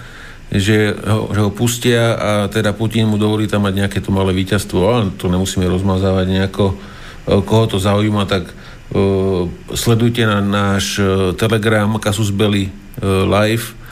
[0.49, 4.33] že ho, že ho pustia a teda Putin mu dovolí tam mať nejaké to malé
[4.33, 6.65] víťazstvo, ale to nemusíme rozmazávať nejako.
[7.25, 10.97] Koho to zaujíma, tak uh, sledujte na náš
[11.37, 13.85] Telegram Kasus Belli uh, live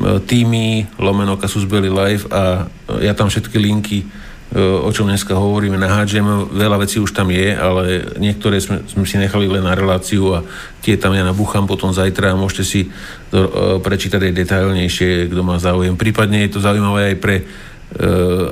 [0.00, 2.70] týmy lomeno Kasus Belli live a
[3.02, 4.06] ja tam všetky linky
[4.58, 9.14] o čom dneska hovoríme, nahádžem, veľa vecí už tam je, ale niektoré sme, sme si
[9.14, 10.42] nechali len na reláciu a
[10.82, 12.80] tie tam ja nabúcham potom zajtra a môžete si
[13.30, 13.46] to
[13.78, 15.94] prečítať aj detailnejšie, kto má záujem.
[15.94, 17.36] Prípadne je to zaujímavé aj pre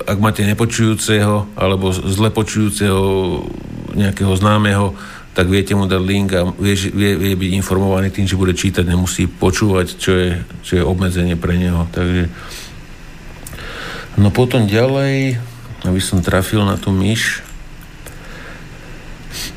[0.03, 2.99] ak máte nepočujúceho alebo zle počujúceho
[3.95, 4.99] nejakého známeho,
[5.31, 8.83] tak viete mu dať link a vie, vie, vie byť informovaný tým, že bude čítať,
[8.83, 11.87] nemusí počúvať, čo je, čo je obmedzenie pre neho.
[11.95, 12.27] Takže
[14.19, 15.39] No potom ďalej,
[15.87, 17.43] aby som trafil na tú myš.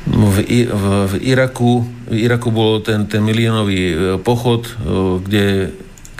[0.06, 4.72] V, v, v, Iraku, v Iraku bol ten, ten miliónový e, pochod, e,
[5.24, 5.46] kde,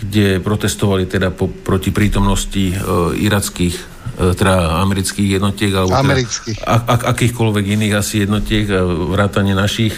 [0.00, 3.76] kde protestovali teda po, proti prítomnosti uh, irackých,
[4.18, 6.58] teda amerických jednotiek alebo amerických.
[6.58, 8.66] Teda, a, a, akýchkoľvek iných asi jednotiek,
[9.14, 9.94] vrátane našich,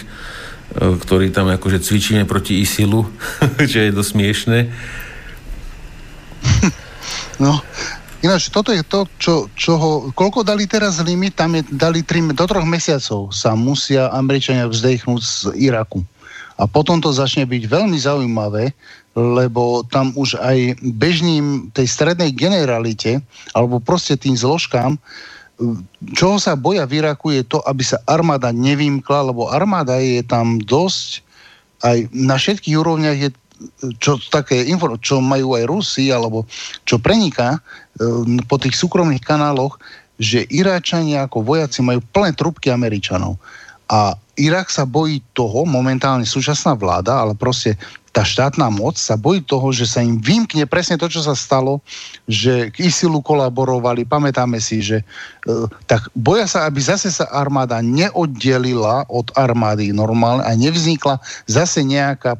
[0.77, 3.01] ktorí tam akože cvičíme proti ISILu,
[3.71, 4.59] čo je dosť smiešné.
[7.41, 7.59] No,
[8.25, 12.45] Ináč, toto je to, čo, čoho, koľko dali teraz limit, tam je, dali tri, do
[12.49, 16.01] troch mesiacov sa musia Američania vzdechnúť z Iraku.
[16.57, 18.73] A potom to začne byť veľmi zaujímavé,
[19.13, 23.21] lebo tam už aj bežným tej strednej generalite,
[23.53, 24.97] alebo proste tým zložkám,
[26.17, 30.57] čoho sa boja v Iraku je to, aby sa armáda nevymkla, lebo armáda je tam
[30.57, 31.21] dosť,
[31.85, 33.29] aj na všetkých úrovniach je
[33.99, 34.67] čo, také
[34.99, 36.43] čo majú aj Rusi, alebo
[36.83, 37.59] čo preniká e,
[38.45, 39.79] po tých súkromných kanáloch,
[40.15, 43.35] že Iráčania ako vojaci majú plné trubky Američanov.
[43.91, 47.79] A Irak sa bojí toho, momentálne súčasná vláda, ale proste
[48.15, 51.83] tá štátna moc sa bojí toho, že sa im vymkne presne to, čo sa stalo,
[52.31, 55.05] že k ISILu kolaborovali, pamätáme si, že e,
[55.83, 62.39] tak boja sa, aby zase sa armáda neoddelila od armády normálne a nevznikla zase nejaká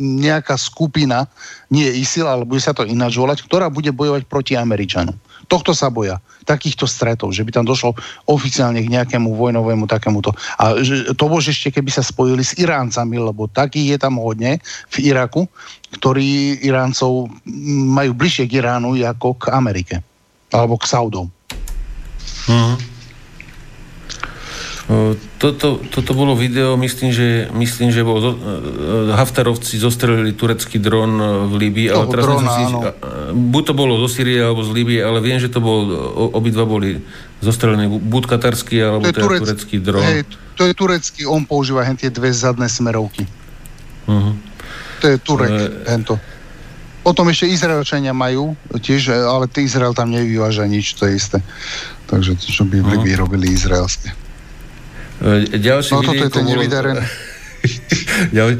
[0.00, 1.28] nejaká skupina,
[1.68, 5.12] nie ISIL, ale bude sa to ináč volať, ktorá bude bojovať proti Američanom.
[5.46, 6.16] Tohto sa boja.
[6.48, 7.92] Takýchto stretov, že by tam došlo
[8.24, 10.32] oficiálne k nejakému vojnovému takémuto.
[10.56, 14.64] A že, to bože ešte, keby sa spojili s Iráncami, lebo takých je tam hodne
[14.90, 15.44] v Iraku,
[16.00, 17.28] ktorí Iráncov
[17.92, 20.00] majú bližšie k Iránu ako k Amerike.
[20.50, 21.28] Alebo k Saudom.
[22.48, 25.29] Mm-hmm.
[25.40, 28.36] Toto, toto bolo video, myslím, že, myslím, že bol, zo,
[29.16, 31.16] Haftarovci zostrelili turecký dron
[31.48, 32.62] v Líbii, ale teraz drona, si,
[33.32, 35.88] buď to bolo zo Syrie alebo z Líbie, ale viem, že to bol,
[36.36, 37.00] obidva boli
[37.40, 40.04] zostrelený, buď katarský alebo to teda turecký dron.
[40.04, 40.28] Hej,
[40.60, 43.24] to je turecký, on používa hen tie dve zadné smerovky.
[44.04, 44.36] Uh-huh.
[45.00, 46.20] To je Turek, uh, hento.
[47.00, 51.40] Potom ešte Izraelčania majú tiež, ale Izrael tam nevyváža nič, to je isté.
[52.12, 53.24] Takže čo by v Libii uh-huh.
[53.24, 54.12] robili izraelské.
[55.20, 56.64] E, ďalší no toto je ten bolo,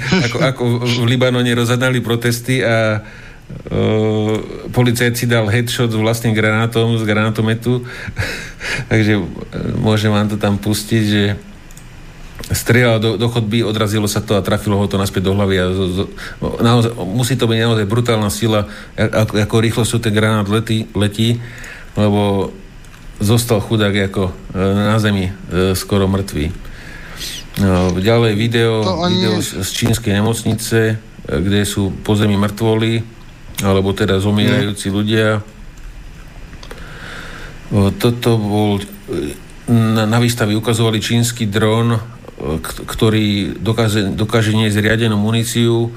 [0.29, 4.35] ako, ako v Libanone rozhadali protesty a uh,
[4.69, 7.81] policajt si dal headshot s vlastným granátom z granátometu
[8.93, 9.25] takže uh,
[9.81, 11.25] môžem vám to tam pustiť, že
[12.51, 15.67] strieľal do, do chodby, odrazilo sa to a trafilo ho to naspäť do hlavy a
[15.71, 16.05] zo, zo,
[16.61, 18.67] naozaj, musí to byť naozaj brutálna sila
[18.97, 21.39] ako, ako rýchlo sú ten granát letí, letí
[21.95, 22.53] lebo
[23.21, 24.33] zostal chudák ako e,
[24.75, 25.33] na zemi e,
[25.77, 26.47] skoro mŕtvý.
[27.61, 29.21] No, ďalej video, ani...
[29.21, 33.05] video z čínskej nemocnice, e, kde sú po zemi mŕtvoly,
[33.61, 34.95] alebo teda zomierajúci mm.
[34.97, 35.29] ľudia.
[38.01, 38.81] Toto bol...
[39.71, 41.95] Na, na výstave ukazovali čínsky dron,
[42.83, 45.95] ktorý dokáže, dokáže niesť riadenú muníciu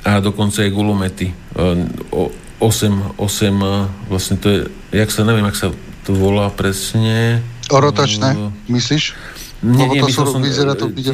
[0.00, 1.28] a dokonca aj gulomety.
[1.52, 4.58] 8, 8, vlastne to je,
[4.96, 5.68] jak sa, neviem, jak sa
[6.10, 7.38] to volá presne...
[7.70, 9.14] Orotačné, uh, myslíš?
[9.62, 11.06] Nie, nie, to sú, som, vyzerá to byť...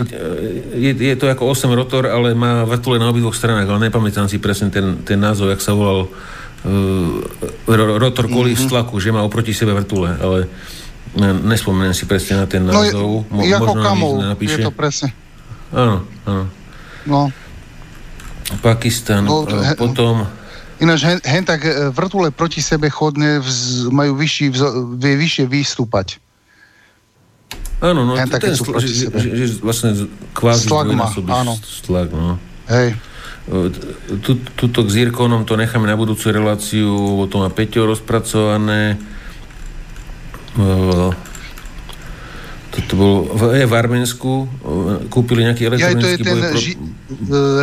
[0.73, 4.41] Je, je to ako 8 rotor, ale má vrtule na obidvoch stranách, ale nepamätám si
[4.41, 8.73] presne ten, ten názov, jak sa volal uh, rotor kolí mm-hmm.
[8.73, 10.49] tlaku, že má oproti sebe vrtule, ale
[11.45, 13.29] nespomeniem si presne na ten no názov.
[13.29, 15.13] No, je, Mo, ako kamol, je to presne.
[15.77, 16.45] Áno, áno.
[17.05, 17.21] No.
[18.65, 20.25] Pakistan, no, he, potom...
[20.77, 24.63] Ináč hen, hen tak e, vrtule proti sebe chodne vz, majú vyšší, vz,
[25.01, 26.21] vie vyššie vystúpať.
[27.81, 31.57] Áno, no, hen ten, sl- že, že, že, vlastne kvázi Stlak má, áno.
[31.61, 32.37] Stlak, no.
[32.69, 32.93] Hej.
[32.93, 33.57] E,
[34.57, 39.01] tuto k Zirkonom to necháme na budúcu reláciu, o tom má Peťo rozpracované.
[42.77, 44.45] E, toto bolo v, v Arménsku,
[45.09, 46.73] kúpili nejaký elektronický ja, to je ten boj pro, ži,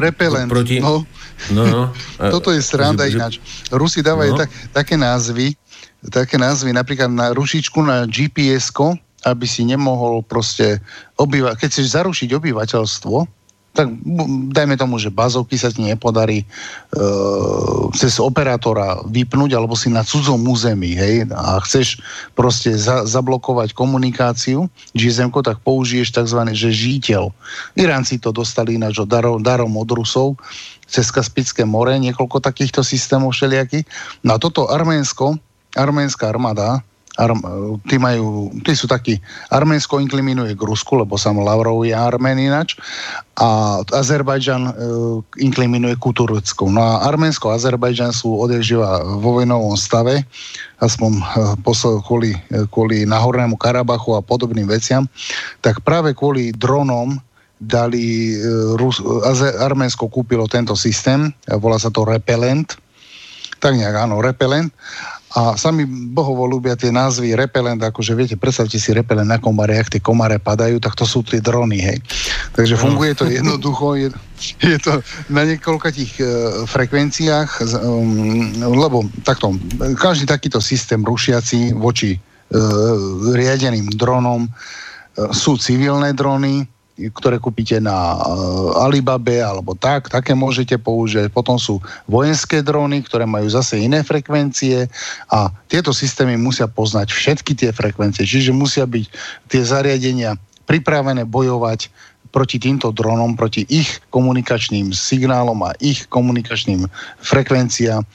[0.01, 0.49] repelent.
[0.49, 1.05] Proti, no.
[1.53, 1.81] No, no.
[2.17, 3.33] A, Toto je sranda že, ináč.
[3.69, 4.39] Rusi dávajú no.
[4.41, 5.53] tak, také názvy,
[6.09, 8.73] také názvy, napríklad na rušičku na gps
[9.23, 10.83] aby si nemohol proste
[11.15, 13.17] obývať, keď chceš zarušiť obyvateľstvo,
[13.73, 13.89] tak
[14.53, 16.47] dajme tomu, že bazovky sa ti nepodarí e,
[17.97, 21.97] cez operátora vypnúť alebo si na cudzom území, hej, a chceš
[22.37, 26.39] proste za, zablokovať komunikáciu GSM, tak použiješ tzv.
[26.53, 27.33] že žíteľ.
[27.73, 30.37] Iránci to dostali ináč darom, darom od Rusov
[30.85, 33.89] cez Kaspické more, niekoľko takýchto systémov všelijakých.
[34.21, 35.41] No a toto Arménsko,
[35.73, 37.45] arménska armáda, Arm,
[37.85, 39.21] tí, majú, tí sú takí,
[39.53, 42.73] Arménsko inkliminuje k Rusku, lebo sam Lavrov je Armén inač,
[43.37, 44.73] a Azerbajdžan e,
[45.45, 46.73] inkliminuje ku Turecku.
[46.73, 50.25] No a Arménsko a Azerbajdžan sú odježiva vo vojnovom stave,
[50.81, 51.23] aspoň e,
[52.01, 55.05] kvôli, e, kvôli Nahornému Karabachu a podobným veciam,
[55.61, 57.21] tak práve kvôli dronom
[57.61, 58.97] dali, e, Rus,
[59.61, 61.29] Arménsko kúpilo tento systém,
[61.61, 62.73] volá sa to Repellent,
[63.63, 64.75] tak nejak áno, repelent.
[65.33, 69.89] A sami bohovo ľúbia tie názvy repelent, akože viete, predstavte si repelent na komare, ak
[69.89, 71.97] tie komare padajú, tak to sú tie drony, hej.
[72.53, 74.07] Takže funguje to jednoducho, je,
[74.61, 75.01] je to
[75.33, 76.27] na niekoľkých uh,
[76.69, 77.49] frekvenciách,
[77.81, 79.57] um, lebo takto,
[79.97, 88.13] každý takýto systém rušiaci voči uh, riadeným dronom uh, sú civilné drony, ktoré kúpite na
[88.13, 91.33] uh, Alibabe alebo tak, také môžete použiť.
[91.33, 94.85] Potom sú vojenské dróny, ktoré majú zase iné frekvencie
[95.33, 99.05] a tieto systémy musia poznať všetky tie frekvencie, čiže musia byť
[99.49, 100.37] tie zariadenia
[100.69, 101.91] pripravené bojovať
[102.33, 106.89] proti týmto dronom, proti ich komunikačným signálom a ich komunikačným
[107.21, 108.07] frekvenciám e,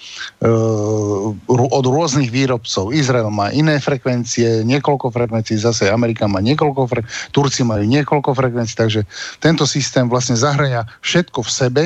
[1.47, 2.91] od rôznych výrobcov.
[2.91, 8.75] Izrael má iné frekvencie, niekoľko frekvencií, zase Amerika má niekoľko frekvencií, Turci majú niekoľko frekvencií,
[8.75, 9.01] takže
[9.39, 11.83] tento systém vlastne zahrania všetko v sebe,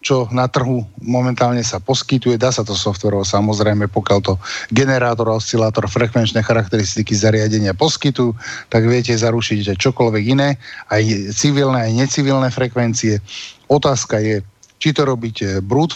[0.00, 2.40] čo na trhu momentálne sa poskytuje.
[2.40, 4.34] Dá sa to softverovo samozrejme, pokiaľ to
[4.72, 8.32] generátor oscilátor frekvenčné charakteristiky zariadenia poskytujú,
[8.72, 10.56] tak viete zarušiť, že čokoľvek iné,
[10.88, 13.20] aj civilné, aj necivilné frekvencie.
[13.68, 14.40] Otázka je,
[14.80, 15.92] či to robíte brut,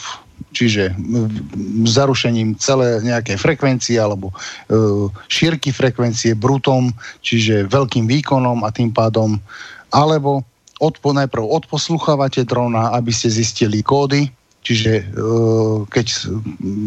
[0.52, 0.92] čiže
[1.89, 4.34] zarušením celé nejaké frekvencie alebo e,
[5.26, 6.92] šírky frekvencie brutom,
[7.24, 9.41] čiže veľkým výkonom a tým pádom,
[9.91, 10.44] alebo
[10.84, 14.28] odpo, najprv odposluchávate drona, aby ste zistili kódy,
[14.64, 15.04] čiže e,
[15.92, 16.06] keď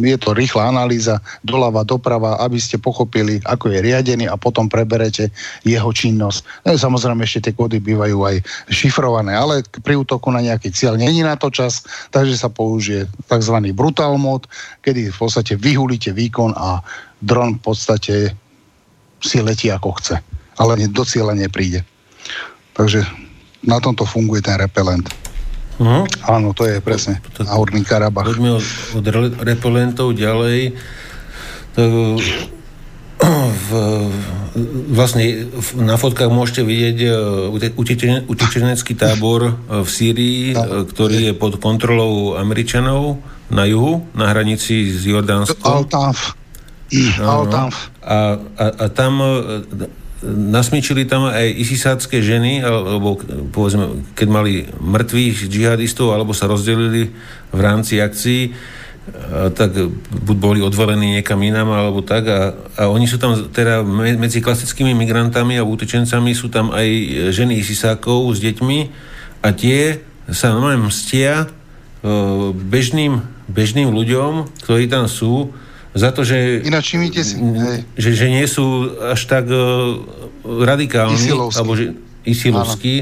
[0.01, 5.29] je to rýchla analýza doľava, doprava, aby ste pochopili, ako je riadený a potom preberete
[5.61, 6.65] jeho činnosť.
[6.65, 8.35] No, samozrejme ešte tie kódy bývajú aj
[8.73, 13.55] šifrované, ale pri útoku na nejaký cieľ není na to čas, takže sa použije tzv.
[13.77, 14.49] brutal mod,
[14.81, 16.81] kedy v podstate vyhulíte výkon a
[17.21, 18.13] dron v podstate
[19.21, 20.15] si letí ako chce,
[20.57, 21.85] ale do cieľa nepríde.
[22.73, 23.26] Takže
[23.67, 25.11] na tomto funguje ten repelent.
[25.77, 26.09] Uh-huh.
[26.25, 28.25] Áno, to je presne na Horný Karabach.
[28.25, 28.65] Poďme od,
[28.97, 29.05] od
[29.45, 30.73] repelentov ďalej.
[31.77, 31.91] Tak,
[33.17, 33.69] v,
[34.93, 37.09] vlastne na fotkách môžete vidieť e,
[38.29, 43.17] utečenecký tábor e, v Sýrii, e, ktorý je pod kontrolou Američanov
[43.49, 45.65] na juhu, na hranici s Jordánskom.
[45.65, 46.37] Altanf.
[47.19, 47.89] Altanf.
[48.05, 49.19] A, a, a tam
[50.25, 53.21] nasmičili tam aj isisácké ženy, alebo
[53.53, 57.13] povedzme, keď mali mŕtvych džihadistov, alebo sa rozdelili
[57.53, 58.57] v rámci akcií,
[59.55, 59.71] tak
[60.11, 62.27] buď boli odvalení niekam inám, alebo tak.
[62.27, 62.39] A,
[62.75, 63.85] a oni sú tam teda
[64.19, 66.87] medzi klasickými migrantami a utečencami sú tam aj
[67.31, 68.79] ženy isisákov s deťmi
[69.45, 71.47] a tie sa normálne mstia
[72.51, 75.55] bežným, bežným ľuďom, ktorí tam sú,
[75.97, 77.35] za to, že, Ináč si,
[77.97, 79.97] že, že nie sú až tak uh,
[80.45, 81.57] radikálni, isilovský.
[81.57, 81.85] alebo že
[82.23, 82.95] isilovskí.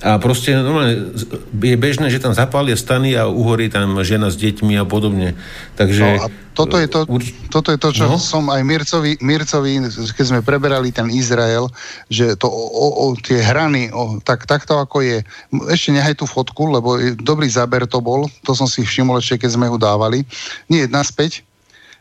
[0.00, 1.12] A proste normálne
[1.52, 5.36] je bežné, že tam zapália stany a uhorí tam žena s deťmi a podobne.
[5.76, 6.00] Takže...
[6.00, 7.04] No a toto je to,
[7.52, 8.16] toto je to čo no?
[8.16, 9.76] som aj Mircovi, Mircovi,
[10.16, 11.68] keď sme preberali ten Izrael,
[12.08, 15.20] že to o, o tie hrany, o, tak, takto ako je,
[15.68, 19.50] ešte nehaj tú fotku, lebo dobrý záber to bol, to som si všimol ešte, keď
[19.56, 20.24] sme ho dávali.
[20.72, 21.44] Nie, naspäť,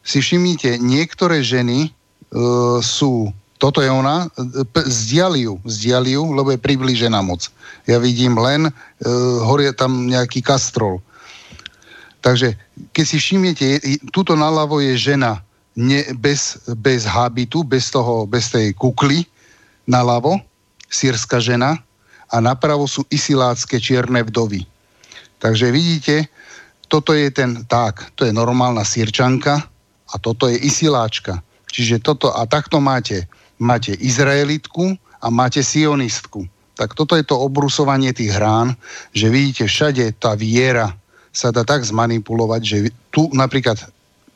[0.10, 1.94] si všimnite, niektoré ženy
[2.34, 3.30] uh, sú,
[3.62, 4.26] toto je ona,
[4.90, 7.46] zdiali ju, zdiali ju, lebo je priblížená moc.
[7.86, 8.74] Ja vidím len, uh,
[9.46, 10.98] horie tam nejaký kastrol.
[12.26, 12.58] Takže
[12.90, 13.66] keď si všimnete,
[14.10, 15.46] túto naľavo je žena
[15.78, 19.30] ne, bez, bez habitu, bez, toho, bez tej kukly
[19.86, 20.42] naľavo,
[20.90, 21.78] sírska žena,
[22.30, 24.66] a napravo sú isilácké čierne vdovy.
[25.42, 26.30] Takže vidíte,
[26.90, 29.66] toto je ten, tak, to je normálna sírčanka,
[30.10, 31.42] a toto je isiláčka.
[31.70, 33.30] Čiže toto, a takto máte,
[33.62, 36.50] máte Izraelitku a máte sionistku.
[36.74, 38.74] Tak toto je to obrusovanie tých hrán,
[39.12, 40.96] že vidíte všade tá viera
[41.30, 42.78] sa dá tak zmanipulovať, že
[43.14, 43.78] tu napríklad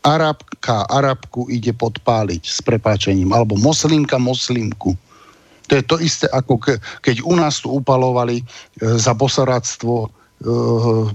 [0.03, 4.93] Arabka Arabku ide podpáliť s prepáčením, alebo moslimka moslimku.
[5.72, 8.45] To je to isté, ako ke, keď u nás tu upalovali e,
[9.00, 10.11] za bosoradstvo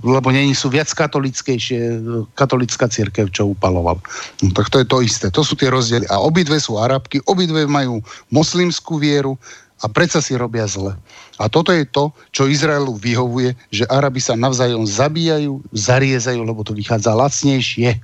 [0.03, 2.01] lebo není sú viac katolickejšie,
[2.33, 4.01] katolická církev, čo upaloval.
[4.41, 5.27] No, tak to je to isté.
[5.29, 6.09] To sú tie rozdiely.
[6.09, 8.01] A obidve sú arabky, obidve majú
[8.33, 9.37] moslimskú vieru
[9.79, 10.97] a predsa si robia zle.
[11.39, 16.75] A toto je to, čo Izraelu vyhovuje, že Arabi sa navzájom zabíjajú, zariezajú, lebo to
[16.75, 18.01] vychádza lacnejšie.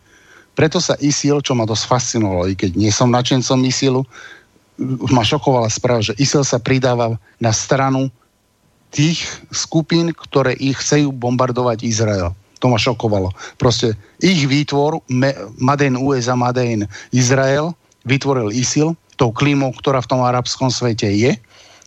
[0.55, 4.07] Preto sa ISIL, čo ma dosť fascinovalo, i keď nie som načencom ISILu,
[5.11, 8.07] ma šokovala správa, že ISIL sa pridáva na stranu
[8.95, 12.31] tých skupín, ktoré ich chcú bombardovať Izrael.
[12.63, 13.35] To ma šokovalo.
[13.59, 15.03] Proste ich výtvor,
[15.59, 17.75] Maden USA, Maden Izrael,
[18.07, 21.37] vytvoril ISIL, tou klímou, ktorá v tom arabskom svete je.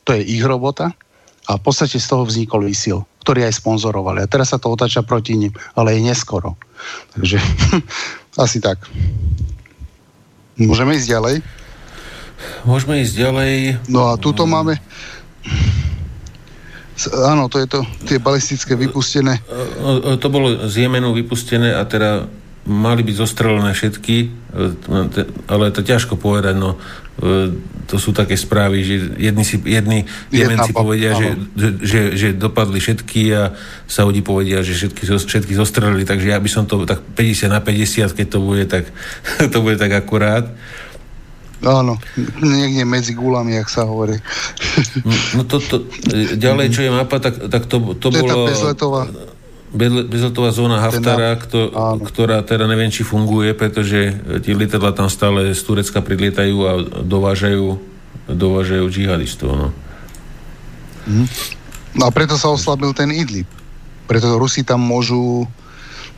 [0.05, 0.91] To je ich robota.
[1.47, 4.19] A v podstate z toho vznikol ISIL, ktorý aj sponzorovali.
[4.21, 6.59] A teraz sa to otáča proti nim, ale je neskoro.
[7.15, 7.39] Takže
[8.37, 8.85] Asi tak.
[10.61, 11.35] Môžeme ísť ďalej?
[12.69, 13.53] Môžeme ísť ďalej.
[13.89, 14.49] No a tuto mm.
[14.53, 14.73] máme...
[17.13, 19.37] Áno, to je to, tie balistické vypustené.
[20.17, 22.25] To bolo z Jemenu vypustené a teda
[22.67, 24.27] mali byť zostrelené všetky, e,
[25.47, 27.55] ale to ťažko povedať, no e,
[27.87, 31.39] to sú také správy, že jedni, si, jedni Jemenci povedia, že,
[31.79, 33.55] že, že dopadli všetky a
[33.87, 38.11] Saudi povedia, že všetky, všetky zostrelili, takže ja by som to tak 50 na 50,
[38.11, 38.91] keď to bude tak,
[39.53, 40.51] to bude tak akurát.
[41.65, 41.97] Áno,
[42.37, 44.21] niekde medzi gulami, jak sa hovorí.
[45.33, 45.89] No to, to,
[46.37, 48.45] ďalej, čo je mapa, tak, tak to, to, to bolo...
[48.45, 48.87] Je tá
[49.73, 51.75] bezletová zóna Haftara, kto,
[52.07, 57.75] ktorá teda neviem, či funguje, pretože tie lietadla tam stále z Turecka prilietajú a dovážajú,
[58.31, 59.49] dovážajú džihadistov.
[59.51, 59.67] No.
[61.07, 61.25] Mhm.
[61.99, 63.47] no a preto sa oslabil ten Idlib.
[64.07, 65.43] Preto Rusi tam môžu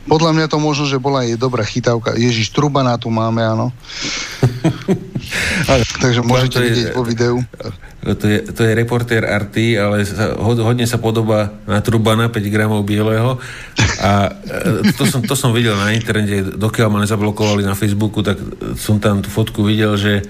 [0.08, 2.16] podľa mňa to možno, že bola aj dobrá chytávka.
[2.16, 3.68] Ježiš, Trubana tu máme, áno.
[6.02, 7.36] Takže môžete je, vidieť po videu.
[8.00, 12.84] To je, to je reportér Arty, ale sa, hodne sa podobá na Trubana, 5 gramov
[12.88, 13.36] bieleho.
[14.00, 14.32] A
[14.88, 18.40] e, to som, to som videl na internete, dokiaľ ma nezablokovali na Facebooku, tak
[18.80, 20.24] som tam tú fotku videl, že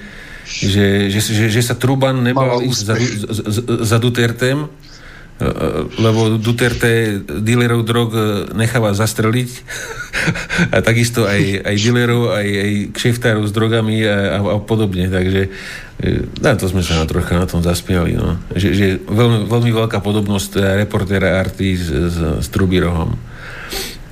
[0.50, 3.52] že, že, že, že sa Truban nebal ísť za, za,
[3.86, 4.66] za Dutertem
[5.96, 8.20] lebo Duterte dealerov drog e,
[8.52, 9.50] necháva zastreliť
[10.76, 15.48] a takisto aj, aj dealerov, aj, aj kšeftárov s drogami a, a, a podobne, takže
[16.44, 18.36] na e, to sme sa na trocha na tom zaspiali, no.
[18.52, 23.16] že, že veľmi, veľmi veľká podobnosť reportéra Arty s, s, s Trubirohom.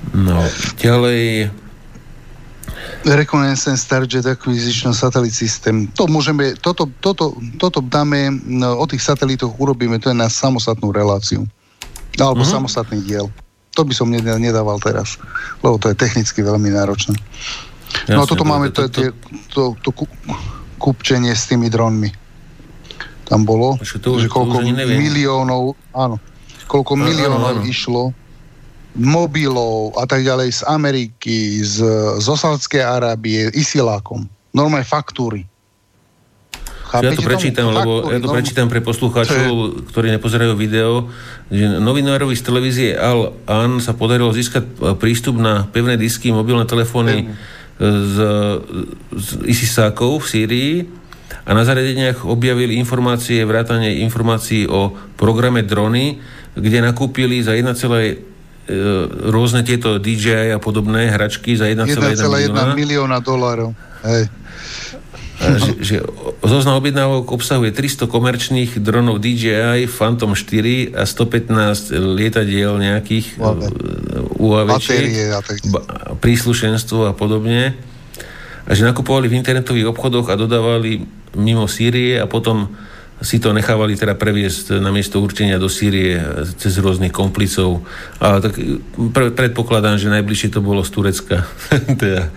[0.09, 0.41] No,
[0.81, 1.53] ďalej
[3.07, 5.87] Reconnaissance Starjet Acquisition Satellite System.
[5.95, 10.91] To môžeme, toto, toto, toto dáme, no, o tých satelitoch urobíme, to je na samostatnú
[10.91, 11.47] reláciu.
[12.19, 12.55] Alebo mm-hmm.
[12.59, 13.31] samostatný diel.
[13.77, 15.15] To by som nedával teraz,
[15.63, 17.15] lebo to je technicky veľmi náročné.
[18.05, 19.15] Jasne, no toto máme to, to,
[19.47, 19.91] to, to, to
[20.75, 22.11] kupčenie s tými dronmi.
[23.23, 26.17] Tam bolo, to, že koľko to miliónov, áno,
[26.65, 28.11] koľko miliónov išlo
[28.97, 31.85] mobilov a tak ďalej z Ameriky, z,
[32.17, 34.25] z Osadskej Arábie, isilákom.
[34.49, 35.45] Normálne faktúry.
[36.89, 37.77] Chápete ja to prečítam, tomu?
[37.77, 39.49] lebo faktúry, ja to prečítam pre poslucháčov,
[39.93, 41.05] ktorí nepozerajú video,
[41.53, 47.29] že novinárovi z televízie Al-An sa podarilo získať prístup na pevné disky, mobilné telefóny
[47.79, 48.15] z,
[49.13, 50.73] z ISISákov v Sýrii
[51.45, 56.17] a na zariadeniach objavili informácie, vrátanie informácií o programe drony,
[56.57, 58.28] kde nakúpili za 1, E,
[59.33, 62.77] rôzne tieto DJI a podobné hračky za 1,1 milióna.
[62.77, 63.73] milióna dolárov.
[64.05, 64.29] Hej.
[65.39, 65.95] že, že
[66.43, 73.39] zoznam objednávok obsahuje 300 komerčných dronov DJI, Phantom 4 a 115 lietadiel nejakých
[74.35, 74.69] UAV,
[76.19, 77.73] príslušenstvo a podobne.
[78.69, 82.69] A že nakupovali v internetových obchodoch a dodávali mimo Sýrie a potom
[83.19, 86.19] si to nechávali teda previesť na miesto určenia do Sýrie
[86.55, 87.83] cez rôznych komplicov.
[88.23, 88.55] A tak
[89.11, 91.43] pre, predpokladám, že najbližšie to bolo z Turecka.
[92.01, 92.31] teda.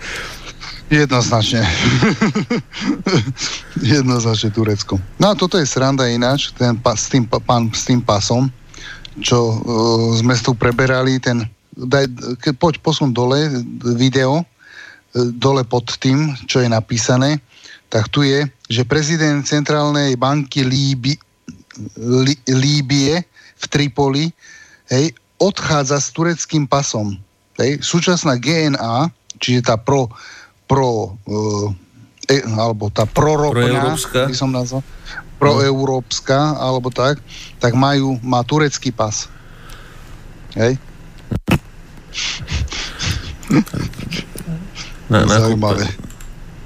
[0.91, 1.63] Jednoznačne.
[3.95, 4.99] Jednoznačne Turecko.
[5.17, 8.51] No a toto je sranda ináč, ten s, tým, pán, s tým pasom,
[9.23, 9.57] čo uh,
[10.19, 12.11] sme tu preberali, ten, daj,
[12.43, 13.47] ke, poď posun dole
[13.95, 17.39] video, uh, dole pod tým, čo je napísané,
[17.87, 21.13] tak tu je, že prezident Centrálnej banky Líby,
[22.01, 23.21] Lí, Líbie
[23.61, 24.33] v Tripoli
[24.89, 27.13] hej, odchádza s tureckým pasom.
[27.61, 27.85] Hej.
[27.85, 30.09] Súčasná GNA, čiže tá pro,
[30.65, 34.81] pro e, alebo tá proropná, by som nazval,
[35.37, 37.19] proeurópska, alebo tak,
[37.61, 39.27] tak majú, má turecký pas.
[40.55, 40.79] Hej?
[45.11, 45.85] Na, na Zaujímavé.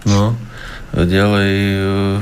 [0.07, 0.46] No.
[0.95, 1.53] Ďalej...
[1.75, 2.17] Eh,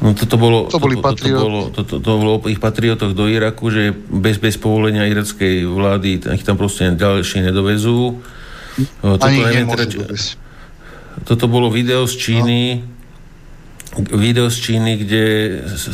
[0.00, 3.12] no toto bolo, to, boli to, to, to, bolo, to, to, bolo o ich patriotoch
[3.12, 8.20] do Iraku, že bez, bez povolenia irackej vlády ich tam proste ďalšie nedovezú.
[8.98, 9.86] Toto, Ani teda,
[11.22, 12.82] toto bolo video z Číny,
[13.94, 14.18] no.
[14.18, 15.22] video z Číny, kde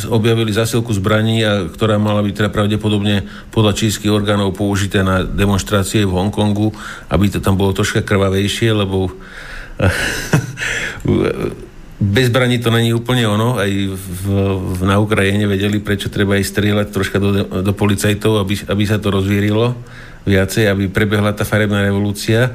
[0.09, 6.09] objavili zasilku zbraní, a, ktorá mala byť teda pravdepodobne podľa čínskych orgánov použité na demonstrácie
[6.09, 6.73] v Hongkongu,
[7.13, 9.13] aby to tam bolo troška krvavejšie, lebo
[12.01, 13.61] bez zbraní to není úplne ono.
[13.61, 14.27] Aj v,
[14.77, 18.97] v, na Ukrajine vedeli, prečo treba aj strieľať troška do, do policajtov, aby, aby sa
[18.97, 19.77] to rozvírilo
[20.25, 22.53] viacej, aby prebehla tá farebná revolúcia.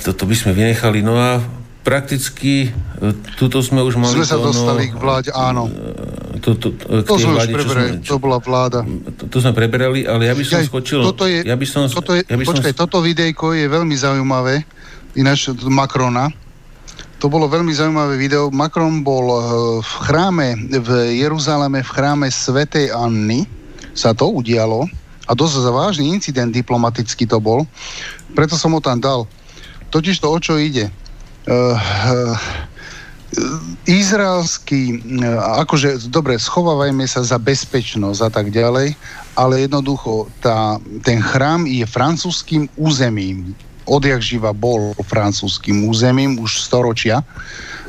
[0.00, 1.04] Toto by sme vynechali.
[1.04, 2.72] No a prakticky,
[3.36, 4.12] tuto sme už mali...
[4.20, 5.68] Sme sa dostali no, k vláde, áno.
[6.40, 8.80] To, to, to, to sme vláde, preberali, sme, čo, to bola vláda.
[9.16, 11.00] To, to sme preberali, ale ja by som ja, skočil...
[11.04, 12.80] Toto je, ja by som, toto je, ja by počkaj, som...
[12.84, 14.64] toto videjko je veľmi zaujímavé,
[15.16, 16.32] ináč Macrona.
[17.20, 18.48] To bolo veľmi zaujímavé video.
[18.48, 19.28] Macron bol
[19.84, 23.44] v chráme v Jeruzaleme, v chráme Svetej Anny,
[23.92, 24.88] sa to udialo
[25.28, 27.68] a dosť vážny incident diplomatický to bol.
[28.32, 29.28] Preto som ho tam dal.
[29.92, 30.88] Totiž to, o čo ide.
[31.50, 32.38] Uh, uh,
[33.86, 35.02] izraelský,
[35.58, 38.94] akože, dobre, schovávajme sa za bezpečnosť a tak ďalej,
[39.34, 43.54] ale jednoducho tá, ten chrám je francúzským územím.
[43.86, 47.79] Odjak živa bol francúzským územím už storočia E,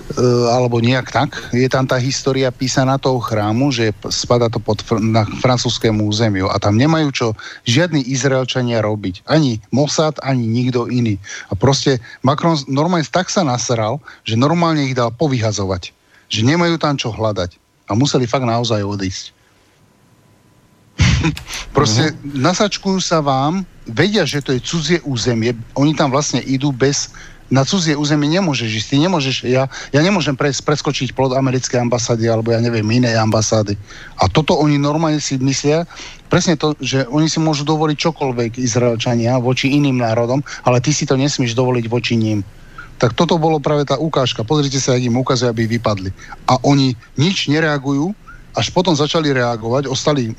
[0.51, 1.29] alebo nejak tak.
[1.55, 6.51] Je tam tá história písaná toho chrámu, že spada to pod fr- na francúzskému územiu
[6.51, 7.27] a tam nemajú čo
[7.67, 9.27] žiadni Izraelčania robiť.
[9.27, 11.19] Ani Mossad, ani nikto iný.
[11.49, 15.93] A proste Macron normálne tak sa nasral, že normálne ich dal povyhazovať.
[16.31, 17.59] Že nemajú tam čo hľadať.
[17.87, 19.35] A museli fakt naozaj odísť.
[21.77, 22.37] proste uh-huh.
[22.37, 27.11] nasačkujú sa vám, vedia, že to je cudzie územie, oni tam vlastne idú bez
[27.51, 28.87] na cudzie územie nemôžeš ísť.
[28.87, 33.75] Ty nemôžeš, ja, ja nemôžem prejsť, preskočiť plod americkej ambasády alebo ja neviem, inej ambasády.
[34.15, 35.83] A toto oni normálne si myslia,
[36.31, 41.03] presne to, že oni si môžu dovoliť čokoľvek Izraelčania voči iným národom, ale ty si
[41.03, 42.39] to nesmieš dovoliť voči ním.
[43.03, 44.47] Tak toto bolo práve tá ukážka.
[44.47, 46.13] Pozrite sa, ak im ukazuje, aby vypadli.
[46.45, 48.13] A oni nič nereagujú,
[48.51, 50.35] až potom začali reagovať, ostali,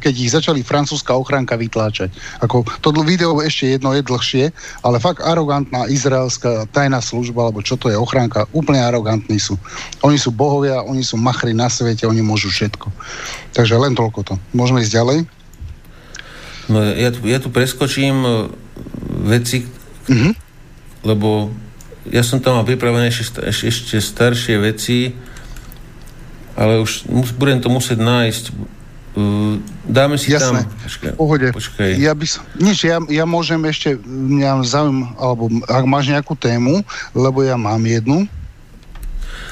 [0.00, 2.08] keď ich začali francúzska ochránka vytláčať.
[2.40, 4.44] Ako, to video ešte jedno je dlhšie,
[4.80, 9.60] ale fakt arogantná izraelská tajná služba, alebo čo to je ochránka, úplne arogantní sú.
[10.00, 12.88] Oni sú bohovia, oni sú machry na svete, oni môžu všetko.
[13.52, 14.34] Takže len toľko to.
[14.56, 15.18] Môžeme ísť ďalej?
[16.70, 18.30] No ja, ja tu preskočím e,
[19.26, 19.66] veci,
[20.06, 20.32] mm-hmm.
[21.04, 21.50] lebo
[22.08, 25.12] ja som tam mal pripravené ešte, ešte staršie veci,
[26.56, 28.44] ale už budem to musieť nájsť.
[29.90, 30.86] Dáme si Jasné, tam...
[30.86, 31.48] Počkaj, pohode.
[31.50, 31.98] Počkaj.
[31.98, 36.86] Ja by som, nič, ja, ja môžem ešte, mňa zaujíma, alebo ak máš nejakú tému,
[37.10, 38.30] lebo ja mám jednu,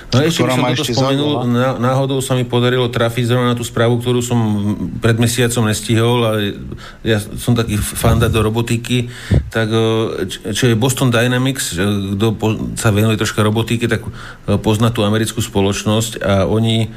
[0.09, 3.61] No ešte by som toto spomenul, na, náhodou sa mi podarilo trafiť zrovna na tú
[3.61, 4.41] správu, ktorú som
[5.05, 6.33] pred mesiacom nestihol a
[7.05, 9.12] ja som taký fanda do robotiky,
[9.53, 9.69] tak
[10.57, 11.77] čo je Boston Dynamics,
[12.17, 12.27] kto
[12.81, 14.01] sa venuje troška robotike, tak
[14.65, 16.89] pozná tú americkú spoločnosť a oni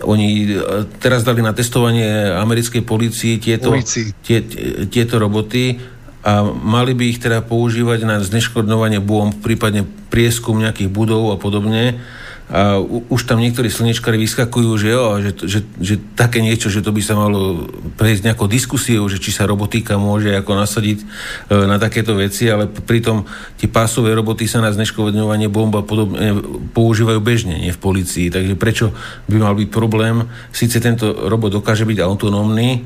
[0.00, 0.56] oni
[1.00, 3.72] teraz dali na testovanie americkej policii tieto,
[4.24, 4.38] tie,
[4.88, 5.76] tieto roboty
[6.20, 12.00] a mali by ich teda používať na zneškodňovanie bomb, prípadne prieskum nejakých budov a podobne
[12.50, 16.90] a už tam niektorí slnečkári vyskakujú, že jo, že, že, že také niečo, že to
[16.90, 21.06] by sa malo prejsť nejakou diskusiou, že či sa robotika môže ako nasadiť e,
[21.70, 23.22] na takéto veci, ale pritom
[23.54, 26.42] tie pásové roboty sa na zneškodňovanie bomba podobne
[26.74, 28.34] používajú bežne, nie v policii.
[28.34, 28.90] Takže prečo
[29.30, 30.26] by mal byť problém?
[30.50, 32.82] Sice tento robot dokáže byť autonómny,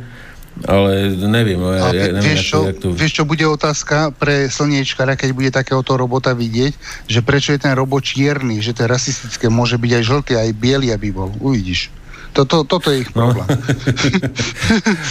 [0.63, 1.59] ale neviem.
[1.59, 2.95] Ja, ja neviem vieš, čo, to...
[2.95, 6.79] vieš, čo bude otázka pre slniečkara, keď bude takéhoto robota vidieť,
[7.11, 10.51] že prečo je ten robot čierny, že to je rasistické, môže byť aj žltý, aj
[10.55, 11.35] biely, aby bol.
[11.43, 11.91] Uvidíš.
[12.35, 13.31] Toto, toto je ich no.
[13.31, 13.47] problém.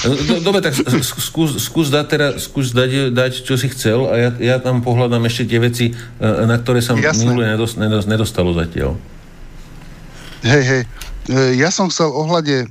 [0.04, 0.44] No.
[0.44, 4.56] Dobre, tak skús, skús dať, teda, skús dať, dať, čo si chcel a ja, ja
[4.60, 7.56] tam pohľadám ešte tie veci, e, na ktoré sa minulé
[7.88, 9.00] nedostalo zatiaľ.
[10.44, 10.84] Hej, hej.
[11.30, 12.68] E, ja som chcel ohľade e,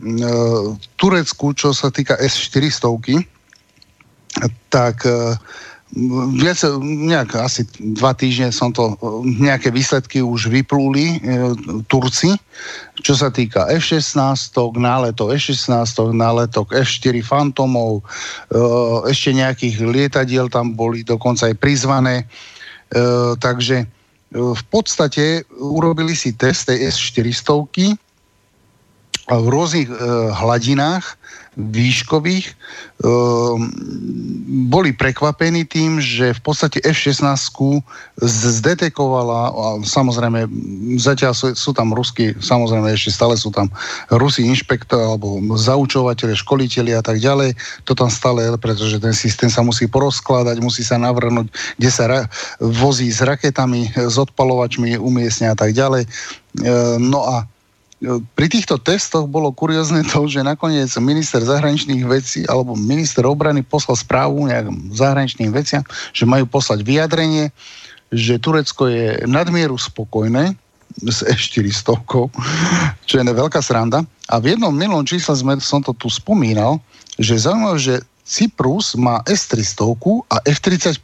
[1.01, 2.85] Turecku, čo sa týka S-400,
[4.69, 5.37] tak e,
[6.37, 7.65] viac, nejak asi
[7.97, 11.21] dva týždne som to, nejaké výsledky už vyplúli
[11.89, 12.33] Turci,
[13.01, 18.01] čo sa týka F-16, náletok F-16, náletok F-4 Fantomov,
[19.05, 22.25] ešte nejakých lietadiel tam boli dokonca aj prizvané,
[23.37, 23.85] takže
[24.33, 28.01] v podstate urobili si test tej S-400
[29.31, 29.95] v rôznych e,
[30.35, 31.19] hladinách
[31.53, 32.55] výškových e,
[34.73, 37.29] boli prekvapení tým, že v podstate F-16
[38.25, 40.49] zdetekovala, a samozrejme
[40.97, 43.69] zatiaľ sú, sú tam rusky, samozrejme ešte stále sú tam
[44.09, 47.53] rusí inšpektor alebo zaučovateľe, školiteľi a tak ďalej.
[47.85, 52.29] To tam stále, pretože ten systém sa musí porozkladať, musí sa navrhnúť, kde sa ra-
[52.65, 56.09] vozí s raketami, s odpalovačmi umiestňa a tak ďalej.
[56.09, 56.09] E,
[56.97, 57.52] no a
[58.35, 63.95] pri týchto testoch bolo kuriózne to, že nakoniec minister zahraničných vecí alebo minister obrany poslal
[63.95, 67.55] správu nejakým zahraničným veciam, že majú poslať vyjadrenie,
[68.11, 70.59] že Turecko je nadmieru spokojné
[71.07, 71.95] s E400,
[73.07, 74.05] čo je veľká sranda.
[74.29, 76.83] A v jednom milom čísle sme, som to tu spomínal,
[77.17, 79.83] že zaujímavé, že Cyprus má S-300
[80.31, 81.03] a F-35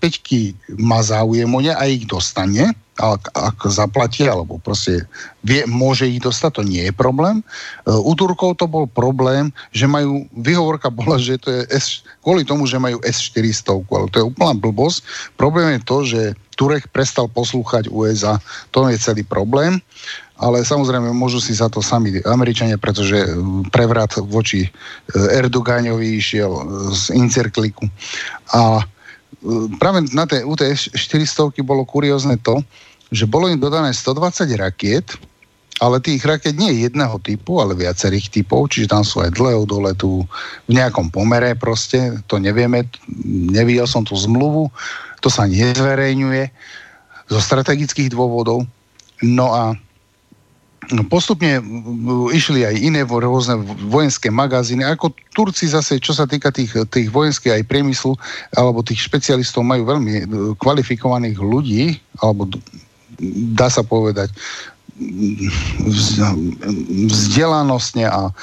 [0.79, 5.07] má záujem o ne a ich dostane ak, ak zaplatia, alebo proste
[5.47, 7.41] vie, môže ich dostať, to nie je problém.
[7.87, 12.43] Uh, u Turkov to bol problém, že majú, vyhovorka bola, že to je S, kvôli
[12.43, 15.07] tomu, že majú S-400, ale to je úplná blbosť.
[15.39, 16.21] Problém je to, že
[16.59, 18.43] Turek prestal poslúchať USA.
[18.75, 19.79] To je celý problém.
[20.39, 23.27] Ale samozrejme môžu si za to sami Američania, pretože
[23.75, 24.71] prevrat voči
[25.15, 26.51] Erdogáňovi išiel
[26.95, 27.87] z Incerkliku.
[28.55, 28.87] A
[29.79, 32.63] práve na tej, u tej 400 bolo kuriózne to,
[33.09, 35.17] že bolo im dodané 120 rakiet,
[35.79, 39.63] ale tých raket nie je jedného typu, ale viacerých typov, čiže tam sú aj dlhé
[39.65, 40.27] doletu
[40.67, 42.83] v nejakom pomere proste, to nevieme,
[43.31, 44.75] nevidel som tú zmluvu,
[45.23, 46.51] to sa nezverejňuje
[47.31, 48.67] zo strategických dôvodov.
[49.23, 49.79] No a
[51.13, 51.61] postupne
[52.33, 54.83] išli aj iné rôzne vojenské magazíny.
[54.83, 58.17] Ako Turci zase, čo sa týka tých, tých vojenských aj priemyslu,
[58.57, 60.23] alebo tých špecialistov, majú veľmi e,
[60.57, 61.85] kvalifikovaných ľudí,
[62.25, 62.49] alebo
[63.55, 64.31] dá sa povedať,
[67.07, 68.35] vzdelanostne a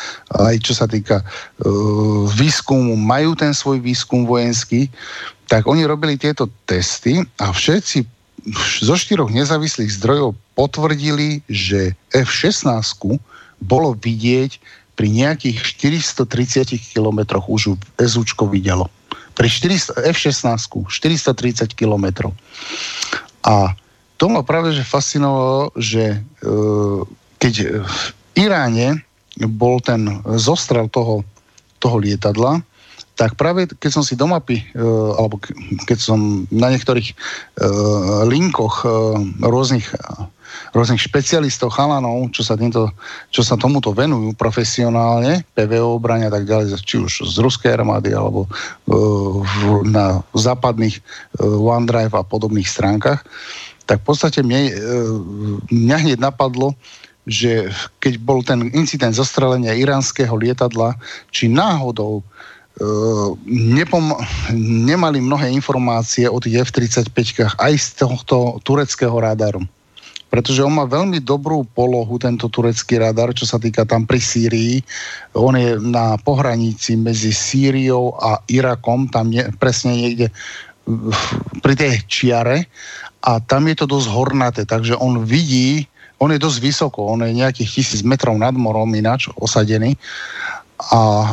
[0.48, 4.88] aj čo sa týka uh, výskumu, majú ten svoj výskum vojenský,
[5.52, 8.08] tak oni robili tieto testy a všetci
[8.82, 13.20] zo štyroch nezávislých zdrojov potvrdili, že F-16
[13.60, 14.62] bolo vidieť
[14.96, 18.88] pri nejakých 430 kilometroch už SUčko videlo.
[19.36, 22.32] Pri 400, F-16 430 kilometrov.
[23.44, 23.76] A
[24.16, 26.18] to ma práve že fascinovalo, že e,
[27.40, 28.00] keď v
[28.36, 29.04] Iráne
[29.48, 31.24] bol ten zostrel toho,
[31.84, 32.64] toho lietadla,
[33.16, 34.84] tak práve keď som si do mapy, e,
[35.20, 35.40] alebo
[35.88, 37.16] keď som na niektorých e,
[38.28, 38.88] linkoch
[39.44, 39.88] rôznych
[40.72, 42.88] rôznych špecialistov, chalanov, čo sa, týmto,
[43.28, 48.16] čo sa tomuto venujú profesionálne, PVO obrania a tak ďalej, či už z ruskej armády
[48.16, 48.48] alebo
[49.84, 51.00] na západných
[51.44, 53.24] OneDrive a podobných stránkach,
[53.86, 55.16] tak v podstate mne, uh,
[55.70, 56.74] mňa hneď napadlo,
[57.26, 60.94] že keď bol ten incident zostrelenia iránskeho lietadla,
[61.34, 62.22] či náhodou
[63.48, 64.20] nepom-
[64.86, 69.64] nemali mnohé informácie o tých F-35 aj z tohto tureckého radaru.
[70.28, 74.84] Pretože on má veľmi dobrú polohu, tento turecký radar, čo sa týka tam pri Sýrii.
[75.32, 80.28] On je na pohranici medzi Sýriou a Irakom, tam je presne niekde
[81.64, 82.68] pri tej čiare
[83.26, 85.90] a tam je to dosť hornaté, takže on vidí,
[86.22, 89.98] on je dosť vysoko, on je nejakých tisíc metrov nad morom ináč osadený
[90.76, 91.32] a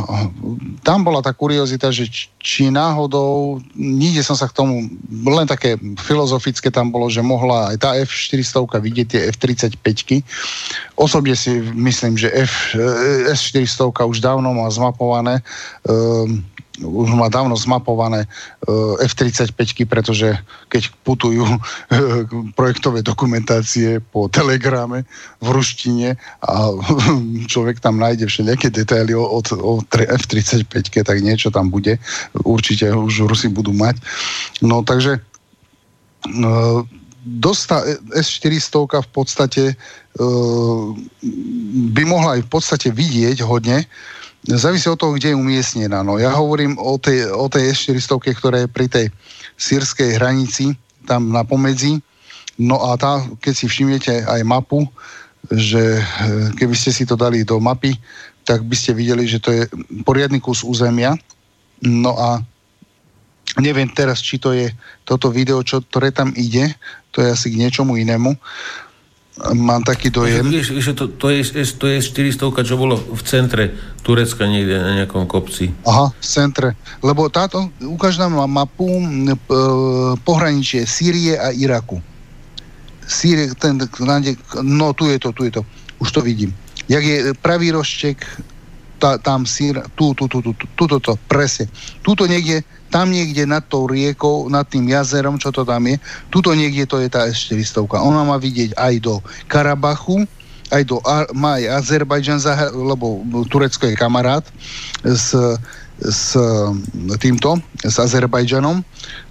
[0.87, 2.07] tam bola tá kuriozita, že
[2.39, 7.77] či náhodou, nikde som sa k tomu, len také filozofické tam bolo, že mohla aj
[7.83, 10.23] tá F-400 vidieť tie F-35.
[10.95, 15.43] Osobne si myslím, že F, eh, S-400 už dávno má zmapované
[15.91, 16.39] um,
[16.83, 20.35] už má dávno zmapované eh, F-35, pretože
[20.69, 21.59] keď putujú eh,
[22.59, 25.07] projektové dokumentácie po telegrame
[25.41, 26.53] v ruštine a
[27.53, 30.67] človek tam nájde všelijaké detaily o, o F-35,
[31.07, 31.99] tak niečo tam bude.
[32.45, 33.97] Určite už Rusi budú mať.
[34.63, 36.79] No takže eh,
[37.23, 37.87] dosta
[38.19, 39.65] S-400 v podstate
[41.87, 43.87] by mohla aj v podstate vidieť hodne,
[44.43, 46.03] Závisí od toho, kde je umiestnená.
[46.03, 49.07] No, ja hovorím o tej, o tej S-400, ktorá je pri tej
[49.55, 50.75] sírskej hranici,
[51.07, 52.03] tam na pomedzi.
[52.59, 54.83] No a tá, keď si všimnete aj mapu,
[55.51, 56.05] že eh,
[56.59, 57.95] keby ste si to dali do mapy,
[58.43, 59.63] tak by ste videli, že to je
[60.03, 61.15] poriadny kus územia.
[61.83, 62.43] No a
[63.63, 64.71] neviem teraz, či to je
[65.07, 66.75] toto video, čo, ktoré tam ide,
[67.15, 68.35] to je asi k niečomu inému.
[69.41, 70.45] Mám taký dojem.
[70.45, 71.41] Vieš, vieš to, to, je,
[71.81, 73.73] to je 400, čo bolo v centre
[74.05, 75.73] Turecka niekde na nejakom kopci.
[75.89, 76.77] Aha, v centre.
[77.01, 79.33] Lebo táto ukáž nám mapu e,
[80.21, 81.97] pohraničie Sýrie a Iraku.
[83.09, 83.81] Sýrie, ten,
[84.61, 85.63] no tu je to, tu je to.
[85.97, 86.53] Už to vidím.
[86.93, 88.21] Jak je pravý rozček,
[89.03, 91.67] tá, tam sír, tu, tu, tu, tu, tu, tu, tu, presne.
[92.07, 95.99] Tuto niekde tam niekde nad tou riekou, nad tým jazerom, čo to tam je,
[96.31, 97.83] tuto niekde to je tá S-400.
[97.99, 99.19] Ona má vidieť aj do
[99.51, 100.23] Karabachu,
[100.71, 101.03] aj do,
[101.35, 102.39] má aj Azerbajdžan,
[102.71, 104.45] lebo Turecko je kamarát
[105.03, 105.35] s,
[105.99, 106.37] s
[107.19, 108.85] týmto, s Azerbajdžanom,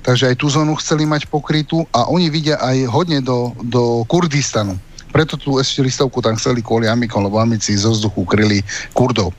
[0.04, 4.76] takže aj tú zónu chceli mať pokrytú a oni vidia aj hodne do, do Kurdistanu.
[5.14, 9.34] Preto tú S-400 tam chceli kvôli Amikom, lebo Amici zo vzduchu kryli Kurdov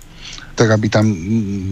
[0.53, 1.09] tak aby tam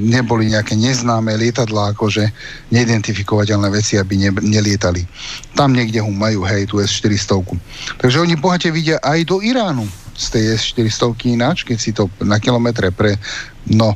[0.09, 2.25] neboli nejaké neznáme lietadlá, akože
[2.73, 5.05] neidentifikovateľné veci, aby ne, nelietali.
[5.53, 7.45] Tam niekde ho majú, hej, tu S-400.
[8.01, 9.85] Takže oni bohate vidia aj do Iránu
[10.17, 13.21] z tej S-400 ináč, keď si to na kilometre pre...
[13.69, 13.93] No,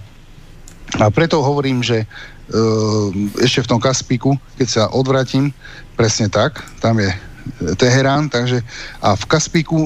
[1.00, 3.08] a preto hovorím, že uh,
[3.40, 5.50] ešte v tom Kaspiku, keď sa odvratím,
[5.96, 7.10] presne tak, tam je
[7.76, 8.64] Teherán, takže
[9.04, 9.76] a v Kaspiku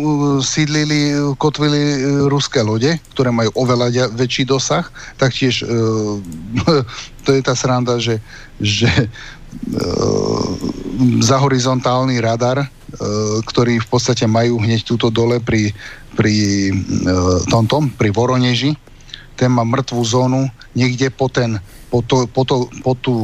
[0.42, 4.86] sídlili, kotvili ruské lode, ktoré majú oveľa väčší dosah,
[5.18, 5.66] taktiež
[7.24, 8.22] to je tá sranda, že,
[8.62, 8.90] že
[11.18, 12.68] za horizontálny radar,
[13.46, 15.74] ktorý v podstate majú hneď túto dole pri,
[16.14, 16.70] pri
[17.50, 18.74] tomto, pri Voroneži,
[19.38, 23.14] ten má mŕtvú zónu niekde po ten po to, po, to, po, tú,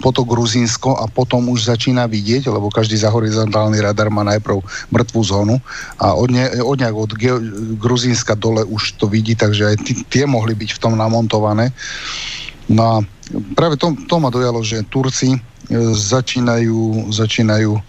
[0.00, 4.64] po to Gruzínsko a potom už začína vidieť, lebo každý za horizontálny radar má najprv
[4.88, 5.56] mŕtvú zónu
[6.00, 7.44] a od, ne, od nejak od Ge-
[7.76, 11.76] Gruzínska dole už to vidí, takže aj t- tie mohli byť v tom namontované.
[12.72, 12.94] No a
[13.52, 15.40] práve to, to ma dojalo, že Turci e,
[15.92, 17.82] začínajú, začínajú e,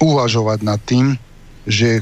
[0.00, 1.14] uvažovať nad tým,
[1.68, 2.00] že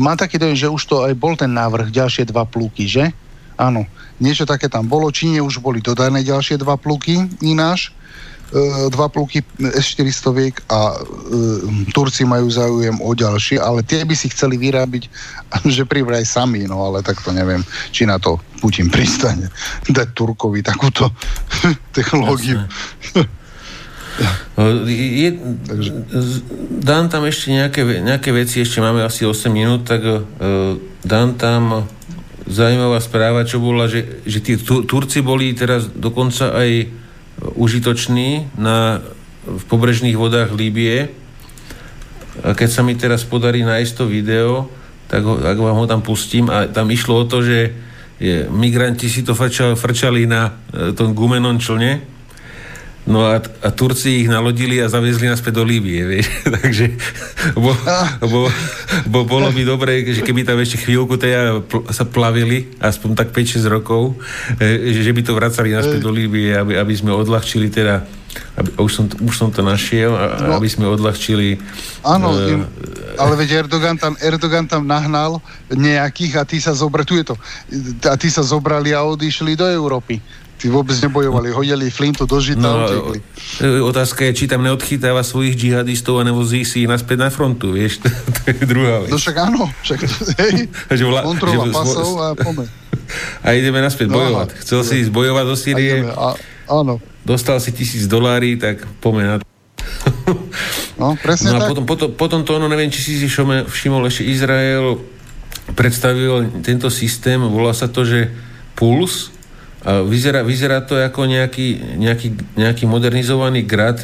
[0.00, 3.12] má taký dojem, že už to aj bol ten návrh ďalšie dva plúky, že?
[3.56, 3.88] Áno,
[4.20, 5.08] niečo také tam bolo.
[5.08, 7.88] Číne už boli dodané ďalšie dva pluky ináš,
[8.52, 10.98] e, dva pluky S-400 viek a e,
[11.88, 15.08] Turci majú záujem o ďalšie, ale tie by si chceli vyrábiť,
[15.76, 19.48] že privraj sami, no ale tak to neviem, či na to Putin pristane
[19.96, 21.08] dať Turkovi takúto
[21.96, 22.60] technológiu.
[24.88, 25.28] Je,
[25.68, 25.90] Takže.
[26.80, 30.24] dám tam ešte nejaké, nejaké veci, ešte máme asi 8 minút, tak uh,
[31.04, 31.84] dám tam
[32.46, 36.70] zaujímavá správa, čo bola, že, že tí Turci boli teraz dokonca aj
[37.58, 39.02] užitoční na,
[39.44, 41.10] v pobrežných vodách Líbie.
[42.46, 44.70] A keď sa mi teraz podarí nájsť to video,
[45.10, 46.48] tak, ho, tak vám ho tam pustím.
[46.48, 47.74] A tam išlo o to, že
[48.16, 52.15] je, migranti si to frčali, frčali na e, tom gumenom člne
[53.06, 56.26] No a, a Turci ich nalodili a zaviezli naspäť do Líbie, vieš.
[56.58, 56.84] Takže
[57.54, 57.70] bo,
[58.26, 58.40] bo,
[59.06, 63.30] bo, bolo by dobre, že keby tam ešte chvíľku teda pl- sa plavili, aspoň tak
[63.30, 64.18] 5-6 rokov,
[64.58, 68.02] e, že by to vracali naspäť do Líbie, aby, aby sme odľahčili teda
[68.56, 71.56] aby, už, som, už som to našiel, no, aby sme odľahčili...
[72.04, 72.60] Áno, uh,
[73.16, 75.40] ale veď Erdogan tam, Erdogan tam nahnal
[75.72, 77.34] nejakých a tí sa zobrali, tu je to,
[78.08, 80.20] a tí sa zobrali a odišli do Európy.
[80.56, 83.18] Tí vôbec nebojovali, hodili flintu do žita no, a utekli.
[83.84, 88.00] Otázka je, či tam neodchytáva svojich džihadistov a nevozí si ich naspäť na frontu, vieš,
[88.40, 89.12] to je druhá vec.
[89.12, 90.16] No však áno, však to,
[90.48, 90.54] hej,
[91.00, 92.66] že vla, kontrola že, pasov a poďme.
[93.44, 94.48] A ideme naspäť no, bojovať.
[94.64, 95.94] Chcel si ísť bojovať do Sýrie,
[96.66, 96.94] áno.
[97.22, 99.44] dostal si tisíc dolári, tak poďme na to.
[100.96, 101.68] No, presne no a tak.
[101.76, 104.96] Potom, potom, potom to, ono, neviem, či si si všimol, ešte Izrael
[105.76, 108.32] predstavil tento systém, volá sa to, že
[108.72, 109.35] Puls,
[109.86, 114.02] Vyzerá, vyzerá to ako nejaký, nejaký, nejaký modernizovaný grad,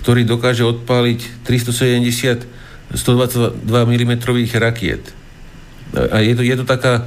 [0.00, 2.48] ktorý dokáže odpáliť 370
[2.90, 4.12] 122 mm
[4.58, 5.14] rakiet.
[5.94, 7.06] A je to, je to taká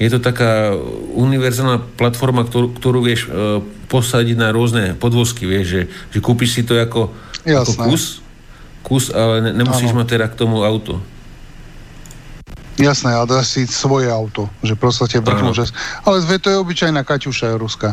[0.00, 0.74] je to taká
[1.14, 6.62] univerzálna platforma, ktorú, ktorú vieš e, posadiť na rôzne podvozky, vieš, že, že kúpiš si
[6.66, 7.12] to ako,
[7.44, 8.24] ako kus,
[8.82, 10.02] kus, ale ne, nemusíš ano.
[10.02, 10.98] mať teda k tomu auto.
[12.80, 15.68] Jasné, ale dáš si svoje auto, že proste vrchnú, že...
[16.08, 17.92] Ale to je obyčajná Kaťuša ruská.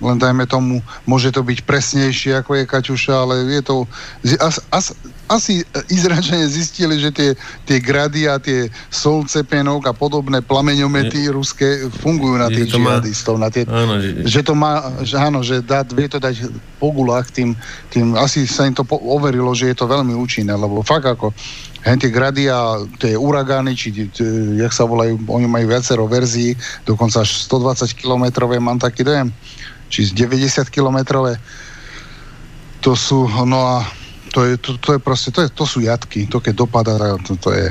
[0.00, 3.74] Len dajme tomu, môže to byť presnejšie ako je Kaťuša, ale je to...
[4.40, 4.96] As, as,
[5.30, 7.30] asi Izraelčania zistili, že tie,
[7.62, 11.68] tie grady a tie solcepenok a podobné plameňomety je, ruské
[12.02, 13.38] fungujú na tých džihadistov.
[13.38, 16.50] Na tie, áno, že, že to má, že áno, že dá, vie to dať
[16.82, 17.54] po gulách tým,
[17.94, 21.30] tým, asi sa im to po, overilo, že je to veľmi účinné, lebo fakt ako
[21.80, 23.88] Hen tie grady a tie uragány, či
[24.60, 26.52] jak sa volajú, oni majú viacero verzií,
[26.84, 29.32] dokonca až 120 km, mám taký dojem,
[29.88, 31.24] či z 90 km.
[32.84, 33.84] To sú, no a
[34.32, 36.94] to je, to, to je proste, to, je, to sú jatky, to keď dopadá,
[37.24, 37.68] to, to je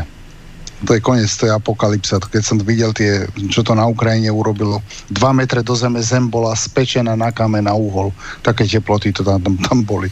[0.88, 2.24] to je koniec, to je apokalypsa.
[2.24, 4.80] Keď som videl tie, čo to na Ukrajine urobilo,
[5.12, 8.16] dva metre do zeme zem bola spečená na kamen na uhol.
[8.40, 10.08] Také teploty to tam, tam, tam boli.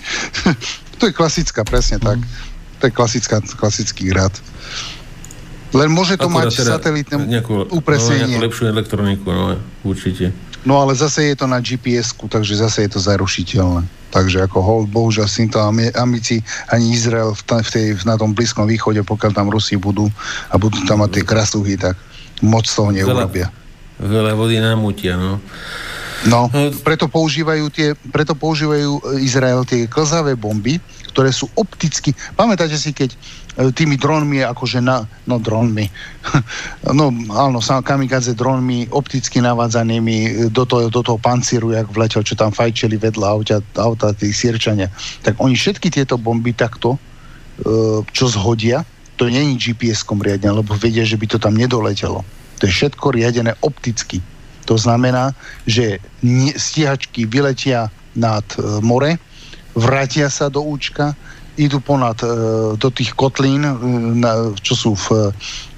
[0.99, 2.19] to je klasická, presne mm.
[2.79, 4.33] To je klasická, klasický hrad.
[5.75, 8.23] Len môže to Akurát mať teda satelitné nejakú, upresnenie.
[8.23, 9.43] No, nejakú lepšiu elektroniku, no,
[9.83, 10.31] určite.
[10.63, 13.87] No ale zase je to na GPS-ku, takže zase je to zarušiteľné.
[14.07, 15.59] Takže ako hold, bohužiaľ s týmto
[15.95, 16.39] amici
[16.71, 20.07] ani Izrael v, v tej, na tom Blízkom východe, pokiaľ tam Rusi budú
[20.47, 21.99] a budú tam mať tie krasuchy, tak
[22.39, 23.51] moc toho neurobia.
[23.99, 25.43] Veľa, veľa vody namutia, no.
[26.25, 26.49] No,
[26.81, 30.81] preto používajú, tie, preto používajú Izrael tie klzavé bomby,
[31.17, 32.13] ktoré sú opticky...
[32.37, 33.17] Pamätáte si, keď
[33.57, 35.01] e, tými dronmi, akože na...
[35.25, 35.89] No, dronmi.
[36.93, 42.37] no, áno, kamikadze dronmi opticky navádzanými e, do toho, do toho pancíru, jak vletel, čo
[42.37, 44.93] tam fajčeli vedľa auta, auta tí sierčania.
[45.25, 47.01] Tak oni všetky tieto bomby takto,
[47.65, 48.85] e, čo zhodia,
[49.17, 52.21] to není GPS-kom riadené, lebo vedia, že by to tam nedoletelo.
[52.61, 54.21] To je všetko riadené opticky.
[54.69, 55.33] To znamená,
[55.65, 55.97] že
[56.53, 58.45] stíhačky vyletia nad
[58.85, 59.17] more,
[59.77, 61.13] vrátia sa do účka,
[61.57, 62.29] idú ponad e,
[62.77, 63.73] do tých kotlín, e,
[64.17, 65.33] na, čo sú v,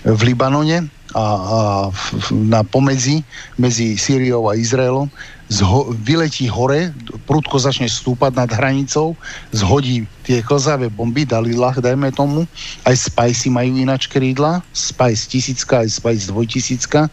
[0.07, 1.59] v Libanone a, a
[1.91, 2.03] v,
[2.47, 3.23] na pomedzi
[3.59, 5.11] medzi Sýriou a Izraelom,
[5.49, 6.93] zho- vyletí hore,
[7.25, 9.17] prudko začne stúpať nad hranicou,
[9.51, 12.45] zhodí tie klzavé bomby, Dalilach, dajme tomu,
[12.85, 17.09] aj Spicy majú ináč krídla, Spice tisícka, aj Spice dvojtisícka,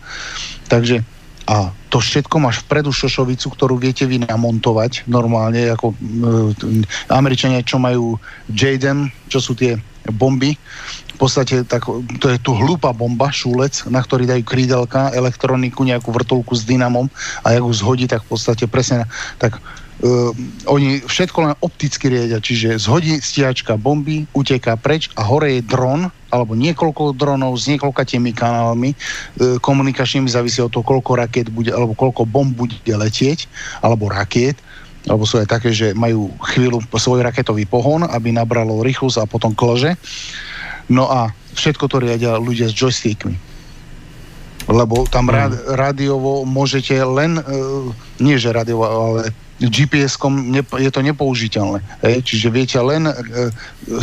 [0.68, 1.00] takže
[1.46, 5.96] a to všetko máš vpredu šošovicu, ktorú viete vy namontovať normálne, ako e,
[7.06, 8.18] Američania, čo majú
[8.50, 9.78] Jaden, čo sú tie
[10.10, 10.58] bomby,
[11.16, 11.88] v podstate tak,
[12.20, 17.08] to je tu hlúpa bomba, šúlec, na ktorý dajú krídelka, elektroniku, nejakú vrtulku s dynamom
[17.40, 19.08] a jak ju zhodí, tak v podstate presne
[19.40, 19.56] tak
[20.02, 20.32] uh,
[20.68, 26.10] oni všetko len opticky riedia, čiže zhodí stiačka bomby, uteká preč a hore je dron,
[26.28, 31.96] alebo niekoľko dronov s niekoľkatými kanálmi uh, komunikačnými, závisí od toho, koľko raket bude, alebo
[31.96, 33.48] koľko bomb bude letieť,
[33.80, 34.58] alebo raket
[35.06, 39.54] alebo sú aj také, že majú chvíľu svoj raketový pohon, aby nabralo rýchlosť a potom
[39.54, 39.94] klože.
[40.90, 43.38] No a všetko to riadia ľudia s joystickmi.
[44.66, 45.78] Lebo tam mm.
[45.78, 47.86] rádiovo môžete len, uh,
[48.18, 51.80] nie že rádiovo, ale GPS-kom je to nepoužiteľné.
[52.04, 52.16] Hej?
[52.28, 53.14] Čiže viete len e,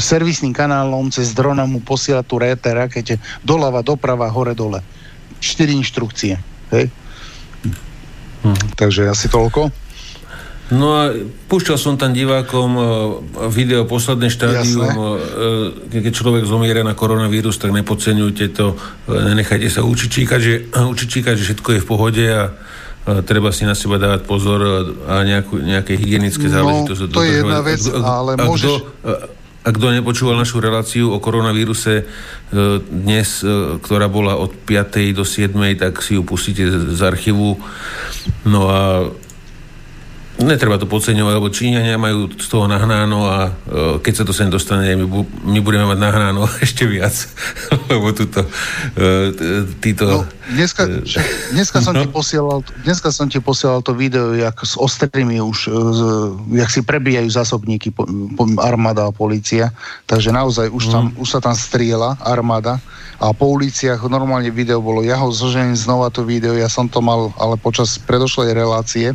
[0.02, 4.82] servisným kanálom cez drona mu posielať tú rakete doľava, doprava, hore, dole.
[5.38, 6.42] Štyri inštrukcie.
[6.74, 6.90] Hej?
[8.44, 8.58] Hmm.
[8.76, 9.84] Takže asi toľko.
[10.74, 11.14] No a
[11.52, 12.84] púšťal som tam divákom e,
[13.52, 15.92] video posledné štádium, Jasné.
[15.92, 21.36] E, keď človek zomiera na koronavírus, tak nepodceňujte to, e, nenechajte sa učičíkať, že, učičíkať,
[21.38, 22.56] že všetko je v pohode a
[23.04, 24.60] treba si na seba dávať pozor
[25.08, 27.12] a nejakú, nejaké hygienické no, záležitosti.
[27.12, 28.72] to je jedna vec, ale a môžeš...
[28.72, 32.04] Kto, a kto nepočúval našu reláciu o koronavíruse
[32.92, 33.48] dnes,
[33.80, 35.16] ktorá bola od 5.
[35.16, 35.56] do 7.
[35.80, 37.56] tak si ju pustíte z archívu.
[38.44, 39.08] No a
[40.42, 44.50] Netreba to podceňovať, lebo Číňania majú z toho nahnáno a uh, keď sa to sem
[44.50, 47.14] dostane, my, bu- my budeme mať nahnáno ešte viac,
[47.94, 49.30] lebo tuto, uh,
[49.78, 50.06] títo...
[50.10, 51.06] No, dneska, uh,
[51.54, 52.02] dneska, som no.
[52.02, 55.70] ti posielal, dneska som ti posielal to video, jak s ostrými už,
[56.58, 59.70] jak si prebijajú zásobníky po, po, armáda a policia,
[60.10, 61.22] takže naozaj už, tam, mm.
[61.22, 62.82] už sa tam striela armáda
[63.22, 67.00] a po uliciach normálne video bolo, ja ho zožením znova to video, ja som to
[67.00, 69.14] mal ale počas predošlej relácie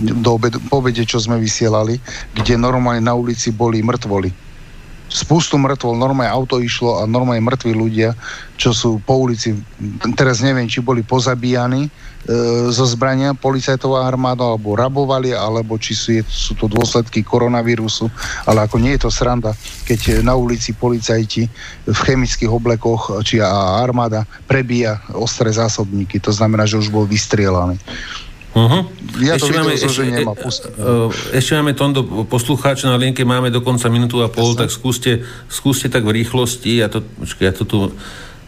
[0.00, 2.00] do obed, po obede, čo sme vysielali,
[2.32, 4.32] kde normálne na ulici boli mŕtvoli.
[5.10, 8.14] Spustu mŕtvol, normálne auto išlo a normálne mŕtvi ľudia,
[8.54, 9.52] čo sú po ulici,
[10.14, 16.08] teraz neviem, či boli pozabíjani, E, zo zbrania policajtová armáda alebo rabovali, alebo či sú,
[16.12, 18.12] je, sú to dôsledky koronavírusu,
[18.44, 19.56] ale ako nie je to sranda,
[19.88, 21.48] keď na ulici policajti
[21.88, 27.80] v chemických oblekoch či armáda prebíja ostré zásobníky, to znamená, že už bol vystrielaný.
[28.50, 28.82] Uh-huh.
[29.22, 34.26] Ja ešte, máme, ešte, e, e, ešte máme Tondo poslucháč na linke, máme dokonca minútu
[34.26, 34.66] a pol, Jasne.
[34.66, 35.12] tak skúste,
[35.46, 37.78] skúste tak v rýchlosti, ja to, počkaj, ja to tu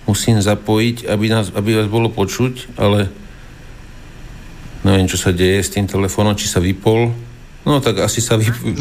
[0.03, 3.07] musím zapojiť, aby, nás, aby vás bolo počuť, ale
[4.83, 7.15] neviem, čo sa deje s tým telefónom, či sa vypol.
[7.63, 8.75] No tak asi sa vypol.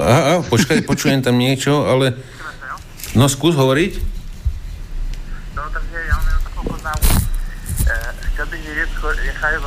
[0.00, 2.16] Aha, počkaj, počujem tam niečo, ale...
[3.12, 3.92] No skús hovoriť.
[5.56, 7.12] No, takže ja mám takú poznámku.
[8.32, 8.88] Chtěl bych vědět,
[9.24, 9.58] jaká je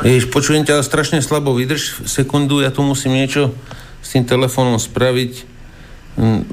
[0.00, 3.52] Ježiš, počujem ťa strašne slabo, vydrž sekundu, ja tu musím niečo
[4.00, 5.44] s tým telefónom spraviť,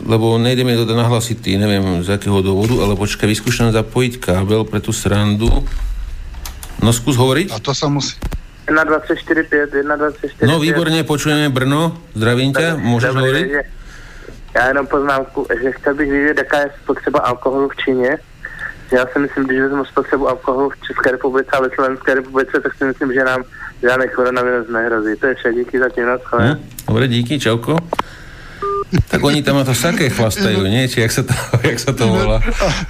[0.03, 4.83] lebo nejde mi to nahlasiť, neviem z akého dôvodu, ale počkaj, vyskúšam zapojiť kábel pre
[4.83, 5.47] tú srandu.
[6.83, 7.55] No skús hovoriť.
[7.55, 8.19] A to sa musí...
[8.67, 10.43] 1245, 1245.
[10.43, 13.47] No výborne, počujeme Brno, zdravím ťa, môžeš hovoriť?
[14.55, 18.17] Já jenom poznámku, že chtěl bych vědět, jaká je spotřeba alkoholu v Číně.
[18.91, 22.73] Já si myslím, když vezmu spotřebu alkoholu v České republice a ve Slovenské republice, tak
[22.77, 23.43] si myslím, že nám
[23.81, 25.15] žádný koronavirus nehrozí.
[25.15, 26.05] To je vše, díky za tím,
[26.39, 26.69] hm?
[26.87, 27.77] Dobre, díky, čauko.
[28.87, 30.87] Tak oni tam to saké chlastajú, nie?
[30.87, 32.39] Či jak sa to, jak sa to volá?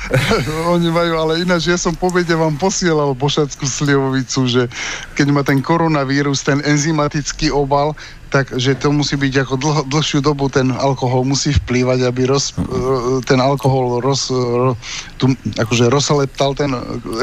[0.77, 4.69] oni majú, ale ináč ja som povede vám posielal bošackú slivovicu, že
[5.17, 7.97] keď má ten koronavírus, ten enzymatický obal,
[8.27, 12.51] tak že to musí byť ako dlho, dlhšiu dobu ten alkohol musí vplývať, aby roz,
[13.23, 14.75] ten alkohol roz, ro,
[15.15, 16.71] tu, akože rozleptal ten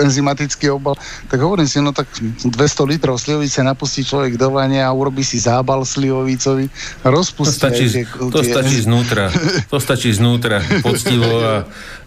[0.00, 0.96] enzymatický obal.
[1.28, 5.36] Tak hovorím si, no tak 200 litrov slivovice napustí človek do vane a urobí si
[5.36, 6.72] zábal slivovicový
[7.04, 7.60] a rozpustí.
[7.60, 8.52] To stačí, tie, to tie...
[8.52, 9.28] stačí znútra.
[9.68, 11.52] To stačí znútra, poctivo a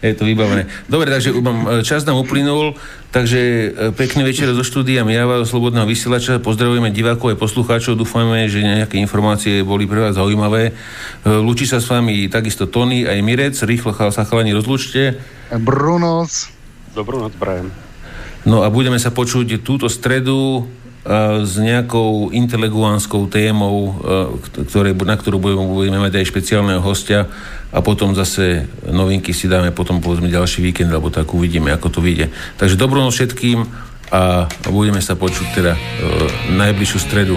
[0.02, 0.66] je to vybavené.
[0.90, 1.34] Dobre, takže
[1.86, 2.74] čas nám uplynul.
[3.08, 6.44] Takže e, pekný večer zo štúdia Mijava, Slobodného vysielača.
[6.44, 7.96] Pozdravujeme divákov aj poslucháčov.
[7.96, 10.72] Dúfame, že nejaké informácie boli pre vás zaujímavé.
[10.72, 13.60] E, Lúči sa s vami takisto Tony aj Mirec.
[13.60, 15.20] Rýchlo sa chalani rozlúčte.
[15.60, 16.32] Brunoc.
[16.96, 17.68] Dobrú noc, Brian.
[18.48, 20.64] No a budeme sa počuť túto stredu
[21.44, 23.96] s nejakou inteleguánskou témou,
[24.68, 27.28] ktoré, na ktorú budeme, budeme mať aj špeciálneho hostia
[27.72, 32.00] a potom zase novinky si dáme potom povedzme ďalší víkend, alebo tak uvidíme, ako to
[32.04, 32.28] vyjde.
[32.60, 33.68] Takže dobrú noc všetkým
[34.12, 35.72] a budeme sa počuť teda
[36.56, 37.36] najbližšiu stredu.